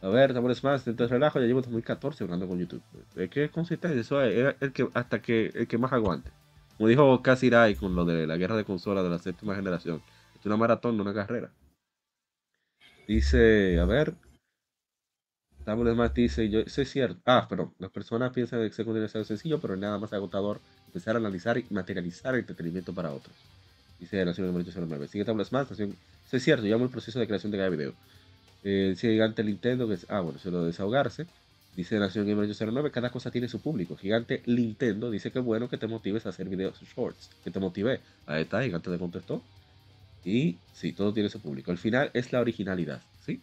a 0.00 0.08
ver, 0.08 0.30
estamos 0.30 0.62
más, 0.64 0.86
entonces 0.86 1.10
relajo, 1.10 1.40
ya 1.40 1.46
llevo 1.46 1.60
2014 1.60 2.24
hablando 2.24 2.46
con 2.48 2.58
YouTube. 2.58 2.82
Es 3.16 3.30
que 3.30 3.44
es 3.44 3.50
consistente, 3.50 3.98
eso 3.98 4.22
es, 4.22 4.54
el 4.60 4.72
que, 4.72 4.88
hasta 4.94 5.20
que 5.20 5.50
el 5.54 5.66
que 5.66 5.78
más 5.78 5.92
aguante. 5.92 6.30
Como 6.76 6.88
dijo 6.88 7.22
Kasirai 7.22 7.74
con 7.74 7.94
lo 7.94 8.04
de 8.04 8.26
la 8.26 8.36
guerra 8.36 8.56
de 8.56 8.64
consolas 8.64 9.04
de 9.04 9.10
la 9.10 9.18
séptima 9.18 9.56
generación. 9.56 10.00
Es 10.38 10.46
una 10.46 10.56
maratón, 10.56 10.96
no 10.96 11.02
una 11.02 11.14
carrera. 11.14 11.50
Dice, 13.08 13.80
a 13.80 13.84
ver, 13.84 14.14
Estamos 15.68 15.94
más 15.96 16.14
dice, 16.14 16.48
yo, 16.48 16.60
eso 16.60 16.80
es 16.80 16.90
cierto. 16.90 17.20
Ah, 17.26 17.46
pero 17.46 17.74
las 17.78 17.90
personas 17.90 18.32
piensan 18.32 18.60
que 18.60 18.66
es 18.68 18.78
algo 18.80 19.24
sencillo, 19.24 19.60
pero 19.60 19.76
nada 19.76 19.98
más 19.98 20.14
agotador 20.14 20.62
empezar 20.98 21.14
a 21.14 21.18
analizar 21.18 21.56
y 21.56 21.64
materializar 21.70 22.34
el 22.34 22.40
entretenimiento 22.40 22.92
para 22.92 23.12
otros. 23.12 23.34
Dice 24.00 24.24
Nación 24.24 24.46
número 24.48 24.62
809. 24.64 25.08
Sigue 25.08 25.24
tablas 25.24 25.52
más, 25.52 25.70
Nación. 25.70 25.96
Eso 26.26 26.36
es 26.36 26.42
cierto, 26.42 26.66
llamo 26.66 26.84
el 26.84 26.90
proceso 26.90 27.18
de 27.20 27.26
creación 27.26 27.52
de 27.52 27.58
cada 27.58 27.70
video. 27.70 27.94
Eh, 28.64 28.88
dice 28.90 29.10
Gigante 29.12 29.44
Nintendo, 29.44 29.86
que 29.86 29.94
es, 29.94 30.06
ah, 30.08 30.20
bueno, 30.20 30.38
eso 30.38 30.50
lo 30.50 30.60
de 30.62 30.66
desahogarse. 30.66 31.26
Dice 31.76 31.98
Nación 31.98 32.26
Gamer 32.26 32.44
809, 32.44 32.90
cada 32.90 33.10
cosa 33.10 33.30
tiene 33.30 33.48
su 33.48 33.60
público. 33.60 33.96
Gigante 33.96 34.42
Nintendo 34.46 35.10
dice 35.10 35.30
que 35.30 35.38
bueno 35.38 35.68
que 35.68 35.78
te 35.78 35.86
motives 35.86 36.26
a 36.26 36.30
hacer 36.30 36.48
videos 36.48 36.80
shorts, 36.96 37.30
que 37.44 37.52
te 37.52 37.60
motive. 37.60 38.00
Ahí 38.26 38.42
está, 38.42 38.62
Gigante 38.62 38.90
le 38.90 38.98
contestó. 38.98 39.40
Y 40.24 40.56
sí, 40.74 40.92
todo 40.92 41.12
tiene 41.14 41.28
su 41.28 41.40
público. 41.40 41.70
Al 41.70 41.78
final 41.78 42.10
es 42.12 42.32
la 42.32 42.40
originalidad, 42.40 43.00
¿sí? 43.24 43.40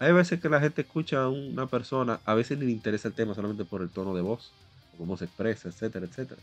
Hay 0.00 0.12
veces 0.12 0.40
que 0.40 0.48
la 0.48 0.60
gente 0.60 0.82
escucha 0.82 1.22
a 1.22 1.28
una 1.28 1.68
persona, 1.68 2.18
a 2.24 2.34
veces 2.34 2.58
ni 2.58 2.66
le 2.66 2.72
interesa 2.72 3.06
el 3.06 3.14
tema 3.14 3.34
solamente 3.34 3.64
por 3.64 3.80
el 3.80 3.90
tono 3.90 4.14
de 4.14 4.22
voz, 4.22 4.50
o 4.94 4.98
cómo 4.98 5.16
se 5.16 5.26
expresa, 5.26 5.68
etcétera, 5.68 6.06
etcétera 6.06 6.40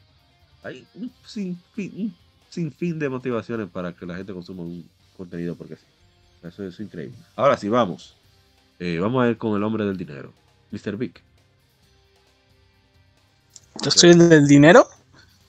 hay 0.64 0.85
un 0.95 1.11
sinfín, 1.26 2.99
de 2.99 3.10
motivaciones 3.10 3.68
para 3.69 3.94
que 3.94 4.06
la 4.06 4.15
gente 4.15 4.34
consuma 4.34 4.64
un 4.64 4.88
contenido 5.18 5.56
porque 5.56 5.76
sí. 5.76 5.85
Eso 6.44 6.65
es 6.65 6.80
increíble. 6.80 7.15
Ahora 7.35 7.56
sí, 7.56 7.69
vamos. 7.69 8.15
Eh, 8.80 8.99
vamos 8.99 9.23
a 9.23 9.30
ir 9.30 9.38
con 9.38 9.56
el 9.56 9.64
hombre 9.64 9.85
del 9.85 9.98
dinero, 9.98 10.34
Mr. 10.72 10.98
Vic. 10.98 11.22
¿Yo 13.81 13.91
soy 13.91 14.11
el 14.11 14.30
del 14.30 14.48
dinero? 14.48 14.88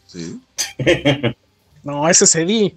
Sí. 0.06 0.40
no, 1.82 2.08
ese 2.08 2.24
es 2.24 2.34
Eddie. 2.36 2.76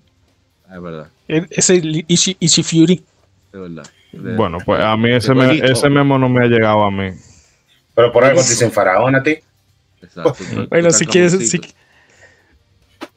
Ah, 0.68 0.76
es 0.76 0.81
verdad. 0.81 1.07
Ese 1.27 1.77
es 2.07 2.35
Ishi, 2.39 2.64
Fury. 2.64 3.03
Es 3.53 3.59
verdad. 3.59 3.88
bueno, 4.35 4.57
pues 4.65 4.84
a 4.84 4.97
mí 4.97 5.11
ese, 5.11 5.34
ese 5.64 5.89
memo 5.89 6.18
no 6.18 6.27
me 6.27 6.45
ha 6.45 6.47
llegado 6.47 6.84
a 6.84 6.91
mí. 6.91 7.11
Pero 7.93 8.11
por 8.11 8.26
algo 8.26 8.41
te 8.41 8.49
dicen 8.49 8.72
faraón 8.72 9.15
a 9.15 9.23
ti. 9.23 9.38
Exacto. 10.01 10.35
bueno, 10.69 10.91
si 10.91 11.05
quieres, 11.05 11.49
si, 11.49 11.59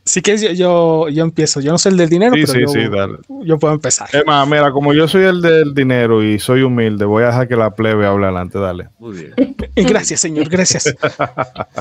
si 0.04 0.22
quieres, 0.22 0.42
yo, 0.56 1.08
yo, 1.08 1.22
empiezo. 1.22 1.60
Yo 1.60 1.72
no 1.72 1.78
soy 1.78 1.92
el 1.92 1.98
del 1.98 2.08
dinero, 2.08 2.32
pero 2.32 2.58
yo, 2.58 3.44
yo, 3.44 3.58
puedo 3.58 3.74
empezar. 3.74 4.08
Es 4.12 4.24
más, 4.26 4.46
mira, 4.48 4.72
como 4.72 4.92
yo 4.92 5.06
soy 5.06 5.24
el 5.24 5.40
del 5.40 5.74
dinero 5.74 6.24
y 6.24 6.38
soy 6.38 6.62
humilde, 6.62 7.04
voy 7.04 7.24
a 7.24 7.26
dejar 7.26 7.48
que 7.48 7.56
la 7.56 7.74
plebe 7.74 8.06
hable 8.06 8.26
adelante. 8.26 8.58
Dale. 8.58 8.88
Muy 8.98 9.16
bien. 9.16 9.56
gracias, 9.76 10.20
señor, 10.20 10.48
gracias. 10.48 10.94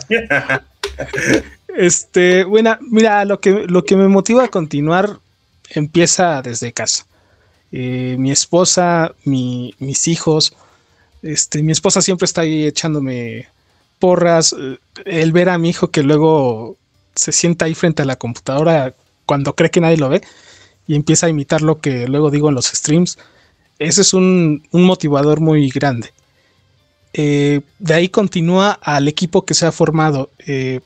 este, 1.77 2.43
bueno, 2.43 2.77
mira, 2.81 3.25
lo 3.25 3.39
que, 3.39 3.65
lo 3.67 3.83
que 3.83 3.95
me 3.95 4.07
motiva 4.07 4.43
a 4.43 4.47
continuar 4.49 5.17
empieza 5.69 6.41
desde 6.41 6.73
casa. 6.73 7.05
Eh, 7.71 8.15
mi 8.19 8.31
esposa, 8.31 9.13
mis 9.23 10.07
hijos, 10.07 10.55
este, 11.21 11.63
mi 11.63 11.71
esposa 11.71 12.01
siempre 12.01 12.25
está 12.25 12.41
ahí 12.41 12.65
echándome 12.65 13.47
porras. 13.99 14.55
Eh, 14.57 14.77
el 15.05 15.31
ver 15.31 15.49
a 15.49 15.57
mi 15.57 15.69
hijo 15.69 15.89
que 15.89 16.03
luego 16.03 16.77
se 17.15 17.31
sienta 17.31 17.65
ahí 17.65 17.76
frente 17.76 18.02
a 18.02 18.06
la 18.06 18.18
computadora 18.18 18.94
cuando 19.26 19.56
cree 19.56 19.69
que 19.69 19.81
nadie 19.81 19.98
lo 19.98 20.10
ve 20.10 20.22
y 20.88 20.95
empieza 20.95 21.27
a 21.27 21.30
imitar 21.30 21.61
lo 21.61 21.80
que 21.81 22.07
luego 22.07 22.31
digo 22.31 22.49
en 22.49 22.56
los 22.56 22.65
streams. 22.65 23.18
Ese 23.77 24.02
es 24.02 24.14
un, 24.14 24.64
motivador 24.72 25.40
muy 25.40 25.69
grande. 25.69 26.11
Eh, 27.14 27.61
de 27.80 27.94
ahí 27.94 28.10
continúa 28.10 28.72
al 28.72 29.07
equipo 29.07 29.45
que 29.45 29.53
se 29.53 29.65
ha 29.65 29.72
formado. 29.72 30.30
Eh, 30.48 30.81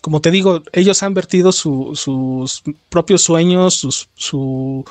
como 0.00 0.20
te 0.20 0.30
digo, 0.30 0.62
ellos 0.72 1.02
han 1.02 1.14
vertido 1.14 1.52
sus 1.52 2.62
propios 2.90 3.22
sueños, 3.22 3.74
sus, 3.74 4.08
sus 4.14 4.84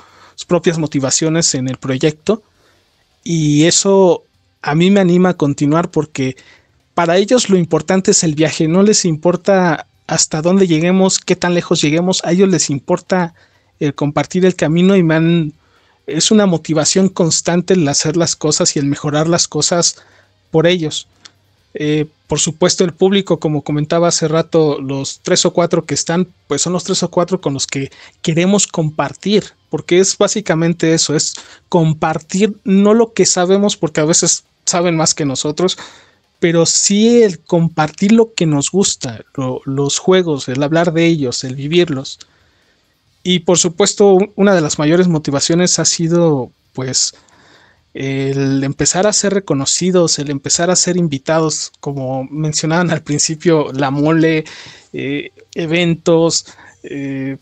propias 0.48 0.80
motivaciones 0.80 1.54
en 1.54 1.68
el 1.68 1.78
proyecto 1.78 2.42
y 3.24 3.66
eso 3.66 4.24
a 4.64 4.76
mí 4.76 4.90
me 4.90 5.00
anima 5.00 5.30
a 5.30 5.38
continuar 5.38 5.92
porque 5.92 6.36
para 6.94 7.18
ellos 7.18 7.50
lo 7.50 7.58
importante 7.58 8.12
es 8.12 8.24
el 8.24 8.36
viaje, 8.36 8.68
no 8.68 8.84
les 8.84 9.06
importa 9.06 9.86
hasta 10.08 10.42
dónde 10.42 10.68
lleguemos, 10.68 11.20
qué 11.20 11.36
tan 11.36 11.54
lejos 11.54 11.82
lleguemos, 11.82 12.24
a 12.24 12.32
ellos 12.32 12.50
les 12.50 12.70
importa 12.70 13.34
el 13.80 13.96
compartir 13.96 14.46
el 14.46 14.56
camino 14.56 14.96
y 14.96 15.04
me 15.04 15.52
es 16.06 16.32
una 16.32 16.46
motivación 16.46 17.10
constante 17.10 17.76
el 17.76 17.88
hacer 17.88 18.18
las 18.18 18.36
cosas 18.36 18.76
y 18.76 18.80
el 18.80 18.86
mejorar 18.86 19.28
las 19.28 19.48
cosas 19.48 19.96
por 20.52 20.68
ellos. 20.68 21.08
Eh, 21.74 22.06
por 22.28 22.40
supuesto, 22.40 22.84
el 22.84 22.94
público, 22.94 23.40
como 23.40 23.64
comentaba 23.64 24.08
hace 24.08 24.28
rato, 24.28 24.80
los 24.80 25.20
tres 25.24 25.46
o 25.46 25.54
cuatro 25.54 25.86
que 25.86 25.94
están, 25.94 26.28
pues 26.48 26.62
son 26.62 26.74
los 26.74 26.84
tres 26.84 27.02
o 27.04 27.10
cuatro 27.10 27.42
con 27.42 27.54
los 27.54 27.68
que 27.68 27.92
queremos 28.22 28.68
compartir, 28.68 29.46
porque 29.70 30.00
es 30.00 30.18
básicamente 30.18 30.94
eso, 30.94 31.16
es 31.16 31.34
compartir 31.70 32.58
no 32.64 32.94
lo 32.94 33.14
que 33.14 33.26
sabemos, 33.26 33.78
porque 33.78 34.02
a 34.02 34.06
veces 34.06 34.44
saben 34.66 34.96
más 34.96 35.16
que 35.16 35.26
nosotros, 35.26 35.78
pero 36.44 36.66
sí 36.66 37.24
el 37.24 37.40
compartir 37.40 38.12
lo 38.12 38.34
que 38.34 38.46
nos 38.46 38.70
gusta, 38.70 39.24
los 39.64 39.98
juegos, 39.98 40.50
el 40.50 40.62
hablar 40.62 40.92
de 40.92 41.06
ellos, 41.06 41.46
el 41.46 41.56
vivirlos. 41.56 42.20
Y 43.24 43.40
por 43.40 43.58
supuesto, 43.58 44.18
una 44.36 44.54
de 44.54 44.60
las 44.60 44.78
mayores 44.78 45.08
motivaciones 45.08 45.80
ha 45.80 45.86
sido, 45.86 46.52
pues, 46.74 47.16
el 47.94 48.62
empezar 48.66 49.08
a 49.08 49.14
ser 49.14 49.36
reconocidos, 49.36 50.20
el 50.20 50.30
empezar 50.32 50.70
a 50.70 50.76
ser 50.76 50.98
invitados, 50.98 51.72
como 51.80 52.26
mencionaban 52.26 52.92
al 52.92 53.04
principio, 53.04 53.72
la 53.72 53.90
mole, 53.90 54.44
eh, 54.92 55.32
eventos, 55.56 56.48
eh, 56.84 57.38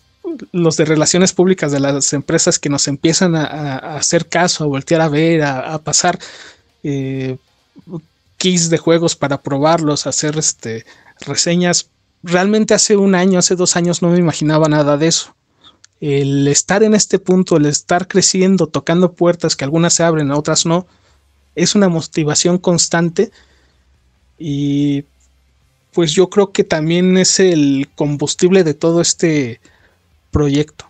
los 0.51 0.77
de 0.77 0.85
relaciones 0.85 1.33
públicas 1.33 1.71
de 1.71 1.79
las 1.79 2.13
empresas 2.13 2.59
que 2.59 2.69
nos 2.69 2.87
empiezan 2.87 3.35
a, 3.35 3.95
hacer 3.95 4.27
caso, 4.27 4.63
a 4.63 4.67
voltear 4.67 5.01
a 5.01 5.09
ver, 5.09 5.41
a, 5.41 5.79
pasar 5.79 6.19
eh, 6.83 7.37
keys 8.41 8.71
de 8.71 8.79
juegos 8.79 9.15
para 9.15 9.41
probarlos, 9.41 10.07
hacer 10.07 10.35
este, 10.39 10.83
reseñas. 11.19 11.91
Realmente 12.23 12.73
hace 12.73 12.97
un 12.97 13.13
año, 13.13 13.37
hace 13.37 13.55
dos 13.55 13.75
años 13.75 14.01
no 14.01 14.09
me 14.09 14.17
imaginaba 14.17 14.67
nada 14.67 14.97
de 14.97 15.07
eso 15.07 15.35
el 16.01 16.47
estar 16.47 16.81
en 16.81 16.95
este 16.95 17.19
punto, 17.19 17.57
el 17.57 17.67
estar 17.67 18.07
creciendo, 18.07 18.65
tocando 18.65 19.13
puertas 19.13 19.55
que 19.55 19.63
algunas 19.63 19.93
se 19.93 20.03
abren, 20.03 20.31
otras 20.31 20.65
no, 20.65 20.87
es 21.55 21.75
una 21.75 21.89
motivación 21.89 22.57
constante 22.57 23.31
y 24.39 25.05
pues 25.93 26.11
yo 26.11 26.29
creo 26.29 26.51
que 26.51 26.63
también 26.63 27.17
es 27.17 27.39
el 27.39 27.87
combustible 27.95 28.63
de 28.63 28.73
todo 28.73 28.99
este 28.99 29.61
proyecto. 30.31 30.87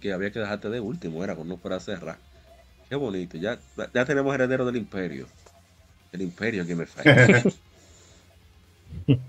Que 0.00 0.12
había 0.12 0.32
que 0.32 0.40
dejarte 0.40 0.70
de 0.70 0.80
último, 0.80 1.22
era 1.22 1.36
con 1.36 1.46
no 1.46 1.56
para 1.56 1.78
cerrar. 1.78 2.18
Qué 2.88 2.96
bonito, 2.96 3.36
ya, 3.36 3.58
ya 3.92 4.04
tenemos 4.04 4.34
heredero 4.34 4.64
del 4.66 4.76
imperio. 4.76 5.26
El 6.12 6.22
imperio 6.22 6.66
que 6.66 6.74
me 6.74 6.86
falla. 6.86 7.42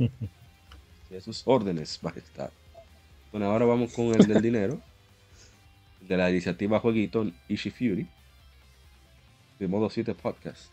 de 1.10 1.22
sus 1.22 1.44
órdenes, 1.46 2.00
majestad. 2.02 2.50
Bueno, 3.32 3.48
ahora 3.48 3.66
vamos 3.66 3.94
con 3.94 4.08
el 4.08 4.28
del 4.28 4.42
dinero, 4.42 4.80
de 6.02 6.18
la 6.18 6.30
iniciativa 6.30 6.80
Jueguito 6.80 7.26
Ishi 7.48 7.70
Fury, 7.70 8.08
de 9.60 9.68
modo 9.68 9.90
7 9.90 10.14
podcast. 10.16 10.72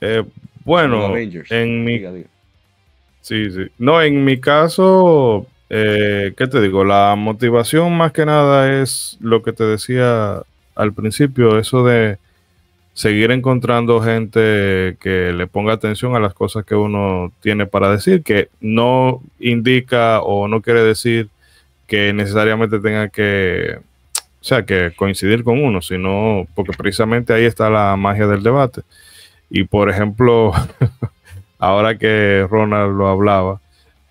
Eh, 0.00 0.24
bueno, 0.64 1.16
en 1.16 1.84
mi... 1.84 1.98
Sí, 3.20 3.50
sí. 3.50 3.66
No, 3.78 4.00
en 4.02 4.24
mi 4.24 4.40
caso, 4.40 5.46
eh, 5.68 6.32
¿qué 6.36 6.46
te 6.46 6.60
digo? 6.60 6.84
La 6.84 7.14
motivación 7.16 7.96
más 7.96 8.12
que 8.12 8.26
nada 8.26 8.80
es 8.80 9.16
lo 9.20 9.42
que 9.42 9.52
te 9.52 9.64
decía 9.64 10.42
al 10.76 10.92
principio, 10.92 11.58
eso 11.58 11.84
de 11.84 12.18
seguir 12.92 13.30
encontrando 13.30 14.00
gente 14.00 14.96
que 15.00 15.32
le 15.34 15.46
ponga 15.46 15.74
atención 15.74 16.14
a 16.14 16.20
las 16.20 16.32
cosas 16.32 16.64
que 16.64 16.74
uno 16.74 17.32
tiene 17.40 17.66
para 17.66 17.90
decir, 17.90 18.22
que 18.22 18.48
no 18.60 19.22
indica 19.38 20.20
o 20.20 20.48
no 20.48 20.62
quiere 20.62 20.82
decir 20.82 21.28
que 21.86 22.12
necesariamente 22.12 22.78
tenga 22.80 23.08
que, 23.08 23.80
o 24.40 24.44
sea, 24.44 24.64
que 24.64 24.92
coincidir 24.96 25.44
con 25.44 25.62
uno, 25.62 25.82
sino 25.82 26.46
porque 26.54 26.72
precisamente 26.76 27.32
ahí 27.32 27.44
está 27.44 27.68
la 27.68 27.96
magia 27.96 28.26
del 28.26 28.42
debate. 28.42 28.82
Y 29.50 29.64
por 29.64 29.90
ejemplo, 29.90 30.52
ahora 31.58 31.98
que 31.98 32.46
Ronald 32.48 32.96
lo 32.96 33.08
hablaba, 33.08 33.60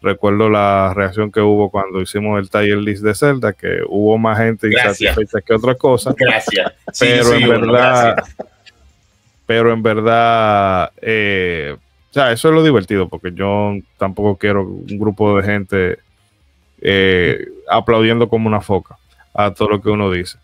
recuerdo 0.06 0.49
la 0.49 0.94
reacción 0.94 1.32
que 1.32 1.41
hubo 1.41 1.69
cuando 1.69 1.99
hicimos 2.02 2.40
el 2.40 2.49
taller 2.49 2.77
list 2.77 3.03
de 3.03 3.15
Zelda, 3.15 3.53
que 3.53 3.80
hubo 3.88 4.18
más 4.18 4.38
gente 4.38 4.68
insatisfecha 4.68 5.41
que 5.41 5.53
otra 5.53 5.76
cosa. 5.76 6.14
Gracias. 6.15 6.72
Pero 6.99 7.34
en 7.34 7.49
verdad, 7.49 8.23
pero 9.45 9.73
en 9.73 9.84
verdad, 9.84 10.91
eh, 11.02 11.76
o 11.76 12.14
sea, 12.14 12.32
eso 12.32 12.49
es 12.49 12.53
lo 12.53 12.64
divertido, 12.64 13.10
porque 13.10 13.32
yo 13.34 13.73
tampoco 13.98 14.38
quiero 14.38 14.64
un 14.64 14.99
grupo 14.99 15.36
de 15.38 15.44
gente 15.44 15.99
eh, 16.82 17.48
aplaudiendo 17.68 18.30
como 18.30 18.48
una 18.48 18.61
foca 18.61 18.98
a 19.34 19.53
todo 19.53 19.69
lo 19.69 19.82
que 19.82 19.90
uno 19.90 20.11
dice. 20.11 20.38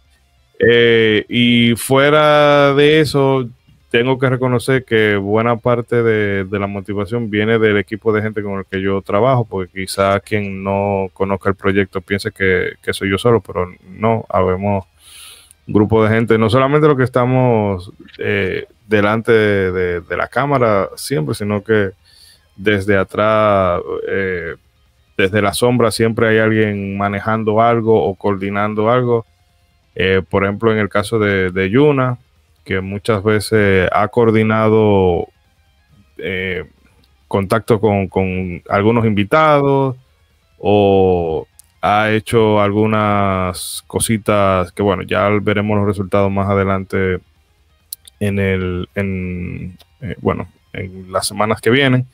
Eh, 0.59 1.25
y 1.29 1.75
fuera 1.75 2.73
de 2.73 2.99
eso, 2.99 3.47
tengo 3.91 4.18
que 4.18 4.30
reconocer 4.30 4.85
que 4.85 5.18
buena 5.18 5.57
parte 5.57 6.01
de, 6.01 6.59
la 6.59 6.68
motivación 6.68 7.30
viene 7.30 7.59
del 7.59 7.77
equipo 7.77 8.13
de 8.13 8.22
gente 8.22 8.41
con 8.41 8.59
el 8.59 8.65
que 8.65 8.81
yo 8.81 9.01
trabajo, 9.01 9.43
porque 9.43 9.81
quizá 9.81 10.18
quien 10.22 10.63
no 10.63 11.09
conozca 11.13 11.49
el 11.49 11.55
proyecto 11.55 11.99
piense 11.99 12.31
que, 12.31 12.77
soy 12.93 13.11
yo 13.11 13.18
solo, 13.18 13.41
pero 13.41 13.69
no, 13.84 14.26
habemos 14.30 14.85
grupo 15.68 16.03
de 16.03 16.09
gente, 16.09 16.38
no 16.38 16.49
solamente 16.49 16.88
lo 16.88 16.95
que 16.95 17.03
estamos 17.03 17.91
eh, 18.18 18.65
delante 18.88 19.34
de, 19.34 20.18
la 20.18 20.30
cámara 20.30 20.89
siempre, 20.95 21.35
sino 21.35 21.61
que 21.61 21.91
desde 22.55 22.97
atrás, 22.97 23.81
eh, 24.07 24.55
desde 25.18 25.41
la 25.41 25.53
sombra, 25.53 25.91
siempre 25.91 26.30
hay 26.30 26.38
alguien 26.38 26.97
manejando 26.97 27.61
algo 27.61 28.01
o 28.05 28.15
coordinando 28.15 28.89
algo. 28.89 29.26
Eh, 29.95 30.22
por 30.30 30.45
ejemplo, 30.45 30.72
en 30.72 30.77
el 30.80 30.88
caso 30.88 31.19
de, 31.19 31.69
Yuna, 31.69 32.18
que 32.63 32.81
muchas 32.81 33.23
veces 33.23 33.89
ha 33.91 34.07
coordinado 34.07 35.27
contacto 37.27 37.79
con, 37.79 38.07
con 38.07 38.61
algunos 38.69 39.05
invitados 39.05 39.95
o 40.59 41.47
ha 41.81 42.11
hecho 42.11 42.61
algunas 42.61 43.83
cositas 43.88 44.71
que 44.71 44.83
bueno, 44.83 45.01
ya 45.03 45.29
veremos 45.41 45.77
los 45.77 45.88
resultados 45.88 46.31
más 46.31 46.47
adelante 46.49 47.19
en 48.19 48.38
el, 48.38 48.88
en, 48.93 49.77
eh, 50.01 50.15
bueno, 50.19 50.47
en 50.73 51.11
las 51.11 51.27
semanas 51.27 51.59
que 51.59 51.71
vienen. 51.71 52.05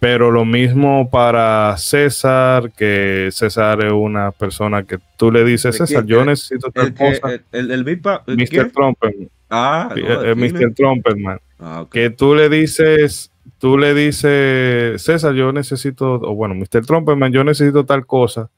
Pero 0.00 0.30
lo 0.30 0.44
mismo 0.44 1.10
para 1.10 1.76
César, 1.76 2.72
que 2.72 3.28
César 3.32 3.84
es 3.84 3.92
una 3.92 4.32
persona 4.32 4.82
que 4.82 4.98
tú 5.18 5.30
le 5.30 5.44
dices, 5.44 5.76
César, 5.76 6.06
yo 6.06 6.24
necesito 6.24 6.70
tal 6.70 6.94
cosa. 6.94 7.32
El, 7.52 7.70
el, 7.70 7.84
Mr. 7.84 8.72
Trumpet. 8.72 9.30
Ah, 9.50 9.94
no, 9.94 10.36
Mr. 10.36 10.74
Trumpetman. 10.74 11.38
Ah, 11.58 11.86
Que 11.92 12.08
tú 12.08 12.34
le 12.34 12.48
dices, 12.48 13.30
tú 13.58 13.76
le 13.76 13.92
dices, 13.92 15.02
César, 15.02 15.34
yo 15.34 15.52
necesito, 15.52 16.14
o 16.14 16.34
bueno, 16.34 16.54
Mr. 16.54 16.86
Trumpetman, 16.86 17.32
yo 17.32 17.44
necesito 17.44 17.84
tal 17.84 18.06
cosa 18.06 18.50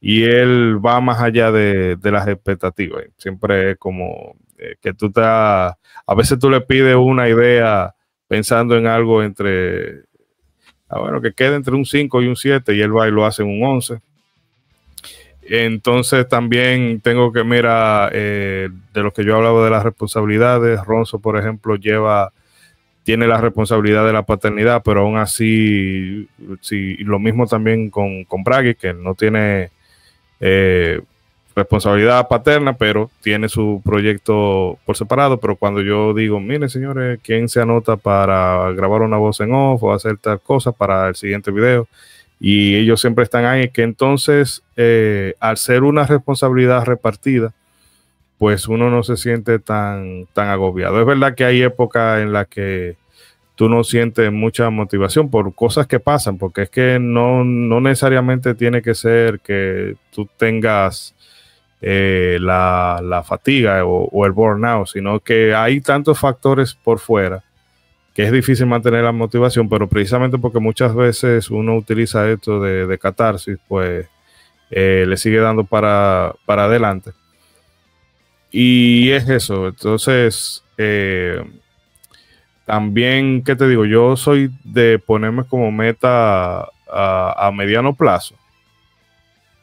y 0.00 0.24
él 0.24 0.84
va 0.84 1.00
más 1.00 1.20
allá 1.20 1.50
de, 1.50 1.98
las 2.02 2.28
expectativas. 2.28 3.04
Siempre 3.16 3.72
es 3.72 3.78
como 3.78 4.36
eh, 4.58 4.76
que 4.80 4.94
tú 4.94 5.10
te... 5.10 5.20
A 5.22 5.76
veces 6.16 6.38
tú 6.38 6.50
le 6.50 6.60
pides 6.60 6.96
una 6.96 7.28
idea 7.28 7.94
pensando 8.26 8.76
en 8.76 8.86
algo 8.86 9.22
entre... 9.22 10.07
Ah, 10.88 11.00
bueno, 11.00 11.20
que 11.20 11.32
quede 11.32 11.56
entre 11.56 11.74
un 11.74 11.84
5 11.84 12.22
y 12.22 12.28
un 12.28 12.36
7 12.36 12.74
y 12.74 12.80
él 12.80 12.96
va 12.96 13.08
y 13.08 13.10
lo 13.10 13.26
hace 13.26 13.42
en 13.42 13.48
un 13.48 13.62
11. 13.62 14.00
Entonces 15.42 16.28
también 16.28 17.00
tengo 17.00 17.32
que, 17.32 17.42
mira, 17.42 18.10
eh, 18.12 18.68
de 18.92 19.02
lo 19.02 19.12
que 19.12 19.24
yo 19.24 19.36
hablaba 19.36 19.64
de 19.64 19.70
las 19.70 19.82
responsabilidades, 19.82 20.84
Ronzo, 20.84 21.20
por 21.20 21.38
ejemplo, 21.38 21.76
lleva, 21.76 22.32
tiene 23.02 23.26
la 23.26 23.40
responsabilidad 23.40 24.04
de 24.06 24.12
la 24.12 24.24
paternidad, 24.24 24.82
pero 24.84 25.00
aún 25.00 25.16
así, 25.16 26.28
sí, 26.60 26.96
lo 26.98 27.18
mismo 27.18 27.46
también 27.46 27.88
con, 27.88 28.24
con 28.24 28.44
que 28.44 28.92
no 28.94 29.14
tiene 29.14 29.70
eh, 30.40 31.00
responsabilidad 31.58 32.28
paterna, 32.28 32.72
pero 32.72 33.10
tiene 33.22 33.48
su 33.48 33.82
proyecto 33.84 34.78
por 34.84 34.96
separado. 34.96 35.38
Pero 35.38 35.56
cuando 35.56 35.82
yo 35.82 36.14
digo, 36.14 36.40
miren 36.40 36.70
señores, 36.70 37.20
¿quién 37.22 37.48
se 37.48 37.60
anota 37.60 37.96
para 37.96 38.72
grabar 38.72 39.02
una 39.02 39.18
voz 39.18 39.40
en 39.40 39.52
off 39.52 39.82
o 39.82 39.92
hacer 39.92 40.16
tal 40.18 40.40
cosa 40.40 40.72
para 40.72 41.08
el 41.08 41.14
siguiente 41.14 41.50
video? 41.50 41.86
Y 42.40 42.76
ellos 42.76 43.00
siempre 43.00 43.24
están 43.24 43.44
ahí, 43.44 43.68
que 43.70 43.82
entonces, 43.82 44.62
eh, 44.76 45.34
al 45.40 45.56
ser 45.56 45.82
una 45.82 46.06
responsabilidad 46.06 46.84
repartida, 46.84 47.52
pues 48.38 48.68
uno 48.68 48.90
no 48.90 49.02
se 49.02 49.16
siente 49.16 49.58
tan, 49.58 50.26
tan 50.32 50.48
agobiado. 50.48 51.00
Es 51.00 51.06
verdad 51.06 51.34
que 51.34 51.44
hay 51.44 51.62
épocas 51.62 52.22
en 52.22 52.32
las 52.32 52.46
que 52.46 52.96
tú 53.58 53.68
no 53.68 53.82
sientes 53.82 54.30
mucha 54.30 54.70
motivación 54.70 55.30
por 55.30 55.52
cosas 55.52 55.88
que 55.88 55.98
pasan, 55.98 56.38
porque 56.38 56.62
es 56.62 56.70
que 56.70 57.00
no, 57.00 57.42
necesariamente 57.44 58.54
tiene 58.54 58.82
que 58.82 58.94
ser 58.94 59.40
que 59.40 59.96
tú 60.12 60.28
tengas 60.36 61.12
eh, 61.80 62.38
la, 62.40 63.22
fatiga 63.26 63.84
o, 63.84 64.26
el 64.26 64.32
burnout, 64.32 64.88
sino 64.88 65.20
que 65.20 65.54
hay 65.54 65.80
tantos 65.80 66.18
factores 66.18 66.74
por 66.74 66.98
fuera 66.98 67.42
que 68.14 68.24
es 68.24 68.32
difícil 68.32 68.66
mantener 68.66 69.04
la 69.04 69.12
motivación, 69.12 69.68
pero 69.68 69.88
precisamente 69.88 70.38
porque 70.38 70.58
muchas 70.58 70.92
veces 70.92 71.50
uno 71.50 71.76
utiliza 71.76 72.28
esto 72.28 72.60
de, 72.60 72.98
catarsis, 72.98 73.58
pues 73.68 74.08
eh, 74.70 75.04
le 75.06 75.16
sigue 75.16 75.38
dando 75.38 75.62
para, 75.62 76.34
para 76.44 76.64
adelante. 76.64 77.12
y 78.50 79.10
es 79.10 79.28
eso. 79.28 79.68
Entonces, 79.68 80.64
eh, 80.78 81.44
también, 82.64 83.42
¿qué 83.44 83.56
te 83.56 83.66
digo? 83.66 83.84
Yo 83.84 84.16
soy 84.16 84.50
de 84.62 84.98
ponerme 84.98 85.44
como 85.44 85.72
meta 85.72 86.68
a, 86.86 87.50
mediano 87.54 87.94
plazo, 87.94 88.34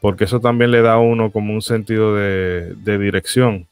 porque 0.06 0.22
eso 0.22 0.38
también 0.38 0.70
le 0.70 0.82
da 0.82 0.92
a 0.92 0.98
uno 1.00 1.32
como 1.32 1.52
un 1.52 1.62
sentido 1.62 2.14
de, 2.14 2.76
dirección. 2.84 3.66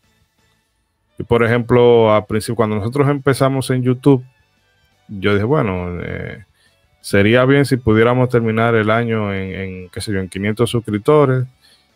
Y 1.17 1.23
por 1.23 1.45
ejemplo, 1.45 2.13
a 2.13 2.27
principio, 2.27 2.57
cuando 2.57 2.75
nosotros 2.75 3.09
empezamos 3.09 3.71
en 3.71 3.85
YouTube, 3.85 4.25
yo 5.07 5.33
dije, 5.33 5.45
bueno, 5.45 6.01
eh, 6.03 6.43
sería 7.01 7.45
bien 7.45 7.65
si 7.65 7.77
pudiéramos 7.77 8.31
terminar 8.31 8.75
el 8.75 8.91
año 8.91 9.33
en, 9.33 9.89
qué 9.91 10.01
sé 10.01 10.13
yo, 10.13 10.19
en 10.19 10.29
500 10.29 10.69
suscriptores. 10.69 11.45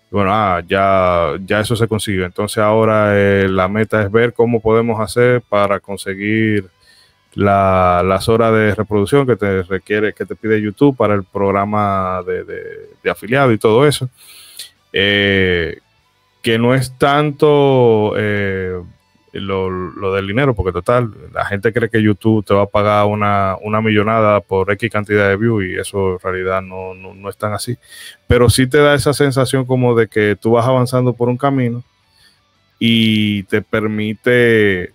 Bueno, 0.09 0.31
ah, 0.33 0.63
ya, 0.65 1.33
ya 1.45 1.59
eso 1.59 1.75
se 1.75 1.89
consiguió. 1.89 2.25
Entonces 2.25 2.59
ahora 2.59 3.19
eh, 3.19 3.49
la 3.49 3.67
meta 3.67 4.01
es 4.03 4.13
ver 4.13 4.35
cómo 4.35 4.61
podemos 4.61 5.01
hacer 5.01 5.43
para 5.49 5.81
conseguir 5.81 6.71
las 7.35 8.29
horas 8.29 8.53
de 8.53 8.75
reproducción 8.75 9.27
que 9.27 9.37
te 9.37 9.63
requiere, 9.63 10.13
que 10.13 10.27
te 10.27 10.35
pide 10.35 10.61
YouTube 10.61 10.97
para 10.97 11.15
el 11.15 11.25
programa 11.25 12.23
de, 12.27 13.11
afiliado 13.11 13.53
y 13.53 13.59
todo 13.59 13.87
eso. 13.87 14.09
Eh, 14.93 15.79
que 16.43 16.59
no 16.59 16.75
es 16.75 16.97
tanto 16.97 18.15
eh, 18.17 18.81
lo, 19.33 20.13
del 20.15 20.27
dinero, 20.27 20.55
porque 20.55 20.73
total, 20.73 21.13
la 21.33 21.45
gente 21.45 21.73
cree 21.73 21.91
que 21.91 22.03
YouTube 22.03 22.45
te 22.45 22.55
va 22.55 22.63
a 22.63 22.67
pagar 22.67 23.07
una, 23.07 23.57
millonada 23.83 24.41
por 24.41 24.71
X 24.73 24.91
cantidad 24.91 25.29
de 25.29 25.37
views 25.37 25.65
y 25.65 25.77
eso 25.77 26.15
en 26.15 26.19
realidad 26.21 26.63
no, 26.63 26.95
no 26.95 27.29
es 27.29 27.37
tan 27.37 27.53
así. 27.53 27.77
Pero 28.27 28.49
sí 28.51 28.67
te 28.67 28.79
da 28.79 28.95
esa 28.95 29.13
sensación 29.13 29.65
como 29.65 29.95
de 29.95 30.09
que 30.09 30.37
tú 30.41 30.53
vas 30.53 30.67
avanzando 30.67 31.13
por 31.13 31.29
un 31.29 31.37
camino 31.37 31.83
y 32.79 33.43
te 33.45 33.61
permite 33.63 34.93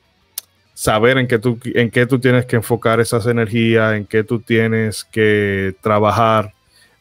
saber 0.83 1.17
en 1.17 1.27
qué 1.27 1.39
tú, 1.39 1.57
en 1.63 1.89
qué 1.89 2.05
tú 2.05 2.19
tienes 2.19 2.45
que 2.45 2.57
enfocar 2.57 2.99
esas 2.99 3.25
energías, 3.25 3.95
en 3.95 4.05
qué 4.05 4.25
tú 4.25 4.41
tienes 4.41 5.05
que 5.05 5.73
trabajar. 5.79 6.51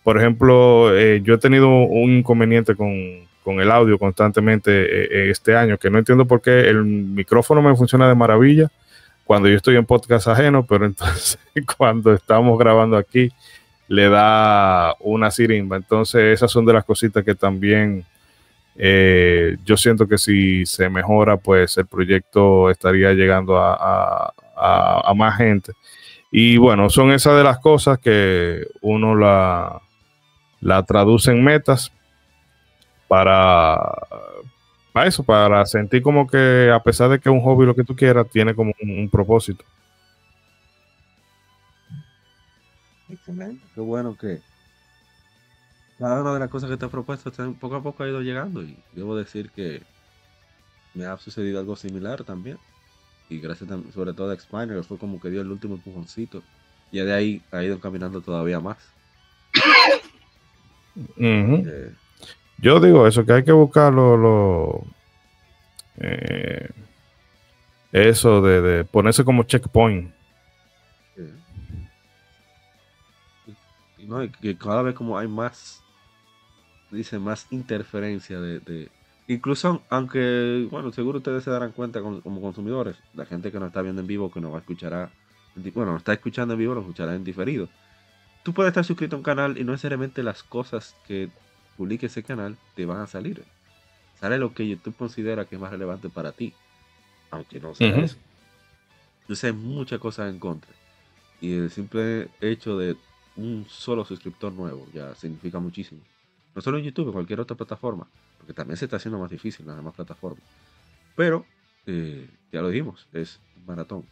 Por 0.04 0.16
ejemplo, 0.18 0.96
eh, 0.96 1.20
yo 1.24 1.34
he 1.34 1.38
tenido 1.38 1.68
un 1.68 2.18
inconveniente 2.18 2.76
con, 2.76 2.88
el 3.44 3.70
audio 3.72 3.98
constantemente 3.98 4.70
eh, 4.70 5.08
eh, 5.10 5.30
este 5.30 5.56
año, 5.56 5.78
que 5.78 5.90
no 5.90 5.98
entiendo 5.98 6.26
por 6.26 6.40
qué 6.40 6.60
el 6.60 6.84
micrófono 6.84 7.60
me 7.60 7.74
funciona 7.74 8.08
de 8.08 8.14
maravilla 8.14 8.70
cuando 9.24 9.48
yo 9.48 9.56
estoy 9.56 9.74
en 9.74 9.84
podcast 9.84 10.28
ajeno, 10.28 10.64
pero 10.64 10.86
entonces 10.86 11.40
cuando 11.76 12.14
estamos 12.14 12.56
grabando 12.56 12.96
aquí 12.96 13.30
le 13.88 14.08
da 14.08 14.94
una 15.00 15.32
sirimba. 15.32 15.76
Entonces 15.76 16.22
esas 16.34 16.52
son 16.52 16.64
de 16.66 16.74
las 16.74 16.84
cositas 16.84 17.24
que 17.24 17.34
también 17.34 18.04
eh, 18.76 19.56
yo 19.64 19.76
siento 19.76 20.06
que 20.08 20.18
si 20.18 20.64
se 20.66 20.88
mejora, 20.88 21.36
pues 21.36 21.76
el 21.76 21.86
proyecto 21.86 22.70
estaría 22.70 23.12
llegando 23.12 23.58
a, 23.58 24.32
más 25.14 25.36
gente. 25.36 25.72
Y 26.30 26.56
bueno, 26.56 26.88
son 26.88 27.12
esas 27.12 27.36
de 27.36 27.44
las 27.44 27.58
cosas 27.58 27.98
que 27.98 28.66
uno 28.80 29.14
la, 29.14 29.82
la 30.60 30.82
traduce 30.84 31.30
en 31.30 31.44
metas 31.44 31.92
para, 33.12 33.76
eso, 35.04 35.22
para 35.22 35.66
sentir 35.66 36.00
como 36.00 36.26
que 36.26 36.70
a 36.72 36.82
pesar 36.82 37.10
de 37.10 37.20
que 37.20 37.28
es 37.28 37.34
un 37.34 37.42
hobby 37.42 37.66
lo 37.66 37.74
que 37.74 37.84
tú 37.84 37.94
quieras, 37.94 38.26
tiene 38.30 38.54
como 38.54 38.72
un, 38.80 39.10
propósito. 39.10 39.64
Excelente, 43.10 43.62
qué 43.74 43.80
bueno 43.82 44.16
que 44.16 44.40
cada 46.02 46.20
una 46.20 46.34
de 46.34 46.40
las 46.40 46.50
cosas 46.50 46.68
que 46.68 46.76
te 46.76 46.86
he 46.86 46.88
propuesto 46.88 47.30
poco 47.60 47.76
a 47.76 47.82
poco 47.82 48.02
ha 48.02 48.08
ido 48.08 48.22
llegando 48.22 48.60
y 48.60 48.76
debo 48.92 49.14
decir 49.14 49.52
que 49.52 49.82
me 50.94 51.06
ha 51.06 51.16
sucedido 51.16 51.60
algo 51.60 51.76
similar 51.76 52.24
también. 52.24 52.58
Y 53.28 53.38
gracias 53.38 53.70
sobre 53.94 54.12
todo 54.12 54.32
a 54.32 54.34
Expander, 54.34 54.82
fue 54.82 54.98
como 54.98 55.20
que 55.20 55.30
dio 55.30 55.42
el 55.42 55.52
último 55.52 55.76
empujoncito. 55.76 56.42
Y 56.90 56.98
de 56.98 57.14
ahí 57.14 57.42
ha 57.52 57.62
ido 57.62 57.78
caminando 57.78 58.20
todavía 58.20 58.58
más. 58.58 58.78
Eh, 61.16 61.90
Yo 62.58 62.78
digo 62.78 63.06
eso, 63.06 63.24
que 63.24 63.32
hay 63.32 63.44
que 63.44 63.52
buscar 63.52 63.94
lo, 63.94 64.84
eh, 65.96 66.68
eso 67.92 68.42
de, 68.42 68.84
ponerse 68.84 69.24
como 69.24 69.44
checkpoint. 69.44 70.12
Y, 73.96 74.04
no, 74.04 74.22
y 74.22 74.28
que 74.28 74.54
cada 74.58 74.82
vez 74.82 74.94
como 74.94 75.16
hay 75.16 75.28
más 75.28 75.81
dice 76.92 77.18
más 77.18 77.46
interferencia 77.50 78.40
de, 78.40 78.88
incluso 79.26 79.82
aunque 79.88 80.68
bueno 80.70 80.92
seguro 80.92 81.18
ustedes 81.18 81.42
se 81.42 81.50
darán 81.50 81.72
cuenta 81.72 82.00
como, 82.00 82.40
consumidores 82.40 82.96
la 83.14 83.24
gente 83.24 83.50
que 83.50 83.58
nos 83.58 83.68
está 83.68 83.82
viendo 83.82 84.02
en 84.02 84.06
vivo 84.06 84.30
que 84.30 84.40
nos 84.40 84.52
va 84.52 84.58
a 84.58 84.60
escuchar 84.60 85.10
bueno 85.74 85.92
nos 85.92 86.02
está 86.02 86.12
escuchando 86.12 86.54
en 86.54 86.60
vivo 86.60 86.74
lo 86.74 86.80
escuchará 86.80 87.14
en 87.14 87.24
diferido. 87.24 87.68
Tú 88.42 88.52
puedes 88.52 88.70
estar 88.70 88.84
suscrito 88.84 89.16
a 89.16 89.18
un 89.18 89.22
canal 89.22 89.56
y 89.56 89.64
no 89.64 89.72
necesariamente 89.72 90.22
las 90.22 90.42
cosas 90.42 90.96
que 91.06 91.30
publique 91.76 92.06
ese 92.06 92.24
canal 92.24 92.56
te 92.74 92.86
van 92.86 93.00
a 93.00 93.06
salir. 93.06 93.44
Sale 94.18 94.36
lo 94.36 94.52
que 94.52 94.66
YouTube 94.66 94.96
considera 94.96 95.44
que 95.44 95.54
es 95.54 95.60
más 95.60 95.70
relevante 95.70 96.08
para 96.08 96.32
ti 96.32 96.52
aunque 97.30 97.58
no 97.60 97.74
sea 97.74 97.96
eso. 97.96 98.16
Entonces 99.22 99.44
hay 99.44 99.52
muchas 99.52 99.98
cosas 99.98 100.30
en 100.30 100.38
contra. 100.38 100.70
Y 101.40 101.54
el 101.54 101.70
simple 101.70 102.28
hecho 102.40 102.78
de 102.78 102.96
un 103.36 103.64
solo 103.68 104.04
suscriptor 104.04 104.52
nuevo 104.52 104.86
ya 104.92 105.14
significa 105.14 105.58
muchísimo 105.58 106.00
no 106.54 106.62
solo 106.62 106.78
en 106.78 106.84
YouTube, 106.84 107.06
en 107.06 107.12
cualquier 107.12 107.40
otra 107.40 107.56
plataforma. 107.56 108.06
Porque 108.38 108.52
también 108.52 108.76
se 108.76 108.86
está 108.86 108.96
haciendo 108.96 109.18
más 109.18 109.30
difícil 109.30 109.62
en 109.62 109.68
las 109.68 109.76
demás 109.76 109.94
plataformas. 109.94 110.42
Pero, 111.16 111.44
eh, 111.86 112.28
ya 112.52 112.60
lo 112.60 112.68
dijimos, 112.68 113.06
es 113.12 113.40
maratón. 113.66 114.04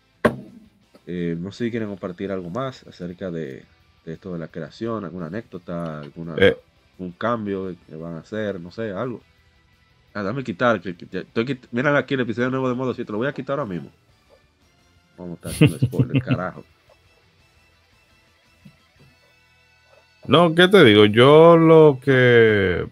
Eh, 1.07 1.37
no 1.39 1.51
sé 1.53 1.65
si 1.65 1.71
quieren 1.71 1.89
compartir 1.89 2.31
algo 2.31 2.51
más 2.51 2.87
acerca 2.87 3.31
de, 3.31 3.65
esto 4.05 4.33
de 4.33 4.39
la 4.39 4.49
creación, 4.49 5.05
alguna 5.05 5.27
anécdota, 5.27 6.01
alguna, 6.01 6.35
eh. 6.39 6.57
un 6.99 7.13
cambio 7.13 7.75
que 7.87 7.97
van 7.97 8.15
a 8.15 8.21
hacer, 8.21 8.61
no 8.61 8.71
sé, 8.71 8.91
algo. 8.93 9.21
Ah, 10.15 10.23
dame 10.23 10.45
quitar. 10.45 10.81
Que, 10.81 10.97
mira 11.71 11.97
aquí 11.97 12.15
el 12.15 12.21
episodio 12.21 12.51
nuevo 12.51 12.69
de 12.69 12.75
modo 12.75 12.95
si 12.95 13.05
te 13.05 13.13
lo 13.13 13.19
voy 13.19 13.29
a 13.29 13.33
quitar 13.33 13.59
ahora 13.59 13.71
mismo. 13.71 13.91
Vamos 15.17 15.33
a 15.33 15.35
estar 15.35 15.53
haciendo 15.53 15.79
spoiler, 15.79 16.23
carajo. 16.25 16.65
No, 20.31 20.55
¿qué 20.55 20.69
te 20.69 20.85
digo? 20.85 21.07
Yo 21.07 21.57
lo 21.57 21.99
que 22.01 22.87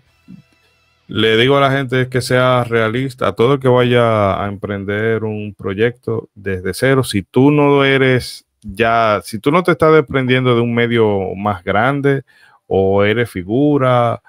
le 1.07 1.37
digo 1.37 1.57
a 1.57 1.61
la 1.61 1.71
gente 1.71 2.01
es 2.01 2.09
que 2.09 2.21
sea 2.21 2.65
realista, 2.65 3.29
a 3.29 3.35
todo 3.37 3.55
el 3.55 3.61
que 3.61 3.69
vaya 3.69 4.43
a 4.43 4.49
emprender 4.49 5.23
un 5.23 5.55
proyecto 5.55 6.31
desde 6.35 6.75
cero, 6.75 7.05
si 7.05 7.23
tú 7.23 7.53
no 7.53 7.85
eres 7.85 8.45
ya, 8.63 9.21
si 9.23 9.39
tú 9.39 9.53
no 9.53 9.63
te 9.63 9.71
estás 9.71 9.93
desprendiendo 9.93 10.57
de 10.57 10.63
un 10.63 10.75
medio 10.75 11.33
más 11.37 11.63
grande 11.63 12.25
o 12.67 13.05
eres 13.05 13.31
figura 13.31 14.21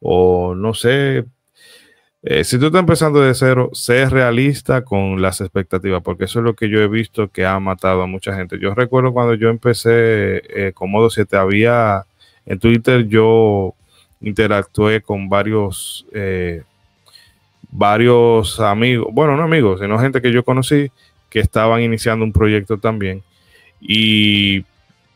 o 0.00 0.54
no 0.54 0.74
sé, 0.74 1.24
eh, 2.22 2.44
si 2.44 2.58
tú 2.58 2.66
estás 2.66 2.80
empezando 2.80 3.20
de 3.20 3.34
cero, 3.34 3.70
sé 3.72 4.10
realista 4.10 4.84
con 4.84 5.22
las 5.22 5.40
expectativas, 5.40 6.02
porque 6.02 6.24
eso 6.24 6.40
es 6.40 6.44
lo 6.44 6.54
que 6.54 6.68
yo 6.68 6.80
he 6.80 6.88
visto 6.88 7.28
que 7.28 7.46
ha 7.46 7.58
matado 7.60 8.02
a 8.02 8.06
mucha 8.06 8.36
gente. 8.36 8.58
Yo 8.60 8.74
recuerdo 8.74 9.14
cuando 9.14 9.32
yo 9.34 9.48
empecé 9.48 10.42
eh, 10.68 10.72
con 10.74 10.90
Modo 10.90 11.08
7, 11.08 11.34
había 11.38 12.04
en 12.48 12.58
Twitter 12.58 13.06
yo 13.06 13.74
interactué 14.22 15.02
con 15.02 15.28
varios, 15.28 16.06
eh, 16.12 16.62
varios 17.70 18.58
amigos, 18.58 19.08
bueno, 19.12 19.36
no 19.36 19.42
amigos, 19.42 19.80
sino 19.80 19.98
gente 19.98 20.22
que 20.22 20.32
yo 20.32 20.42
conocí 20.42 20.90
que 21.28 21.40
estaban 21.40 21.82
iniciando 21.82 22.24
un 22.24 22.32
proyecto 22.32 22.78
también. 22.78 23.22
Y 23.80 24.64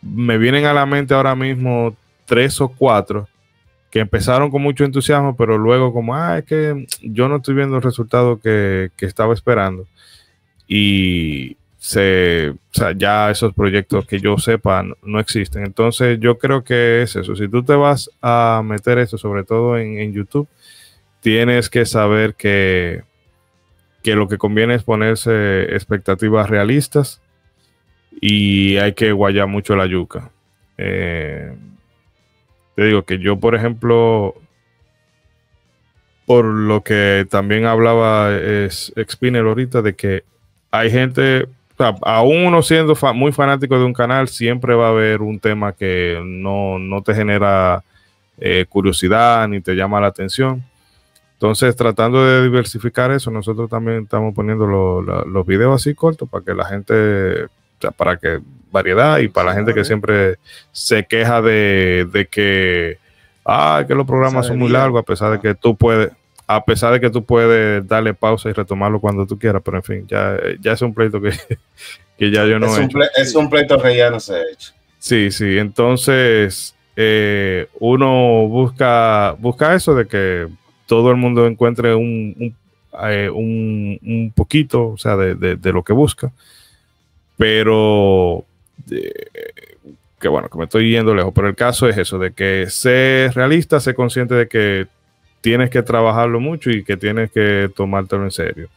me 0.03 0.37
vienen 0.37 0.67
a 0.67 0.75
la 0.75 0.85
mente 0.85 1.15
ahora 1.15 1.35
mismo 1.35 1.97
tres 2.27 2.61
o 2.61 2.69
cuatro 2.69 3.27
que 3.91 4.01
empezaron 4.01 4.51
con 4.51 4.61
mucho 4.61 4.85
entusiasmo, 4.85 5.35
pero 5.35 5.57
luego 5.57 5.93
como, 5.93 6.15
ah, 6.15 6.39
es 6.39 6.45
que 6.45 6.87
yo 7.03 7.29
no 7.29 7.37
estoy 7.37 7.55
viendo 7.55 7.77
el 7.77 7.83
resultado 7.83 8.39
que, 8.41 8.91
que 8.97 9.07
estaba 9.07 9.33
esperando. 9.33 9.87
Y, 10.69 11.57
se, 11.83 12.51
o 12.51 12.57
sea, 12.71 12.93
ya 12.97 13.29
esos 13.33 13.53
proyectos 13.55 14.07
que 14.07 14.21
yo 14.21 14.39
sepa 14.39 14.85
no, 15.03 15.19
existen. 15.19 15.65
Entonces 15.67 16.21
yo 16.21 16.39
creo 16.39 16.63
que 16.63 17.03
es 17.03 17.17
eso. 17.17 17.35
Si 17.35 17.49
tú 17.49 17.65
te 17.65 17.75
vas 17.75 18.09
a 18.23 18.63
meter 18.65 18.99
esto, 18.99 19.19
sobre 19.19 19.43
todo 19.43 19.77
en, 19.77 20.13
YouTube, 20.13 20.47
tienes 21.19 21.69
que 21.69 21.85
saber 21.85 22.37
que, 22.37 23.03
que 24.01 24.15
lo 24.15 24.29
que 24.29 24.39
conviene 24.39 24.77
es 24.77 24.85
ponerse 24.85 25.75
expectativas 25.75 26.49
realistas 26.49 27.21
y 28.21 28.77
hay 28.77 28.93
que 28.93 29.11
guayar 29.11 29.49
mucho 29.49 29.75
la 29.75 29.87
yuca. 29.87 30.31
Eh, 30.79 31.53
te 32.77 32.85
digo 32.85 33.03
que 33.03 33.19
yo, 33.19 33.41
por 33.41 33.57
ejemplo, 33.57 34.37
por 36.27 36.45
lo 36.45 36.85
que 36.85 37.27
también 37.29 37.65
hablaba 37.65 38.37
es 38.37 38.93
Spinner 39.11 39.45
ahorita, 39.45 39.83
de 39.83 39.97
que 39.97 40.23
hay 40.71 40.89
gente 40.93 41.49
aún 42.03 42.45
uno 42.47 42.63
siendo 42.63 42.95
muy 43.15 43.33
fanático 43.33 43.79
de 43.79 43.85
un 43.85 43.93
canal, 43.93 44.29
siempre 44.29 44.75
va 44.75 44.87
a 44.87 44.91
haber 44.91 45.23
un 45.23 45.39
tema 45.41 45.73
que 45.73 46.21
no, 46.25 46.79
te 47.03 47.15
genera 47.15 47.83
eh, 48.39 48.67
curiosidad 48.69 49.47
ni 49.49 49.61
te 49.61 49.75
llama 49.75 50.01
la 50.01 50.09
atención. 50.09 50.63
Entonces, 51.35 51.75
tratando 51.75 52.25
de 52.25 52.43
diversificar 52.45 53.11
eso, 53.11 53.31
nosotros 53.31 53.69
también 53.69 54.05
estamos 54.05 54.33
poniendo 54.35 54.67
lo- 54.67 55.03
la- 55.03 55.25
los 55.27 55.45
videos 55.47 55.75
así 55.81 55.95
cortos 55.95 56.29
para 56.29 56.45
que 56.45 56.55
la 56.55 56.65
gente, 56.65 57.45
o 57.45 57.49
sea, 57.81 57.91
para 57.91 58.17
que 58.17 58.39
variedad 58.71 59.19
y 59.19 59.29
para 59.29 59.51
la 59.51 59.55
gente 59.55 59.75
que 59.75 59.85
siempre 59.85 60.37
se 60.71 61.05
queja 61.05 61.43
de, 61.43 62.07
de 62.13 62.27
que, 62.27 62.99
ah, 63.45 63.85
que 63.87 63.95
los 63.95 64.07
programas 64.07 64.47
son 64.47 64.59
muy 64.59 64.69
largos, 64.81 65.01
a 65.03 65.05
pesar 65.05 65.33
de 65.33 65.41
que 65.41 65.55
tú 65.55 65.77
puedes, 65.77 66.11
a 66.47 66.65
pesar 66.65 66.93
de 66.93 67.01
que 67.01 67.11
tú 67.11 67.25
puedes 67.25 67.87
darle 67.87 68.15
pausa 68.15 68.49
y 68.51 68.53
retomarlo 68.53 69.01
cuando 69.01 69.27
tú 69.27 69.39
quieras, 69.39 69.63
pero 69.65 69.79
en 69.79 69.83
fin, 69.83 70.07
ya, 70.07 70.37
ya 70.61 70.73
es 70.73 70.83
un 70.83 70.93
pleito 70.95 71.21
que, 71.21 71.31
que 72.19 72.31
ya 72.31 72.45
yo 72.47 72.59
no 72.59 72.67
es, 72.67 72.77
he 72.77 72.81
un 72.81 72.87
hecho. 72.87 72.99
es 73.17 73.35
un 73.35 73.49
pleito 73.51 73.79
que 73.81 73.97
ya 73.97 74.11
no 74.11 74.21
se 74.21 74.35
ha 74.35 74.43
hecho. 74.43 74.73
Sí, 74.99 75.31
sí. 75.31 75.59
Entonces, 75.59 76.75
eh, 76.97 77.67
uno 77.81 78.47
busca, 78.49 79.35
busca 79.39 79.75
eso 79.75 79.95
de 79.95 80.07
que 80.07 80.47
todo 80.87 81.11
el 81.11 81.17
mundo 81.17 81.47
encuentre 81.47 81.95
un, 81.95 82.35
un, 82.39 82.57
eh, 83.11 83.31
un- 83.31 83.99
un 84.03 84.33
poquito, 84.35 84.89
o 84.91 84.99
sea, 84.99 85.17
de, 85.17 85.35
de- 85.35 85.57
de 85.57 85.73
lo 85.73 85.83
que 85.83 85.93
busca. 85.93 86.31
Pero, 87.37 88.45
eh, 88.91 89.13
que 90.21 90.29
bueno, 90.29 90.49
que 90.49 90.59
me 90.59 90.65
estoy 90.65 90.91
yendo 90.91 91.15
lejos. 91.15 91.33
Pero 91.35 91.49
el 91.49 91.57
caso 91.57 91.89
es 91.89 91.97
eso, 91.99 92.19
de 92.19 92.33
que 92.33 92.67
ser 92.69 93.33
realista, 93.35 93.81
ser 93.81 93.95
consciente 93.95 94.35
de 94.35 94.47
que 94.49 94.87
tienes 95.43 95.69
que 95.69 95.83
trabajarlo 95.83 96.41
mucho 96.41 96.71
y 96.71 96.83
que 96.85 96.97
tienes 96.97 97.31
que 97.31 97.71
tomártelo 97.77 98.25
en 98.25 98.31
serio. 98.31 98.69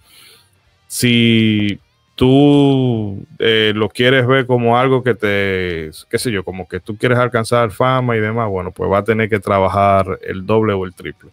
Si 0.87 1.79
tú 2.15 3.25
eh, 3.39 3.71
lo 3.75 3.89
quieres 3.89 4.27
ver 4.27 4.45
como 4.45 4.77
algo 4.77 5.03
que 5.03 5.13
te, 5.13 5.91
qué 6.09 6.17
sé 6.17 6.31
yo, 6.31 6.43
como 6.43 6.67
que 6.67 6.79
tú 6.79 6.97
quieres 6.97 7.19
alcanzar 7.19 7.71
fama 7.71 8.17
y 8.17 8.19
demás, 8.19 8.49
bueno, 8.49 8.71
pues 8.71 8.91
va 8.91 8.99
a 8.99 9.03
tener 9.03 9.29
que 9.29 9.39
trabajar 9.39 10.19
el 10.23 10.45
doble 10.45 10.73
o 10.73 10.85
el 10.85 10.93
triple. 10.93 11.29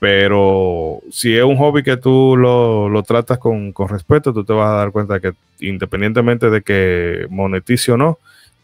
Pero 0.00 1.00
si 1.12 1.36
es 1.36 1.44
un 1.44 1.56
hobby 1.56 1.84
que 1.84 1.96
tú 1.96 2.36
lo, 2.36 2.88
lo 2.88 3.02
tratas 3.04 3.38
con, 3.38 3.72
con 3.72 3.88
respeto, 3.88 4.32
tú 4.32 4.44
te 4.44 4.52
vas 4.52 4.68
a 4.68 4.74
dar 4.74 4.90
cuenta 4.90 5.20
que 5.20 5.32
independientemente 5.60 6.50
de 6.50 6.62
que 6.62 7.26
monetice 7.30 7.92
o 7.92 7.96
no, 7.96 8.18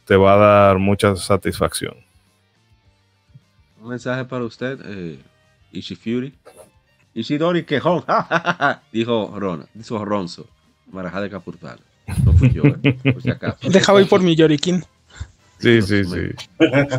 te 0.04 0.16
va 0.16 0.34
a 0.34 0.36
dar 0.36 0.78
mucha 0.78 1.14
satisfacción. 1.14 1.94
Un 3.80 3.90
mensaje 3.90 4.24
para 4.24 4.44
usted, 4.44 4.80
eh, 4.84 5.18
Ishifury. 5.72 6.34
Ishidori 7.14 7.64
quejón, 7.64 8.04
dijo 8.92 9.34
Rona, 9.38 9.66
dijo 9.74 10.04
Ronzo, 10.04 10.46
Marajá 10.92 11.20
de 11.20 11.30
Capurtal. 11.30 11.80
No 12.24 12.32
fui 12.32 12.50
yo, 12.50 12.62
eh, 12.82 12.98
por 13.12 13.22
si 13.22 13.30
acaso. 13.30 13.68
Dejaba 13.68 14.00
ir 14.00 14.08
por 14.08 14.22
mi 14.22 14.36
Yorikin. 14.36 14.84
Sí, 15.58 15.82
sí, 15.82 16.04
sí. 16.04 16.30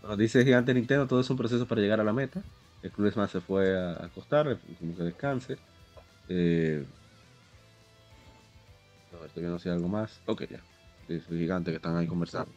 Bueno, 0.00 0.22
dice 0.22 0.42
Gigante 0.42 0.72
Nintendo, 0.72 1.06
todo 1.06 1.20
es 1.20 1.28
un 1.28 1.36
proceso 1.36 1.66
para 1.66 1.82
llegar 1.82 2.00
a 2.00 2.04
la 2.04 2.14
meta. 2.14 2.42
El 2.82 2.90
Club 2.90 3.14
más 3.16 3.30
se 3.30 3.42
fue 3.42 3.76
a 3.78 3.90
a 3.90 4.06
acostar, 4.06 4.58
como 4.78 4.96
que 4.96 5.02
descanse. 5.02 5.58
Eh, 6.30 6.82
a 9.12 9.16
ver, 9.16 9.26
estoy 9.26 9.42
viendo 9.42 9.58
si 9.58 9.68
hay 9.68 9.74
algo 9.74 9.88
más. 9.88 10.18
Ok, 10.24 10.44
ya. 10.48 10.60
Dice 11.08 11.26
Gigante 11.28 11.72
que 11.72 11.76
están 11.76 11.94
ahí 11.94 12.06
conversando. 12.06 12.50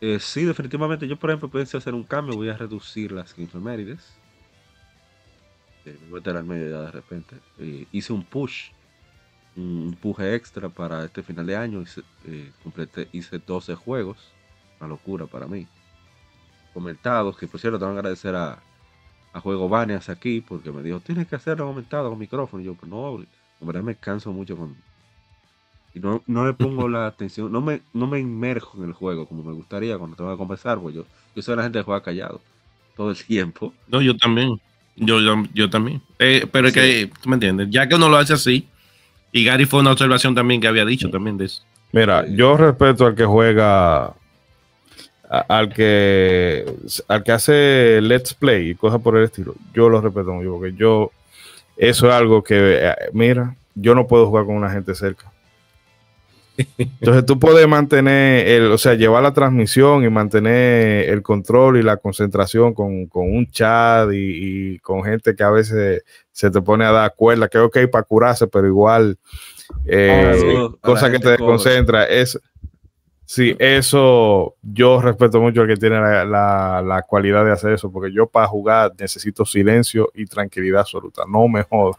Eh, 0.00 0.18
sí, 0.20 0.44
definitivamente. 0.44 1.06
Yo, 1.06 1.18
por 1.18 1.30
ejemplo, 1.30 1.50
pienso 1.50 1.78
hacer 1.78 1.94
un 1.94 2.04
cambio. 2.04 2.36
Voy 2.36 2.48
a 2.48 2.56
reducir 2.56 3.12
las 3.12 3.36
efemérides. 3.38 4.20
Eh, 5.84 5.96
me 6.02 6.08
voy 6.08 6.18
a 6.18 6.20
meter 6.20 6.36
al 6.36 6.44
medio 6.44 6.70
ya 6.70 6.82
de 6.82 6.90
repente. 6.92 7.36
Eh, 7.58 7.86
hice 7.92 8.12
un 8.12 8.24
push. 8.24 8.70
Un 9.56 9.90
empuje 9.94 10.34
extra 10.34 10.68
para 10.68 11.04
este 11.04 11.22
final 11.22 11.46
de 11.46 11.56
año. 11.56 11.82
Hice, 11.82 12.02
eh, 12.26 12.52
completé, 12.62 13.08
hice 13.12 13.38
12 13.38 13.74
juegos. 13.74 14.18
Una 14.80 14.88
locura 14.88 15.26
para 15.26 15.46
mí 15.46 15.66
comentados, 16.72 17.36
que 17.36 17.46
por 17.46 17.60
cierto 17.60 17.78
tengo 17.78 17.92
que 17.92 17.98
agradecer 17.98 18.34
a, 18.34 18.62
a 19.32 19.40
Juego 19.40 19.68
Baneas 19.68 20.08
aquí, 20.08 20.40
porque 20.40 20.72
me 20.72 20.82
dijo, 20.82 21.00
tienes 21.00 21.28
que 21.28 21.36
hacerlo 21.36 21.66
comentado 21.66 22.10
con 22.10 22.18
micrófono. 22.18 22.62
Y 22.62 22.66
yo, 22.66 22.76
no, 22.86 23.24
verdad 23.60 23.82
me 23.82 23.96
canso 23.96 24.32
mucho 24.32 24.56
con... 24.56 24.76
Y 25.94 26.00
no, 26.00 26.22
no 26.26 26.46
le 26.46 26.52
pongo 26.52 26.88
la 26.88 27.06
atención, 27.06 27.50
no 27.50 27.60
me, 27.60 27.80
no 27.92 28.06
me 28.06 28.20
inmerjo 28.20 28.78
en 28.78 28.84
el 28.88 28.92
juego 28.92 29.26
como 29.26 29.42
me 29.42 29.52
gustaría 29.52 29.98
cuando 29.98 30.16
tengo 30.16 30.30
que 30.30 30.38
conversar, 30.38 30.78
pues 30.78 30.94
yo, 30.94 31.04
yo 31.34 31.42
soy 31.42 31.56
la 31.56 31.64
gente 31.64 31.78
que 31.80 31.84
juega 31.84 32.02
callado 32.02 32.40
todo 32.96 33.10
el 33.10 33.16
tiempo. 33.24 33.72
No, 33.88 34.00
yo 34.00 34.16
también. 34.16 34.60
Yo, 34.96 35.20
yo, 35.20 35.34
yo 35.54 35.68
también. 35.70 36.00
Eh, 36.18 36.46
pero 36.52 36.68
es 36.68 36.74
que, 36.74 37.10
tú 37.22 37.28
me 37.28 37.36
entiendes, 37.36 37.68
ya 37.70 37.88
que 37.88 37.94
uno 37.94 38.08
lo 38.08 38.18
hace 38.18 38.34
así, 38.34 38.68
y 39.32 39.44
Gary 39.44 39.64
fue 39.64 39.80
una 39.80 39.92
observación 39.92 40.34
también 40.34 40.60
que 40.60 40.68
había 40.68 40.84
dicho 40.84 41.08
también 41.10 41.38
de 41.38 41.46
eso. 41.46 41.62
Mira, 41.92 42.26
yo 42.28 42.56
respeto 42.56 43.06
al 43.06 43.14
que 43.14 43.24
juega, 43.24 44.04
a- 44.06 44.14
al 45.48 45.72
que, 45.72 46.64
al 47.08 47.22
que 47.22 47.32
hace 47.32 48.00
let's 48.02 48.34
play 48.34 48.70
y 48.70 48.74
cosas 48.74 49.00
por 49.00 49.16
el 49.16 49.24
estilo. 49.24 49.54
Yo 49.72 49.88
lo 49.88 50.00
respeto 50.00 50.32
mucho 50.32 50.52
porque 50.52 50.74
yo, 50.76 51.10
eso 51.76 52.08
es 52.08 52.14
algo 52.14 52.42
que, 52.44 52.78
eh, 52.88 52.94
mira, 53.12 53.56
yo 53.74 53.94
no 53.94 54.06
puedo 54.06 54.26
jugar 54.26 54.44
con 54.44 54.56
una 54.56 54.70
gente 54.70 54.94
cerca. 54.94 55.29
Entonces 56.78 57.24
tú 57.26 57.38
puedes 57.38 57.66
mantener, 57.66 58.46
el, 58.48 58.72
o 58.72 58.78
sea, 58.78 58.94
llevar 58.94 59.22
la 59.22 59.32
transmisión 59.32 60.04
y 60.04 60.10
mantener 60.10 61.08
el 61.08 61.22
control 61.22 61.78
y 61.78 61.82
la 61.82 61.96
concentración 61.96 62.74
con, 62.74 63.06
con 63.06 63.30
un 63.30 63.46
chat 63.50 64.10
y, 64.12 64.74
y 64.74 64.78
con 64.80 65.02
gente 65.02 65.34
que 65.34 65.42
a 65.42 65.50
veces 65.50 66.02
se 66.32 66.50
te 66.50 66.60
pone 66.60 66.84
a 66.84 66.90
dar 66.92 67.14
cuerda, 67.14 67.48
que 67.48 67.58
ok 67.58 67.78
para 67.90 68.04
curarse, 68.04 68.46
pero 68.46 68.66
igual 68.66 69.16
eh, 69.86 70.32
Saludos 70.38 70.70
a 70.82 70.88
la 70.88 70.92
cosa 70.94 71.10
que 71.10 71.18
te 71.18 71.30
desconcentra. 71.30 72.04
Es, 72.04 72.38
sí, 73.24 73.54
eso 73.58 74.56
yo 74.62 75.00
respeto 75.00 75.40
mucho 75.40 75.62
al 75.62 75.68
que 75.68 75.76
tiene 75.76 76.00
la, 76.00 76.24
la- 76.24 76.82
la 76.82 77.02
cualidad 77.02 77.44
de 77.44 77.52
hacer 77.52 77.72
eso, 77.72 77.90
porque 77.90 78.12
yo 78.12 78.26
para 78.26 78.46
jugar 78.46 78.92
necesito 78.98 79.44
silencio 79.44 80.10
y 80.14 80.26
tranquilidad 80.26 80.80
absoluta, 80.80 81.22
no 81.28 81.46
me 81.48 81.62
jodas. 81.62 81.96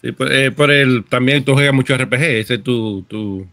Sí, 0.00 0.12
por, 0.12 0.30
eh, 0.32 0.52
por 0.52 0.70
el, 0.70 1.04
también 1.08 1.44
tú 1.44 1.54
juegas 1.54 1.74
mucho 1.74 1.94
RPG, 1.94 2.22
ese 2.22 2.54
es 2.54 2.62
tu, 2.62 3.02
tu 3.02 3.46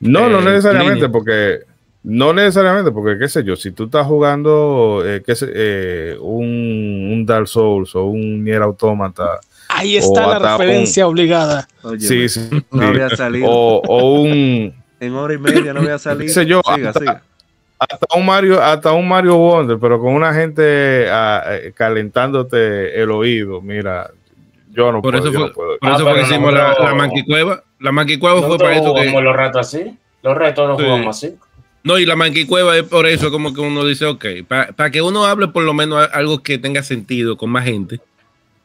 No, 0.00 0.28
no 0.28 0.40
Eh, 0.40 0.44
necesariamente, 0.44 0.94
línea. 0.94 1.12
porque 1.12 1.60
no 2.02 2.32
necesariamente, 2.32 2.90
porque 2.92 3.18
qué 3.18 3.28
sé 3.28 3.42
yo, 3.44 3.56
si 3.56 3.72
tú 3.72 3.84
estás 3.84 4.06
jugando 4.06 5.02
eh, 5.04 5.22
qué 5.26 5.34
sé, 5.34 5.50
eh, 5.54 6.16
un, 6.20 7.10
un 7.12 7.26
Dark 7.26 7.48
Souls 7.48 7.94
o 7.96 8.04
un 8.04 8.44
Nier 8.44 8.62
Automata, 8.62 9.40
Ahí 9.68 9.96
está 9.96 10.26
la 10.28 10.38
referencia 10.38 11.08
obligada. 11.08 11.66
Oye, 11.82 11.98
sí, 12.06 12.28
sí, 12.28 12.48
no 12.70 12.86
había 12.86 13.10
salido. 13.10 13.48
o, 13.50 13.82
o 13.82 14.22
un 14.22 14.72
En 15.00 15.12
hora 15.14 15.34
y 15.34 15.38
media 15.38 15.74
no 15.74 15.80
voy 15.82 15.90
a 15.90 15.98
salir. 15.98 16.28
Qué 16.28 16.32
sé 16.32 16.46
yo, 16.46 16.60
siga, 16.74 16.88
hasta- 16.90 17.00
siga. 17.00 17.22
hasta 17.78 18.06
un 18.16 18.24
Mario, 18.24 18.62
hasta 18.62 18.92
un 18.92 19.06
Mario 19.08 19.36
Wonder, 19.36 19.76
pero 19.78 20.00
con 20.00 20.14
una 20.14 20.32
gente 20.32 21.06
ah, 21.10 21.42
eh, 21.50 21.72
calentándote 21.74 23.02
el 23.02 23.10
oído, 23.10 23.60
mira, 23.60 24.10
yo 24.76 24.92
no 24.92 25.00
Por 25.02 25.12
puedo, 25.14 25.24
eso 25.24 25.32
fue- 25.32 25.48
no 25.48 25.52
puedo. 25.52 25.78
Por 25.78 25.90
Ah, 25.90 25.94
eso 25.96 26.04
fue 26.04 26.14
que 26.14 26.22
hicimos 26.22 26.52
la, 26.52 26.74
la 26.78 26.94
manquicueva. 26.94 27.64
La 27.80 27.92
manquicueva 27.92 28.42
fue 28.42 28.58
para 28.58 28.76
eso 28.76 28.94
que. 28.94 29.10
los 29.20 29.36
retos 29.36 29.60
así. 29.74 29.96
Los 30.22 30.36
retos 30.36 30.68
los 30.68 30.78
Sí. 30.78 30.84
jugamos 30.84 31.16
así. 31.16 31.34
No, 31.84 31.98
y 31.98 32.04
la 32.06 32.16
manquicueva 32.16 32.76
es 32.76 32.82
por 32.82 33.06
eso 33.06 33.30
como 33.30 33.54
que 33.54 33.60
uno 33.60 33.84
dice, 33.84 34.06
ok, 34.06 34.24
para 34.48 34.90
que 34.90 35.00
uno 35.02 35.24
hable 35.24 35.48
por 35.48 35.62
lo 35.62 35.72
menos 35.72 36.08
algo 36.12 36.42
que 36.42 36.58
tenga 36.58 36.82
sentido 36.82 37.36
con 37.36 37.50
más 37.50 37.64
gente. 37.64 38.00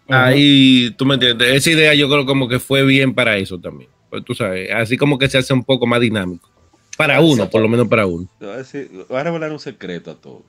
Ahí, 0.09 0.93
tú 0.97 1.05
me 1.05 1.13
entiendes, 1.13 1.53
esa 1.53 1.69
idea 1.71 1.93
yo 1.93 2.09
creo 2.09 2.25
como 2.25 2.47
que 2.49 2.59
fue 2.59 2.83
bien 2.83 3.13
para 3.13 3.37
eso 3.37 3.57
también. 3.59 3.89
Pues 4.09 4.25
tú 4.25 4.33
sabes, 4.33 4.69
así 4.71 4.97
como 4.97 5.17
que 5.17 5.29
se 5.29 5.37
hace 5.37 5.53
un 5.53 5.63
poco 5.63 5.85
más 5.87 6.01
dinámico. 6.01 6.49
Para 6.97 7.21
uno, 7.21 7.49
por 7.49 7.61
lo 7.61 7.69
menos 7.69 7.87
para 7.87 8.05
uno. 8.05 8.27
Voy 8.39 8.49
a, 8.49 8.57
decir- 8.57 8.89
voy 9.07 9.17
a 9.17 9.23
revelar 9.23 9.51
un 9.51 9.59
secreto 9.59 10.11
a 10.11 10.15
todos. 10.15 10.41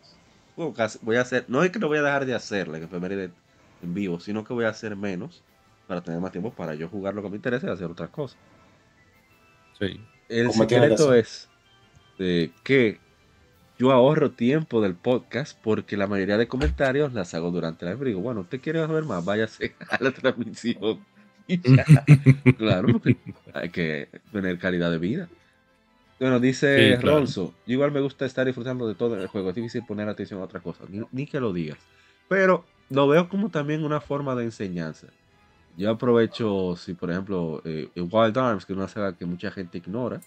Voy 0.56 1.16
a 1.16 1.20
hacer, 1.20 1.44
no 1.48 1.62
es 1.62 1.70
que 1.70 1.78
lo 1.78 1.89
voy 1.89 1.98
a 1.98 2.02
dejar 2.02 2.26
de 2.26 2.34
hacer 2.34 2.68
la 2.68 2.78
efeméride 2.78 3.30
en 3.82 3.94
vivo, 3.94 4.18
sino 4.18 4.44
que 4.44 4.52
voy 4.52 4.64
a 4.64 4.68
hacer 4.70 4.97
menos 4.97 5.43
para 5.93 6.01
tener 6.01 6.20
más 6.20 6.32
tiempo 6.32 6.51
para 6.51 6.74
yo 6.74 6.89
jugar 6.89 7.14
lo 7.14 7.23
que 7.23 7.28
me 7.28 7.36
interesa 7.36 7.66
y 7.66 7.70
hacer 7.70 7.90
otras 7.90 8.09
cosas. 8.09 8.39
Sí. 9.78 10.01
El 10.27 10.51
secreto 10.51 11.12
es 11.12 11.51
de 12.19 12.51
que 12.64 12.98
yo 13.78 13.93
ahorro 13.93 14.31
tiempo 14.31 14.81
del 14.81 14.94
podcast 14.94 15.59
porque 15.62 15.98
la 15.98 16.06
mayoría 16.06 16.39
de 16.39 16.48
comentarios 16.48 17.12
las 17.12 17.35
hago 17.35 17.51
durante 17.51 17.85
la 17.85 17.94
digo, 17.94 18.23
bueno, 18.23 18.40
usted 18.40 18.59
quiere 18.62 18.78
saber 18.78 19.05
más, 19.05 19.23
váyase 19.23 19.74
a 19.90 20.02
la 20.02 20.12
transmisión. 20.12 21.05
Y 21.47 21.60
ya. 21.60 21.85
claro, 22.56 22.89
porque 22.93 23.19
hay 23.52 23.69
que 23.69 24.09
tener 24.32 24.59
calidad 24.59 24.90
de 24.90 24.98
vida. 24.98 25.28
Bueno, 26.19 26.40
dice 26.40 26.94
Sí, 26.94 27.01
claro. 27.02 27.19
Ronzo, 27.19 27.52
yo 27.66 27.74
igual 27.74 27.93
me 27.93 28.01
gusta 28.01 28.24
estar 28.24 28.47
disfrutando 28.47 28.89
de 28.89 28.94
todo 28.94 29.20
el 29.20 29.27
juego, 29.27 29.51
es 29.51 29.56
difícil 29.56 29.85
poner 29.85 30.09
atención 30.09 30.40
a 30.40 30.44
otra 30.44 30.60
cosa, 30.60 30.85
ni, 30.89 31.02
ni 31.12 31.27
que 31.27 31.39
lo 31.39 31.52
digas. 31.52 31.81
Pero 32.31 32.64
lo 32.89 33.06
veo 33.09 33.28
como 33.28 33.51
también 33.51 33.85
una 33.85 34.01
forma 34.01 34.35
de 34.35 34.44
enseñanza. 34.44 35.09
Yo 35.76 35.90
aprovecho, 35.90 36.76
si 36.76 36.94
por 36.94 37.10
ejemplo, 37.10 37.62
eh, 37.64 37.88
Wild 37.96 38.36
Arms, 38.36 38.66
que 38.66 38.72
es 38.72 38.76
una 38.76 38.88
saga 38.88 39.16
que 39.16 39.24
mucha 39.24 39.50
gente 39.50 39.78
ignora, 39.78 40.20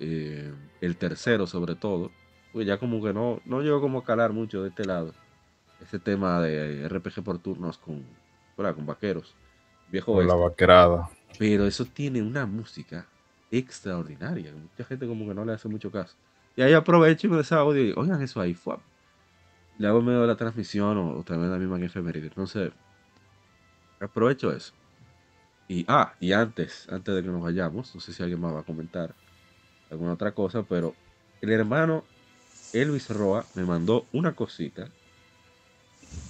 eh, 0.00 0.52
el 0.80 0.96
tercero 0.96 1.46
sobre 1.46 1.74
todo, 1.74 2.10
pues 2.52 2.66
ya 2.66 2.78
como 2.78 3.02
que 3.02 3.12
no, 3.12 3.40
no 3.44 3.60
llegó 3.60 3.80
como 3.80 3.98
a 3.98 4.04
calar 4.04 4.32
mucho 4.32 4.62
de 4.62 4.70
este 4.70 4.84
lado. 4.84 5.12
Ese 5.82 5.98
tema 5.98 6.40
de 6.40 6.88
RPG 6.88 7.22
por 7.22 7.38
turnos 7.38 7.78
con, 7.78 8.04
con 8.56 8.86
vaqueros, 8.86 9.34
viejo 9.90 10.14
Con 10.14 10.26
la 10.26 10.34
vaquerada. 10.34 11.10
Pero 11.38 11.66
eso 11.66 11.84
tiene 11.84 12.22
una 12.22 12.46
música 12.46 13.06
extraordinaria. 13.50 14.50
que 14.52 14.56
Mucha 14.56 14.84
gente 14.84 15.06
como 15.06 15.26
que 15.26 15.34
no 15.34 15.44
le 15.44 15.52
hace 15.52 15.68
mucho 15.68 15.90
caso. 15.90 16.16
Y 16.56 16.62
ahí 16.62 16.72
aprovecho 16.72 17.26
y 17.26 17.30
me 17.30 17.36
desahogo 17.36 17.74
y 17.74 17.86
digo, 17.86 18.00
oigan 18.00 18.22
eso 18.22 18.40
ahí, 18.40 18.54
fue. 18.54 18.76
le 19.78 19.88
hago 19.88 20.00
medio 20.00 20.20
de 20.20 20.28
la 20.28 20.36
transmisión 20.36 20.96
o, 20.98 21.22
también 21.24 21.50
la 21.50 21.58
misma 21.58 21.78
que 21.78 21.86
efeméride. 21.86 22.28
Entonces, 22.28 22.72
aprovecho 24.06 24.52
eso. 24.52 24.72
Y, 25.68 25.84
ah, 25.88 26.14
y 26.20 26.32
antes, 26.32 26.86
antes 26.90 27.14
de 27.14 27.22
que 27.22 27.28
nos 27.28 27.42
vayamos, 27.42 27.94
no 27.94 28.00
sé 28.00 28.12
si 28.12 28.22
alguien 28.22 28.40
más 28.40 28.54
va 28.54 28.60
a 28.60 28.64
comentar 28.64 29.14
alguna 29.90 30.12
otra 30.12 30.32
cosa, 30.32 30.62
pero 30.62 30.94
el 31.40 31.50
hermano 31.50 32.04
Elvis 32.72 33.08
Roa 33.10 33.44
me 33.54 33.64
mandó 33.64 34.06
una 34.12 34.32
cosita. 34.34 34.88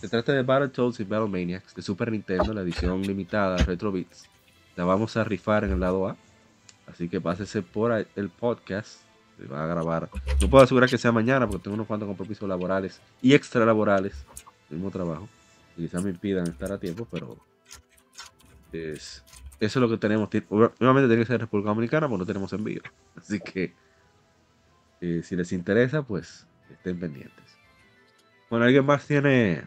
Se 0.01 0.09
trata 0.09 0.33
de 0.33 0.43
Battletoads 0.43 1.01
y 1.01 1.05
Battle 1.05 1.29
Maniacs 1.29 1.75
de 1.75 1.83
Super 1.83 2.13
Nintendo, 2.13 2.53
la 2.55 2.63
edición 2.63 3.03
limitada 3.03 3.57
Retro 3.59 3.93
Beats. 3.93 4.29
La 4.77 4.85
vamos 4.85 5.17
a 5.17 5.25
rifar 5.25 5.65
en 5.65 5.73
el 5.73 5.81
lado 5.81 6.09
A. 6.09 6.17
Así 6.87 7.09
que 7.09 7.21
pásese 7.21 7.63
por 7.63 7.93
el 7.93 8.29
podcast. 8.29 9.01
Se 9.39 9.47
va 9.47 9.65
a 9.65 9.67
grabar. 9.67 10.09
No 10.41 10.49
puedo 10.49 10.63
asegurar 10.63 10.89
que 10.89 10.99
sea 10.99 11.11
mañana 11.11 11.47
porque 11.47 11.65
tengo 11.65 11.75
unos 11.75 11.87
cuantos 11.87 12.07
compromisos 12.07 12.49
laborales 12.49 13.01
y 13.21 13.35
extra 13.35 13.65
laborales. 13.65 14.25
Mismo 14.71 14.91
trabajo. 14.91 15.29
Y 15.77 15.83
quizás 15.83 16.05
me 16.05 16.11
impidan 16.11 16.47
estar 16.47 16.71
a 16.71 16.79
tiempo, 16.79 17.07
pero 17.11 17.37
es, 18.75 19.25
eso 19.61 19.79
es 19.79 19.83
lo 19.83 19.89
que 19.89 19.97
tenemos. 19.97 20.29
Obviamente 20.29 21.09
tiene 21.09 21.23
que 21.23 21.27
ser 21.27 21.41
República 21.41 21.71
Dominicana, 21.71 22.09
porque 22.09 22.21
no 22.21 22.27
tenemos 22.27 22.53
envío. 22.53 22.83
Así 23.17 23.41
que 23.41 23.73
eh, 25.01 25.23
si 25.23 25.37
les 25.37 25.53
interesa, 25.53 26.03
pues 26.03 26.47
estén 26.71 26.99
pendientes. 26.99 27.45
Bueno, 28.51 28.67
¿alguien 28.67 28.87
más 28.87 29.07
tiene, 29.07 29.65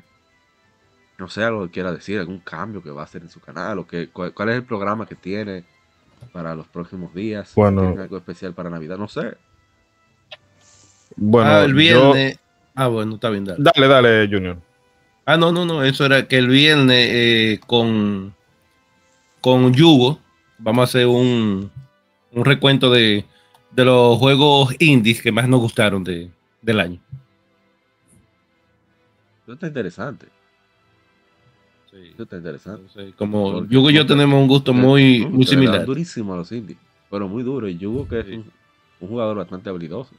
no 1.17 1.27
sé, 1.27 1.43
algo 1.43 1.65
que 1.65 1.71
quiera 1.71 1.91
decir? 1.91 2.19
¿Algún 2.19 2.39
cambio 2.39 2.81
que 2.81 2.91
va 2.91 3.01
a 3.01 3.05
hacer 3.05 3.21
en 3.21 3.29
su 3.29 3.39
canal? 3.39 3.79
¿O 3.79 3.87
que, 3.87 4.09
cuál, 4.09 4.49
es 4.49 4.55
el 4.55 4.63
programa 4.63 5.05
que 5.05 5.15
tiene 5.15 5.65
para 6.31 6.55
los 6.55 6.67
próximos 6.67 7.13
días? 7.13 7.53
Bueno. 7.55 7.95
algo 7.99 8.17
especial 8.17 8.53
para 8.53 8.69
Navidad? 8.69 8.97
No 8.97 9.07
sé. 9.07 9.35
Bueno, 11.15 11.49
ah, 11.49 11.63
el 11.63 11.73
viernes. 11.73 12.39
Ah, 12.75 12.87
bueno, 12.87 13.15
está 13.15 13.29
bien, 13.29 13.45
dale. 13.45 13.59
Dale, 13.59 13.87
dale, 13.87 14.27
Junior. 14.27 14.57
Ah, 15.25 15.35
no, 15.35 15.51
no, 15.51 15.65
no, 15.65 15.83
eso 15.83 16.05
era 16.05 16.27
que 16.27 16.37
el 16.37 16.47
viernes 16.47 17.09
eh, 17.11 17.59
con 17.65 18.36
con 19.41 19.73
Yugo 19.73 20.19
vamos 20.57 20.81
a 20.81 20.83
hacer 20.85 21.07
un, 21.07 21.71
recuento 22.31 22.89
de, 22.89 23.25
los 23.75 24.17
juegos 24.17 24.75
indies 24.79 25.21
que 25.21 25.31
más 25.31 25.47
nos 25.47 25.59
gustaron 25.59 26.03
del 26.03 26.79
año. 26.79 26.99
Eso 29.43 29.53
está 29.53 29.67
interesante. 29.67 30.27
Sí. 31.89 32.11
Eso 32.13 32.23
está 32.23 32.37
interesante. 32.37 33.13
como 33.15 33.65
Yugo 33.65 33.89
y 33.89 33.93
yo 33.93 34.05
tenemos 34.05 34.41
un 34.41 34.47
gusto 34.47 34.73
muy, 34.73 35.25
muy 35.25 35.45
similar. 35.45 35.85
Durísimo 35.85 36.33
a 36.33 36.37
los 36.37 36.51
indies, 36.51 36.77
pero 37.09 37.27
muy 37.27 37.43
duro. 37.43 37.67
Y 37.67 37.77
Yugo 37.77 38.07
que 38.07 38.19
es 38.19 38.27
un, 38.27 38.51
jugador 38.99 39.37
bastante 39.37 39.69
habilidoso. 39.69 40.13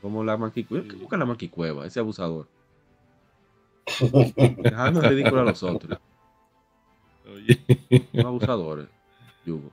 Como 0.00 0.22
la 0.22 0.36
manquicueva. 0.36 0.86
¿Qué 0.86 0.96
busca 0.96 1.16
la 1.16 1.24
manquicueva? 1.24 1.86
Ese 1.86 1.98
abusador. 1.98 2.46
Dejando 4.58 5.00
ridículo 5.00 5.40
a 5.40 5.44
los 5.44 5.62
otros. 5.62 5.98
Son 7.24 8.26
abusadores, 8.26 8.86
Yugo. 9.44 9.70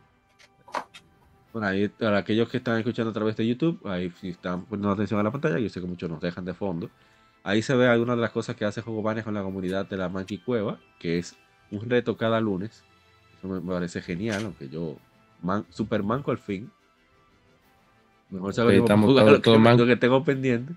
Bueno, 1.53 1.67
ahí 1.67 1.89
para 1.89 2.19
aquellos 2.19 2.47
que 2.47 2.57
están 2.57 2.77
escuchando 2.77 3.11
a 3.11 3.13
través 3.13 3.35
de 3.35 3.45
YouTube, 3.45 3.85
ahí 3.85 4.11
si 4.21 4.29
están 4.29 4.65
poniendo 4.65 4.91
atención 4.91 5.19
a 5.19 5.23
la 5.23 5.31
pantalla, 5.31 5.59
yo 5.59 5.69
sé 5.69 5.81
que 5.81 5.87
muchos 5.87 6.09
nos 6.09 6.21
dejan 6.21 6.45
de 6.45 6.53
fondo. 6.53 6.89
Ahí 7.43 7.61
se 7.61 7.75
ve 7.75 7.87
algunas 7.87 8.15
de 8.15 8.21
las 8.21 8.31
cosas 8.31 8.55
que 8.55 8.65
hace 8.65 8.81
Juego 8.81 9.01
Banes 9.01 9.25
con 9.25 9.33
la 9.33 9.41
comunidad 9.41 9.85
de 9.87 9.97
la 9.97 10.07
Monkey 10.07 10.37
Cueva, 10.37 10.79
que 10.99 11.17
es 11.17 11.35
un 11.71 11.89
reto 11.89 12.15
cada 12.15 12.39
lunes. 12.39 12.83
Eso 13.37 13.47
me 13.47 13.59
parece 13.59 14.01
genial, 14.01 14.45
aunque 14.45 14.69
yo 14.69 14.97
man, 15.41 15.65
super 15.69 16.03
manco 16.03 16.31
al 16.31 16.37
fin. 16.37 16.71
Mejor 18.29 18.53
se 18.53 18.63
lo 18.63 18.85
todo, 18.85 19.85
que 19.85 19.97
tengo 19.97 20.23
pendiente. 20.23 20.73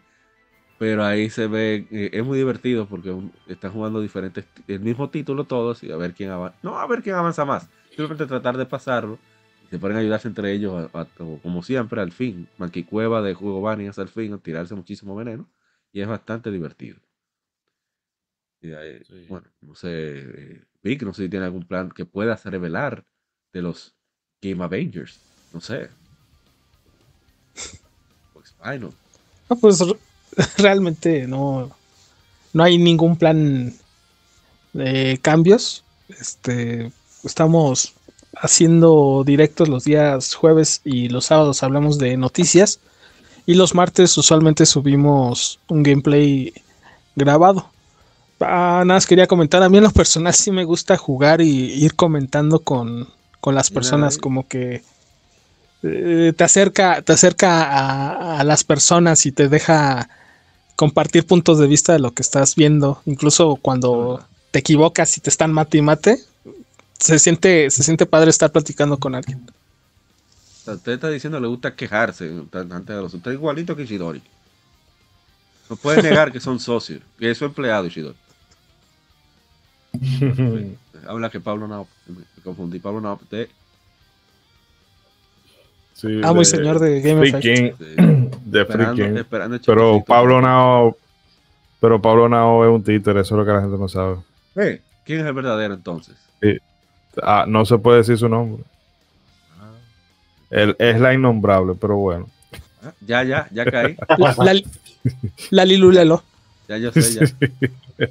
Pero 0.78 1.04
ahí 1.04 1.30
se 1.30 1.46
ve, 1.46 1.86
eh, 1.90 2.10
es 2.12 2.24
muy 2.24 2.38
divertido 2.38 2.86
porque 2.86 3.16
están 3.46 3.72
jugando 3.72 4.00
diferentes, 4.00 4.44
el 4.66 4.80
mismo 4.80 5.08
título 5.08 5.44
todos 5.44 5.82
y 5.82 5.92
a 5.92 5.96
ver 5.96 6.14
quién 6.14 6.30
avanza. 6.30 6.58
No 6.62 6.78
a 6.78 6.86
ver 6.86 7.02
quién 7.02 7.14
avanza 7.14 7.44
más, 7.44 7.68
simplemente 7.88 8.26
tratar 8.26 8.56
de 8.56 8.66
pasarlo. 8.66 9.18
Y 9.64 9.68
se 9.68 9.78
pueden 9.78 9.96
ayudarse 9.96 10.28
entre 10.28 10.52
ellos, 10.52 10.90
como 11.42 11.62
siempre, 11.62 12.00
al 12.00 12.12
fin. 12.12 12.48
Manquicueva 12.58 13.22
de 13.22 13.34
juego 13.34 13.62
Bani 13.62 13.86
hasta 13.86 14.02
el 14.02 14.08
fin, 14.08 14.34
a 14.34 14.38
tirarse 14.38 14.74
muchísimo 14.74 15.14
veneno. 15.14 15.48
Y 15.92 16.00
es 16.00 16.08
bastante 16.08 16.50
divertido. 16.50 16.98
Y 18.60 18.72
ahí, 18.72 19.02
Bueno, 19.28 19.46
no 19.60 19.74
sé, 19.74 19.90
eh, 19.90 20.64
Vic, 20.82 21.02
no 21.02 21.12
sé 21.12 21.24
si 21.24 21.28
tiene 21.28 21.44
algún 21.44 21.64
plan 21.66 21.90
que 21.90 22.04
puedas 22.04 22.44
revelar 22.46 23.04
de 23.52 23.62
los 23.62 23.94
Game 24.42 24.62
Avengers. 24.64 25.20
No 25.52 25.60
sé. 25.60 25.88
O 28.34 28.44
Spinal. 28.44 28.90
Ah, 29.48 29.54
pues 29.54 29.78
realmente 30.58 31.26
no, 31.26 31.70
no 32.52 32.62
hay 32.62 32.78
ningún 32.78 33.16
plan 33.16 33.74
de 34.72 35.18
cambios. 35.22 35.84
Este, 36.08 36.92
estamos 37.24 37.94
haciendo 38.36 39.22
directos 39.24 39.68
los 39.68 39.84
días 39.84 40.34
jueves 40.34 40.80
y 40.84 41.08
los 41.08 41.26
sábados 41.26 41.62
hablamos 41.62 41.98
de 41.98 42.16
noticias. 42.16 42.80
Y 43.46 43.54
los 43.54 43.74
martes 43.74 44.16
usualmente 44.16 44.64
subimos 44.66 45.60
un 45.68 45.82
gameplay 45.82 46.52
grabado. 47.14 47.68
Ah, 48.40 48.82
nada 48.84 48.96
más 48.96 49.06
quería 49.06 49.26
comentar, 49.26 49.62
a 49.62 49.68
mí 49.68 49.78
en 49.78 49.84
lo 49.84 49.90
personal 49.90 50.34
sí 50.34 50.50
me 50.50 50.64
gusta 50.64 50.96
jugar 50.96 51.40
y 51.40 51.72
ir 51.72 51.94
comentando 51.94 52.58
con, 52.58 53.08
con 53.40 53.54
las 53.54 53.70
personas, 53.70 54.18
como 54.18 54.48
que 54.48 54.82
eh, 55.82 56.32
te 56.36 56.44
acerca, 56.44 57.02
te 57.02 57.12
acerca 57.12 58.38
a, 58.38 58.44
las 58.44 58.64
personas 58.64 59.26
y 59.26 59.32
te 59.32 59.48
deja 59.48 60.08
compartir 60.76 61.26
puntos 61.26 61.58
de 61.58 61.66
vista 61.66 61.92
de 61.92 61.98
lo 61.98 62.12
que 62.12 62.22
estás 62.22 62.54
viendo, 62.54 63.00
incluso 63.06 63.56
cuando 63.56 64.24
te 64.50 64.60
equivocas 64.60 65.16
y 65.16 65.20
te 65.20 65.30
están 65.30 65.52
mate 65.52 65.78
y 65.78 65.82
mate, 65.82 66.18
se 66.98 67.18
siente, 67.18 67.70
se 67.70 67.82
siente 67.82 68.06
padre 68.06 68.30
estar 68.30 68.50
platicando 68.50 68.98
con 68.98 69.14
alguien. 69.14 69.50
Usted 70.66 70.92
está 70.92 71.10
diciendo 71.10 71.38
le 71.40 71.48
gusta 71.48 71.74
quejarse 71.74 72.32
ante 72.52 72.94
los 72.94 73.12
Usted 73.12 73.32
es 73.32 73.36
igualito 73.36 73.76
que 73.76 73.82
Ishidori. 73.82 74.22
No 75.68 75.76
puede 75.76 76.02
negar 76.08 76.32
que 76.32 76.40
son 76.40 76.58
socios, 76.58 77.02
que 77.18 77.30
es 77.30 77.38
su 77.38 77.44
empleado 77.44 77.86
Ishidori. 77.86 78.16
Habla 81.06 81.30
que 81.30 81.40
Pablo 81.40 81.68
no, 81.68 81.86
me 82.06 82.24
confundí. 82.42 82.78
Pablo 82.78 83.00
no, 83.00 83.20
usted 85.94 86.24
ah, 86.24 86.32
muy 86.32 86.44
señor 86.44 86.78
de 86.80 87.00
Game 87.00 87.28
Effect. 87.28 87.78
de 88.44 88.64
freaking. 88.64 89.24
pero 89.64 90.02
Pablo 90.04 90.40
Nao. 90.40 90.96
Pero 91.80 92.00
Pablo 92.00 92.28
Nao 92.28 92.64
es 92.64 92.70
un 92.70 92.82
títere, 92.82 93.20
eso 93.20 93.34
es 93.34 93.38
lo 93.38 93.44
que 93.44 93.52
la 93.52 93.60
gente 93.60 93.78
no 93.78 93.88
sabe. 93.88 94.16
¿Quién 95.04 95.20
es 95.20 95.26
el 95.26 95.32
verdadero 95.32 95.74
entonces? 95.74 96.16
Ah, 97.22 97.44
no 97.46 97.64
se 97.64 97.78
puede 97.78 97.98
decir 97.98 98.18
su 98.18 98.28
nombre. 98.28 98.64
Ah. 99.60 100.74
es 100.78 101.00
la 101.00 101.14
innombrable, 101.14 101.74
pero 101.80 101.96
bueno. 101.96 102.28
Ah, 102.82 102.92
ya, 103.00 103.22
ya, 103.22 103.48
ya 103.50 103.64
caí. 103.64 103.96
La, 104.18 104.62
la, 105.50 105.64
Lilulelo. 105.64 106.22
Ya 106.68 106.78
yo 106.78 106.92
sé, 106.92 107.14
ya. 107.14 107.26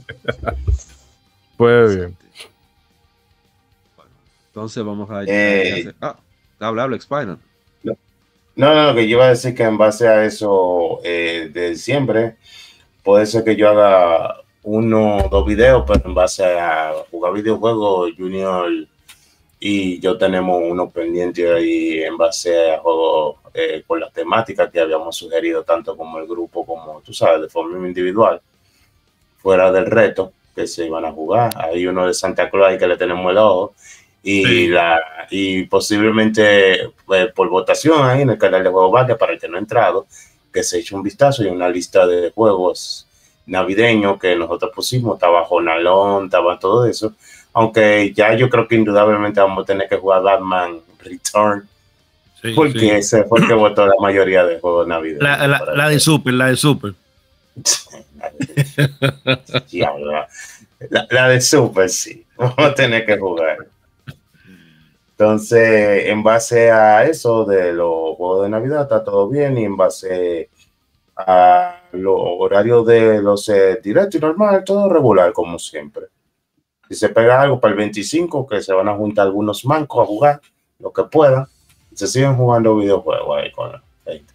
pues 1.58 1.96
bien. 1.96 2.18
entonces 4.48 4.84
vamos 4.84 5.10
a. 5.10 5.24
Eh. 5.26 5.92
Ah, 6.00 6.16
habla, 6.60 6.84
habla, 6.84 7.00
Spinal. 7.00 7.40
No, 8.56 8.76
no, 8.76 8.94
que 8.94 9.08
yo 9.08 9.18
iba 9.18 9.26
a 9.26 9.30
decir 9.30 9.56
que 9.56 9.64
en 9.64 9.78
base 9.78 10.08
a 10.08 10.26
eso 10.26 11.00
eh, 11.04 11.50
de 11.52 11.72
diciembre, 11.72 12.38
puede 13.04 13.26
ser 13.26 13.44
que 13.44 13.56
yo 13.56 13.70
haga 13.70 14.36
uno 14.64 15.18
o 15.26 15.30
dos 15.30 15.46
videos, 15.46 15.84
pero 15.88 16.02
en 16.06 16.14
base 16.14 16.46
a 16.46 16.94
jugar 17.10 17.34
videojuegos, 17.34 18.12
Junior 18.18 18.70
y 19.66 19.98
yo 20.02 20.18
tenemos 20.18 20.62
uno 20.62 20.90
pendiente 20.90 21.50
ahí 21.50 22.04
en 22.04 22.18
base 22.18 22.74
a 22.74 22.80
juegos 22.80 23.38
eh, 23.54 23.82
con 23.88 23.98
las 23.98 24.12
temáticas 24.12 24.70
que 24.70 24.82
habíamos 24.82 25.16
sugerido, 25.16 25.64
tanto 25.64 25.96
como 25.96 26.20
el 26.20 26.28
grupo, 26.28 26.66
como 26.66 27.00
tú 27.00 27.14
sabes, 27.14 27.44
de 27.44 27.48
forma 27.48 27.88
individual, 27.88 28.42
fuera 29.38 29.72
del 29.72 29.86
reto 29.86 30.34
que 30.54 30.68
se 30.68 30.86
iban 30.86 31.06
a 31.06 31.14
jugar. 31.14 31.54
Hay 31.56 31.88
uno 31.88 32.08
de 32.08 32.14
Santa 32.14 32.50
Claus 32.50 32.78
que 32.78 32.88
le 32.88 32.98
tenemos 32.98 33.32
el 33.32 33.38
ojo 33.38 33.74
y, 34.24 34.68
la, 34.68 35.02
y 35.30 35.66
posiblemente 35.66 36.91
pues, 37.06 37.32
por 37.34 37.50
votación 37.50 38.08
ahí 38.08 38.22
en 38.22 38.30
el 38.30 38.38
canal 38.38 38.64
de 38.64 38.70
Juego 38.70 38.90
Valle 38.90 39.16
para 39.16 39.34
el 39.34 39.40
que 39.40 39.50
no 39.50 39.58
ha 39.58 39.60
entrado, 39.60 40.08
que 40.52 40.64
se 40.64 40.80
eche 40.80 40.95
un 40.95 41.04
vistazo 41.04 41.44
y 41.44 41.48
una 41.48 41.68
lista 41.68 42.08
de 42.08 42.32
juegos 42.32 43.06
navideños 43.45 44.18
que 44.18 44.38
nosotros 44.38 44.72
pusimos, 44.74 45.16
estaba 45.16 45.44
Jonalón, 45.44 46.26
estaba 46.26 46.58
todo 46.58 46.86
eso, 46.86 47.14
aunque 47.52 48.14
ya 48.16 48.34
yo 48.36 48.50
creo 48.50 48.66
que 48.68 48.76
indudablemente 48.76 49.41
vamos 49.41 49.64
a 49.64 49.66
tener 49.66 49.90
que 49.90 49.98
jugar 49.98 50.24
Batman 50.24 50.80
Return, 51.00 51.68
porque 52.56 52.98
ese 52.98 53.26
fue 53.26 53.41
el 53.41 53.48
que 53.48 53.54
votó 53.54 53.86
la 53.86 53.95
mayoría 54.00 54.45
de 54.45 54.60
juegos 54.60 54.88
navideños. 54.88 55.24
La, 55.24 55.48
la, 55.48 55.90
de 55.90 56.00
Super, 56.00 56.34
la 56.34 56.48
de 56.48 56.56
Super. 56.56 56.94
la 61.10 61.30
de 61.30 61.41
Super, 61.41 61.90
sí, 61.90 62.26
vamos 62.38 62.56
a 62.58 62.74
tener 62.74 63.06
que 63.06 63.18
jugar. 63.18 63.73
Entonces, 65.18 66.07
en 66.07 66.23
base 66.23 66.72
a 66.72 67.03
eso 67.06 67.45
de 67.45 67.72
los 67.73 68.15
juegos 68.18 68.44
de 68.44 68.49
Navidad, 68.49 68.81
está 68.84 69.03
todo 69.03 69.30
bien. 69.30 69.57
Y 69.57 69.64
en 69.65 69.77
base 69.77 70.49
a 71.15 71.81
los 71.91 72.15
horarios 72.18 72.85
de 72.88 73.22
los 73.22 73.48
eh, 73.49 73.80
directos 73.84 74.15
y 74.15 74.19
normal, 74.19 74.64
todo 74.65 74.90
regular 74.90 75.31
como 75.34 75.60
siempre. 75.60 76.06
Si 76.90 76.95
se 76.95 77.10
pega 77.10 77.41
algo 77.41 77.60
para 77.60 77.72
el 77.73 77.77
25, 77.77 78.48
que 78.48 78.61
se 78.61 78.73
van 78.73 78.90
a 78.90 78.95
juntar 78.95 79.27
algunos 79.27 79.64
mancos 79.65 80.03
a 80.03 80.06
jugar, 80.06 80.41
lo 80.80 80.91
que 80.91 81.03
puedan, 81.03 81.45
se 81.94 82.07
siguen 82.07 82.35
jugando 82.35 82.76
videojuegos 82.77 83.38
ahí 83.38 83.52
con 83.52 83.72
la 83.72 83.84
gente. 84.06 84.34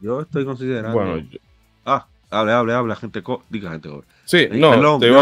Yo 0.00 0.20
estoy 0.20 0.44
considerando. 0.44 0.92
Bueno, 0.92 1.16
yo- 1.18 1.38
Ah, 1.86 2.06
hable, 2.30 2.52
hable, 2.52 2.74
hable, 2.74 2.96
gente. 2.96 3.22
co- 3.22 3.42
Diga, 3.48 3.70
gente. 3.70 3.88
sí, 4.26 4.38
Eh, 4.38 4.50
no, 4.52 4.70
perdón, 4.72 5.00
te 5.00 5.06
iba 5.08 5.16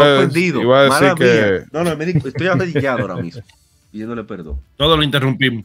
iba 0.61 0.79
a 0.79 0.83
decir 0.83 1.01
Mala 1.01 1.15
que 1.15 1.23
mía. 1.23 1.65
No, 1.71 1.83
no, 1.83 1.95
me 1.95 2.05
di- 2.05 2.27
estoy 2.27 2.47
arrodillado 2.47 3.01
ahora 3.01 3.15
mismo. 3.15 3.41
Pidiéndole 3.95 4.25
perdón. 4.25 4.59
Todo 4.75 4.97
lo 4.97 5.03
interrumpimos. 5.03 5.63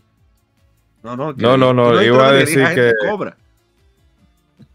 No, 1.02 1.16
no, 1.16 1.34
que- 1.34 1.42
No, 1.42 1.56
no, 1.56 2.00
iba 2.00 2.28
a 2.28 2.32
decir 2.32 2.64
que- 2.76 2.92
cobra. 3.10 3.36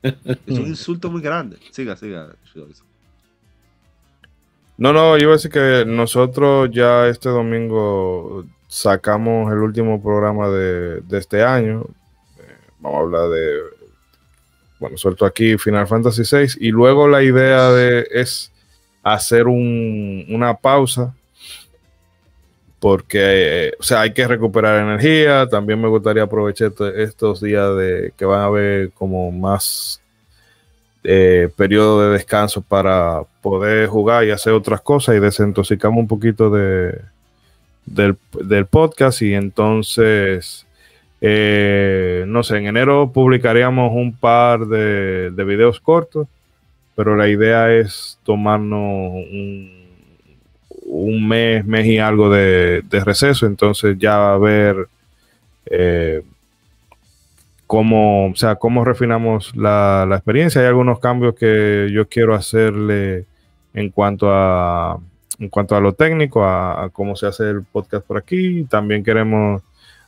Es 0.03 0.13
un 0.59 0.67
insulto 0.67 1.09
muy 1.09 1.21
grande. 1.21 1.55
Siga, 1.71 1.95
siga. 1.95 2.35
No, 4.77 4.91
no, 4.91 5.17
iba 5.17 5.29
a 5.31 5.35
decir 5.35 5.49
que 5.49 5.85
nosotros 5.87 6.69
ya 6.73 7.07
este 7.07 7.29
domingo 7.29 8.43
sacamos 8.67 9.49
el 9.53 9.59
último 9.59 10.03
programa 10.03 10.49
de, 10.49 10.99
de 10.99 11.17
este 11.17 11.41
año. 11.41 11.85
Eh, 12.37 12.57
vamos 12.81 12.97
a 12.97 13.01
hablar 13.03 13.29
de, 13.29 13.53
bueno, 14.81 14.97
suelto 14.97 15.25
aquí 15.25 15.57
Final 15.57 15.87
Fantasy 15.87 16.23
VI. 16.29 16.57
Y 16.59 16.71
luego 16.71 17.07
la 17.07 17.23
idea 17.23 17.71
de, 17.71 18.05
es 18.11 18.51
hacer 19.01 19.47
un- 19.47 20.25
una 20.27 20.55
pausa. 20.55 21.15
Porque, 22.85 23.69
eh, 23.69 23.73
o 23.79 23.81
sea, 23.81 24.01
hay 24.01 24.13
que 24.13 24.27
recuperar 24.27 24.79
energía. 24.79 25.49
También 25.49 25.81
me 25.81 25.87
gustaría 25.87 26.21
aprovechar 26.21 26.67
este- 26.67 27.01
estos 27.01 27.41
días 27.41 27.75
de 27.75 28.13
que 28.15 28.25
van 28.25 28.41
a 28.41 28.45
haber 28.45 28.91
como 28.91 29.31
más 29.31 30.03
eh, 31.03 31.49
periodo 31.57 32.03
de 32.03 32.09
descanso 32.15 32.61
para 32.61 33.23
poder 33.41 33.87
jugar 33.87 34.25
y 34.25 34.29
hacer 34.29 34.53
otras 34.53 34.81
cosas 34.81 35.15
y 35.15 35.19
desintoxicamos 35.19 35.97
un 35.97 36.07
poquito 36.07 36.51
de, 36.51 37.01
del, 37.87 38.65
podcast 38.67 39.23
y 39.23 39.33
entonces, 39.33 40.67
eh, 41.21 42.23
no 42.27 42.43
sé, 42.43 42.57
en 42.57 42.67
enero 42.67 43.11
publicaríamos 43.11 43.93
un 43.95 44.15
par 44.15 44.67
de 44.67 45.43
videos 45.43 45.79
cortos, 45.79 46.27
pero 46.95 47.15
la 47.15 47.29
idea 47.29 47.73
es 47.73 48.19
tomarnos 48.23 49.11
un, 49.11 49.74
un 50.85 51.27
mes, 51.27 51.65
mes 51.65 51.85
y 51.85 51.97
algo 51.99 52.29
de, 52.29 52.81
de 52.89 53.03
receso, 53.03 53.45
entonces 53.45 53.97
ya 53.97 54.37
ver... 54.37 54.87
eh, 55.65 56.21
cómo, 57.67 58.27
o 58.27 58.35
sea, 58.35 58.55
cómo 58.57 58.85
refinamos 58.85 59.55
la, 59.55 60.05
la 60.07 60.17
experiencia. 60.17 60.61
Hay 60.61 60.67
algunos 60.67 60.99
cambios 60.99 61.33
que 61.35 61.89
yo 61.91 62.07
quiero 62.07 62.35
hacerle 62.35 63.25
en 63.73 63.89
cuanto 63.89 64.27
a 64.31 64.99
en 65.39 65.49
cuanto 65.49 65.75
a 65.75 65.81
lo 65.81 65.91
técnico, 65.93 66.45
a, 66.45 66.83
a 66.85 66.89
cómo 66.89 67.15
se 67.15 67.25
hace 67.27 67.49
el 67.49 67.63
podcast 67.63 68.05
por 68.05 68.17
aquí. 68.17 68.65
También 68.69 69.03
queremos 69.03 69.63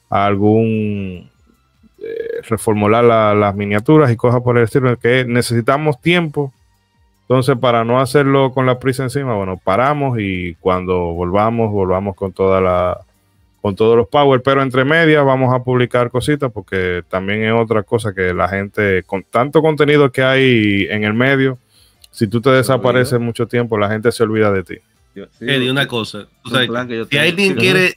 algún 0.10 1.30
eh, 2.00 2.42
reformular 2.48 3.04
la- 3.04 3.34
las 3.34 3.56
miniaturas 3.56 4.10
y 4.12 4.16
cosas 4.16 4.42
por 4.42 4.58
el 4.58 4.66
estilo, 4.66 4.96
que 4.98 5.26
necesitamos 5.26 6.00
tiempo. 6.00 6.54
Entonces, 7.30 7.58
para 7.58 7.84
no 7.84 8.00
hacerlo 8.00 8.54
con 8.54 8.66
la 8.66 8.80
prisa 8.80 9.04
encima, 9.04 9.36
bueno, 9.36 9.60
paramos 9.62 10.18
y 10.18 10.56
cuando 10.62 10.98
volvamos, 11.14 11.72
volvamos 11.72 12.16
con 12.16 12.32
toda 12.32 12.62
la, 12.62 13.02
con 13.62 13.76
todos 13.76 13.98
los 13.98 14.08
power, 14.08 14.42
pero 14.42 14.62
entre 14.62 14.86
medias 14.86 15.26
vamos 15.26 15.54
a 15.54 15.62
publicar 15.62 16.10
cositas 16.10 16.50
porque 16.50 17.04
también 17.10 17.44
es 17.44 17.52
otra 17.52 17.84
cosa 17.84 18.14
que 18.14 18.34
la 18.34 18.48
gente, 18.48 19.04
con 19.04 19.24
tanto 19.24 19.62
contenido 19.62 20.10
que 20.10 20.24
hay 20.24 20.88
en 20.90 21.04
el 21.04 21.14
medio, 21.14 21.58
si 22.12 22.28
tú 22.28 22.40
te 22.40 22.50
desapareces 22.50 23.20
mucho 23.20 23.46
tiempo, 23.46 23.78
la 23.78 23.90
gente 23.90 24.10
se 24.14 24.24
olvida 24.24 24.50
de 24.52 24.64
ti. 24.64 24.76
Sí, 25.14 25.22
Eddie, 25.42 25.70
una 25.70 25.86
cosa. 25.86 26.28
tú 26.44 26.50
un 26.50 26.52
sabes, 26.52 26.70
plan 26.70 26.88
que 26.88 26.96
yo 26.96 27.04
si 27.04 27.10
tengo. 27.10 27.24
alguien 27.24 27.54
Sí, 27.54 27.60
quiere, 27.60 27.94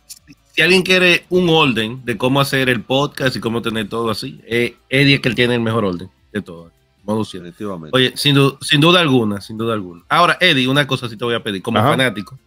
si 0.52 0.62
alguien 0.62 0.82
quiere 0.82 1.24
un 1.28 1.48
orden 1.48 2.04
de 2.04 2.16
cómo 2.16 2.40
hacer 2.40 2.68
el 2.68 2.82
podcast 2.82 3.36
y 3.36 3.40
cómo 3.40 3.62
tener 3.62 3.88
todo 3.88 4.10
así, 4.10 4.40
eh, 4.46 4.74
Eddie 4.88 5.14
es 5.14 5.20
que 5.20 5.28
él 5.28 5.34
tiene 5.36 5.54
el 5.54 5.60
mejor 5.60 5.84
orden 5.84 6.08
de 6.32 6.42
todo. 6.42 6.72
Modo 7.10 7.24
siete. 7.24 7.46
Definitivamente. 7.46 7.96
Oye, 7.96 8.12
sin, 8.16 8.34
du- 8.34 8.56
sin 8.60 8.80
duda 8.80 9.00
alguna, 9.00 9.40
sin 9.40 9.56
duda 9.58 9.74
alguna. 9.74 10.02
Ahora, 10.08 10.36
Eddie, 10.40 10.68
una 10.68 10.86
cosa 10.86 11.08
sí 11.08 11.16
te 11.16 11.24
voy 11.24 11.34
a 11.34 11.42
pedir, 11.42 11.60
como 11.62 11.78
Ajá. 11.78 11.90
fanático, 11.90 12.38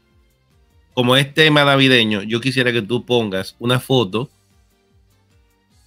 como 0.94 1.16
es 1.16 1.34
tema 1.34 1.64
navideño, 1.66 2.22
yo 2.24 2.40
quisiera 2.40 2.72
que 2.72 2.82
tú 2.82 3.06
pongas 3.06 3.56
una 3.60 3.80
foto 3.80 4.30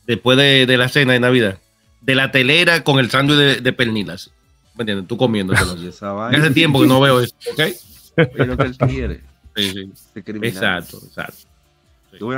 después 0.06 0.36
de, 0.36 0.66
de 0.66 0.76
la 0.76 0.88
cena 0.88 1.12
de 1.14 1.20
Navidad, 1.20 1.58
de 2.00 2.14
la 2.14 2.30
telera 2.30 2.82
con 2.84 2.98
el 2.98 3.10
sándwich 3.10 3.38
de, 3.38 3.60
de 3.60 3.72
pernilas. 3.72 4.30
¿Me 4.74 4.82
entiendes? 4.82 5.08
Tú 5.08 5.16
vaina, 6.12 6.38
Hace 6.38 6.50
tiempo 6.52 6.80
que 6.80 6.86
no 6.86 7.00
veo 7.00 7.20
eso, 7.20 7.34
¿ok? 7.52 7.60
es 7.60 8.46
lo 8.46 8.56
que 8.56 8.62
él 8.64 8.76
quiere. 8.78 9.20
Sí, 9.56 9.70
sí. 9.70 9.90
Este. 10.14 10.48
Exacto, 10.48 10.98
exacto. 11.06 11.48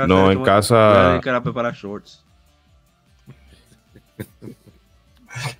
No, 0.07 0.31
en 0.31 0.43
casa- 0.43 0.75
voy 0.89 0.97
a 0.97 1.09
dedicar 1.11 1.35
a 1.35 1.43
preparar 1.43 1.73
shorts. 1.75 2.23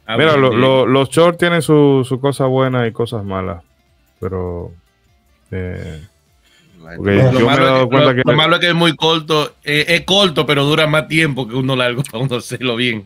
Ah, 0.06 0.18
Mira, 0.18 0.36
lo- 0.38 0.86
los 0.86 1.10
shorts 1.10 1.38
tienen 1.38 1.62
sus 1.62 2.08
su 2.08 2.20
cosas 2.20 2.48
buenas 2.48 2.88
y 2.88 2.92
cosas 2.92 3.24
malas, 3.24 3.64
pero 4.20 4.72
eh, 5.52 6.02
Lo 6.80 6.92
yo 6.96 7.02
me 7.04 7.14
he 7.40 7.44
malo, 7.46 7.66
dado 7.66 7.78
es 7.78 7.84
que, 7.84 7.90
cuenta 7.90 8.10
lo- 8.12 8.16
que 8.16 8.22
lo 8.26 8.38
malo 8.38 8.56
es 8.56 8.60
que 8.62 8.68
es 8.70 8.76
muy 8.76 8.96
corto, 8.96 9.54
eh, 9.64 9.86
es 9.90 10.02
corto, 10.02 10.46
pero 10.46 10.64
dura 10.66 10.88
más 10.88 11.08
tiempo 11.08 11.48
que 11.48 11.56
uno 11.56 11.76
largo 11.76 12.02
para 12.12 12.24
uno 12.24 12.36
hacerlo 12.38 12.76
bien. 12.76 13.06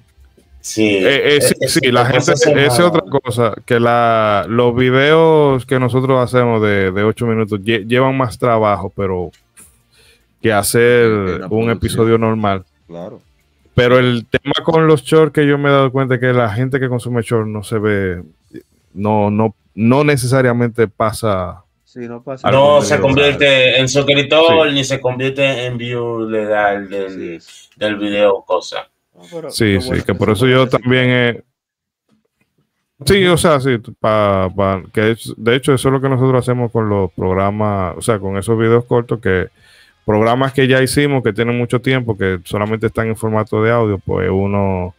Sí, 0.62 0.88
Eh, 0.95 1.36
eh, 1.38 1.41
sí, 1.41 1.54
es- 1.60 1.74
sí, 1.74 1.91
la 1.91 2.06
gente, 2.06 2.32
es- 2.32 2.45
esa 2.48 2.56
es 2.74 2.80
otra 2.80 3.02
cosa, 3.02 3.54
que 3.66 3.80
la, 3.82 4.45
los 4.48 4.74
videos 4.76 5.66
que 5.66 5.78
nosotros 5.78 6.18
hacemos 6.24 6.62
de, 6.62 6.91
de 6.91 7.04
8 7.04 7.26
minutos 7.26 7.60
lle- 7.60 7.86
llevan 7.86 8.16
más 8.18 8.38
trabajo, 8.40 8.91
pero 8.95 9.32
que 10.41 10.54
hacer 10.54 11.10
un 11.50 11.70
episodio 11.70 12.18
normal. 12.18 12.64
Claro. 12.88 13.22
Pero 13.76 13.98
el 13.98 14.26
tema 14.28 14.54
con 14.64 14.86
los 14.88 15.02
shorts 15.04 15.34
que 15.34 15.48
yo 15.48 15.58
me 15.58 15.70
he 15.70 15.72
dado 15.72 15.91
cuenta 15.91 16.16
es 16.16 16.20
que 16.22 16.32
la 16.34 16.50
gente 16.54 16.80
que 16.80 16.90
consume 16.90 17.22
shorts 17.24 17.50
no 17.50 17.64
se 17.64 17.80
ve, 17.80 18.24
no, 18.94 19.32
no, 19.32 19.56
no 19.74 20.04
necesariamente 20.04 20.88
pasa. 20.88 21.64
Sí, 21.84 22.02
no 22.08 22.22
pasa 22.24 22.48
se 22.82 22.95
video, 22.95 23.08
convierte 23.08 23.80
en 23.80 23.88
suscriptor 23.90 24.68
Sí. 24.70 24.74
ni 24.76 24.84
se 24.84 25.00
convierte 25.00 25.66
en 25.66 25.78
view 25.78 26.28
legal 26.30 26.90
del, 26.90 27.41
del 27.78 27.95
video, 27.98 28.44
cosa. 28.45 28.88
No, 29.16 29.22
pero 29.32 29.50
Sí, 29.52 29.80
sí, 29.82 29.88
bueno 29.88 30.04
que 30.04 30.16
por 30.16 30.30
eso 30.32 30.48
yo 30.48 30.68
también 30.68 31.10
he... 31.10 31.44
Sí, 33.06 33.26
o 33.26 33.38
sea, 33.38 33.60
sí, 33.60 33.78
pa, 34.00 34.50
pa- 34.56 34.82
que 34.94 35.12
es- 35.12 35.34
de 35.36 35.56
hecho 35.56 35.74
eso 35.74 35.90
es 35.90 35.91
lo 35.94 36.00
que 36.02 36.10
nosotros 36.10 36.40
hacemos 36.40 36.72
con 36.72 36.88
los 36.90 37.12
programas, 37.12 37.95
o 37.98 38.02
sea, 38.02 38.18
con 38.20 38.38
esos 38.38 38.58
videos 38.58 38.86
cortos 38.86 39.20
que 39.20 39.50
programas 40.05 40.53
que 40.53 40.67
ya 40.67 40.81
hicimos 40.81 41.23
que 41.23 41.34
tienen 41.34 41.57
mucho 41.57 41.81
tiempo, 41.81 42.17
que 42.17 42.39
solamente 42.43 42.88
están 42.88 43.07
en 43.07 43.15
formato 43.15 43.61
de 43.63 43.71
audio, 43.71 43.97
pues 43.99 44.30
uno 44.30 44.93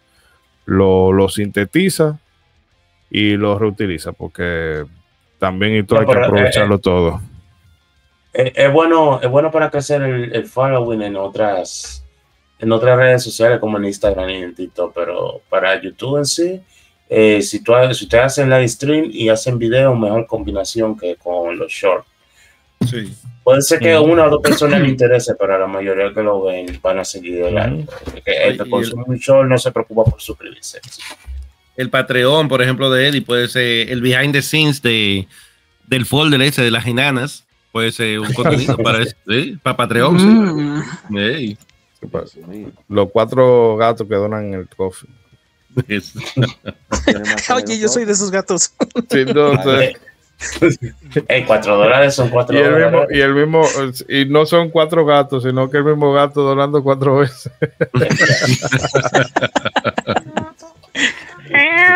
lo, 0.67 1.13
lo 1.13 1.29
sintetiza 1.29 2.19
y 3.11 3.37
lo 3.37 3.59
reutiliza, 3.59 4.13
porque 4.13 4.85
también 5.39 5.77
y 5.77 5.83
todo 5.83 6.03
No, 6.03 6.09
hay 6.09 6.15
que 6.15 6.21
eh, 6.21 6.25
aprovecharlo 6.25 6.79
todo. 6.79 7.21
Es, 8.33 8.53
es 8.55 8.73
bueno, 8.73 9.21
es 9.23 9.29
bueno 9.29 9.51
para 9.51 9.71
crecer 9.71 10.03
el, 10.03 10.35
el 10.35 10.47
following 10.47 11.03
en 11.03 11.17
otras, 11.17 12.05
en 12.59 12.73
otras 12.73 12.97
redes 12.97 13.23
sociales 13.23 13.59
como 13.59 13.79
en 13.79 13.85
Instagram 13.85 14.31
y 14.31 14.37
en 14.37 14.55
TikTok, 14.55 14.93
pero 14.95 15.43
para 15.49 15.81
YouTube 15.81 16.19
en 16.19 16.27
sí, 16.27 16.63
eh, 17.09 17.43
si, 17.43 17.63
tú, 17.63 17.73
si 17.93 18.05
ustedes 18.05 18.25
hacen 18.25 18.49
live 18.49 18.69
stream 18.69 19.09
y 19.11 19.29
hacen 19.29 19.59
video, 19.59 19.95
mejor 19.95 20.27
combinación 20.27 20.97
que 20.97 21.17
con 21.17 21.59
los 21.59 21.71
shorts. 21.71 22.09
Sí. 22.87 23.13
Puede 23.43 23.61
ser 23.61 23.79
que 23.79 23.99
una 23.99 24.25
o 24.27 24.31
dos 24.31 24.43
personas 24.43 24.81
le 24.81 24.89
interese, 24.91 25.35
pero 25.39 25.55
a 25.55 25.59
la 25.59 25.67
mayoría 25.67 26.13
que 26.15 26.23
lo 26.23 26.45
ven 26.45 26.79
van 26.83 26.99
a 26.99 27.05
seguir 27.05 27.45
de 27.45 27.51
largo. 27.51 27.85
Porque 28.05 28.33
el 28.45 28.59
que 28.59 28.71
consume 28.71 29.19
short 29.19 29.49
no 29.49 29.59
se 29.59 29.71
preocupa 29.71 30.05
por 30.05 30.21
suscribirse. 30.21 30.81
El 31.77 31.91
Patreon, 31.91 32.49
por 32.49 32.63
ejemplo, 32.63 32.91
de 32.91 33.09
Eddie, 33.09 33.23
puede 33.23 33.49
ser 33.49 33.91
el 33.91 34.01
behind 34.01 34.33
the 34.33 34.43
scenes 34.43 34.81
de, 34.81 35.27
del 35.87 36.07
folder 36.07 36.41
ese 36.43 36.63
de 36.63 36.71
las 36.71 36.87
enanas. 36.87 37.45
Puede 37.73 37.93
ser 37.93 38.21
un 38.21 38.33
contenido 38.35 38.77
para, 38.79 39.03
eso, 39.03 39.17
¿sí? 39.29 39.59
para 39.63 39.77
Patreon. 39.77 40.19
sí. 40.19 40.27
Mm. 41.11 41.65
Los 42.89 43.11
cuatro 43.11 43.77
gatos 43.77 44.07
que 44.07 44.15
donan 44.15 44.47
en 44.47 44.55
el 44.55 44.69
coffee. 44.69 45.09
Oye, 47.55 47.79
yo 47.79 47.89
soy 47.89 48.05
de 48.05 48.13
esos 48.13 48.31
gatos. 48.31 48.73
Sí, 49.11 49.21
entonces, 49.21 49.97
Ey, 51.29 51.45
cuatro 51.45 51.77
dólares 51.77 52.15
son 52.15 52.29
cuatro 52.29 52.57
Y 52.57 52.61
el, 52.61 52.73
mismo, 52.75 52.91
dólares. 52.91 53.17
y 53.17 53.21
el 53.21 53.35
mismo, 53.35 53.63
y 54.09 54.25
no 54.27 54.45
son 54.47 54.71
cuatro 54.71 55.05
gatos, 55.07 55.43
sino 55.45 55.71
que 55.71 55.79
el 55.79 55.85
mismo 55.85 56.13
gato 56.13 56.43
donando 56.43 56.83
cuatro 56.83 57.17
veces. 57.19 57.51
Tú 61.47 61.51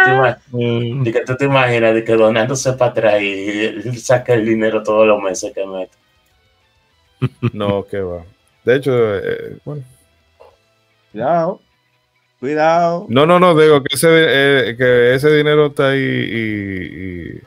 te 0.04 0.10
ima- 0.10 0.38
de 1.04 1.12
que 1.12 1.20
tú 1.24 1.36
te 1.36 1.44
imaginas 1.46 1.94
de 1.94 2.04
que 2.04 2.12
donándose 2.14 2.72
para 2.74 2.90
atrás 2.90 3.22
y 3.22 3.96
saca 3.96 4.34
el 4.34 4.44
dinero 4.44 4.82
todos 4.82 5.06
los 5.06 5.20
meses 5.22 5.52
que 5.54 5.66
mete. 5.66 5.92
No, 7.52 7.84
que 7.84 8.00
va. 8.00 8.22
De 8.64 8.76
hecho, 8.76 9.16
eh, 9.16 9.56
bueno, 9.64 9.82
Cuidado. 11.12 11.60
Cuidado. 12.38 13.06
No, 13.08 13.26
no, 13.26 13.40
no, 13.40 13.56
digo 13.58 13.82
que 13.82 13.96
ese, 13.96 14.08
eh, 14.10 14.76
que 14.76 15.14
ese 15.14 15.34
dinero 15.34 15.66
está 15.66 15.90
ahí 15.90 15.98
y, 16.00 17.34
y 17.36 17.40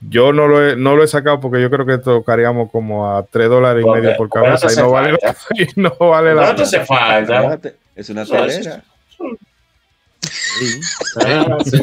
yo 0.00 0.32
no 0.32 0.46
lo, 0.46 0.68
he, 0.68 0.76
no 0.76 0.96
lo 0.96 1.02
he 1.04 1.08
sacado 1.08 1.40
porque 1.40 1.60
yo 1.62 1.70
creo 1.70 1.86
que 1.86 1.98
tocaríamos 1.98 2.70
como 2.70 3.10
a 3.16 3.22
3 3.24 3.48
dólares 3.48 3.82
y 3.82 3.84
Porque- 3.86 4.00
medio 4.02 4.16
por 4.16 4.28
cabeza 4.28 4.66
y 4.72 4.76
no 4.76 4.90
vale, 4.90 5.12
la, 5.12 5.36
y 5.54 5.66
no 5.80 5.90
vale 5.98 6.34
la 6.34 6.42
¿Cuánto 6.42 6.62
hace 6.64 6.80
falta? 6.84 7.60
Es 7.96 8.10
una 8.10 8.24
telera. 8.24 8.82
Ah, 11.24 11.58
sí. 11.64 11.78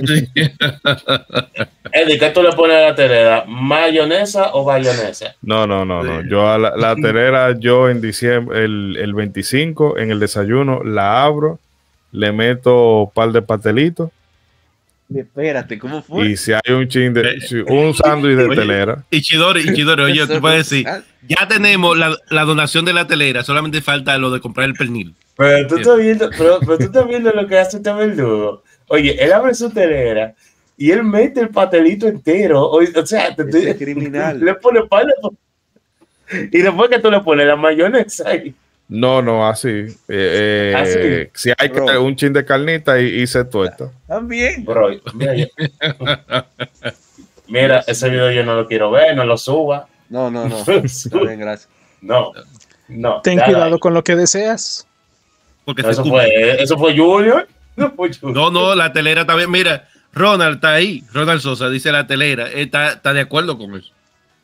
Eddie, 1.92 2.18
¿qué 2.20 2.30
tú 2.34 2.42
le 2.42 2.52
pones 2.54 2.78
a 2.78 2.82
la 2.90 2.96
telera? 2.96 3.44
¿Mayonesa 3.48 4.54
o 4.54 4.64
bayonesa? 4.64 5.36
No, 5.42 5.68
no, 5.68 5.84
no, 5.86 6.04
no. 6.04 6.22
Yo 6.24 6.48
a 6.50 6.58
la, 6.58 6.76
la 6.76 6.96
telera, 6.96 7.58
yo 7.58 7.90
en 7.90 8.02
diciembre, 8.02 8.64
el, 8.64 8.98
el 9.00 9.14
25, 9.14 9.98
en 9.98 10.12
el 10.12 10.20
desayuno, 10.20 10.84
la 10.84 11.24
abro, 11.24 11.60
le 12.12 12.32
meto 12.32 13.04
un 13.04 13.12
par 13.12 13.32
de 13.32 13.42
pastelitos 13.42 14.10
Espérate, 15.16 15.78
¿cómo 15.78 16.02
fue? 16.02 16.30
y 16.30 16.38
si 16.38 16.54
hay 16.54 16.74
un 16.74 16.88
chin 16.88 17.14
de, 17.14 17.22
Eh, 17.22 17.64
un 17.68 17.94
sándwich 17.94 18.38
de 18.38 18.56
telera. 18.56 19.04
Ichidori, 19.10 19.62
Ichidori, 19.70 20.04
oye, 20.04 20.28
tú 20.28 20.40
puedes 20.40 20.70
decir, 20.70 20.88
ya 21.28 21.48
tenemos 21.48 21.98
la, 21.98 22.16
la 22.30 22.44
donación 22.44 22.86
de 22.86 22.94
la 22.94 23.08
telera, 23.08 23.44
solamente 23.44 23.82
falta 23.82 24.18
lo 24.18 24.32
de 24.32 24.40
comprar 24.40 24.68
el 24.68 24.74
pernil. 24.74 25.14
Pero 25.36 25.68
tú 25.68 25.76
estás 25.78 25.98
viendo, 25.98 26.30
pero, 26.38 26.60
pero 26.60 26.78
tú 26.78 26.84
estás 26.86 27.08
viendo 27.08 27.32
lo 27.32 27.48
que 27.48 27.58
hace 27.58 27.78
este 27.78 27.92
verdugo. 27.92 28.64
Oye, 28.88 29.24
él 29.24 29.34
abre 29.34 29.54
su 29.54 29.70
telera 29.70 30.36
y 30.78 30.92
él 30.92 31.04
mete 31.04 31.42
el 31.42 31.50
pastelito 31.50 32.08
entero. 32.08 32.62
O, 32.64 32.82
o 32.82 33.06
sea, 33.06 33.36
te, 33.36 33.44
Ese 33.44 33.72
es 33.72 33.78
criminal. 33.78 34.40
le 34.44 34.54
pone 34.56 34.84
pan 34.84 35.08
y 36.52 36.62
después 36.62 36.90
que 36.90 37.00
tú 37.00 37.12
le 37.12 37.20
pones 37.22 37.46
la 37.46 37.56
mayonesa 37.56 38.30
ahí. 38.30 38.54
No, 38.94 39.22
no, 39.22 39.48
así. 39.48 39.70
Eh, 39.70 39.94
eh, 40.10 40.74
Así. 40.76 41.30
Si 41.34 41.50
hay 41.58 41.70
que- 41.70 41.80
Bro. 41.80 42.04
un 42.04 42.14
chin 42.18 42.34
de 42.34 42.44
carnita 42.44 43.00
y, 43.00 43.22
y 43.22 43.26
se 43.28 43.46
tuesta. 43.46 43.90
También. 44.06 44.66
Bro, 44.66 44.90
mira, 45.14 45.34
yo- 45.34 45.48
mira, 47.48 47.84
ese 47.88 48.10
video 48.10 48.32
yo 48.32 48.44
no 48.44 48.56
lo 48.56 48.68
quiero 48.68 48.92
ver, 48.92 49.16
no 49.16 49.26
lo 49.26 49.38
suba. 49.38 49.88
No, 50.10 50.30
no, 50.30 50.48
no. 50.48 50.58
Bien, 50.66 51.40
gracias. 51.40 51.70
No, 52.02 52.34
no. 52.90 53.22
Ten 53.22 53.38
dale 53.38 53.54
cuidado 53.54 53.74
ahí. 53.76 53.80
con 53.80 53.94
lo 53.94 54.04
que 54.04 54.16
deseas. 54.16 54.86
Porque 55.64 55.84
No, 55.84 55.90
eso, 55.90 56.02
escupe. 56.02 56.22
fue, 56.22 56.62
eso 56.62 56.78
fue 56.78 56.98
Junior. 56.98 57.48
No 57.78 57.90
fue 57.92 58.12
Junior. 58.14 58.36
No, 58.36 58.52
no, 58.52 58.76
la 58.76 58.92
telera 58.92 59.22
está 59.22 59.34
bien. 59.36 59.50
Mira, 59.50 59.88
Ronald 60.12 60.56
está 60.56 60.74
ahí. 60.74 61.06
Ronald 61.14 61.40
Sosa 61.40 61.70
dice 61.70 61.90
la 61.94 62.06
telera. 62.06 62.50
Está, 62.52 62.90
está 62.90 63.14
de 63.14 63.22
acuerdo 63.22 63.58
con 63.58 63.74
eso. 63.78 63.94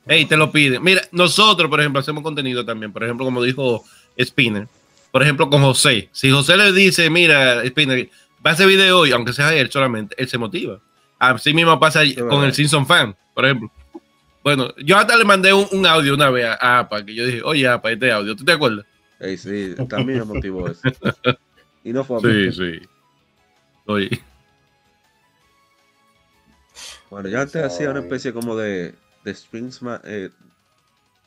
Ey, 0.07 0.23
te 0.25 0.37
lo 0.37 0.49
pide. 0.53 0.79
Mira, 0.79 1.01
nosotros, 1.11 1.69
por 1.69 1.81
ejemplo, 1.81 1.99
hacemos 1.99 2.23
contenido 2.23 2.63
también. 2.63 2.93
Por 2.93 3.03
ejemplo, 3.03 3.25
como 3.25 3.43
dijo 3.43 3.83
Spinner. 4.19 4.67
Por 5.11 5.23
ejemplo, 5.23 5.49
con 5.49 5.61
José. 5.61 6.09
Si 6.11 6.29
José 6.29 6.57
le 6.57 6.71
dice, 6.71 7.09
mira, 7.09 7.65
Spinner, 7.65 8.09
va 8.45 8.51
a 8.51 8.53
hacer 8.53 8.67
video 8.67 8.99
hoy, 8.99 9.11
aunque 9.11 9.33
sea 9.33 9.53
él 9.53 9.71
solamente, 9.71 10.15
él 10.17 10.27
se 10.27 10.37
motiva. 10.37 10.79
Así 11.19 11.53
mismo 11.53 11.79
pasa 11.79 12.01
con 12.29 12.43
el 12.43 12.53
Simpson 12.53 12.85
Fan, 12.85 13.15
por 13.33 13.45
ejemplo. 13.45 13.71
Bueno, 14.43 14.73
yo 14.77 14.97
hasta 14.97 15.17
le 15.17 15.25
mandé 15.25 15.51
un, 15.51 15.67
un 15.71 15.85
audio 15.85 16.13
una 16.13 16.29
vez 16.29 16.45
a, 16.45 16.79
APA, 16.79 17.03
que 17.05 17.13
yo 17.13 17.25
dije, 17.25 17.41
oye, 17.43 17.67
APA, 17.67 17.91
este 17.91 18.11
audio, 18.11 18.35
¿tú 18.35 18.45
te 18.45 18.53
acuerdas? 18.53 18.85
Ey, 19.19 19.37
sí, 19.37 19.75
también 19.89 20.19
me 20.19 20.25
motivó 20.25 20.67
eso. 20.67 20.81
Y 21.83 21.93
no 21.93 22.03
fue 22.03 22.17
a 22.17 22.19
mí. 22.19 22.51
Sí, 22.51 22.51
sí. 22.51 22.87
Oye. 23.85 24.21
Bueno, 27.09 27.29
yo 27.29 27.39
antes 27.39 27.63
hacía 27.63 27.89
una 27.89 28.01
especie 28.01 28.33
como 28.33 28.57
de, 28.57 28.93
de 29.23 29.35
eh, 30.03 30.29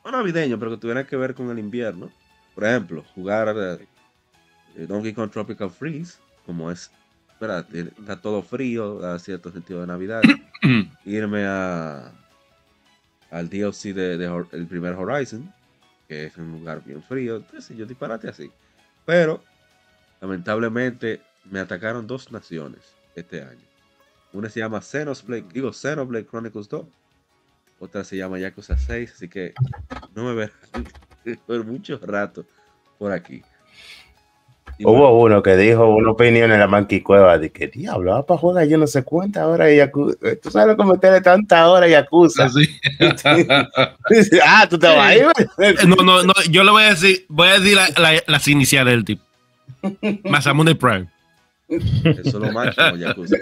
no 0.05 0.11
navideño, 0.11 0.59
pero 0.59 0.71
que 0.71 0.77
tuviera 0.77 1.07
que 1.07 1.15
ver 1.15 1.33
con 1.33 1.49
el 1.49 1.57
invierno. 1.57 2.11
Por 2.55 2.65
ejemplo, 2.65 3.03
jugar 3.15 3.53
eh, 3.57 3.87
eh, 4.75 4.85
Donkey 4.87 5.13
Kong 5.13 5.31
Tropical 5.31 5.69
Freeze, 5.71 6.17
como 6.45 6.69
es, 6.71 6.91
¿verdad? 7.39 7.65
Está 7.75 8.19
todo 8.19 8.41
frío, 8.41 8.99
da 8.99 9.17
cierto 9.19 9.51
sentido 9.51 9.81
de 9.81 9.87
Navidad. 9.87 10.21
Irme 11.05 11.45
a 11.45 12.11
al 13.29 13.49
DLC 13.49 13.93
de, 13.93 14.17
de 14.17 14.29
Hor- 14.29 14.49
el 14.51 14.67
primer 14.67 14.93
Horizon, 14.95 15.53
que 16.09 16.25
es 16.25 16.35
un 16.37 16.51
lugar 16.51 16.83
bien 16.83 17.01
frío, 17.01 17.41
sé 17.59 17.75
yo, 17.77 17.85
disparate 17.85 18.27
así. 18.27 18.51
Pero, 19.05 19.41
lamentablemente, 20.19 21.21
me 21.49 21.59
atacaron 21.59 22.05
dos 22.07 22.31
naciones 22.31 22.81
este 23.15 23.41
año. 23.41 23.61
Una 24.33 24.49
se 24.49 24.59
llama 24.59 24.81
Xenoblade, 24.81 25.45
digo 25.53 25.71
Xenoblade 25.73 26.25
Chronicles 26.25 26.67
2. 26.69 26.85
Otra 27.79 28.03
se 28.03 28.17
llama 28.17 28.37
Yakuza 28.37 28.77
6, 28.77 29.13
así 29.13 29.27
que 29.29 29.53
no 30.13 30.25
me 30.25 30.33
verán 30.35 30.85
por 31.47 31.63
mucho 31.65 31.99
rato 32.03 32.45
por 32.97 33.11
aquí. 33.11 33.41
Y 34.77 34.83
bueno, 34.83 34.99
Hubo 34.99 35.21
uno 35.23 35.43
que 35.43 35.57
dijo 35.57 35.87
una 35.87 36.11
opinión 36.11 36.51
en 36.51 36.59
la 36.59 36.67
manquicueva 36.67 37.37
de 37.37 37.51
que 37.51 37.67
diablo, 37.67 38.11
va 38.13 38.25
para 38.25 38.39
jugar 38.39 38.67
yo 38.67 38.77
no 38.77 38.87
sé 38.87 39.03
cuántas 39.03 39.43
horas 39.45 39.71
y 39.71 39.75
Yakuza. 39.77 40.17
Tú 40.41 40.49
sabes 40.49 40.69
lo 40.69 40.77
que 40.77 40.91
meterle 40.91 41.21
tantas 41.21 41.67
horas 41.67 41.87
a 41.87 41.91
Yakuza. 41.91 42.45
Así. 42.45 42.67
ah, 44.45 44.67
tú 44.69 44.79
te 44.79 44.87
vas 44.87 44.97
a 44.97 45.15
ir. 45.15 45.25
No, 45.87 45.95
no, 45.97 46.23
no, 46.23 46.33
yo 46.49 46.63
le 46.63 46.71
voy 46.71 46.83
a 46.83 46.89
decir, 46.89 47.25
voy 47.27 47.49
a 47.49 47.59
decir 47.59 47.75
la- 47.75 47.89
la- 47.97 48.23
las 48.25 48.47
iniciales 48.47 48.93
del 48.93 49.05
tipo. 49.05 49.23
Masamune 50.29 50.75
Prime. 50.75 51.07
eso 51.67 52.21
es 52.23 52.33
lo 52.33 52.51
máximo, 52.51 52.95
Yakuza. 52.97 53.35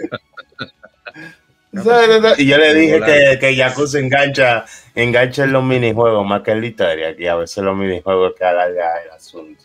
Y 1.72 2.46
yo 2.46 2.58
le 2.58 2.74
dije 2.74 3.00
que, 3.00 3.38
que 3.40 3.54
Yakuza 3.56 3.98
engancha, 4.00 4.64
engancha 4.94 5.44
en 5.44 5.52
los 5.52 5.62
minijuegos 5.62 6.26
más 6.26 6.42
que 6.42 6.50
en 6.52 6.60
la 6.60 6.66
historia, 6.66 7.16
que 7.16 7.28
a 7.28 7.36
veces 7.36 7.62
los 7.62 7.76
minijuegos 7.76 8.34
que 8.36 8.44
alargan 8.44 9.04
el 9.04 9.10
asunto. 9.10 9.64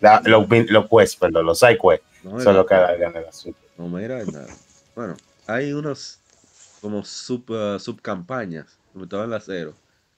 La- 0.00 0.20
los, 0.24 0.46
los 0.48 0.88
quests, 0.88 1.16
perdón, 1.16 1.46
los 1.46 1.58
side 1.58 1.78
quests 1.78 2.04
No, 2.24 2.40
son 2.40 2.54
los 2.56 2.66
que 2.66 2.74
alargan 2.74 3.16
el 3.16 3.26
asunto. 3.26 3.58
no 3.76 3.88
mira 3.88 4.24
nada. 4.24 4.48
Bueno, 4.96 5.16
hay 5.46 5.72
unos 5.72 6.18
como 6.80 7.04
sub, 7.04 7.48
uh, 7.50 7.78
subcampañas, 7.78 8.78
sobre 8.92 9.06
todo 9.06 9.24
en 9.24 9.30
la 9.30 9.40
cero, 9.40 9.74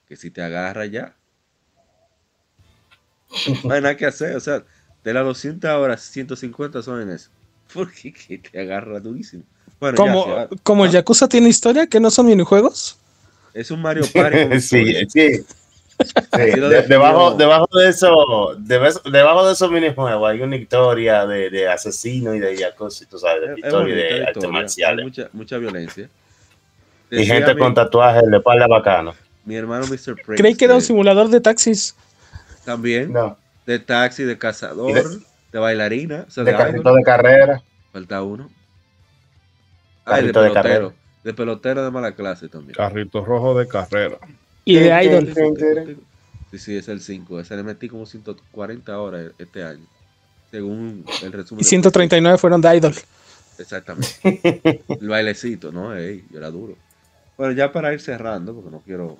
que 0.07 0.15
si 0.15 0.31
te 0.31 0.41
agarra 0.41 0.85
ya, 0.87 1.15
no 3.63 3.73
hay 3.73 3.81
nada 3.81 3.95
que 3.95 4.05
hacer. 4.05 4.35
O 4.35 4.39
sea, 4.39 4.63
de 5.03 5.13
las 5.13 5.23
200 5.25 5.69
horas, 5.71 6.01
150 6.01 6.81
son 6.81 7.01
en 7.01 7.09
eso. 7.11 7.29
Porque 7.73 8.11
que 8.13 8.37
te 8.39 8.59
agarra 8.59 8.99
durísimo. 8.99 9.43
Bueno, 9.81 9.97
ya, 9.97 10.01
Como, 10.03 10.25
ah, 10.37 10.47
como 10.63 10.85
el 10.85 10.91
Yakuza 10.91 11.27
tiene 11.27 11.49
historia, 11.49 11.87
que 11.87 11.99
no 11.99 12.09
son 12.11 12.27
minijuegos. 12.27 12.97
es 13.53 13.69
un 13.71 13.81
Mario 13.81 14.03
Party. 14.13 14.61
Sí, 14.61 14.93
sí. 15.09 15.43
De- 16.35 16.85
debajo, 16.87 17.31
debajo 17.35 17.67
de 17.77 17.89
eso, 17.89 18.55
de- 18.57 18.93
debajo 19.11 19.45
de 19.45 19.53
esos 19.53 19.69
minijuegos 19.71 20.29
hay 20.31 20.41
una 20.41 20.55
historia 20.55 21.25
de, 21.27 21.49
de 21.51 21.67
asesino 21.67 22.33
y 22.33 22.39
de 22.39 22.55
Yakuza, 22.55 23.05
tú 23.09 23.19
sabes, 23.19 23.49
de 23.49 23.59
historia 23.59 23.95
de 23.95 24.13
artes 24.21 24.27
historia, 24.37 24.49
marciales. 24.51 25.05
mucha, 25.05 25.29
mucha 25.33 25.57
violencia. 25.57 26.09
Y 27.11 27.17
Decía 27.17 27.35
gente 27.35 27.53
mi, 27.55 27.59
con 27.59 27.73
tatuajes 27.75 28.23
de 28.29 28.37
espalda 28.37 28.67
bacano. 28.67 29.13
mi 29.45 29.55
hermano 29.55 29.85
Mr. 29.85 30.15
Prince. 30.15 30.35
Creí 30.37 30.55
que 30.55 30.65
era 30.65 30.75
un 30.75 30.79
de- 30.79 30.85
simulador 30.85 31.27
de 31.29 31.41
taxis. 31.41 31.95
También 32.65 33.11
No, 33.11 33.37
de 33.67 33.77
taxi, 33.79 34.23
de 34.23 34.37
cazador, 34.37 34.93
de, 34.93 35.03
de- 35.51 35.59
bailarina. 35.59 36.25
O 36.27 36.31
sea, 36.31 36.43
de 36.43 36.55
carrito 36.55 36.93
de 36.95 37.03
carrera. 37.03 37.61
Falta 37.91 38.23
uno. 38.23 38.49
Ay, 40.11 40.27
de 40.27 40.31
Carrito 40.33 40.41
de 40.41 40.49
pelotero. 40.49 40.63
carrera. 40.89 40.95
De 41.23 41.33
pelotero 41.33 41.83
de 41.83 41.91
mala 41.91 42.11
clase 42.15 42.49
también. 42.49 42.75
Carrito 42.75 43.23
rojo 43.23 43.57
de 43.57 43.67
carrera. 43.67 44.17
Y 44.65 44.75
de 44.75 44.89
¿Qué- 44.89 45.05
Idol. 45.05 45.97
Sí, 46.51 46.57
sí, 46.59 46.75
es 46.75 46.87
el 46.89 46.99
5. 47.01 47.39
Ese 47.39 47.55
le 47.55 47.63
metí 47.63 47.87
como 47.87 48.05
140 48.05 48.99
horas 48.99 49.31
este 49.37 49.63
año. 49.63 49.85
Según 50.51 51.05
el 51.23 51.31
resumen. 51.31 51.61
Y 51.61 51.63
de 51.63 51.69
139 51.69 52.37
fueron 52.37 52.59
de 52.61 52.75
Idol. 52.75 52.93
Exactamente. 53.57 54.81
El 54.99 55.07
bailecito, 55.07 55.71
¿no? 55.71 55.95
Ey, 55.95 56.25
yo 56.29 56.39
era 56.39 56.49
duro. 56.51 56.75
Bueno, 57.37 57.53
ya 57.53 57.71
para 57.71 57.93
ir 57.93 58.01
cerrando, 58.01 58.53
porque 58.53 58.69
no 58.69 58.79
quiero. 58.81 59.17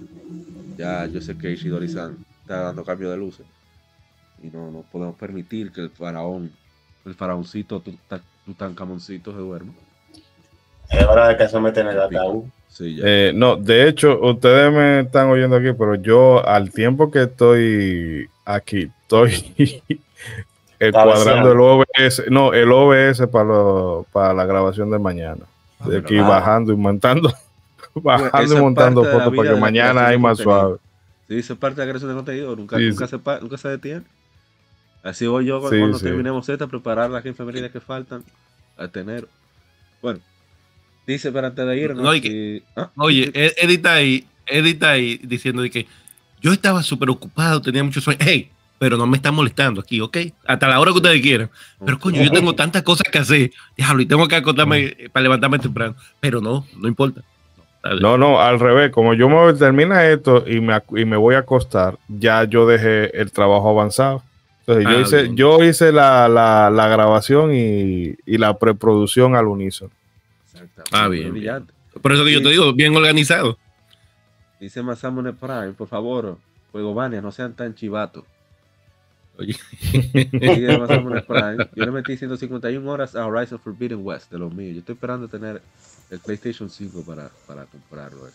Ya 0.77 1.05
yo 1.05 1.21
sé 1.21 1.37
que 1.37 1.51
Ishidori-san 1.51 2.17
está 2.41 2.61
dando 2.61 2.83
cambio 2.83 3.09
de 3.09 3.17
luces. 3.17 3.45
Y 4.43 4.47
no, 4.47 4.69
no 4.71 4.83
podemos 4.91 5.15
permitir 5.15 5.71
que 5.71 5.81
el 5.81 5.89
faraón, 5.89 6.51
el 7.05 7.13
faraoncito 7.15 7.79
Tuta- 7.81 8.21
Tutankamoncito 8.45 9.31
se 9.31 9.37
duerma. 9.37 9.73
Es 10.91 11.05
hora 11.05 11.27
de 11.29 11.37
que 11.37 11.47
se 11.47 11.59
meten 11.59 11.87
en 11.87 11.93
el 11.93 12.01
ataúd. 12.01 12.43
Sí, 12.67 12.95
ya. 12.95 13.03
Eh, 13.05 13.31
no, 13.35 13.55
de 13.57 13.87
hecho, 13.87 14.19
ustedes 14.21 14.71
me 14.71 15.01
están 15.01 15.29
oyendo 15.29 15.55
aquí, 15.57 15.71
pero 15.77 15.95
yo 15.95 16.45
al 16.47 16.71
tiempo 16.71 17.11
que 17.11 17.23
estoy 17.23 18.29
aquí, 18.45 18.89
estoy 19.03 19.83
eh, 20.79 20.91
cuadrando 20.91 21.51
el 21.51 21.59
OBS, 21.59 22.23
no, 22.29 22.53
el 22.53 22.71
OBS 22.71 23.27
para, 23.27 23.45
lo- 23.45 24.05
para 24.11 24.33
la 24.33 24.45
grabación 24.45 24.89
de 24.89 24.99
mañana. 24.99 25.43
Ah, 25.79 25.89
De 25.89 25.97
aquí 25.99 26.17
ah. 26.17 26.27
bajando 26.27 26.71
y 26.71 26.75
montando, 26.77 27.33
bajando 27.95 28.57
y 28.57 28.61
montando 28.61 29.03
fotos 29.03 29.35
para 29.35 29.49
que 29.53 29.59
mañana 29.59 30.07
hay 30.07 30.17
más 30.17 30.37
contenido. 30.37 30.61
suave. 30.61 30.77
Sí, 31.27 31.39
eso 31.39 31.53
es 31.53 31.59
parte 31.59 31.79
de 31.81 31.87
la 31.87 31.91
creación 31.91 32.11
de 32.11 32.15
contenido. 32.15 32.55
Nunca, 32.55 32.77
Sí, 32.77 32.89
nunca, 32.89 33.07
sí. 33.07 33.17
Se, 33.23 33.41
nunca 33.41 33.57
se 33.57 33.67
detiene. 33.69 34.01
Así 35.03 35.27
voy 35.27 35.45
yo 35.45 35.59
Sí, 35.69 35.77
cuando 35.79 35.97
sí. 35.97 36.05
terminemos 36.05 36.47
esta, 36.47 36.67
preparar 36.67 37.09
las 37.09 37.25
efemérides 37.25 37.71
que 37.71 37.79
faltan 37.79 38.23
hasta 38.77 38.99
enero. 38.99 39.27
Bueno, 40.01 40.19
dice 41.07 41.31
para 41.31 41.47
antes 41.47 41.65
de 41.65 41.77
irnos. 41.77 42.03
No, 42.03 42.13
y 42.15 42.21
que- 42.21 42.63
ah, 42.75 42.89
Oye, 42.97 43.25
sí, 43.25 43.31
Ed- 43.33 43.53
Eddie 43.57 43.75
está 43.75 43.93
ahí, 43.95 44.25
está 44.47 44.89
ahí 44.91 45.19
diciendo 45.23 45.61
de 45.61 45.69
que 45.69 45.87
yo 46.41 46.51
estaba 46.51 46.81
súper 46.83 47.09
ocupado, 47.09 47.61
tenía 47.61 47.83
muchos 47.83 48.03
sueños. 48.03 48.23
Hey, 48.25 48.49
pero 48.79 48.97
no 48.97 49.05
me 49.05 49.15
está 49.17 49.31
molestando 49.31 49.79
aquí, 49.81 50.01
¿ok? 50.01 50.17
Hasta 50.47 50.67
la 50.67 50.79
hora 50.79 50.91
que 50.91 50.97
ustedes 50.97 51.21
quieran. 51.21 51.49
Pero 51.85 51.99
coño, 51.99 52.23
yo 52.23 52.31
tengo 52.31 52.55
tantas 52.55 52.81
cosas 52.81 53.03
que 53.11 53.19
hacer, 53.19 53.51
diablo, 53.77 54.01
y 54.01 54.05
tengo 54.07 54.27
que 54.27 54.35
acostarme 54.35 54.95
para 55.11 55.21
levantarme 55.23 55.59
temprano. 55.59 55.95
Pero 56.19 56.41
no, 56.41 56.65
no 56.77 56.87
importa. 56.87 57.21
Dale. 57.83 58.01
No, 58.01 58.17
no, 58.17 58.39
al 58.41 58.59
revés, 58.59 58.91
como 58.91 59.13
yo 59.15 59.27
me 59.29 59.53
termina 59.53 60.07
esto 60.07 60.43
y 60.47 60.59
me, 60.61 60.79
y 60.95 61.05
me 61.05 61.17
voy 61.17 61.33
a 61.35 61.39
acostar, 61.39 61.97
ya 62.07 62.43
yo 62.43 62.65
dejé 62.67 63.15
el 63.19 63.31
trabajo 63.31 63.69
avanzado. 63.69 64.23
Entonces, 64.59 64.83
yo 64.85 64.89
Ah, 64.97 65.01
hice, 65.01 65.21
bien. 65.23 65.35
yo 65.37 65.63
hice 65.63 65.91
la, 65.91 66.27
la- 66.29 66.69
la 66.71 66.87
grabación 66.87 67.53
y, 67.55 68.15
y 68.25 68.37
la 68.37 68.57
preproducción 68.57 69.35
al 69.35 69.47
unísono. 69.47 69.91
Exactamente. 70.53 70.89
Ah, 70.91 71.07
bien, 71.07 71.31
Brillante. 71.31 71.73
Por 72.01 72.11
eso 72.13 72.23
que 72.23 72.33
yo 72.33 72.41
te 72.41 72.49
digo, 72.49 72.73
bien 72.73 72.95
organizado. 72.95 73.57
Dice 74.59 74.81
Masamune 74.83 75.33
Prime, 75.33 75.73
por 75.73 75.87
favor, 75.87 76.37
Juego 76.71 76.93
Bania, 76.93 77.21
no 77.21 77.31
sean 77.31 77.53
tan 77.55 77.73
chivatos. 77.75 78.23
Oye. 79.37 79.55
Dice 79.81 80.77
Masamune 80.79 81.21
Prime, 81.21 81.67
yo 81.75 81.85
le 81.85 81.91
metí 81.91 82.15
151 82.15 82.89
horas 82.91 83.15
a 83.15 83.25
Horizon 83.25 83.59
Forbidden 83.59 83.99
West, 84.05 84.31
de 84.31 84.37
los 84.39 84.53
míos. 84.53 84.73
Yo 84.75 84.79
estoy 84.79 84.93
esperando 84.95 85.27
tener 85.27 85.61
el 86.09 86.19
PlayStation 86.19 86.69
5 86.69 87.03
para, 87.03 87.29
para 87.47 87.65
comprarlo. 87.65 88.27
eh. 88.27 88.31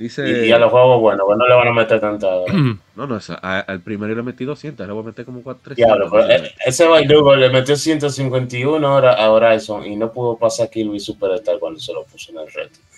Dice, 0.00 0.46
Y, 0.46 0.48
y 0.48 0.50
a 0.52 0.58
los 0.58 0.70
juegos, 0.72 0.98
bueno, 1.00 1.24
pues 1.26 1.36
no 1.38 1.46
le 1.46 1.54
van 1.54 1.68
a 1.68 1.72
meter 1.72 2.00
tanta. 2.00 2.26
no, 2.96 3.06
no, 3.06 3.16
esa- 3.18 3.38
a- 3.40 3.60
al 3.60 3.80
primero 3.80 4.14
le 4.14 4.22
metí 4.22 4.44
200, 4.46 4.84
le 4.86 4.92
voy 4.92 5.02
a 5.02 5.06
meter 5.06 5.24
como 5.26 5.42
400. 5.42 5.76
Diablo, 5.76 6.10
pero 6.10 6.28
eh, 6.44 6.50
ese 6.66 6.86
Bailugo 6.86 7.36
le 7.36 7.50
metió 7.50 7.76
151 7.76 8.94
horas 8.94 9.16
a 9.18 9.30
Horizon 9.30 9.86
y 9.86 9.96
no 9.96 10.10
pudo 10.10 10.36
pasar 10.38 10.70
Kirby 10.70 10.98
Superstar 10.98 11.58
cuando 11.60 11.78
se 11.78 11.92
lo 11.92 12.04
puso 12.04 12.32
en 12.32 12.38
el 12.38 12.50
reto. 12.52 12.78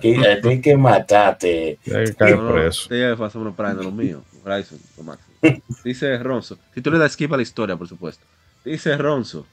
Que, 0.00 0.12
eh, 0.12 0.36
Tienes 0.40 0.62
que 0.62 0.76
matarte. 0.76 1.78
Hay 1.92 2.12
que 2.14 3.16
Masamune 3.18 3.50
Prime, 3.56 3.74
de 3.74 3.82
los 3.82 3.92
míos. 3.92 4.22
Horizon, 4.44 4.78
lo 4.96 5.02
máximo. 5.02 5.34
Dice 5.84 6.16
Ronzo, 6.18 6.58
si 6.74 6.80
tú 6.80 6.90
le 6.92 6.98
das 6.98 7.12
skip 7.12 7.32
a 7.32 7.36
la 7.36 7.42
historia, 7.42 7.76
por 7.76 7.88
supuesto. 7.88 8.24
Dice 8.64 8.96
Ronzo, 8.96 9.46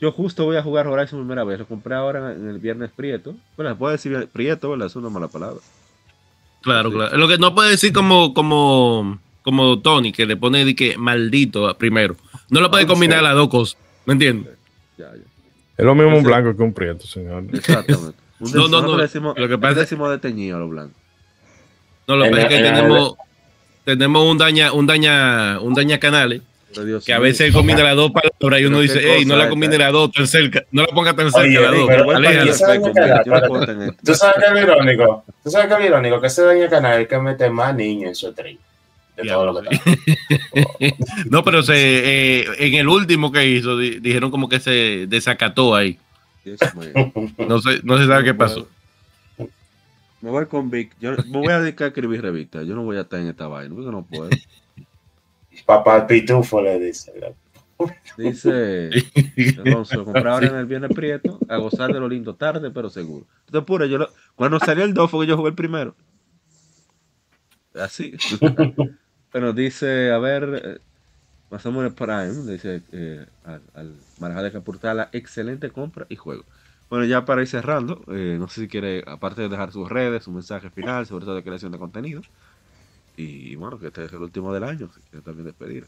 yo 0.00 0.12
justo 0.12 0.44
voy 0.44 0.56
a 0.56 0.62
jugar 0.62 0.86
Horizon 0.88 1.20
primera 1.20 1.44
vez, 1.44 1.58
lo 1.58 1.66
compré 1.66 1.94
ahora 1.94 2.32
en 2.32 2.48
el 2.48 2.58
viernes 2.58 2.90
Prieto. 2.94 3.34
Bueno, 3.56 3.72
se 3.72 3.76
puede 3.76 3.92
decir 3.92 4.28
Prieto, 4.32 4.70
¿verdad? 4.70 4.86
Es 4.88 4.96
una 4.96 5.08
mala 5.08 5.28
palabra. 5.28 5.60
Claro, 6.62 6.90
Sí. 6.90 6.96
claro. 6.96 7.16
Lo 7.16 7.28
que 7.28 7.38
no 7.38 7.54
puede 7.54 7.70
decir 7.70 7.92
como, 7.92 8.34
como, 8.34 9.18
como 9.42 9.78
Tony, 9.80 10.12
que 10.12 10.26
le 10.26 10.36
pone 10.36 10.64
de 10.64 10.74
que 10.74 10.96
maldito 10.98 11.72
primero. 11.78 12.16
No 12.50 12.60
lo 12.60 12.70
puede 12.70 12.84
Ah, 12.84 12.88
combinar 12.88 13.18
sí. 13.18 13.24
las 13.24 13.34
dos 13.34 13.48
cosas. 13.48 13.78
¿Me 14.04 14.12
entiendes? 14.14 14.54
Ya, 14.98 15.10
ya. 15.14 15.22
Es 15.78 15.84
lo 15.84 15.94
mismo 15.94 16.16
un 16.16 16.22
blanco 16.24 16.56
que 16.56 16.62
un 16.62 16.72
prieto, 16.72 17.06
señor. 17.06 17.44
Exactamente. 17.52 18.18
Un 18.38 18.52
No, 18.52 18.68
no, 18.68 18.82
no. 18.82 18.96
decimos, 18.98 19.34
Lo 19.38 19.48
que 19.48 19.56
pasa 19.56 19.72
es- 19.72 19.78
decimos 19.88 20.10
de 20.10 20.18
teñido 20.18 20.58
a 20.58 20.60
los 20.60 20.68
blancos. 20.68 20.96
No, 22.06 22.16
lo 22.16 22.24
que 22.24 22.30
pasa 22.32 22.42
es 22.42 22.48
que 22.48 22.62
tenemos, 22.62 23.14
tenemos 23.84 24.30
un 24.30 24.36
daña, 24.36 24.72
un 24.74 24.86
daña, 24.86 25.58
un 25.60 25.72
daña 25.72 25.98
canales 25.98 26.42
Dios 26.84 27.04
que 27.04 27.12
a 27.12 27.18
veces 27.18 27.52
combina 27.52 27.82
las 27.82 27.96
dos 27.96 28.10
palabras 28.12 28.60
y 28.60 28.64
uno 28.64 28.80
dice, 28.80 29.00
hey, 29.02 29.24
no 29.24 29.36
la 29.36 29.48
combine 29.48 29.78
las 29.78 29.92
dos 29.92 30.12
tan 30.12 30.26
cerca, 30.26 30.64
no 30.72 30.82
la 30.82 30.88
ponga 30.88 31.14
tan 31.14 31.30
cerca 31.30 31.46
Oye, 31.46 31.60
las 31.60 31.72
dos. 31.72 31.88
que. 31.88 31.96
¿Tú 34.04 34.14
sabes 34.14 34.36
qué 34.38 34.46
es 34.46 34.52
lo 34.52 34.60
irónico? 34.60 35.24
¿Tú 35.42 35.50
sabes 35.50 35.66
qué 35.68 35.74
es 35.74 35.80
lo 35.80 35.86
irónico? 35.86 36.20
Que 36.20 36.26
ese 36.26 36.42
daño 36.42 36.68
canal 36.68 37.00
es 37.00 37.08
que 37.08 37.18
mete 37.18 37.48
más 37.50 37.74
niños 37.74 38.08
en 38.08 38.14
su 38.14 38.30
stream. 38.32 38.58
De 39.16 39.24
todo 39.28 39.46
lo 39.46 39.62
que 39.62 39.74
está. 39.74 40.96
No, 41.30 41.42
pero 41.42 41.62
se, 41.62 41.74
eh, 41.74 42.46
en 42.58 42.74
el 42.74 42.88
último 42.88 43.32
que 43.32 43.46
hizo, 43.48 43.78
di- 43.78 43.98
dijeron 44.00 44.30
como 44.30 44.48
que 44.48 44.60
se 44.60 45.06
desacató 45.08 45.74
ahí. 45.74 45.98
No 47.38 47.60
sé, 47.60 47.80
no 47.82 47.98
se 47.98 48.06
sabe 48.06 48.24
qué 48.24 48.34
pasó. 48.34 48.68
Me 50.20 50.30
voy 50.30 50.46
con 50.46 50.70
Vic. 50.70 50.92
Yo 51.00 51.12
me 51.12 51.38
voy 51.38 51.52
a 51.52 51.60
dedicar 51.60 51.86
a 51.86 51.88
escribir 51.88 52.22
revistas. 52.22 52.66
Yo 52.66 52.74
no 52.74 52.82
voy 52.82 52.96
a 52.96 53.02
estar 53.02 53.20
en 53.20 53.28
esta 53.28 53.46
vaina, 53.46 53.74
porque 53.74 53.90
no 53.90 54.04
puedo. 54.04 54.30
Papá 55.64 56.06
Pitufo 56.06 56.60
le 56.60 56.78
dice. 56.78 57.12
Dice 58.16 59.00
Alonso, 59.56 60.04
comprar 60.04 60.34
ahora 60.34 60.48
en 60.48 60.56
el 60.56 60.66
Viernes 60.66 60.92
Prieto, 60.92 61.44
a 61.48 61.56
gozar 61.58 61.90
de 61.90 62.00
lo 62.00 62.08
lindo, 62.08 62.36
tarde 62.36 62.70
pero 62.70 62.90
seguro. 62.90 63.26
Te 63.50 63.58
apures, 63.58 63.90
yo 63.90 63.98
lo- 63.98 64.12
cuando 64.34 64.60
salió 64.60 64.84
el 64.84 64.94
2 64.94 65.10
fue 65.10 65.24
que 65.26 65.30
yo 65.30 65.36
jugué 65.36 65.50
el 65.50 65.56
primero. 65.56 65.96
Así. 67.74 68.16
Pero 69.30 69.52
dice, 69.52 70.12
a 70.12 70.18
ver, 70.18 70.62
eh, 70.64 70.80
pasamos 71.48 71.80
en 71.82 71.86
el 71.88 71.94
Prime, 71.94 72.52
dice 72.52 72.84
eh, 72.92 73.26
al, 73.44 73.64
al 73.74 74.06
Marajá 74.16 74.42
de 74.44 74.52
Capurtala, 74.52 75.10
excelente 75.12 75.72
compra 75.72 76.06
y 76.10 76.16
juego. 76.16 76.46
Bueno, 76.90 77.04
ya 77.06 77.24
para 77.26 77.42
ir 77.42 77.48
cerrando, 77.48 78.04
eh, 78.08 78.36
no 78.38 78.48
sé 78.48 78.62
si 78.62 78.68
quiere, 78.68 79.04
aparte 79.06 79.42
de 79.42 79.48
dejar 79.50 79.72
sus 79.72 79.88
redes, 79.90 80.24
su 80.24 80.32
mensaje 80.32 80.70
final, 80.70 81.06
sobre 81.06 81.26
todo 81.26 81.36
de 81.36 81.44
creación 81.44 81.72
de 81.72 81.78
contenido. 81.78 82.26
Y 83.16 83.56
bueno, 83.56 83.78
que 83.78 83.86
este 83.88 84.04
es 84.04 84.12
el 84.12 84.18
último 84.22 84.52
del 84.52 84.64
año, 84.64 84.90
si 84.94 85.00
quiere 85.10 85.24
también 85.24 85.46
despedir. 85.46 85.86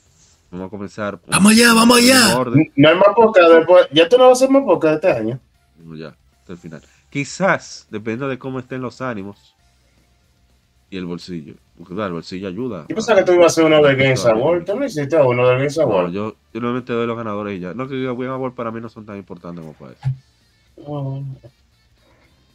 Vamos 0.50 0.68
a 0.68 0.70
comenzar. 0.70 1.20
con- 1.20 1.30
Vamos 1.30 1.52
allá, 1.52 1.74
vamos 1.74 1.98
allá. 1.98 2.38
orden. 2.38 2.72
No 2.74 2.88
hay 2.88 2.94
más 2.96 3.09
poca 3.14 3.46
después. 3.48 3.86
Ya 3.92 4.09
tú 4.09 4.16
no 4.16 4.24
vas 4.30 4.40
a 4.40 4.44
hacer 4.44 4.50
más 4.50 4.62
poca 4.64 4.94
este 4.94 5.10
año. 5.10 5.38
No, 5.84 5.94
ya, 5.94 6.14
hasta 6.40 6.52
el 6.55 6.59
final. 6.59 6.82
Quizás, 7.10 7.86
dependiendo 7.90 8.28
de 8.28 8.38
cómo 8.38 8.59
estén 8.59 8.80
los 8.80 9.00
ánimos 9.02 9.55
y 10.90 10.96
el 10.96 11.05
bolsillo. 11.05 11.55
Porque 11.76 11.94
claro, 11.94 12.09
el 12.09 12.12
bolsillo 12.14 12.48
ayuda. 12.48 12.86
Yo 12.88 12.94
pensaba 12.94 13.18
que 13.18 13.24
tú 13.26 13.32
ibas 13.32 13.44
a 13.44 13.46
hacer 13.48 13.64
uno 13.64 13.86
de 13.86 13.94
Games 13.94 14.24
Award. 14.24 14.64
Tú 14.64 14.78
no 14.78 14.84
hiciste 14.86 15.16
uno 15.16 15.46
de 15.48 15.55
Games 15.56 15.76
No, 15.76 15.82
Award. 15.84 16.10
yo, 16.12 16.30
yo 16.52 16.60
normalmente 16.60 16.92
doy 16.94 17.06
los 17.06 17.16
ganadores 17.16 17.56
y 17.59 17.60
ya. 17.60 17.74
No 17.74 17.86
que 17.86 17.94
diga 17.94 18.12
Game 18.12 18.26
Award 18.28 18.55
para 18.55 18.70
mí 18.70 18.80
no 18.80 18.88
son 18.88 19.05
tan 19.05 19.16
importantes 19.18 19.60
como 19.62 19.74
para 19.74 19.92
eso. 19.92 20.00
Oh. 20.86 21.22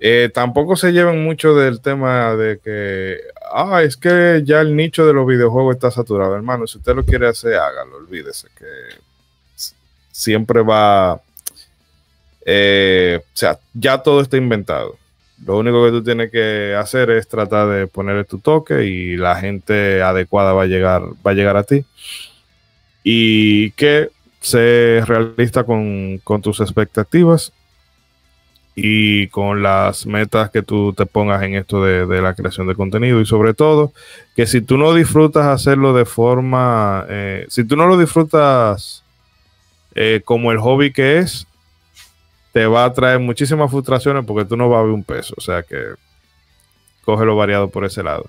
eh, 0.00 0.30
tampoco 0.34 0.76
se 0.76 0.92
lleven 0.92 1.22
mucho 1.22 1.54
del 1.54 1.80
tema 1.80 2.34
de 2.34 2.58
que, 2.58 3.18
ah, 3.52 3.82
es 3.82 3.96
que 3.96 4.42
ya 4.44 4.60
el 4.60 4.76
nicho 4.76 5.06
de 5.06 5.14
los 5.14 5.26
videojuegos 5.26 5.76
está 5.76 5.90
saturado, 5.90 6.34
hermano, 6.34 6.66
si 6.66 6.78
usted 6.78 6.94
lo 6.94 7.04
quiere 7.04 7.28
hacer, 7.28 7.54
hágalo, 7.54 7.96
olvídese 7.96 8.48
que 8.58 8.64
siempre 10.10 10.62
va, 10.62 11.20
eh, 12.44 13.20
o 13.22 13.36
sea, 13.36 13.58
ya 13.72 13.98
todo 14.02 14.20
está 14.20 14.36
inventado. 14.36 14.98
Lo 15.44 15.58
único 15.58 15.84
que 15.84 15.90
tú 15.90 16.02
tienes 16.02 16.30
que 16.30 16.74
hacer 16.78 17.10
es 17.10 17.28
tratar 17.28 17.68
de 17.68 17.86
ponerle 17.86 18.24
tu 18.24 18.38
toque 18.38 18.84
y 18.84 19.16
la 19.16 19.36
gente 19.36 20.00
adecuada 20.02 20.52
va 20.52 20.62
a 20.62 20.66
llegar, 20.66 21.02
va 21.26 21.32
a 21.32 21.34
llegar 21.34 21.56
a 21.56 21.64
ti. 21.64 21.84
Y 23.04 23.70
que 23.72 24.10
sé 24.40 25.02
realista 25.06 25.64
con, 25.64 26.20
tus 26.42 26.60
expectativas 26.60 27.52
y 28.74 29.28
con 29.28 29.62
las 29.62 30.04
metas 30.06 30.50
que 30.50 30.62
tú 30.62 30.92
te 30.92 31.06
pongas 31.06 31.42
en 31.44 31.54
esto 31.54 31.84
de, 31.84 32.06
de, 32.06 32.20
la 32.20 32.34
creación 32.34 32.66
de 32.66 32.74
contenido 32.74 33.20
y 33.20 33.26
sobre 33.26 33.54
todo 33.54 33.92
que 34.34 34.46
si 34.46 34.60
tú 34.60 34.76
no 34.76 34.92
disfrutas 34.92 35.46
hacerlo 35.46 35.94
de 35.94 36.04
forma, 36.04 37.06
eh, 37.08 37.46
si 37.48 37.64
tú 37.64 37.76
no 37.76 37.86
lo 37.86 37.96
disfrutas 37.96 39.04
eh, 39.94 40.22
como 40.24 40.50
el 40.50 40.58
hobby 40.58 40.92
que 40.92 41.18
es, 41.18 41.46
te 42.52 42.66
va 42.66 42.84
a 42.84 42.92
traer 42.92 43.20
muchísimas 43.20 43.70
frustraciones 43.70 44.24
porque 44.24 44.44
tú 44.44 44.56
no 44.56 44.68
vas 44.68 44.80
a 44.80 44.82
ver 44.82 44.92
un 44.92 45.04
peso, 45.04 45.34
o 45.36 45.40
sea 45.40 45.62
que 45.62 45.94
cógelo 47.04 47.36
variado 47.36 47.68
por 47.68 47.84
ese 47.84 48.02
lado. 48.02 48.28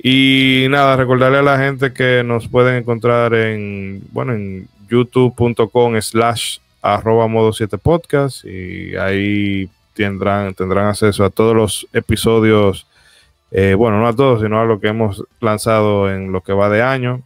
Y 0.00 0.66
nada, 0.70 0.96
recordarle 0.96 1.38
a 1.38 1.42
la 1.42 1.58
gente 1.58 1.92
que 1.92 2.22
nos 2.24 2.46
pueden 2.46 2.76
encontrar 2.76 3.34
en, 3.34 4.02
bueno, 4.12 4.32
en 4.32 4.68
youtube.com 4.88 6.00
slash 6.00 6.58
arroba 6.80 7.26
modo 7.26 7.52
7 7.52 7.76
podcast 7.78 8.44
y 8.44 8.94
ahí 8.96 9.68
tendrán, 9.94 10.54
tendrán 10.54 10.86
acceso 10.86 11.24
a 11.24 11.30
todos 11.30 11.56
los 11.56 11.88
episodios, 11.92 12.86
eh, 13.50 13.74
bueno, 13.74 13.98
no 13.98 14.06
a 14.06 14.14
todos, 14.14 14.42
sino 14.42 14.60
a 14.60 14.64
lo 14.64 14.78
que 14.78 14.88
hemos 14.88 15.24
lanzado 15.40 16.12
en 16.12 16.30
lo 16.30 16.42
que 16.42 16.52
va 16.52 16.68
de 16.68 16.82
año. 16.82 17.22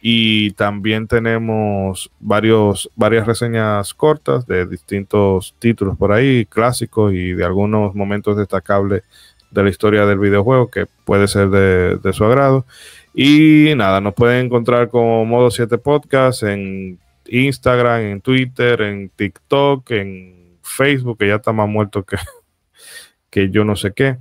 Y 0.00 0.52
también 0.52 1.06
tenemos 1.06 2.10
varios, 2.20 2.90
varias 2.96 3.26
reseñas 3.26 3.92
cortas 3.94 4.46
de 4.46 4.66
distintos 4.66 5.54
títulos 5.58 5.96
por 5.96 6.12
ahí, 6.12 6.46
clásicos 6.46 7.12
y 7.12 7.32
de 7.32 7.44
algunos 7.44 7.94
momentos 7.94 8.36
destacables 8.36 9.02
de 9.50 9.62
la 9.62 9.70
historia 9.70 10.06
del 10.06 10.18
videojuego 10.18 10.70
que 10.70 10.86
puede 11.04 11.28
ser 11.28 11.48
de, 11.48 12.12
su 12.12 12.24
agrado. 12.24 12.66
Y 13.14 13.72
nada, 13.76 14.00
nos 14.00 14.14
pueden 14.14 14.46
encontrar 14.46 14.88
como 14.88 15.24
Modo 15.24 15.50
7 15.50 15.78
Podcast 15.78 16.42
en 16.42 16.98
Instagram, 17.28 18.02
en 18.02 18.20
Twitter, 18.20 18.82
en 18.82 19.08
TikTok, 19.08 19.90
en 19.92 20.58
Facebook, 20.62 21.18
que 21.18 21.28
ya 21.28 21.36
está 21.36 21.52
más 21.52 21.68
muerto 21.68 22.04
que, 22.04 22.16
que 23.30 23.50
yo 23.50 23.64
no 23.64 23.76
sé 23.76 23.92
qué. 23.92 24.18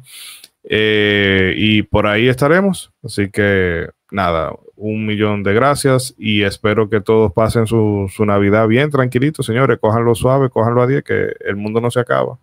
Eh, 0.63 1.53
y 1.57 1.83
por 1.83 2.07
ahí 2.07 2.27
estaremos. 2.27 2.91
Así 3.03 3.29
que 3.29 3.89
nada, 4.11 4.53
un 4.75 5.05
millón 5.05 5.43
de 5.43 5.53
gracias 5.53 6.15
y 6.17 6.43
espero 6.43 6.89
que 6.89 7.01
todos 7.01 7.31
pasen 7.33 7.67
su, 7.67 8.11
su 8.13 8.25
Navidad 8.25 8.67
bien, 8.67 8.89
tranquilito, 8.89 9.43
señores. 9.43 9.77
Cójanlo 9.79 10.15
suave, 10.15 10.49
cójanlo 10.49 10.81
a 10.81 10.87
10, 10.87 11.03
que 11.03 11.33
el 11.45 11.55
mundo 11.55 11.81
no 11.81 11.91
se 11.91 11.99
acaba. 11.99 12.39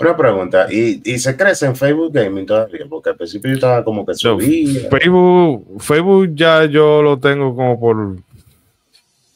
Una 0.00 0.16
pregunta, 0.16 0.66
¿y, 0.70 1.02
¿y, 1.04 1.18
se 1.18 1.36
crece 1.36 1.66
en 1.66 1.76
Facebook 1.76 2.12
Gaming 2.12 2.46
todavía? 2.46 2.86
Porque 2.88 3.10
al 3.10 3.16
principio 3.16 3.50
yo 3.50 3.54
estaba 3.56 3.84
como 3.84 4.06
que 4.06 4.14
subía. 4.14 4.88
Facebook, 4.88 5.80
Facebook 5.80 6.30
ya 6.34 6.64
yo 6.64 7.02
lo 7.02 7.18
tengo 7.18 7.54
como 7.54 7.78
por 7.78 8.16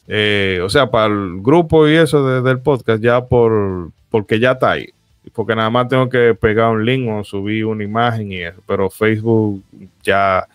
eh, 0.07 0.59
o 0.63 0.69
sea, 0.69 0.89
para 0.89 1.07
el 1.07 1.41
grupo 1.41 1.87
y 1.87 1.95
eso 1.95 2.25
de, 2.25 2.41
del 2.41 2.59
podcast, 2.59 3.01
ya 3.01 3.23
por 3.25 3.89
porque 4.09 4.39
ya 4.39 4.51
está 4.51 4.71
ahí. 4.71 4.89
Porque 5.33 5.55
nada 5.55 5.69
más 5.69 5.87
tengo 5.87 6.07
que 6.07 6.35
pegar 6.35 6.69
un 6.69 6.85
link 6.85 7.09
o 7.09 7.23
subir 7.23 7.65
una 7.65 7.83
imagen 7.83 8.31
y 8.31 8.41
eso. 8.41 8.61
Pero 8.67 8.89
Facebook 8.89 9.63
ya 10.03 10.47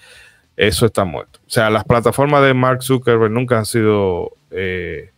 eso 0.57 0.87
está 0.87 1.05
muerto. 1.05 1.41
O 1.47 1.51
sea, 1.51 1.69
las 1.69 1.85
plataformas 1.85 2.45
de 2.45 2.55
Mark 2.55 2.83
Zuckerberg 2.83 3.33
nunca 3.33 3.59
han 3.59 3.67
sido 3.67 4.33
eh, 4.51 5.11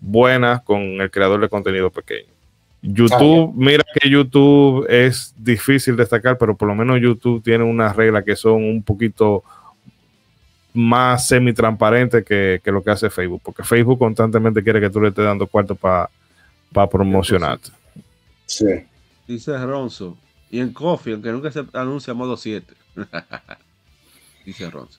buenas 0.00 0.62
con 0.62 0.80
el 1.00 1.10
creador 1.10 1.40
de 1.40 1.48
contenido 1.48 1.90
pequeño. 1.90 2.28
YouTube, 2.82 3.52
mira 3.54 3.84
que 3.94 4.08
YouTube 4.08 4.86
es 4.88 5.34
difícil 5.36 5.96
destacar, 5.96 6.38
pero 6.38 6.56
por 6.56 6.68
lo 6.68 6.74
menos 6.74 7.00
YouTube 7.00 7.42
tiene 7.42 7.64
unas 7.64 7.94
reglas 7.94 8.24
que 8.24 8.36
son 8.36 8.64
un 8.64 8.82
poquito 8.82 9.44
más 10.72 11.26
semi-transparente 11.26 12.24
que, 12.24 12.60
que, 12.62 12.72
lo 12.72 12.82
que 12.82 12.90
hace 12.90 13.10
Facebook, 13.10 13.42
porque 13.44 13.64
Facebook 13.64 13.98
constantemente 13.98 14.62
quiere 14.62 14.80
que 14.80 14.88
tú 14.88 15.00
le 15.00 15.08
estés 15.08 15.24
dando 15.24 15.46
cuarto 15.46 15.74
para 15.74 16.08
pa 16.72 16.88
promocionarte. 16.88 17.70
Sí. 18.46 18.86
Dice 19.26 19.56
Ronzo. 19.64 20.16
Y 20.50 20.60
en 20.60 20.72
Coffee, 20.72 21.12
aunque 21.12 21.30
nunca 21.30 21.50
se 21.50 21.64
anuncia 21.72 22.14
modo 22.14 22.36
7. 22.36 22.74
Dice 24.44 24.70
Ronzo. 24.70 24.98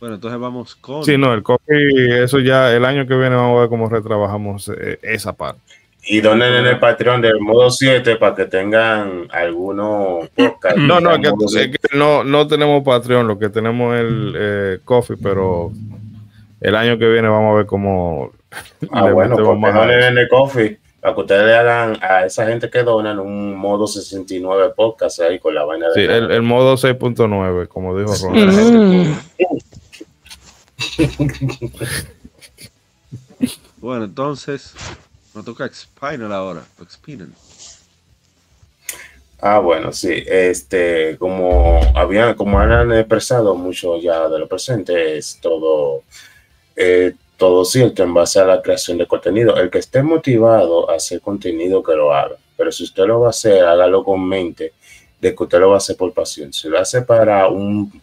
Bueno, 0.00 0.16
entonces 0.16 0.38
vamos 0.40 0.76
con. 0.76 1.04
Sí, 1.04 1.16
no, 1.18 1.34
el 1.34 1.42
Coffee, 1.42 2.22
eso 2.22 2.38
ya 2.38 2.72
el 2.74 2.84
año 2.84 3.06
que 3.06 3.16
viene 3.16 3.36
vamos 3.36 3.56
a 3.56 3.60
ver 3.62 3.68
cómo 3.68 3.88
retrabajamos 3.88 4.68
eh, 4.68 4.98
esa 5.02 5.32
parte. 5.32 5.60
Y 6.04 6.20
donen 6.20 6.54
en 6.54 6.66
el 6.66 6.78
Patreon 6.78 7.20
del 7.20 7.40
modo 7.40 7.70
7 7.70 8.16
para 8.16 8.34
que 8.34 8.46
tengan 8.46 9.28
algunos 9.30 10.28
podcasts. 10.30 10.80
No, 10.80 11.00
no, 11.00 11.20
que, 11.20 11.28
es 11.28 11.68
que 11.68 11.96
no, 11.96 12.24
no 12.24 12.46
tenemos 12.46 12.82
Patreon, 12.82 13.26
lo 13.26 13.38
que 13.38 13.50
tenemos 13.50 13.94
es 13.94 14.00
el 14.00 14.34
eh, 14.36 14.78
Coffee, 14.84 15.16
pero 15.22 15.72
el 16.60 16.74
año 16.74 16.98
que 16.98 17.08
viene 17.08 17.28
vamos 17.28 17.52
a 17.52 17.56
ver 17.58 17.66
cómo. 17.66 18.32
Ah, 18.90 19.10
bueno, 19.10 19.36
pues 19.36 19.74
donen 19.74 20.02
en 20.02 20.18
el 20.18 20.28
Coffee 20.28 20.78
para 21.00 21.14
que 21.14 21.20
ustedes 21.20 21.46
le 21.46 21.54
hagan 21.54 21.98
a 22.02 22.24
esa 22.24 22.46
gente 22.46 22.68
que 22.70 22.82
donan 22.82 23.20
un 23.20 23.54
modo 23.56 23.86
69 23.86 24.72
podcast 24.74 25.20
ahí 25.20 25.38
con 25.38 25.54
la 25.54 25.64
vaina 25.64 25.88
de. 25.88 25.94
Sí, 25.94 26.00
el, 26.00 26.30
el, 26.30 26.42
modo 26.42 26.74
6.9, 26.76 27.68
como 27.68 27.96
dijo 27.98 28.12
Ron. 28.22 29.16
bueno, 33.78 34.04
entonces. 34.06 34.74
Nos 35.34 35.44
toca 35.44 35.68
Spinal 35.72 36.32
ahora. 36.32 36.64
Spinal. 36.90 37.28
Ah, 39.40 39.60
bueno, 39.60 39.92
sí. 39.92 40.24
Este, 40.26 41.16
como 41.16 41.80
habían, 41.94 42.34
como 42.34 42.58
han 42.58 42.92
expresado 42.92 43.54
mucho 43.54 43.98
ya 44.00 44.28
de 44.28 44.38
lo 44.38 44.48
presente, 44.48 45.16
es 45.16 45.38
todo, 45.40 46.02
eh, 46.74 47.14
todo 47.36 47.64
cierto 47.64 48.02
en 48.02 48.14
base 48.14 48.40
a 48.40 48.44
la 48.44 48.60
creación 48.60 48.98
de 48.98 49.06
contenido. 49.06 49.56
El 49.56 49.70
que 49.70 49.78
esté 49.78 50.02
motivado 50.02 50.90
a 50.90 50.96
hacer 50.96 51.20
contenido, 51.20 51.82
que 51.82 51.94
lo 51.94 52.12
haga. 52.12 52.36
Pero 52.56 52.72
si 52.72 52.82
usted 52.82 53.04
lo 53.06 53.20
va 53.20 53.28
a 53.28 53.30
hacer, 53.30 53.64
hágalo 53.64 54.02
con 54.02 54.26
mente 54.26 54.72
de 55.20 55.34
que 55.34 55.42
usted 55.42 55.60
lo 55.60 55.68
va 55.68 55.74
a 55.74 55.78
hacer 55.78 55.96
por 55.96 56.12
pasión. 56.12 56.52
Si 56.52 56.68
lo 56.68 56.78
hace 56.78 57.02
para 57.02 57.48
un, 57.48 58.02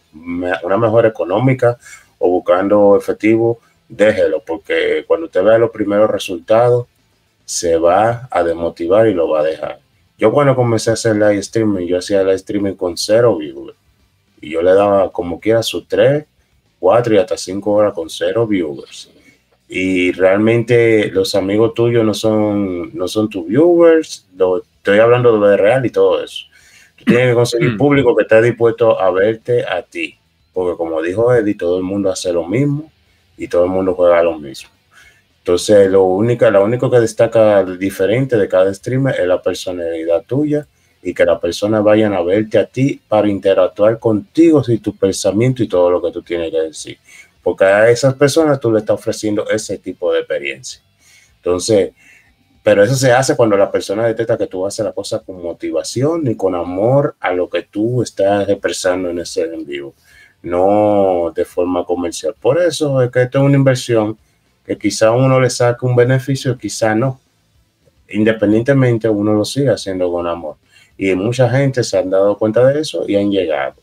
una 0.62 0.76
mejor 0.78 1.04
económica 1.04 1.78
o 2.18 2.30
buscando 2.30 2.96
efectivo, 2.96 3.60
déjelo, 3.88 4.40
porque 4.40 5.04
cuando 5.06 5.26
usted 5.26 5.42
vea 5.42 5.58
los 5.58 5.70
primeros 5.70 6.10
resultados, 6.10 6.86
se 7.46 7.78
va 7.78 8.28
a 8.30 8.42
demotivar 8.42 9.06
y 9.06 9.14
lo 9.14 9.28
va 9.28 9.40
a 9.40 9.44
dejar. 9.44 9.78
Yo 10.18 10.32
cuando 10.32 10.54
comencé 10.54 10.90
a 10.90 10.94
hacer 10.94 11.14
live 11.14 11.38
streaming, 11.38 11.86
yo 11.86 11.98
hacía 11.98 12.22
live 12.22 12.34
streaming 12.34 12.74
con 12.74 12.96
cero 12.98 13.36
viewers. 13.38 13.76
Y 14.40 14.50
yo 14.50 14.62
le 14.62 14.74
daba 14.74 15.10
como 15.12 15.40
quiera 15.40 15.62
sus 15.62 15.86
tres, 15.88 16.24
cuatro 16.78 17.14
y 17.14 17.18
hasta 17.18 17.36
cinco 17.36 17.72
horas 17.72 17.94
con 17.94 18.10
cero 18.10 18.46
viewers. 18.46 19.10
Y 19.68 20.12
realmente 20.12 21.10
los 21.10 21.34
amigos 21.34 21.72
tuyos 21.74 22.04
no 22.04 22.14
son, 22.14 22.94
no 22.94 23.08
son 23.08 23.28
tus 23.28 23.46
viewers. 23.46 24.26
Lo, 24.36 24.58
estoy 24.58 24.98
hablando 24.98 25.38
de 25.40 25.56
real 25.56 25.86
y 25.86 25.90
todo 25.90 26.22
eso. 26.22 26.46
Tú 26.96 27.04
tienes 27.04 27.28
que 27.28 27.34
conseguir 27.34 27.72
Mm. 27.72 27.76
público 27.78 28.16
que 28.16 28.22
esté 28.22 28.42
dispuesto 28.42 29.00
a 29.00 29.10
verte 29.10 29.64
a 29.64 29.82
ti. 29.82 30.16
Porque 30.52 30.76
como 30.76 31.00
dijo 31.02 31.32
Eddie, 31.32 31.54
todo 31.54 31.76
el 31.76 31.84
mundo 31.84 32.10
hace 32.10 32.32
lo 32.32 32.46
mismo 32.46 32.90
y 33.36 33.46
todo 33.48 33.64
el 33.64 33.70
mundo 33.70 33.94
juega 33.94 34.22
lo 34.22 34.38
mismo. 34.38 34.70
Entonces, 35.46 35.88
lo 35.88 36.02
único, 36.02 36.50
lo 36.50 36.64
único 36.64 36.90
que 36.90 36.98
destaca 36.98 37.62
diferente 37.62 38.36
de 38.36 38.48
cada 38.48 38.74
streamer 38.74 39.14
es 39.14 39.28
la 39.28 39.40
personalidad 39.40 40.24
tuya 40.24 40.66
y 41.00 41.14
que 41.14 41.24
las 41.24 41.38
personas 41.38 41.84
vayan 41.84 42.14
a 42.14 42.20
verte 42.20 42.58
a 42.58 42.66
ti 42.66 43.00
para 43.06 43.28
interactuar 43.28 44.00
contigo 44.00 44.60
y 44.66 44.78
tu 44.78 44.96
pensamiento 44.96 45.62
y 45.62 45.68
todo 45.68 45.88
lo 45.88 46.02
que 46.02 46.10
tú 46.10 46.20
tienes 46.20 46.50
que 46.50 46.62
decir. 46.62 46.98
Porque 47.44 47.64
a 47.64 47.88
esas 47.88 48.14
personas 48.14 48.58
tú 48.58 48.72
le 48.72 48.80
estás 48.80 48.94
ofreciendo 48.94 49.48
ese 49.48 49.78
tipo 49.78 50.12
de 50.12 50.18
experiencia. 50.18 50.82
Entonces, 51.36 51.92
pero 52.64 52.82
eso 52.82 52.96
se 52.96 53.12
hace 53.12 53.36
cuando 53.36 53.56
la 53.56 53.70
persona 53.70 54.04
detecta 54.04 54.36
que 54.36 54.48
tú 54.48 54.66
haces 54.66 54.84
la 54.84 54.90
cosa 54.90 55.20
con 55.20 55.40
motivación 55.40 56.26
y 56.26 56.34
con 56.34 56.56
amor 56.56 57.14
a 57.20 57.32
lo 57.32 57.48
que 57.48 57.62
tú 57.62 58.02
estás 58.02 58.48
expresando 58.48 59.10
en 59.10 59.20
ese 59.20 59.44
en 59.44 59.64
vivo, 59.64 59.94
no 60.42 61.32
de 61.32 61.44
forma 61.44 61.84
comercial. 61.84 62.34
Por 62.34 62.60
eso 62.60 63.00
es 63.00 63.12
que 63.12 63.22
esto 63.22 63.38
es 63.38 63.44
una 63.44 63.56
inversión 63.56 64.18
que 64.66 64.76
quizá 64.76 65.12
uno 65.12 65.40
le 65.40 65.48
saque 65.48 65.86
un 65.86 65.94
beneficio, 65.94 66.58
quizá 66.58 66.94
no. 66.94 67.20
Independientemente, 68.08 69.08
uno 69.08 69.32
lo 69.32 69.44
sigue 69.44 69.70
haciendo 69.70 70.10
con 70.10 70.26
amor. 70.26 70.56
Y 70.98 71.14
mucha 71.14 71.48
gente 71.48 71.84
se 71.84 71.98
han 71.98 72.10
dado 72.10 72.36
cuenta 72.36 72.66
de 72.66 72.80
eso 72.80 73.04
y 73.06 73.16
han 73.16 73.30
llegado 73.30 73.74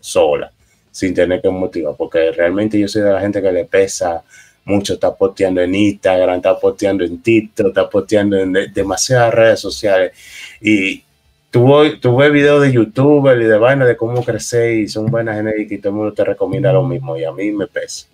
sola, 0.00 0.50
sin 0.90 1.14
tener 1.14 1.40
que 1.40 1.48
motivar, 1.48 1.94
porque 1.96 2.32
realmente 2.32 2.78
yo 2.78 2.88
soy 2.88 3.02
de 3.02 3.12
la 3.12 3.20
gente 3.20 3.40
que 3.40 3.52
le 3.52 3.64
pesa 3.66 4.22
mucho, 4.64 4.94
está 4.94 5.14
posteando 5.14 5.60
en 5.60 5.74
Instagram, 5.74 6.36
está 6.36 6.58
posteando 6.58 7.04
en 7.04 7.20
TikTok, 7.22 7.68
está 7.68 7.88
posteando 7.88 8.36
en 8.38 8.52
de, 8.52 8.68
demasiadas 8.68 9.34
redes 9.34 9.60
sociales. 9.60 10.12
Y 10.60 11.02
tuve, 11.50 11.96
tuve 11.96 12.30
videos 12.30 12.62
de 12.62 12.72
youtuber 12.72 13.40
y 13.40 13.44
de 13.44 13.58
vaina 13.58 13.84
de 13.84 13.96
cómo 13.96 14.24
crecer 14.24 14.74
y 14.78 14.88
son 14.88 15.06
buenas 15.06 15.36
genéricas 15.36 15.72
y 15.72 15.78
todo 15.78 15.90
el 15.90 15.96
mundo 15.96 16.12
te 16.14 16.24
recomienda 16.24 16.72
lo 16.72 16.82
mismo 16.84 17.16
y 17.16 17.24
a 17.24 17.32
mí 17.32 17.50
me 17.52 17.66
pesa. 17.66 18.06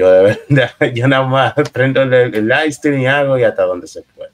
Yo 0.00 0.10
de 0.10 0.22
verdad, 0.48 0.70
yo 0.94 1.06
nada 1.08 1.26
más 1.26 1.52
prendo 1.74 2.00
el, 2.00 2.10
el 2.14 2.48
live 2.48 2.72
stream 2.72 3.00
y 3.00 3.06
hago 3.06 3.38
y 3.38 3.42
hasta 3.42 3.64
donde 3.64 3.86
se 3.86 4.00
puede. 4.00 4.30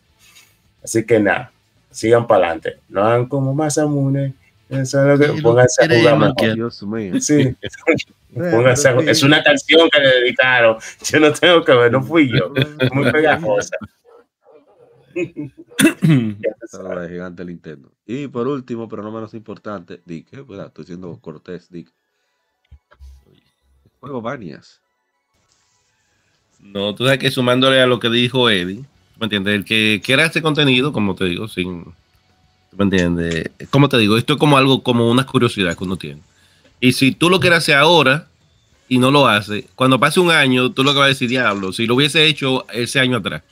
Así 0.84 1.04
que 1.04 1.18
nada, 1.18 1.50
sigan 1.90 2.24
para 2.28 2.46
adelante. 2.46 2.78
No 2.88 3.02
hagan 3.02 3.26
como 3.26 3.52
más 3.52 3.76
amune. 3.76 4.32
Eso 4.68 5.00
es 5.02 5.06
lo 5.08 5.18
que 5.18 5.32
Sí, 5.36 5.42
pónganse 5.42 5.82
a 5.82 5.88
lo 5.88 5.94
jugar 5.98 6.18
mejor. 6.18 6.54
Dios 6.54 6.82
mío. 6.84 7.20
Sí, 7.20 7.56
Póngase- 8.36 9.08
es 9.10 9.22
una 9.24 9.42
canción 9.42 9.90
que 9.90 9.98
le 9.98 10.08
dedicaron. 10.08 10.76
Yo 11.04 11.18
no 11.18 11.32
tengo 11.32 11.64
que 11.64 11.72
ver, 11.72 11.90
no 11.90 12.00
fui 12.00 12.30
yo. 12.30 12.52
Muy 12.92 13.10
pegajosa. 13.10 13.76
La 16.94 17.08
gigante 17.08 17.44
Nintendo. 17.44 17.90
Y 18.06 18.28
por 18.28 18.46
último, 18.46 18.88
pero 18.88 19.02
no 19.02 19.10
menos 19.10 19.34
importante, 19.34 20.00
Dick, 20.04 20.32
eh. 20.32 20.44
Estoy 20.66 20.84
siendo 20.84 21.18
cortés, 21.20 21.68
Dick. 21.70 21.92
Juego 23.98 24.22
Banias. 24.22 24.80
No, 26.60 26.94
tú 26.94 27.04
sabes 27.04 27.18
que 27.18 27.30
sumándole 27.30 27.80
a 27.80 27.86
lo 27.86 28.00
que 28.00 28.10
dijo 28.10 28.50
Eddie, 28.50 28.84
¿me 29.18 29.24
entiendes? 29.24 29.54
El 29.54 29.64
que 29.64 30.00
quiera 30.04 30.24
este 30.24 30.42
contenido, 30.42 30.92
como 30.92 31.14
te 31.14 31.24
digo, 31.26 31.48
sin. 31.48 31.84
¿Me 32.76 32.84
entiendes? 32.84 33.50
Como 33.70 33.88
te 33.88 33.96
digo, 33.98 34.16
esto 34.16 34.34
es 34.34 34.38
como 34.38 34.58
algo, 34.58 34.82
como 34.82 35.10
una 35.10 35.24
curiosidad 35.24 35.76
que 35.76 35.84
uno 35.84 35.96
tiene. 35.96 36.20
Y 36.80 36.92
si 36.92 37.12
tú 37.12 37.30
lo 37.30 37.40
quieres 37.40 37.60
hacer 37.60 37.76
ahora 37.76 38.28
y 38.88 38.98
no 38.98 39.10
lo 39.10 39.26
haces, 39.26 39.64
cuando 39.74 39.98
pase 39.98 40.20
un 40.20 40.30
año, 40.30 40.70
tú 40.72 40.84
lo 40.84 40.92
que 40.92 40.98
vas 40.98 41.06
a 41.06 41.08
decir, 41.08 41.28
diablo, 41.28 41.72
si 41.72 41.86
lo 41.86 41.94
hubiese 41.94 42.26
hecho 42.26 42.66
ese 42.70 43.00
año 43.00 43.16
atrás, 43.16 43.42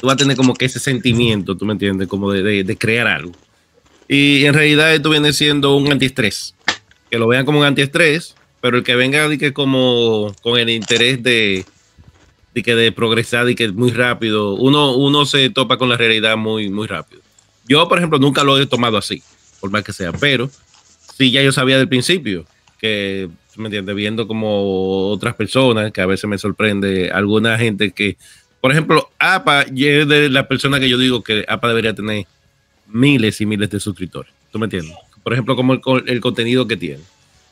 tú 0.00 0.06
vas 0.06 0.14
a 0.14 0.16
tener 0.18 0.36
como 0.36 0.54
que 0.54 0.66
ese 0.66 0.78
sentimiento, 0.78 1.56
¿tú 1.56 1.64
me 1.64 1.72
entiendes? 1.72 2.08
Como 2.08 2.32
de, 2.32 2.76
crear 2.78 3.06
algo. 3.06 3.32
Y 4.08 4.44
en 4.44 4.54
realidad 4.54 4.94
esto 4.94 5.10
viene 5.10 5.32
siendo 5.32 5.74
un 5.74 5.90
antiestrés. 5.90 6.54
Que 7.10 7.18
lo 7.18 7.28
vean 7.28 7.46
como 7.46 7.60
un 7.60 7.64
antiestrés, 7.64 8.34
pero 8.60 8.76
el 8.76 8.84
que 8.84 8.94
venga 8.94 9.28
que 9.38 9.52
como 9.52 10.34
con 10.42 10.58
el 10.58 10.68
interés 10.68 11.22
de, 11.22 11.64
de 12.56 12.62
que 12.62 12.74
de 12.74 12.90
progresar 12.90 13.50
y 13.50 13.54
que 13.54 13.68
muy 13.68 13.90
rápido, 13.90 14.54
uno, 14.54 14.96
uno 14.96 15.26
se 15.26 15.50
topa 15.50 15.76
con 15.76 15.90
la 15.90 15.98
realidad 15.98 16.38
muy, 16.38 16.70
muy 16.70 16.86
rápido. 16.86 17.20
Yo, 17.68 17.86
por 17.86 17.98
ejemplo, 17.98 18.18
nunca 18.18 18.44
lo 18.44 18.58
he 18.58 18.64
tomado 18.64 18.96
así, 18.96 19.22
por 19.60 19.70
más 19.70 19.84
que 19.84 19.92
sea, 19.92 20.10
pero 20.12 20.48
sí 21.18 21.30
ya 21.30 21.42
yo 21.42 21.52
sabía 21.52 21.76
del 21.76 21.86
principio 21.86 22.46
que, 22.78 23.28
¿me 23.56 23.66
entiendes? 23.66 23.94
Viendo 23.94 24.26
como 24.26 25.10
otras 25.10 25.34
personas, 25.34 25.92
que 25.92 26.00
a 26.00 26.06
veces 26.06 26.30
me 26.30 26.38
sorprende 26.38 27.10
alguna 27.10 27.58
gente 27.58 27.90
que, 27.90 28.16
por 28.62 28.72
ejemplo, 28.72 29.10
APA 29.18 29.64
es 29.64 30.08
de 30.08 30.30
la 30.30 30.48
persona 30.48 30.80
que 30.80 30.88
yo 30.88 30.96
digo 30.96 31.22
que 31.22 31.44
APA 31.46 31.68
debería 31.68 31.94
tener 31.94 32.24
miles 32.86 33.38
y 33.42 33.44
miles 33.44 33.68
de 33.68 33.80
suscriptores. 33.80 34.32
¿Tú 34.50 34.58
me 34.58 34.64
entiendes? 34.64 34.96
Por 35.22 35.34
ejemplo, 35.34 35.56
como 35.56 35.74
el, 35.74 35.82
el 36.06 36.20
contenido 36.22 36.66
que 36.66 36.78
tiene. 36.78 37.02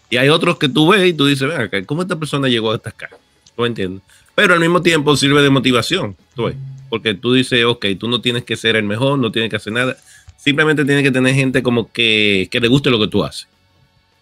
Y 0.09 0.16
hay 0.16 0.31
otros 0.31 0.56
que 0.59 0.70
tú 0.70 0.89
ves 0.89 1.06
y 1.06 1.12
tú 1.12 1.26
dices, 1.26 1.47
ven 1.47 1.60
acá, 1.60 1.85
¿cómo 1.85 2.01
esta 2.01 2.18
persona 2.18 2.48
llegó 2.48 2.72
hasta 2.72 2.89
acá? 2.89 3.10
¿Tú 3.55 3.60
me 3.60 3.68
entiendes? 3.68 4.02
Pero 4.35 4.55
al 4.55 4.61
mismo 4.61 4.82
tiempo 4.82 5.16
sirve 5.16 5.43
de 5.43 5.51
motivación, 5.51 6.16
¿tú 6.35 6.44
ves? 6.44 6.56
Porque 6.89 7.15
tú 7.15 7.32
dices, 7.32 7.65
ok, 7.65 7.86
tú 7.98 8.09
no 8.09 8.20
tienes 8.20 8.44
que 8.44 8.56
ser 8.56 8.77
el 8.77 8.85
mejor, 8.85 9.19
no 9.19 9.31
tienes 9.31 9.51
que 9.51 9.56
hacer 9.56 9.73
nada. 9.73 9.97
Simplemente 10.36 10.85
tienes 10.85 11.02
que 11.02 11.11
tener 11.11 11.35
gente 11.35 11.62
como 11.62 11.90
que, 11.90 12.48
que 12.51 12.61
le 12.61 12.69
guste 12.69 12.90
lo 12.90 12.98
que 12.98 13.09
tú 13.09 13.24
haces. 13.24 13.48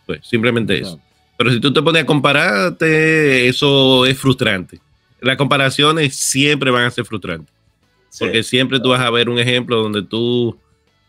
Pues, 0.07 0.21
simplemente 0.27 0.79
eso. 0.79 1.01
Pero 1.37 1.51
si 1.51 1.61
tú 1.61 1.73
te 1.73 1.83
pones 1.83 2.03
a 2.03 2.07
compararte, 2.07 3.49
eso 3.49 4.07
es 4.07 4.17
frustrante. 4.19 4.79
Las 5.21 5.37
comparaciones 5.37 6.15
siempre 6.15 6.71
van 6.71 6.85
a 6.85 6.91
ser 6.91 7.05
frustrantes. 7.05 7.53
Sí. 8.09 8.25
Porque 8.25 8.43
siempre 8.43 8.79
tú 8.81 8.91
vas 8.91 9.01
a 9.01 9.11
ver 9.11 9.29
un 9.29 9.39
ejemplo 9.39 9.83
donde 9.83 10.03
tú, 10.03 10.57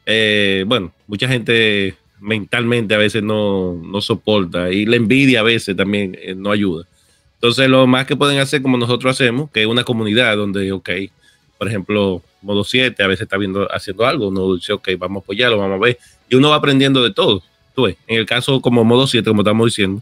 eh, 0.05 0.63
bueno, 0.65 0.93
mucha 1.07 1.27
gente 1.27 1.95
mentalmente 2.19 2.95
a 2.95 2.97
veces 2.97 3.21
no, 3.21 3.73
no 3.73 3.99
soporta 3.99 4.71
y 4.71 4.85
la 4.85 4.95
envidia 4.95 5.41
a 5.41 5.43
veces 5.43 5.75
también 5.75 6.17
eh, 6.21 6.33
no 6.33 6.51
ayuda. 6.51 6.87
Entonces, 7.43 7.67
lo 7.67 7.85
más 7.87 8.05
que 8.05 8.15
pueden 8.15 8.39
hacer 8.39 8.61
como 8.61 8.77
nosotros 8.77 9.11
hacemos, 9.11 9.51
que 9.51 9.63
es 9.63 9.67
una 9.67 9.83
comunidad 9.83 10.37
donde, 10.37 10.71
ok, 10.71 10.89
por 11.57 11.67
ejemplo, 11.67 12.21
modo 12.41 12.63
7 12.63 13.03
a 13.03 13.07
veces 13.07 13.23
está 13.23 13.35
viendo, 13.35 13.67
haciendo 13.69 14.05
algo, 14.05 14.29
uno 14.29 14.55
dice, 14.55 14.71
ok, 14.71 14.91
vamos 14.97 15.21
a 15.21 15.23
apoyarlo, 15.25 15.57
vamos 15.57 15.75
a 15.75 15.83
ver, 15.83 15.97
y 16.29 16.35
uno 16.35 16.51
va 16.51 16.55
aprendiendo 16.55 17.03
de 17.03 17.11
todo. 17.11 17.43
Tú 17.75 17.83
ves, 17.83 17.97
en 18.07 18.19
el 18.19 18.25
caso 18.25 18.61
como 18.61 18.85
modo 18.85 19.07
7, 19.07 19.29
como 19.29 19.41
estamos 19.41 19.65
diciendo, 19.65 20.01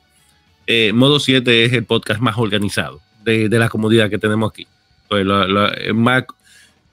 eh, 0.68 0.94
modo 0.94 1.20
7 1.20 1.66
es 1.66 1.74
el 1.74 1.84
podcast 1.86 2.22
más 2.22 2.38
organizado 2.38 3.02
de, 3.24 3.50
de 3.50 3.58
la 3.58 3.70
comunidad 3.70 4.08
que 4.12 4.20
tenemos 4.20 4.52
aquí. 4.52 4.68
Entonces, 5.06 5.26
la- 5.26 5.48
la- 5.48 5.70
es 5.70 5.96
más, 5.96 6.26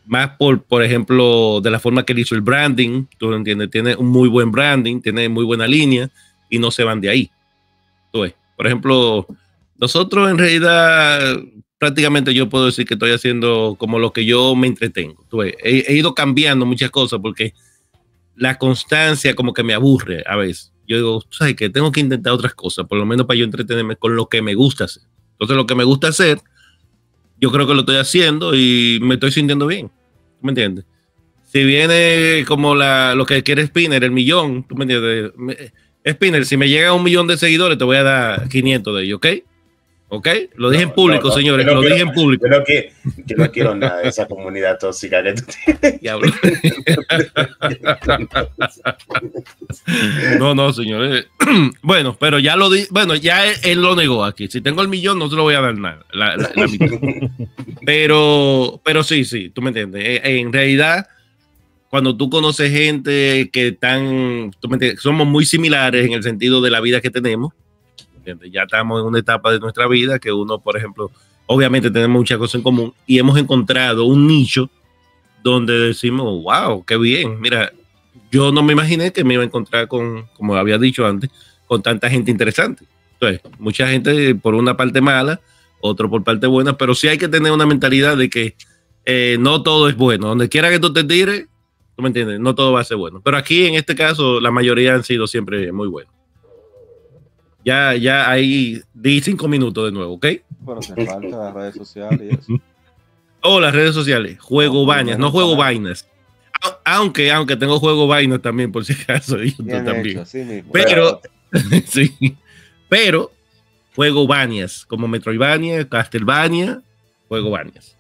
más 0.07 0.31
por, 0.39 0.63
por 0.63 0.83
ejemplo, 0.83 1.61
de 1.63 1.71
la 1.71 1.79
forma 1.79 2.07
que 2.07 2.15
él 2.15 2.21
hizo 2.21 2.35
el 2.35 2.41
branding, 2.41 3.05
tú 3.19 3.29
lo 3.31 3.37
entiendes, 3.37 3.69
tiene 3.71 3.95
un 3.97 4.07
muy 4.07 4.31
buen 4.31 4.51
branding, 4.51 5.03
tiene 5.03 5.29
muy 5.29 5.45
buena 5.45 5.67
línea 5.67 6.09
y 6.49 6.59
no 6.59 6.71
se 6.71 6.85
van 6.85 7.03
de 7.03 7.11
ahí. 7.11 7.31
Tú 8.11 8.23
ves, 8.23 8.33
por 8.57 8.67
ejemplo, 8.67 9.27
nosotros 9.79 10.31
en 10.31 10.39
realidad 10.39 11.39
prácticamente 11.79 12.35
yo 12.35 12.49
puedo 12.49 12.67
decir 12.67 12.85
que 12.85 12.95
estoy 12.95 13.13
haciendo 13.13 13.77
como 13.79 13.99
lo 13.99 14.13
que 14.13 14.25
yo 14.25 14.55
me 14.57 14.67
entretengo. 14.67 15.25
He, 15.63 15.85
he 15.87 15.97
ido 15.97 16.15
cambiando 16.15 16.67
muchas 16.67 16.91
cosas 16.91 17.21
porque 17.23 17.55
la 18.37 18.59
constancia 18.59 19.35
como 19.35 19.53
que 19.53 19.63
me 19.63 19.75
aburre 19.75 20.23
a 20.27 20.37
veces. 20.37 20.73
Yo 20.87 20.97
digo, 20.97 21.21
"Tú 21.21 21.37
¿sabes 21.37 21.55
que 21.55 21.69
Tengo 21.71 21.93
que 21.93 22.01
intentar 22.01 22.33
otras 22.33 22.55
cosas, 22.55 22.87
por 22.87 22.99
lo 22.99 23.07
menos 23.07 23.27
para 23.27 23.39
yo 23.39 23.45
entretenerme 23.45 23.97
con 23.97 24.17
lo 24.17 24.29
que 24.29 24.43
me 24.43 24.55
gusta 24.55 24.85
hacer. 24.85 25.03
Entonces, 25.33 25.57
lo 25.57 25.67
que 25.67 25.75
me 25.75 25.85
gusta 25.85 26.09
hacer, 26.09 26.41
yo 27.41 27.53
creo 27.53 27.67
que 27.67 27.75
lo 27.75 27.81
estoy 27.81 27.97
haciendo 27.97 28.55
y 28.55 28.99
me 29.01 29.15
estoy 29.15 29.31
sintiendo 29.31 29.67
bien. 29.67 29.89
¿Tú 29.89 30.47
me 30.47 30.51
entiendes? 30.51 30.85
Si 31.45 31.65
viene 31.65 32.45
como 32.47 32.75
la, 32.75 33.15
lo 33.15 33.25
que 33.25 33.43
quiere 33.43 33.67
Spinner, 33.67 34.03
el 34.03 34.11
millón, 34.11 34.65
¿tú 34.67 34.75
me 34.75 34.85
entiendes? 34.85 35.33
Spinner, 36.07 36.45
si 36.45 36.57
me 36.57 36.69
llega 36.69 36.89
a 36.89 36.93
un 36.93 37.05
millón 37.05 37.27
de 37.27 37.37
seguidores, 37.37 37.79
te 37.79 37.85
voy 37.85 37.97
a 37.97 38.03
dar 38.03 38.49
500 38.49 38.97
de 38.97 39.05
ellos, 39.05 39.17
¿ok? 39.17 39.27
¿Ok? 40.11 40.27
Lo 40.57 40.71
dije 40.71 40.85
en 40.85 40.93
público, 40.93 41.25
no, 41.25 41.29
no, 41.29 41.35
señores, 41.37 41.67
lo 41.67 41.81
quiero- 41.81 41.95
dije 41.95 42.01
en 42.09 42.13
público. 42.15 42.47
Yo 42.47 42.59
no, 42.59 42.65
quiero, 42.65 42.89
yo 43.27 43.37
no 43.37 43.51
quiero 43.53 43.75
nada 43.75 43.99
de 43.99 44.09
esa 44.09 44.27
comunidad 44.27 44.79
tóxica 44.79 45.23
que 45.23 45.35
tú 45.35 45.43
tienes. 45.65 46.01
Diablo. 46.01 46.33
No, 50.39 50.55
no, 50.55 50.73
señores. 50.73 51.27
Bueno, 51.83 52.17
pero 52.19 52.39
ya 52.39 52.57
lo 52.57 52.71
di, 52.71 52.85
bueno, 52.91 53.15
ya 53.15 53.47
él, 53.47 53.55
él 53.65 53.83
lo 53.83 53.97
negó 53.97 54.25
aquí. 54.25 54.49
Si 54.49 54.61
tengo 54.61 54.83
el 54.83 54.89
millón, 54.89 55.19
no 55.19 55.29
se 55.31 55.37
lo 55.37 55.43
voy 55.43 55.55
a 55.55 55.61
dar 55.61 55.77
nada. 55.77 56.05
la- 56.13 56.37
la- 56.37 56.51
la 56.55 56.67
mitad. 56.67 56.87
Pero, 57.87 58.81
pero 58.85 59.03
sí, 59.03 59.25
sí, 59.25 59.49
tú 59.51 59.63
me 59.63 59.69
entiendes. 59.69 60.03
Eh, 60.05 60.21
En 60.41 60.53
realidad, 60.53 61.07
cuando 61.89 62.15
tú 62.15 62.29
conoces 62.29 62.71
gente 62.71 63.49
que 63.51 63.69
están, 63.69 64.51
tú 64.61 64.69
me 64.69 64.75
entiendes, 64.75 65.01
somos 65.01 65.27
muy 65.27 65.47
similares 65.47 66.05
en 66.05 66.13
el 66.13 66.23
sentido 66.23 66.61
de 66.61 66.71
la 66.71 66.81
vida 66.81 67.01
que 67.01 67.09
tenemos. 67.11 67.55
Ya 68.51 68.63
estamos 68.63 69.01
en 69.01 69.07
una 69.07 69.19
etapa 69.19 69.53
de 69.53 69.61
nuestra 69.61 69.87
vida 69.87 70.19
que 70.19 70.33
uno, 70.33 70.59
por 70.59 70.77
ejemplo, 70.77 71.11
obviamente 71.47 71.91
tenemos 71.91 72.19
muchas 72.19 72.39
cosas 72.39 72.57
en 72.57 72.63
común 72.63 72.95
y 73.07 73.19
hemos 73.19 73.39
encontrado 73.39 74.05
un 74.05 74.27
nicho 74.27 74.71
donde 75.43 75.79
decimos, 75.79 76.43
wow, 76.43 76.85
qué 76.85 76.97
bien. 76.97 77.41
Mira, 77.41 77.73
yo 78.31 78.53
no 78.53 78.63
me 78.63 78.73
imaginé 78.73 79.13
que 79.13 79.25
me 79.25 79.35
iba 79.35 79.43
a 79.43 79.47
encontrar 79.47 79.89
con, 79.89 80.27
como 80.37 80.55
había 80.57 80.79
dicho 80.79 81.07
antes, 81.07 81.31
con 81.67 81.83
tanta 81.83 82.11
gente 82.11 82.31
interesante. 82.31 82.85
Entonces, 83.15 83.41
mucha 83.59 83.89
gente 83.89 84.35
por 84.35 84.55
una 84.55 84.77
parte 84.77 85.01
mala, 85.01 85.41
otro 85.81 86.11
por 86.11 86.23
parte 86.23 86.47
buena, 86.47 86.77
pero 86.77 86.95
sí 86.95 87.09
hay 87.09 87.19
que 87.19 87.29
tener 87.29 87.53
una 87.53 87.67
mentalidad 87.67 88.17
de 88.17 88.31
que 88.31 88.55
eh, 89.05 89.37
no 89.41 89.63
todo 89.63 89.89
es 89.89 89.97
bueno. 89.97 90.29
Donde 90.29 90.49
quiera 90.49 90.71
que 90.71 90.79
tú 90.79 90.93
te 90.93 91.05
tires, 91.05 91.47
tú 91.97 92.03
me 92.03 92.09
entiendes, 92.09 92.41
no 92.41 92.55
todo 92.55 92.73
va 92.73 92.81
a 92.81 92.85
ser 92.85 92.97
bueno. 92.97 93.21
Pero 93.25 93.37
aquí, 93.37 93.67
en 93.67 93.75
este 93.75 93.95
caso, 93.95 94.41
la 94.41 94.51
mayoría 94.51 94.95
han 94.95 95.05
sido 95.05 95.27
siempre 95.27 95.73
muy 95.73 95.89
buenos. 95.89 96.18
Ya, 97.69 97.95
ya 97.95 98.31
ahí 98.31 98.81
di 98.95 99.21
cinco 99.21 99.47
minutos 99.47 99.85
de 99.85 99.93
nuevo, 99.93 100.15
¿ok? 100.15 100.27
Bueno, 100.61 100.81
se 100.81 100.95
falta 101.05 101.37
las 101.37 101.53
redes 101.53 101.75
sociales 101.77 102.21
y 102.23 102.31
eso. 102.35 102.63
O 103.43 103.61
las 103.61 103.75
redes 103.75 103.95
sociales, 103.95 104.41
juego 104.41 104.81
No, 104.81 104.87
vainas, 104.87 105.19
no 105.19 105.31
juego 105.31 105.55
vainas. 105.55 106.09
Au- 106.63 106.79
Aunque, 106.87 107.31
aunque 107.31 107.57
tengo 107.57 107.79
juego 107.79 108.07
vainas 108.07 108.41
también, 108.41 108.73
por 108.73 108.87
si 108.87 108.95
acaso, 108.95 109.43
y 109.45 109.51
yo 109.59 109.65
Bien 109.65 109.85
también. 109.85 110.19
hecho. 110.19 110.63
Pero, 110.73 111.21
sí, 111.87 112.17
pero 112.89 113.31
juego 113.95 114.27
Banias, 114.27 114.87
como 114.87 115.07
Metroidvania, 115.07 115.87
Castlevania, 115.87 116.81
juego 117.29 117.51
Banias. 117.51 117.95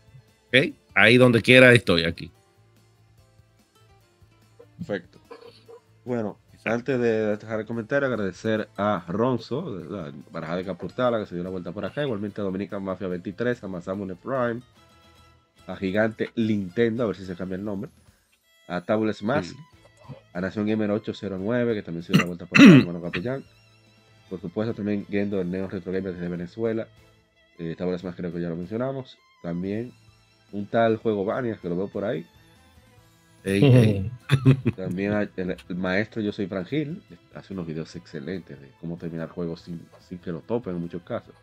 ¿Ok? 0.46 0.72
Ahí 0.94 1.18
donde 1.18 1.42
quiera 1.42 1.74
estoy 1.74 2.04
aquí. 2.04 2.30
Perfecto. 4.78 5.18
Bueno, 6.06 6.38
antes 6.68 7.00
de 7.00 7.36
dejar 7.36 7.60
el 7.60 7.66
comentario, 7.66 8.08
agradecer 8.08 8.68
a 8.76 9.04
Ronzo, 9.08 9.76
de 9.76 9.90
la 9.90 10.12
baraja 10.30 10.56
de 10.56 10.64
Capurtala, 10.64 11.18
que 11.18 11.26
se 11.26 11.34
dio 11.34 11.42
la 11.42 11.50
vuelta 11.50 11.72
por 11.72 11.84
acá. 11.84 12.02
Igualmente 12.02 12.40
a 12.40 12.44
Dominica 12.44 12.78
Mafia 12.78 13.08
23, 13.08 13.64
a 13.64 13.68
Masamune 13.68 14.14
Prime, 14.16 14.60
a 15.66 15.76
Gigante 15.76 16.30
Nintendo, 16.36 17.04
a 17.04 17.06
ver 17.06 17.16
si 17.16 17.24
se 17.24 17.36
cambia 17.36 17.56
el 17.56 17.64
nombre, 17.64 17.90
a 18.68 18.82
Table 18.82 19.12
Smash, 19.14 19.52
a 20.34 20.40
Nación 20.40 20.66
Gamer 20.66 20.90
809, 20.90 21.74
que 21.74 21.82
también 21.82 22.02
se 22.02 22.12
dio 22.12 22.20
la 22.20 22.26
vuelta 22.26 22.46
por 22.46 22.60
acá, 22.60 22.70
hermano 22.70 23.00
Capellán. 23.00 23.44
Por 24.28 24.40
supuesto, 24.40 24.74
también 24.74 25.06
viendo 25.08 25.40
el 25.40 25.50
Neo 25.50 25.68
Retro 25.68 25.90
Gamer 25.90 26.12
desde 26.12 26.28
Venezuela. 26.28 26.86
Eh, 27.58 27.74
Table 27.78 27.98
Smash 27.98 28.14
creo 28.14 28.32
que 28.32 28.42
ya 28.42 28.50
lo 28.50 28.56
mencionamos. 28.56 29.16
También 29.42 29.92
un 30.52 30.66
tal 30.66 30.98
Juego 30.98 31.24
Banias, 31.24 31.60
que 31.60 31.68
lo 31.70 31.76
veo 31.76 31.88
por 31.88 32.04
ahí. 32.04 32.26
También 34.76 35.12
el, 35.36 35.56
el 35.68 35.76
maestro 35.76 36.20
Yo 36.22 36.32
Soy 36.32 36.46
Frangil 36.46 37.02
hace 37.34 37.52
unos 37.54 37.66
videos 37.66 37.94
excelentes 37.96 38.60
de 38.60 38.70
cómo 38.80 38.96
terminar 38.96 39.28
juegos 39.28 39.62
sin, 39.62 39.80
sin 40.08 40.18
que 40.18 40.30
lo 40.32 40.40
topen 40.40 40.74
en 40.74 40.80
muchos 40.80 41.02
casos. 41.02 41.34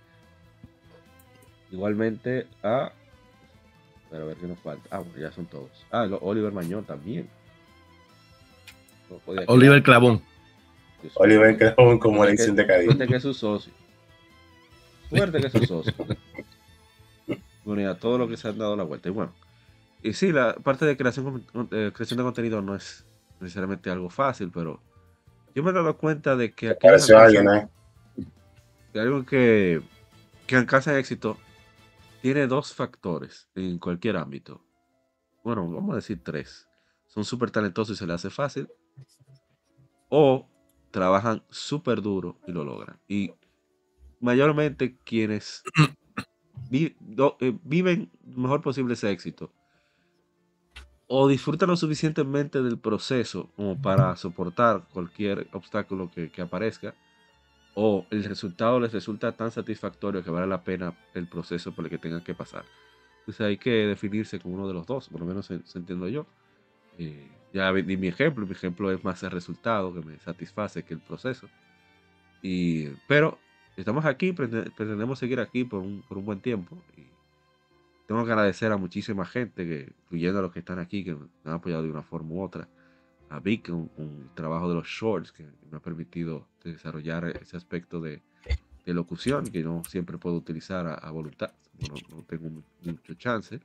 Igualmente 1.71 2.47
a. 2.63 2.91
Pero 4.09 4.23
a 4.23 4.27
ver 4.27 4.37
qué 4.37 4.47
nos 4.47 4.59
falta. 4.59 4.87
Ah, 4.91 4.99
bueno, 4.99 5.17
ya 5.19 5.31
son 5.31 5.45
todos. 5.47 5.69
Ah, 5.91 6.05
lo- 6.05 6.19
Oliver 6.19 6.51
Mañón 6.51 6.85
también. 6.85 7.27
No 9.09 9.17
podía 9.17 9.43
Oliver 9.47 9.73
quedar. 9.81 9.83
Clavón. 9.83 10.21
Oliver 11.15 11.57
Crabón 11.57 11.99
como 11.99 12.23
elección 12.23 12.55
que- 12.55 12.61
de 12.61 12.67
Cádiz. 12.67 12.87
fíjate 12.87 13.07
que 13.07 13.15
es 13.15 13.21
su 13.23 13.33
socio. 13.33 13.71
Fuerte 15.09 15.39
que 15.39 15.47
esos 15.47 15.69
osos. 15.71 15.93
Bueno, 17.63 17.81
y 17.81 17.85
a 17.85 17.95
todo 17.95 18.17
lo 18.17 18.27
que 18.27 18.37
se 18.37 18.47
han 18.47 18.57
dado 18.57 18.75
la 18.75 18.83
vuelta. 18.83 19.09
Y 19.09 19.11
bueno, 19.11 19.33
y 20.09 20.13
sí, 20.13 20.31
la 20.31 20.53
parte 20.55 20.85
de 20.85 20.95
creación, 20.97 21.45
eh, 21.71 21.91
creación 21.93 22.17
de 22.17 22.23
contenido 22.23 22.61
no 22.61 22.75
es 22.75 23.05
necesariamente 23.39 23.89
algo 23.89 24.09
fácil, 24.09 24.51
pero 24.51 24.81
yo 25.53 25.63
me 25.63 25.71
he 25.71 25.73
dado 25.73 25.97
cuenta 25.97 26.35
de 26.35 26.53
que 26.53 26.69
aquí 26.69 26.79
Pareció 26.87 27.17
alguien, 27.19 27.49
¿eh? 27.49 27.69
algo 28.99 29.25
que, 29.25 29.81
que 30.47 30.55
alcanza 30.55 30.97
éxito 30.97 31.37
tiene 32.21 32.47
dos 32.47 32.73
factores 32.73 33.49
en 33.55 33.77
cualquier 33.79 34.17
ámbito. 34.17 34.61
Bueno, 35.43 35.69
vamos 35.69 35.93
a 35.93 35.95
decir 35.97 36.21
tres. 36.23 36.67
Son 37.07 37.23
súper 37.25 37.51
talentosos 37.51 37.95
y 37.95 37.99
se 37.99 38.05
les 38.07 38.15
hace 38.15 38.29
fácil. 38.29 38.67
O 40.09 40.47
trabajan 40.91 41.43
súper 41.49 42.01
duro 42.01 42.39
y 42.47 42.51
lo 42.51 42.63
logran. 42.63 42.99
Y 43.07 43.31
mayormente 44.19 44.97
quienes 45.03 45.63
vi- 46.69 46.95
do- 46.99 47.37
eh, 47.41 47.57
viven 47.63 48.11
lo 48.25 48.37
mejor 48.37 48.61
posible 48.61 48.93
ese 48.93 49.11
éxito 49.11 49.51
o 51.07 51.27
disfrutan 51.27 51.69
lo 51.69 51.77
suficientemente 51.77 52.61
del 52.61 52.77
proceso 52.77 53.49
como 53.55 53.79
para 53.81 54.15
soportar 54.15 54.87
cualquier 54.91 55.47
obstáculo 55.53 56.09
que, 56.09 56.31
que 56.31 56.41
aparezca, 56.41 56.95
o 57.75 58.05
el 58.09 58.23
resultado 58.23 58.79
les 58.79 58.93
resulta 58.93 59.33
tan 59.33 59.51
satisfactorio 59.51 60.23
que 60.23 60.31
vale 60.31 60.47
la 60.47 60.63
pena 60.63 60.93
el 61.13 61.27
proceso 61.27 61.73
por 61.73 61.85
el 61.85 61.91
que 61.91 61.97
tengan 61.97 62.23
que 62.23 62.33
pasar. 62.33 62.65
Entonces 63.19 63.41
hay 63.45 63.57
que 63.57 63.69
definirse 63.69 64.39
como 64.39 64.55
uno 64.55 64.67
de 64.67 64.73
los 64.73 64.85
dos, 64.85 65.09
por 65.09 65.19
lo 65.19 65.25
menos 65.25 65.45
se, 65.45 65.59
se 65.65 65.79
entiendo 65.79 66.07
yo. 66.07 66.25
Eh, 66.97 67.27
ya 67.53 67.73
di 67.73 67.97
mi 67.97 68.07
ejemplo, 68.07 68.45
mi 68.45 68.53
ejemplo 68.53 68.91
es 68.91 69.03
más 69.03 69.21
el 69.23 69.31
resultado 69.31 69.93
que 69.93 70.01
me 70.01 70.17
satisface 70.19 70.83
que 70.83 70.93
el 70.93 70.99
proceso. 71.01 71.49
Y, 72.41 72.89
pero 73.07 73.37
estamos 73.75 74.05
aquí, 74.05 74.31
prete- 74.31 74.71
pretendemos 74.71 75.19
seguir 75.19 75.39
aquí 75.39 75.63
por 75.63 75.81
un, 75.81 76.01
por 76.07 76.17
un 76.17 76.25
buen 76.25 76.39
tiempo. 76.39 76.77
Y 76.95 77.01
tengo 78.05 78.23
que 78.23 78.31
agradecer 78.31 78.71
a 78.71 78.77
muchísima 78.77 79.25
gente, 79.25 79.65
que, 79.65 79.93
incluyendo 80.03 80.39
a 80.39 80.41
los 80.43 80.51
que 80.51 80.59
están 80.59 80.79
aquí, 80.79 81.03
que 81.03 81.15
me 81.15 81.27
han 81.45 81.53
apoyado 81.53 81.83
de 81.83 81.89
una 81.89 82.03
forma 82.03 82.35
u 82.35 82.41
otra. 82.41 82.69
A 83.29 83.39
Vic, 83.39 83.67
con 83.67 83.89
el 83.97 84.29
trabajo 84.35 84.69
de 84.69 84.75
los 84.75 84.87
shorts, 84.87 85.31
que 85.31 85.43
me 85.71 85.77
ha 85.77 85.79
permitido 85.79 86.47
desarrollar 86.63 87.25
ese 87.41 87.57
aspecto 87.57 87.99
de, 87.99 88.21
locución, 88.85 89.49
que 89.49 89.63
no 89.63 89.83
siempre 89.85 90.19
puedo 90.19 90.35
utilizar 90.35 90.85
a, 90.87 91.09
voluntad, 91.09 91.51
no, 91.89 91.99
tengo 92.27 92.49
mu- 92.49 92.61
mucho 92.83 93.15
chance. 93.15 93.59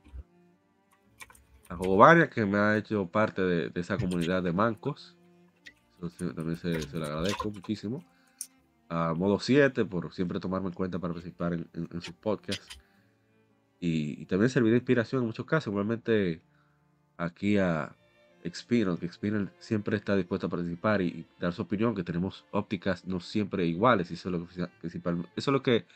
A 1.69 1.75
Jogobania, 1.75 2.27
que 2.27 2.43
me 2.43 2.57
ha 2.57 2.75
hecho 2.75 3.05
parte 3.07 3.43
de, 3.43 3.71
esa 3.79 3.99
comunidad 3.99 4.41
de 4.41 4.51
mancos. 4.51 5.15
También 6.17 6.57
se, 6.57 6.87
se 6.87 6.97
lo 6.97 7.05
agradezco 7.05 7.51
muchísimo. 7.51 8.03
A 8.89 9.13
Modo 9.13 9.39
7, 9.39 9.85
por 9.85 10.11
siempre 10.11 10.39
tomarme 10.39 10.69
en 10.69 10.73
cuenta 10.73 10.97
para 10.97 11.13
participar 11.13 11.53
en, 11.53 11.67
en, 11.73 11.87
en 11.93 12.01
sus 12.01 12.15
podcasts 12.15 12.75
y, 13.81 14.21
y 14.23 14.27
también 14.27 14.51
servir 14.51 14.71
de 14.73 14.79
inspiración 14.79 15.23
en 15.23 15.27
muchos 15.29 15.47
casos. 15.47 15.69
Igualmente 15.73 16.45
aquí 17.17 17.57
a 17.57 17.97
Expino, 18.41 18.97
que 18.99 19.05
Expino 19.05 19.51
siempre 19.59 19.97
está 19.97 20.15
dispuesto 20.15 20.47
a 20.47 20.49
participar 20.49 21.01
y, 21.01 21.07
y 21.09 21.29
dar 21.37 21.53
su 21.53 21.61
opinión, 21.63 21.95
que 21.95 22.03
tenemos 22.03 22.47
ópticas 22.51 23.05
no 23.05 23.19
siempre 23.19 23.65
iguales 23.67 24.11
y 24.11 24.15
eso 24.15 24.29
es 24.29 24.33
lo 24.33 24.47
que, 24.47 24.67
principal, 24.79 25.29
eso 25.35 25.51
es 25.51 25.53
lo 25.53 25.63
que 25.63 25.87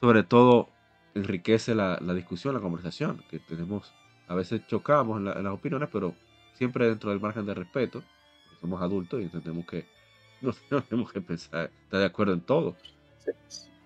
sobre 0.00 0.22
todo 0.24 0.76
enriquece 1.14 1.74
la, 1.74 1.98
la 2.00 2.14
discusión, 2.14 2.54
la 2.54 2.60
conversación, 2.60 3.24
que 3.28 3.40
tenemos, 3.40 3.96
a 4.26 4.34
veces 4.34 4.66
chocamos 4.66 5.18
en, 5.18 5.24
la- 5.26 5.32
en 5.34 5.44
las 5.44 5.52
opiniones, 5.54 5.88
pero 5.92 6.20
siempre 6.52 6.86
dentro 6.88 7.10
del 7.10 7.20
margen 7.20 7.46
de 7.46 7.54
respeto, 7.54 8.08
somos 8.60 8.82
adultos 8.82 9.20
y 9.20 9.24
entendemos 9.24 9.66
que 9.66 9.90
no, 10.40 10.52
no 10.70 10.84
tenemos 10.84 11.12
que 11.12 11.20
pensar, 11.22 11.74
estar 11.84 12.00
de 12.00 12.06
acuerdo 12.06 12.34
en 12.34 12.44
todo. 12.44 12.78
Hasta 13.18 13.77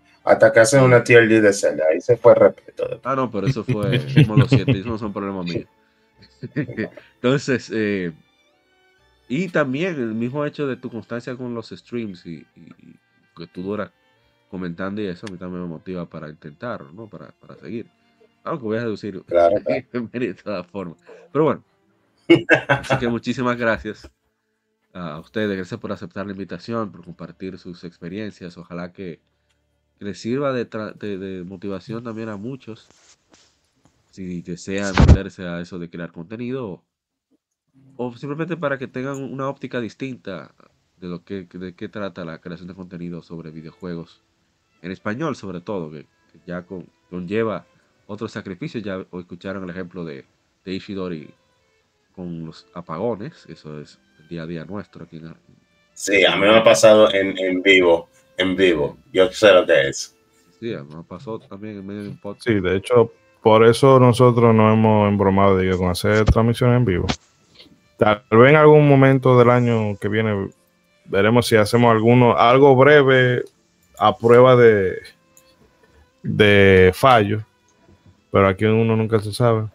que 0.53 0.61
hacen 0.61 0.83
una 0.83 1.03
tier 1.03 1.29
de 1.29 1.53
Zelda. 1.53 1.85
Ahí 1.91 2.01
se 2.01 2.17
fue 2.17 2.35
respeto. 2.35 3.01
Ah, 3.05 3.15
no, 3.17 3.31
pero 3.31 3.47
eso 3.47 3.65
fue 3.65 3.97
en 3.97 4.27
modo 4.27 4.47
7, 4.49 4.73
eso 4.79 4.89
no 4.89 4.99
son 4.99 5.13
problemas 5.13 5.47
míos. 5.47 5.67
Entonces, 7.15 7.71
eh, 7.73 8.13
y 9.29 9.49
también 9.49 9.95
el 9.95 10.15
mismo 10.15 10.45
hecho 10.45 10.67
de 10.67 10.77
tu 10.77 10.91
constancia 10.91 11.35
con 11.37 11.55
los 11.55 11.71
streams 11.71 12.27
y, 12.27 12.47
y- 12.57 12.97
que 13.37 13.47
tú 13.47 13.63
duras 13.63 13.91
comentando 14.51 15.01
y 15.01 15.07
eso 15.07 15.27
a 15.27 15.33
mí 15.33 15.39
también 15.39 15.63
me 15.63 15.69
motiva 15.69 16.05
para 16.05 16.29
intentarlo, 16.29 16.93
¿no? 16.93 17.09
Para, 17.09 17.31
para 17.41 17.57
seguir. 17.57 17.87
Aunque 18.45 18.65
voy 18.65 18.77
a 18.77 18.83
reducir 18.83 19.23
Claro, 19.25 19.57
claro. 19.65 20.09
de 20.13 20.35
todas 20.35 20.67
formas. 20.67 20.99
Pero 21.33 21.45
bueno, 21.45 21.65
así 22.69 22.99
que 22.99 23.09
muchísimas 23.09 23.57
gracias 23.57 24.11
a 24.93 25.19
ustedes, 25.21 25.57
gracias 25.57 25.81
por 25.81 25.93
aceptar 25.93 26.27
la 26.27 26.33
invitación, 26.33 26.93
por 26.93 27.05
compartir 27.05 27.59
sus 27.59 27.85
experiencias. 27.85 28.59
Ojalá 28.59 28.93
que, 28.93 29.21
que 30.03 30.09
les 30.09 30.19
sirva 30.21 30.53
de, 30.53 30.65
de- 30.99 31.17
de 31.19 31.45
motivación 31.45 32.03
también 32.03 32.29
a 32.29 32.37
muchos 32.37 32.89
si 34.11 34.43
desean 34.43 34.93
meterse 35.07 35.47
a 35.47 35.61
eso 35.61 35.79
de 35.79 35.89
crear 35.89 36.11
contenido 36.11 36.83
o, 37.97 38.13
simplemente 38.17 38.57
para 38.57 38.79
que 38.79 38.89
tengan 38.89 39.23
una 39.23 39.49
óptica 39.49 39.81
distinta 39.81 40.53
de 40.97 41.07
lo 41.09 41.25
que 41.25 41.45
de 41.45 41.75
qué 41.75 41.89
trata 41.89 42.25
la 42.25 42.41
creación 42.41 42.67
de 42.69 42.75
contenido 42.75 43.23
sobre 43.23 43.51
videojuegos 43.53 44.23
en 44.83 44.91
español 44.91 45.37
sobre 45.37 45.61
todo 45.61 45.91
que, 45.91 46.03
que 46.33 46.41
ya 46.47 46.63
con- 46.63 46.87
conlleva 47.09 47.65
otros 48.09 48.33
sacrificios 48.33 48.83
ya 48.83 49.07
o 49.11 49.21
escucharon 49.21 49.63
el 49.63 49.71
ejemplo 49.71 50.05
de, 50.05 50.25
de 50.65 50.73
Ishidori 50.75 51.33
con 52.17 52.45
los 52.45 52.67
apagones 52.75 53.47
eso 53.49 53.81
es 53.81 53.99
el 54.19 54.29
día 54.29 54.43
a 54.43 54.47
día 54.47 54.65
nuestro 54.65 55.05
aquí 55.05 55.19
en, 55.19 55.33
Sí, 55.95 56.25
a 56.25 56.35
mí 56.35 56.43
me 56.43 56.57
ha 56.57 56.65
pasado 56.65 57.13
en, 57.13 57.37
en 57.39 57.63
vivo. 57.63 58.09
En 58.37 58.57
vivo. 58.57 58.97
Yo 59.13 59.31
sé 59.31 59.53
lo 59.53 59.67
que 59.67 59.89
es. 59.89 60.17
sí, 60.61 60.75
me 60.75 61.03
pasó 61.05 61.39
también 61.39 61.79
en 61.79 61.87
medio 61.87 62.03
de 62.03 62.09
un 62.09 62.19
podcast 62.19 62.47
Sí, 62.47 62.61
de 62.61 62.77
hecho, 62.77 63.13
por 63.43 63.65
eso 63.65 63.99
nosotros 63.99 64.55
nos 64.55 64.73
hemos 64.73 65.09
embromado 65.09 65.59
digo, 65.59 65.79
con 65.79 65.91
hacer 65.91 66.25
transmisiones 66.25 66.79
en 66.79 66.85
vivo. 66.85 67.07
Tal 67.99 68.23
vez 68.31 68.51
en 68.51 68.57
algún 68.57 68.89
momento 68.89 69.39
del 69.39 69.51
año 69.51 69.97
que 70.01 70.09
viene 70.09 70.49
veremos 71.05 71.47
si 71.47 71.57
hacemos 71.57 71.91
alguno, 71.91 72.37
algo 72.37 72.75
breve 72.75 73.45
a 73.99 74.17
prueba 74.17 74.57
de, 74.57 74.99
de 76.23 76.93
fallo. 76.95 77.45
Pero 78.31 78.49
aquí 78.49 78.65
uno 78.65 78.97
nunca 78.97 79.21
se 79.21 79.33
sabe. 79.33 79.67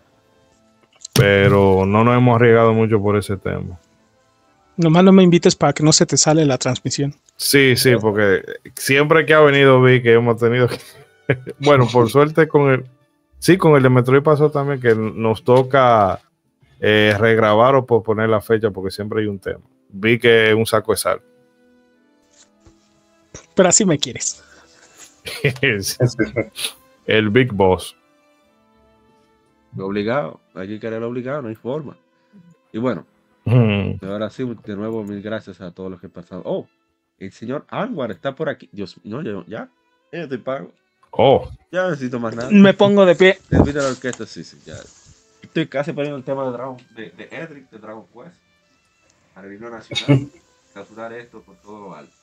Pero 1.13 1.85
no 1.85 2.03
nos 2.03 2.17
hemos 2.17 2.35
arriesgado 2.35 2.73
mucho 2.73 3.01
por 3.01 3.17
ese 3.17 3.38
tema. 3.38 3.79
Nomás 4.77 5.03
no 5.03 5.11
me 5.11 5.23
invites 5.23 5.55
para 5.55 5.73
que 5.73 5.84
no 5.84 5.91
se 5.91 6.05
te 6.05 6.17
sale 6.17 6.45
la 6.45 6.57
transmisión. 6.57 7.15
Sí, 7.38 7.76
sí, 7.76 7.95
porque 8.01 8.43
siempre 8.76 9.26
que 9.26 9.34
ha 9.34 9.39
venido 9.39 9.81
vi 9.81 10.01
que 10.01 10.14
hemos 10.14 10.38
tenido 10.38 10.68
que... 10.68 10.77
bueno, 11.59 11.88
por 11.91 12.09
suerte 12.11 12.47
con 12.47 12.69
el... 12.69 12.85
Sí, 13.39 13.57
con 13.57 13.76
el 13.76 13.84
de 13.84 13.89
Metroid 13.89 14.23
pasó 14.23 14.49
también 14.49 14.81
que 14.81 14.95
nos 14.95 15.43
toca 15.43 16.19
eh, 16.80 17.15
regrabar 17.19 17.76
o 17.76 17.85
posponer 17.85 18.30
la 18.30 18.41
fecha 18.41 18.72
porque 18.72 18.89
siempre 18.89 19.22
hay 19.22 19.27
un 19.27 19.39
tema. 19.39 19.64
Vi 19.89 20.18
que 20.18 20.49
es 20.49 20.55
un 20.55 20.65
saco 20.65 20.91
de 20.91 20.97
sal. 20.97 21.22
Pero 23.53 23.69
así 23.69 23.85
me 23.85 23.99
quieres. 23.99 24.43
el 27.05 27.30
Big 27.30 27.53
Boss. 27.53 27.95
obligado 29.77 30.39
hay 30.55 30.68
que 30.68 30.80
querer 30.80 31.03
obligado 31.03 31.41
no 31.41 31.49
hay 31.49 31.55
forma 31.55 31.97
y 32.72 32.80
bueno 32.80 33.05
Mm, 33.47 34.03
Ahora 34.05 34.30
sí, 34.30 34.43
de 34.65 34.76
nuevo, 34.76 35.05
mil 35.05 35.22
gracias 35.22 35.61
a 35.61 35.72
todos 35.72 35.89
los 35.89 36.01
que 36.01 36.09
pasaron. 36.09 36.43
Oh, 36.45 36.68
el 37.19 37.31
señor 37.31 37.65
Anwar 37.69 38.11
está 38.11 38.35
por 38.35 38.49
aquí. 38.49 38.69
Dios 38.72 39.03
mío, 39.03 39.22
no, 39.22 39.45
ya, 39.45 39.69
ya, 40.11 40.22
estoy 40.23 40.38
pago. 40.38 40.72
Oh, 41.11 41.49
Ya 41.72 41.84
no 41.84 41.91
necesito 41.91 42.19
más 42.19 42.35
nada. 42.35 42.49
Me 42.52 42.73
pongo 42.73 43.06
de 43.06 43.15
pie. 43.15 43.39
Termina 43.49 43.81
la 43.81 43.89
orquesta, 43.89 44.26
sí, 44.26 44.44
sí, 44.44 44.60
ya. 44.65 44.76
Estoy 45.41 45.68
casi 45.68 45.94
poniendo 45.94 46.18
el 46.18 46.23
tema 46.23 46.45
de 46.45 46.52
Dragon, 46.52 46.77
de, 46.95 47.10
de 47.11 47.23
Edric, 47.31 47.69
de 47.69 47.80
Dragon 47.80 48.06
Quest. 48.14 48.38
Himno 49.35 49.69
nacional. 49.69 50.30
Clausurar 50.73 51.14
esto 51.14 51.41
por 51.41 51.56
todo 51.57 51.81
lo 51.81 51.95
alto. 51.95 52.14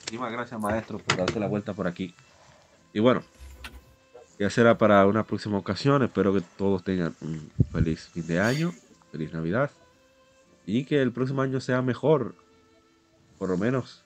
Muchísimas 0.00 0.32
gracias, 0.32 0.60
maestro, 0.60 0.98
por 0.98 1.16
darse 1.16 1.40
la 1.40 1.48
vuelta 1.48 1.74
por 1.74 1.86
aquí. 1.86 2.14
Y 2.92 3.00
bueno, 3.00 3.22
ya 4.38 4.50
será 4.50 4.76
para 4.78 5.06
una 5.06 5.24
próxima 5.24 5.58
ocasión. 5.58 6.02
Espero 6.02 6.32
que 6.32 6.42
todos 6.56 6.84
tengan 6.84 7.14
un 7.20 7.50
feliz 7.72 8.08
fin 8.12 8.26
de 8.26 8.40
año, 8.40 8.72
feliz 9.12 9.32
Navidad. 9.32 9.70
Y 10.66 10.84
que 10.84 11.00
el 11.00 11.12
próximo 11.12 11.42
año 11.42 11.60
sea 11.60 11.82
mejor. 11.82 12.34
Por 13.38 13.48
lo 13.50 13.58
menos 13.58 14.03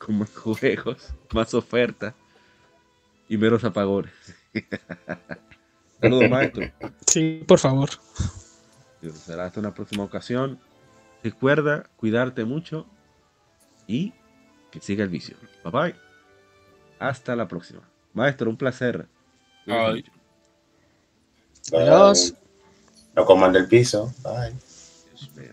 con 0.00 0.18
más 0.18 0.34
juegos, 0.34 1.12
más 1.32 1.52
ofertas 1.54 2.14
y 3.28 3.36
menos 3.36 3.62
apagones. 3.64 4.12
Saludos, 6.00 6.30
maestro. 6.30 6.64
Sí, 7.06 7.44
por 7.46 7.58
favor. 7.58 7.90
Será 9.14 9.44
hasta 9.44 9.60
una 9.60 9.74
próxima 9.74 10.02
ocasión. 10.02 10.58
Recuerda 11.22 11.90
cuidarte 11.96 12.44
mucho 12.46 12.86
y 13.86 14.14
que 14.70 14.80
siga 14.80 15.04
el 15.04 15.10
vicio. 15.10 15.36
Bye 15.64 15.72
bye. 15.72 15.94
Hasta 16.98 17.36
la 17.36 17.46
próxima. 17.46 17.82
Maestro, 18.14 18.48
un 18.48 18.56
placer. 18.56 19.06
Adiós. 21.72 22.34
No 23.14 23.26
coman 23.26 23.52
del 23.52 23.68
piso. 23.68 24.12
Bye. 24.22 24.54
Dios 25.10 25.30
mío. 25.36 25.52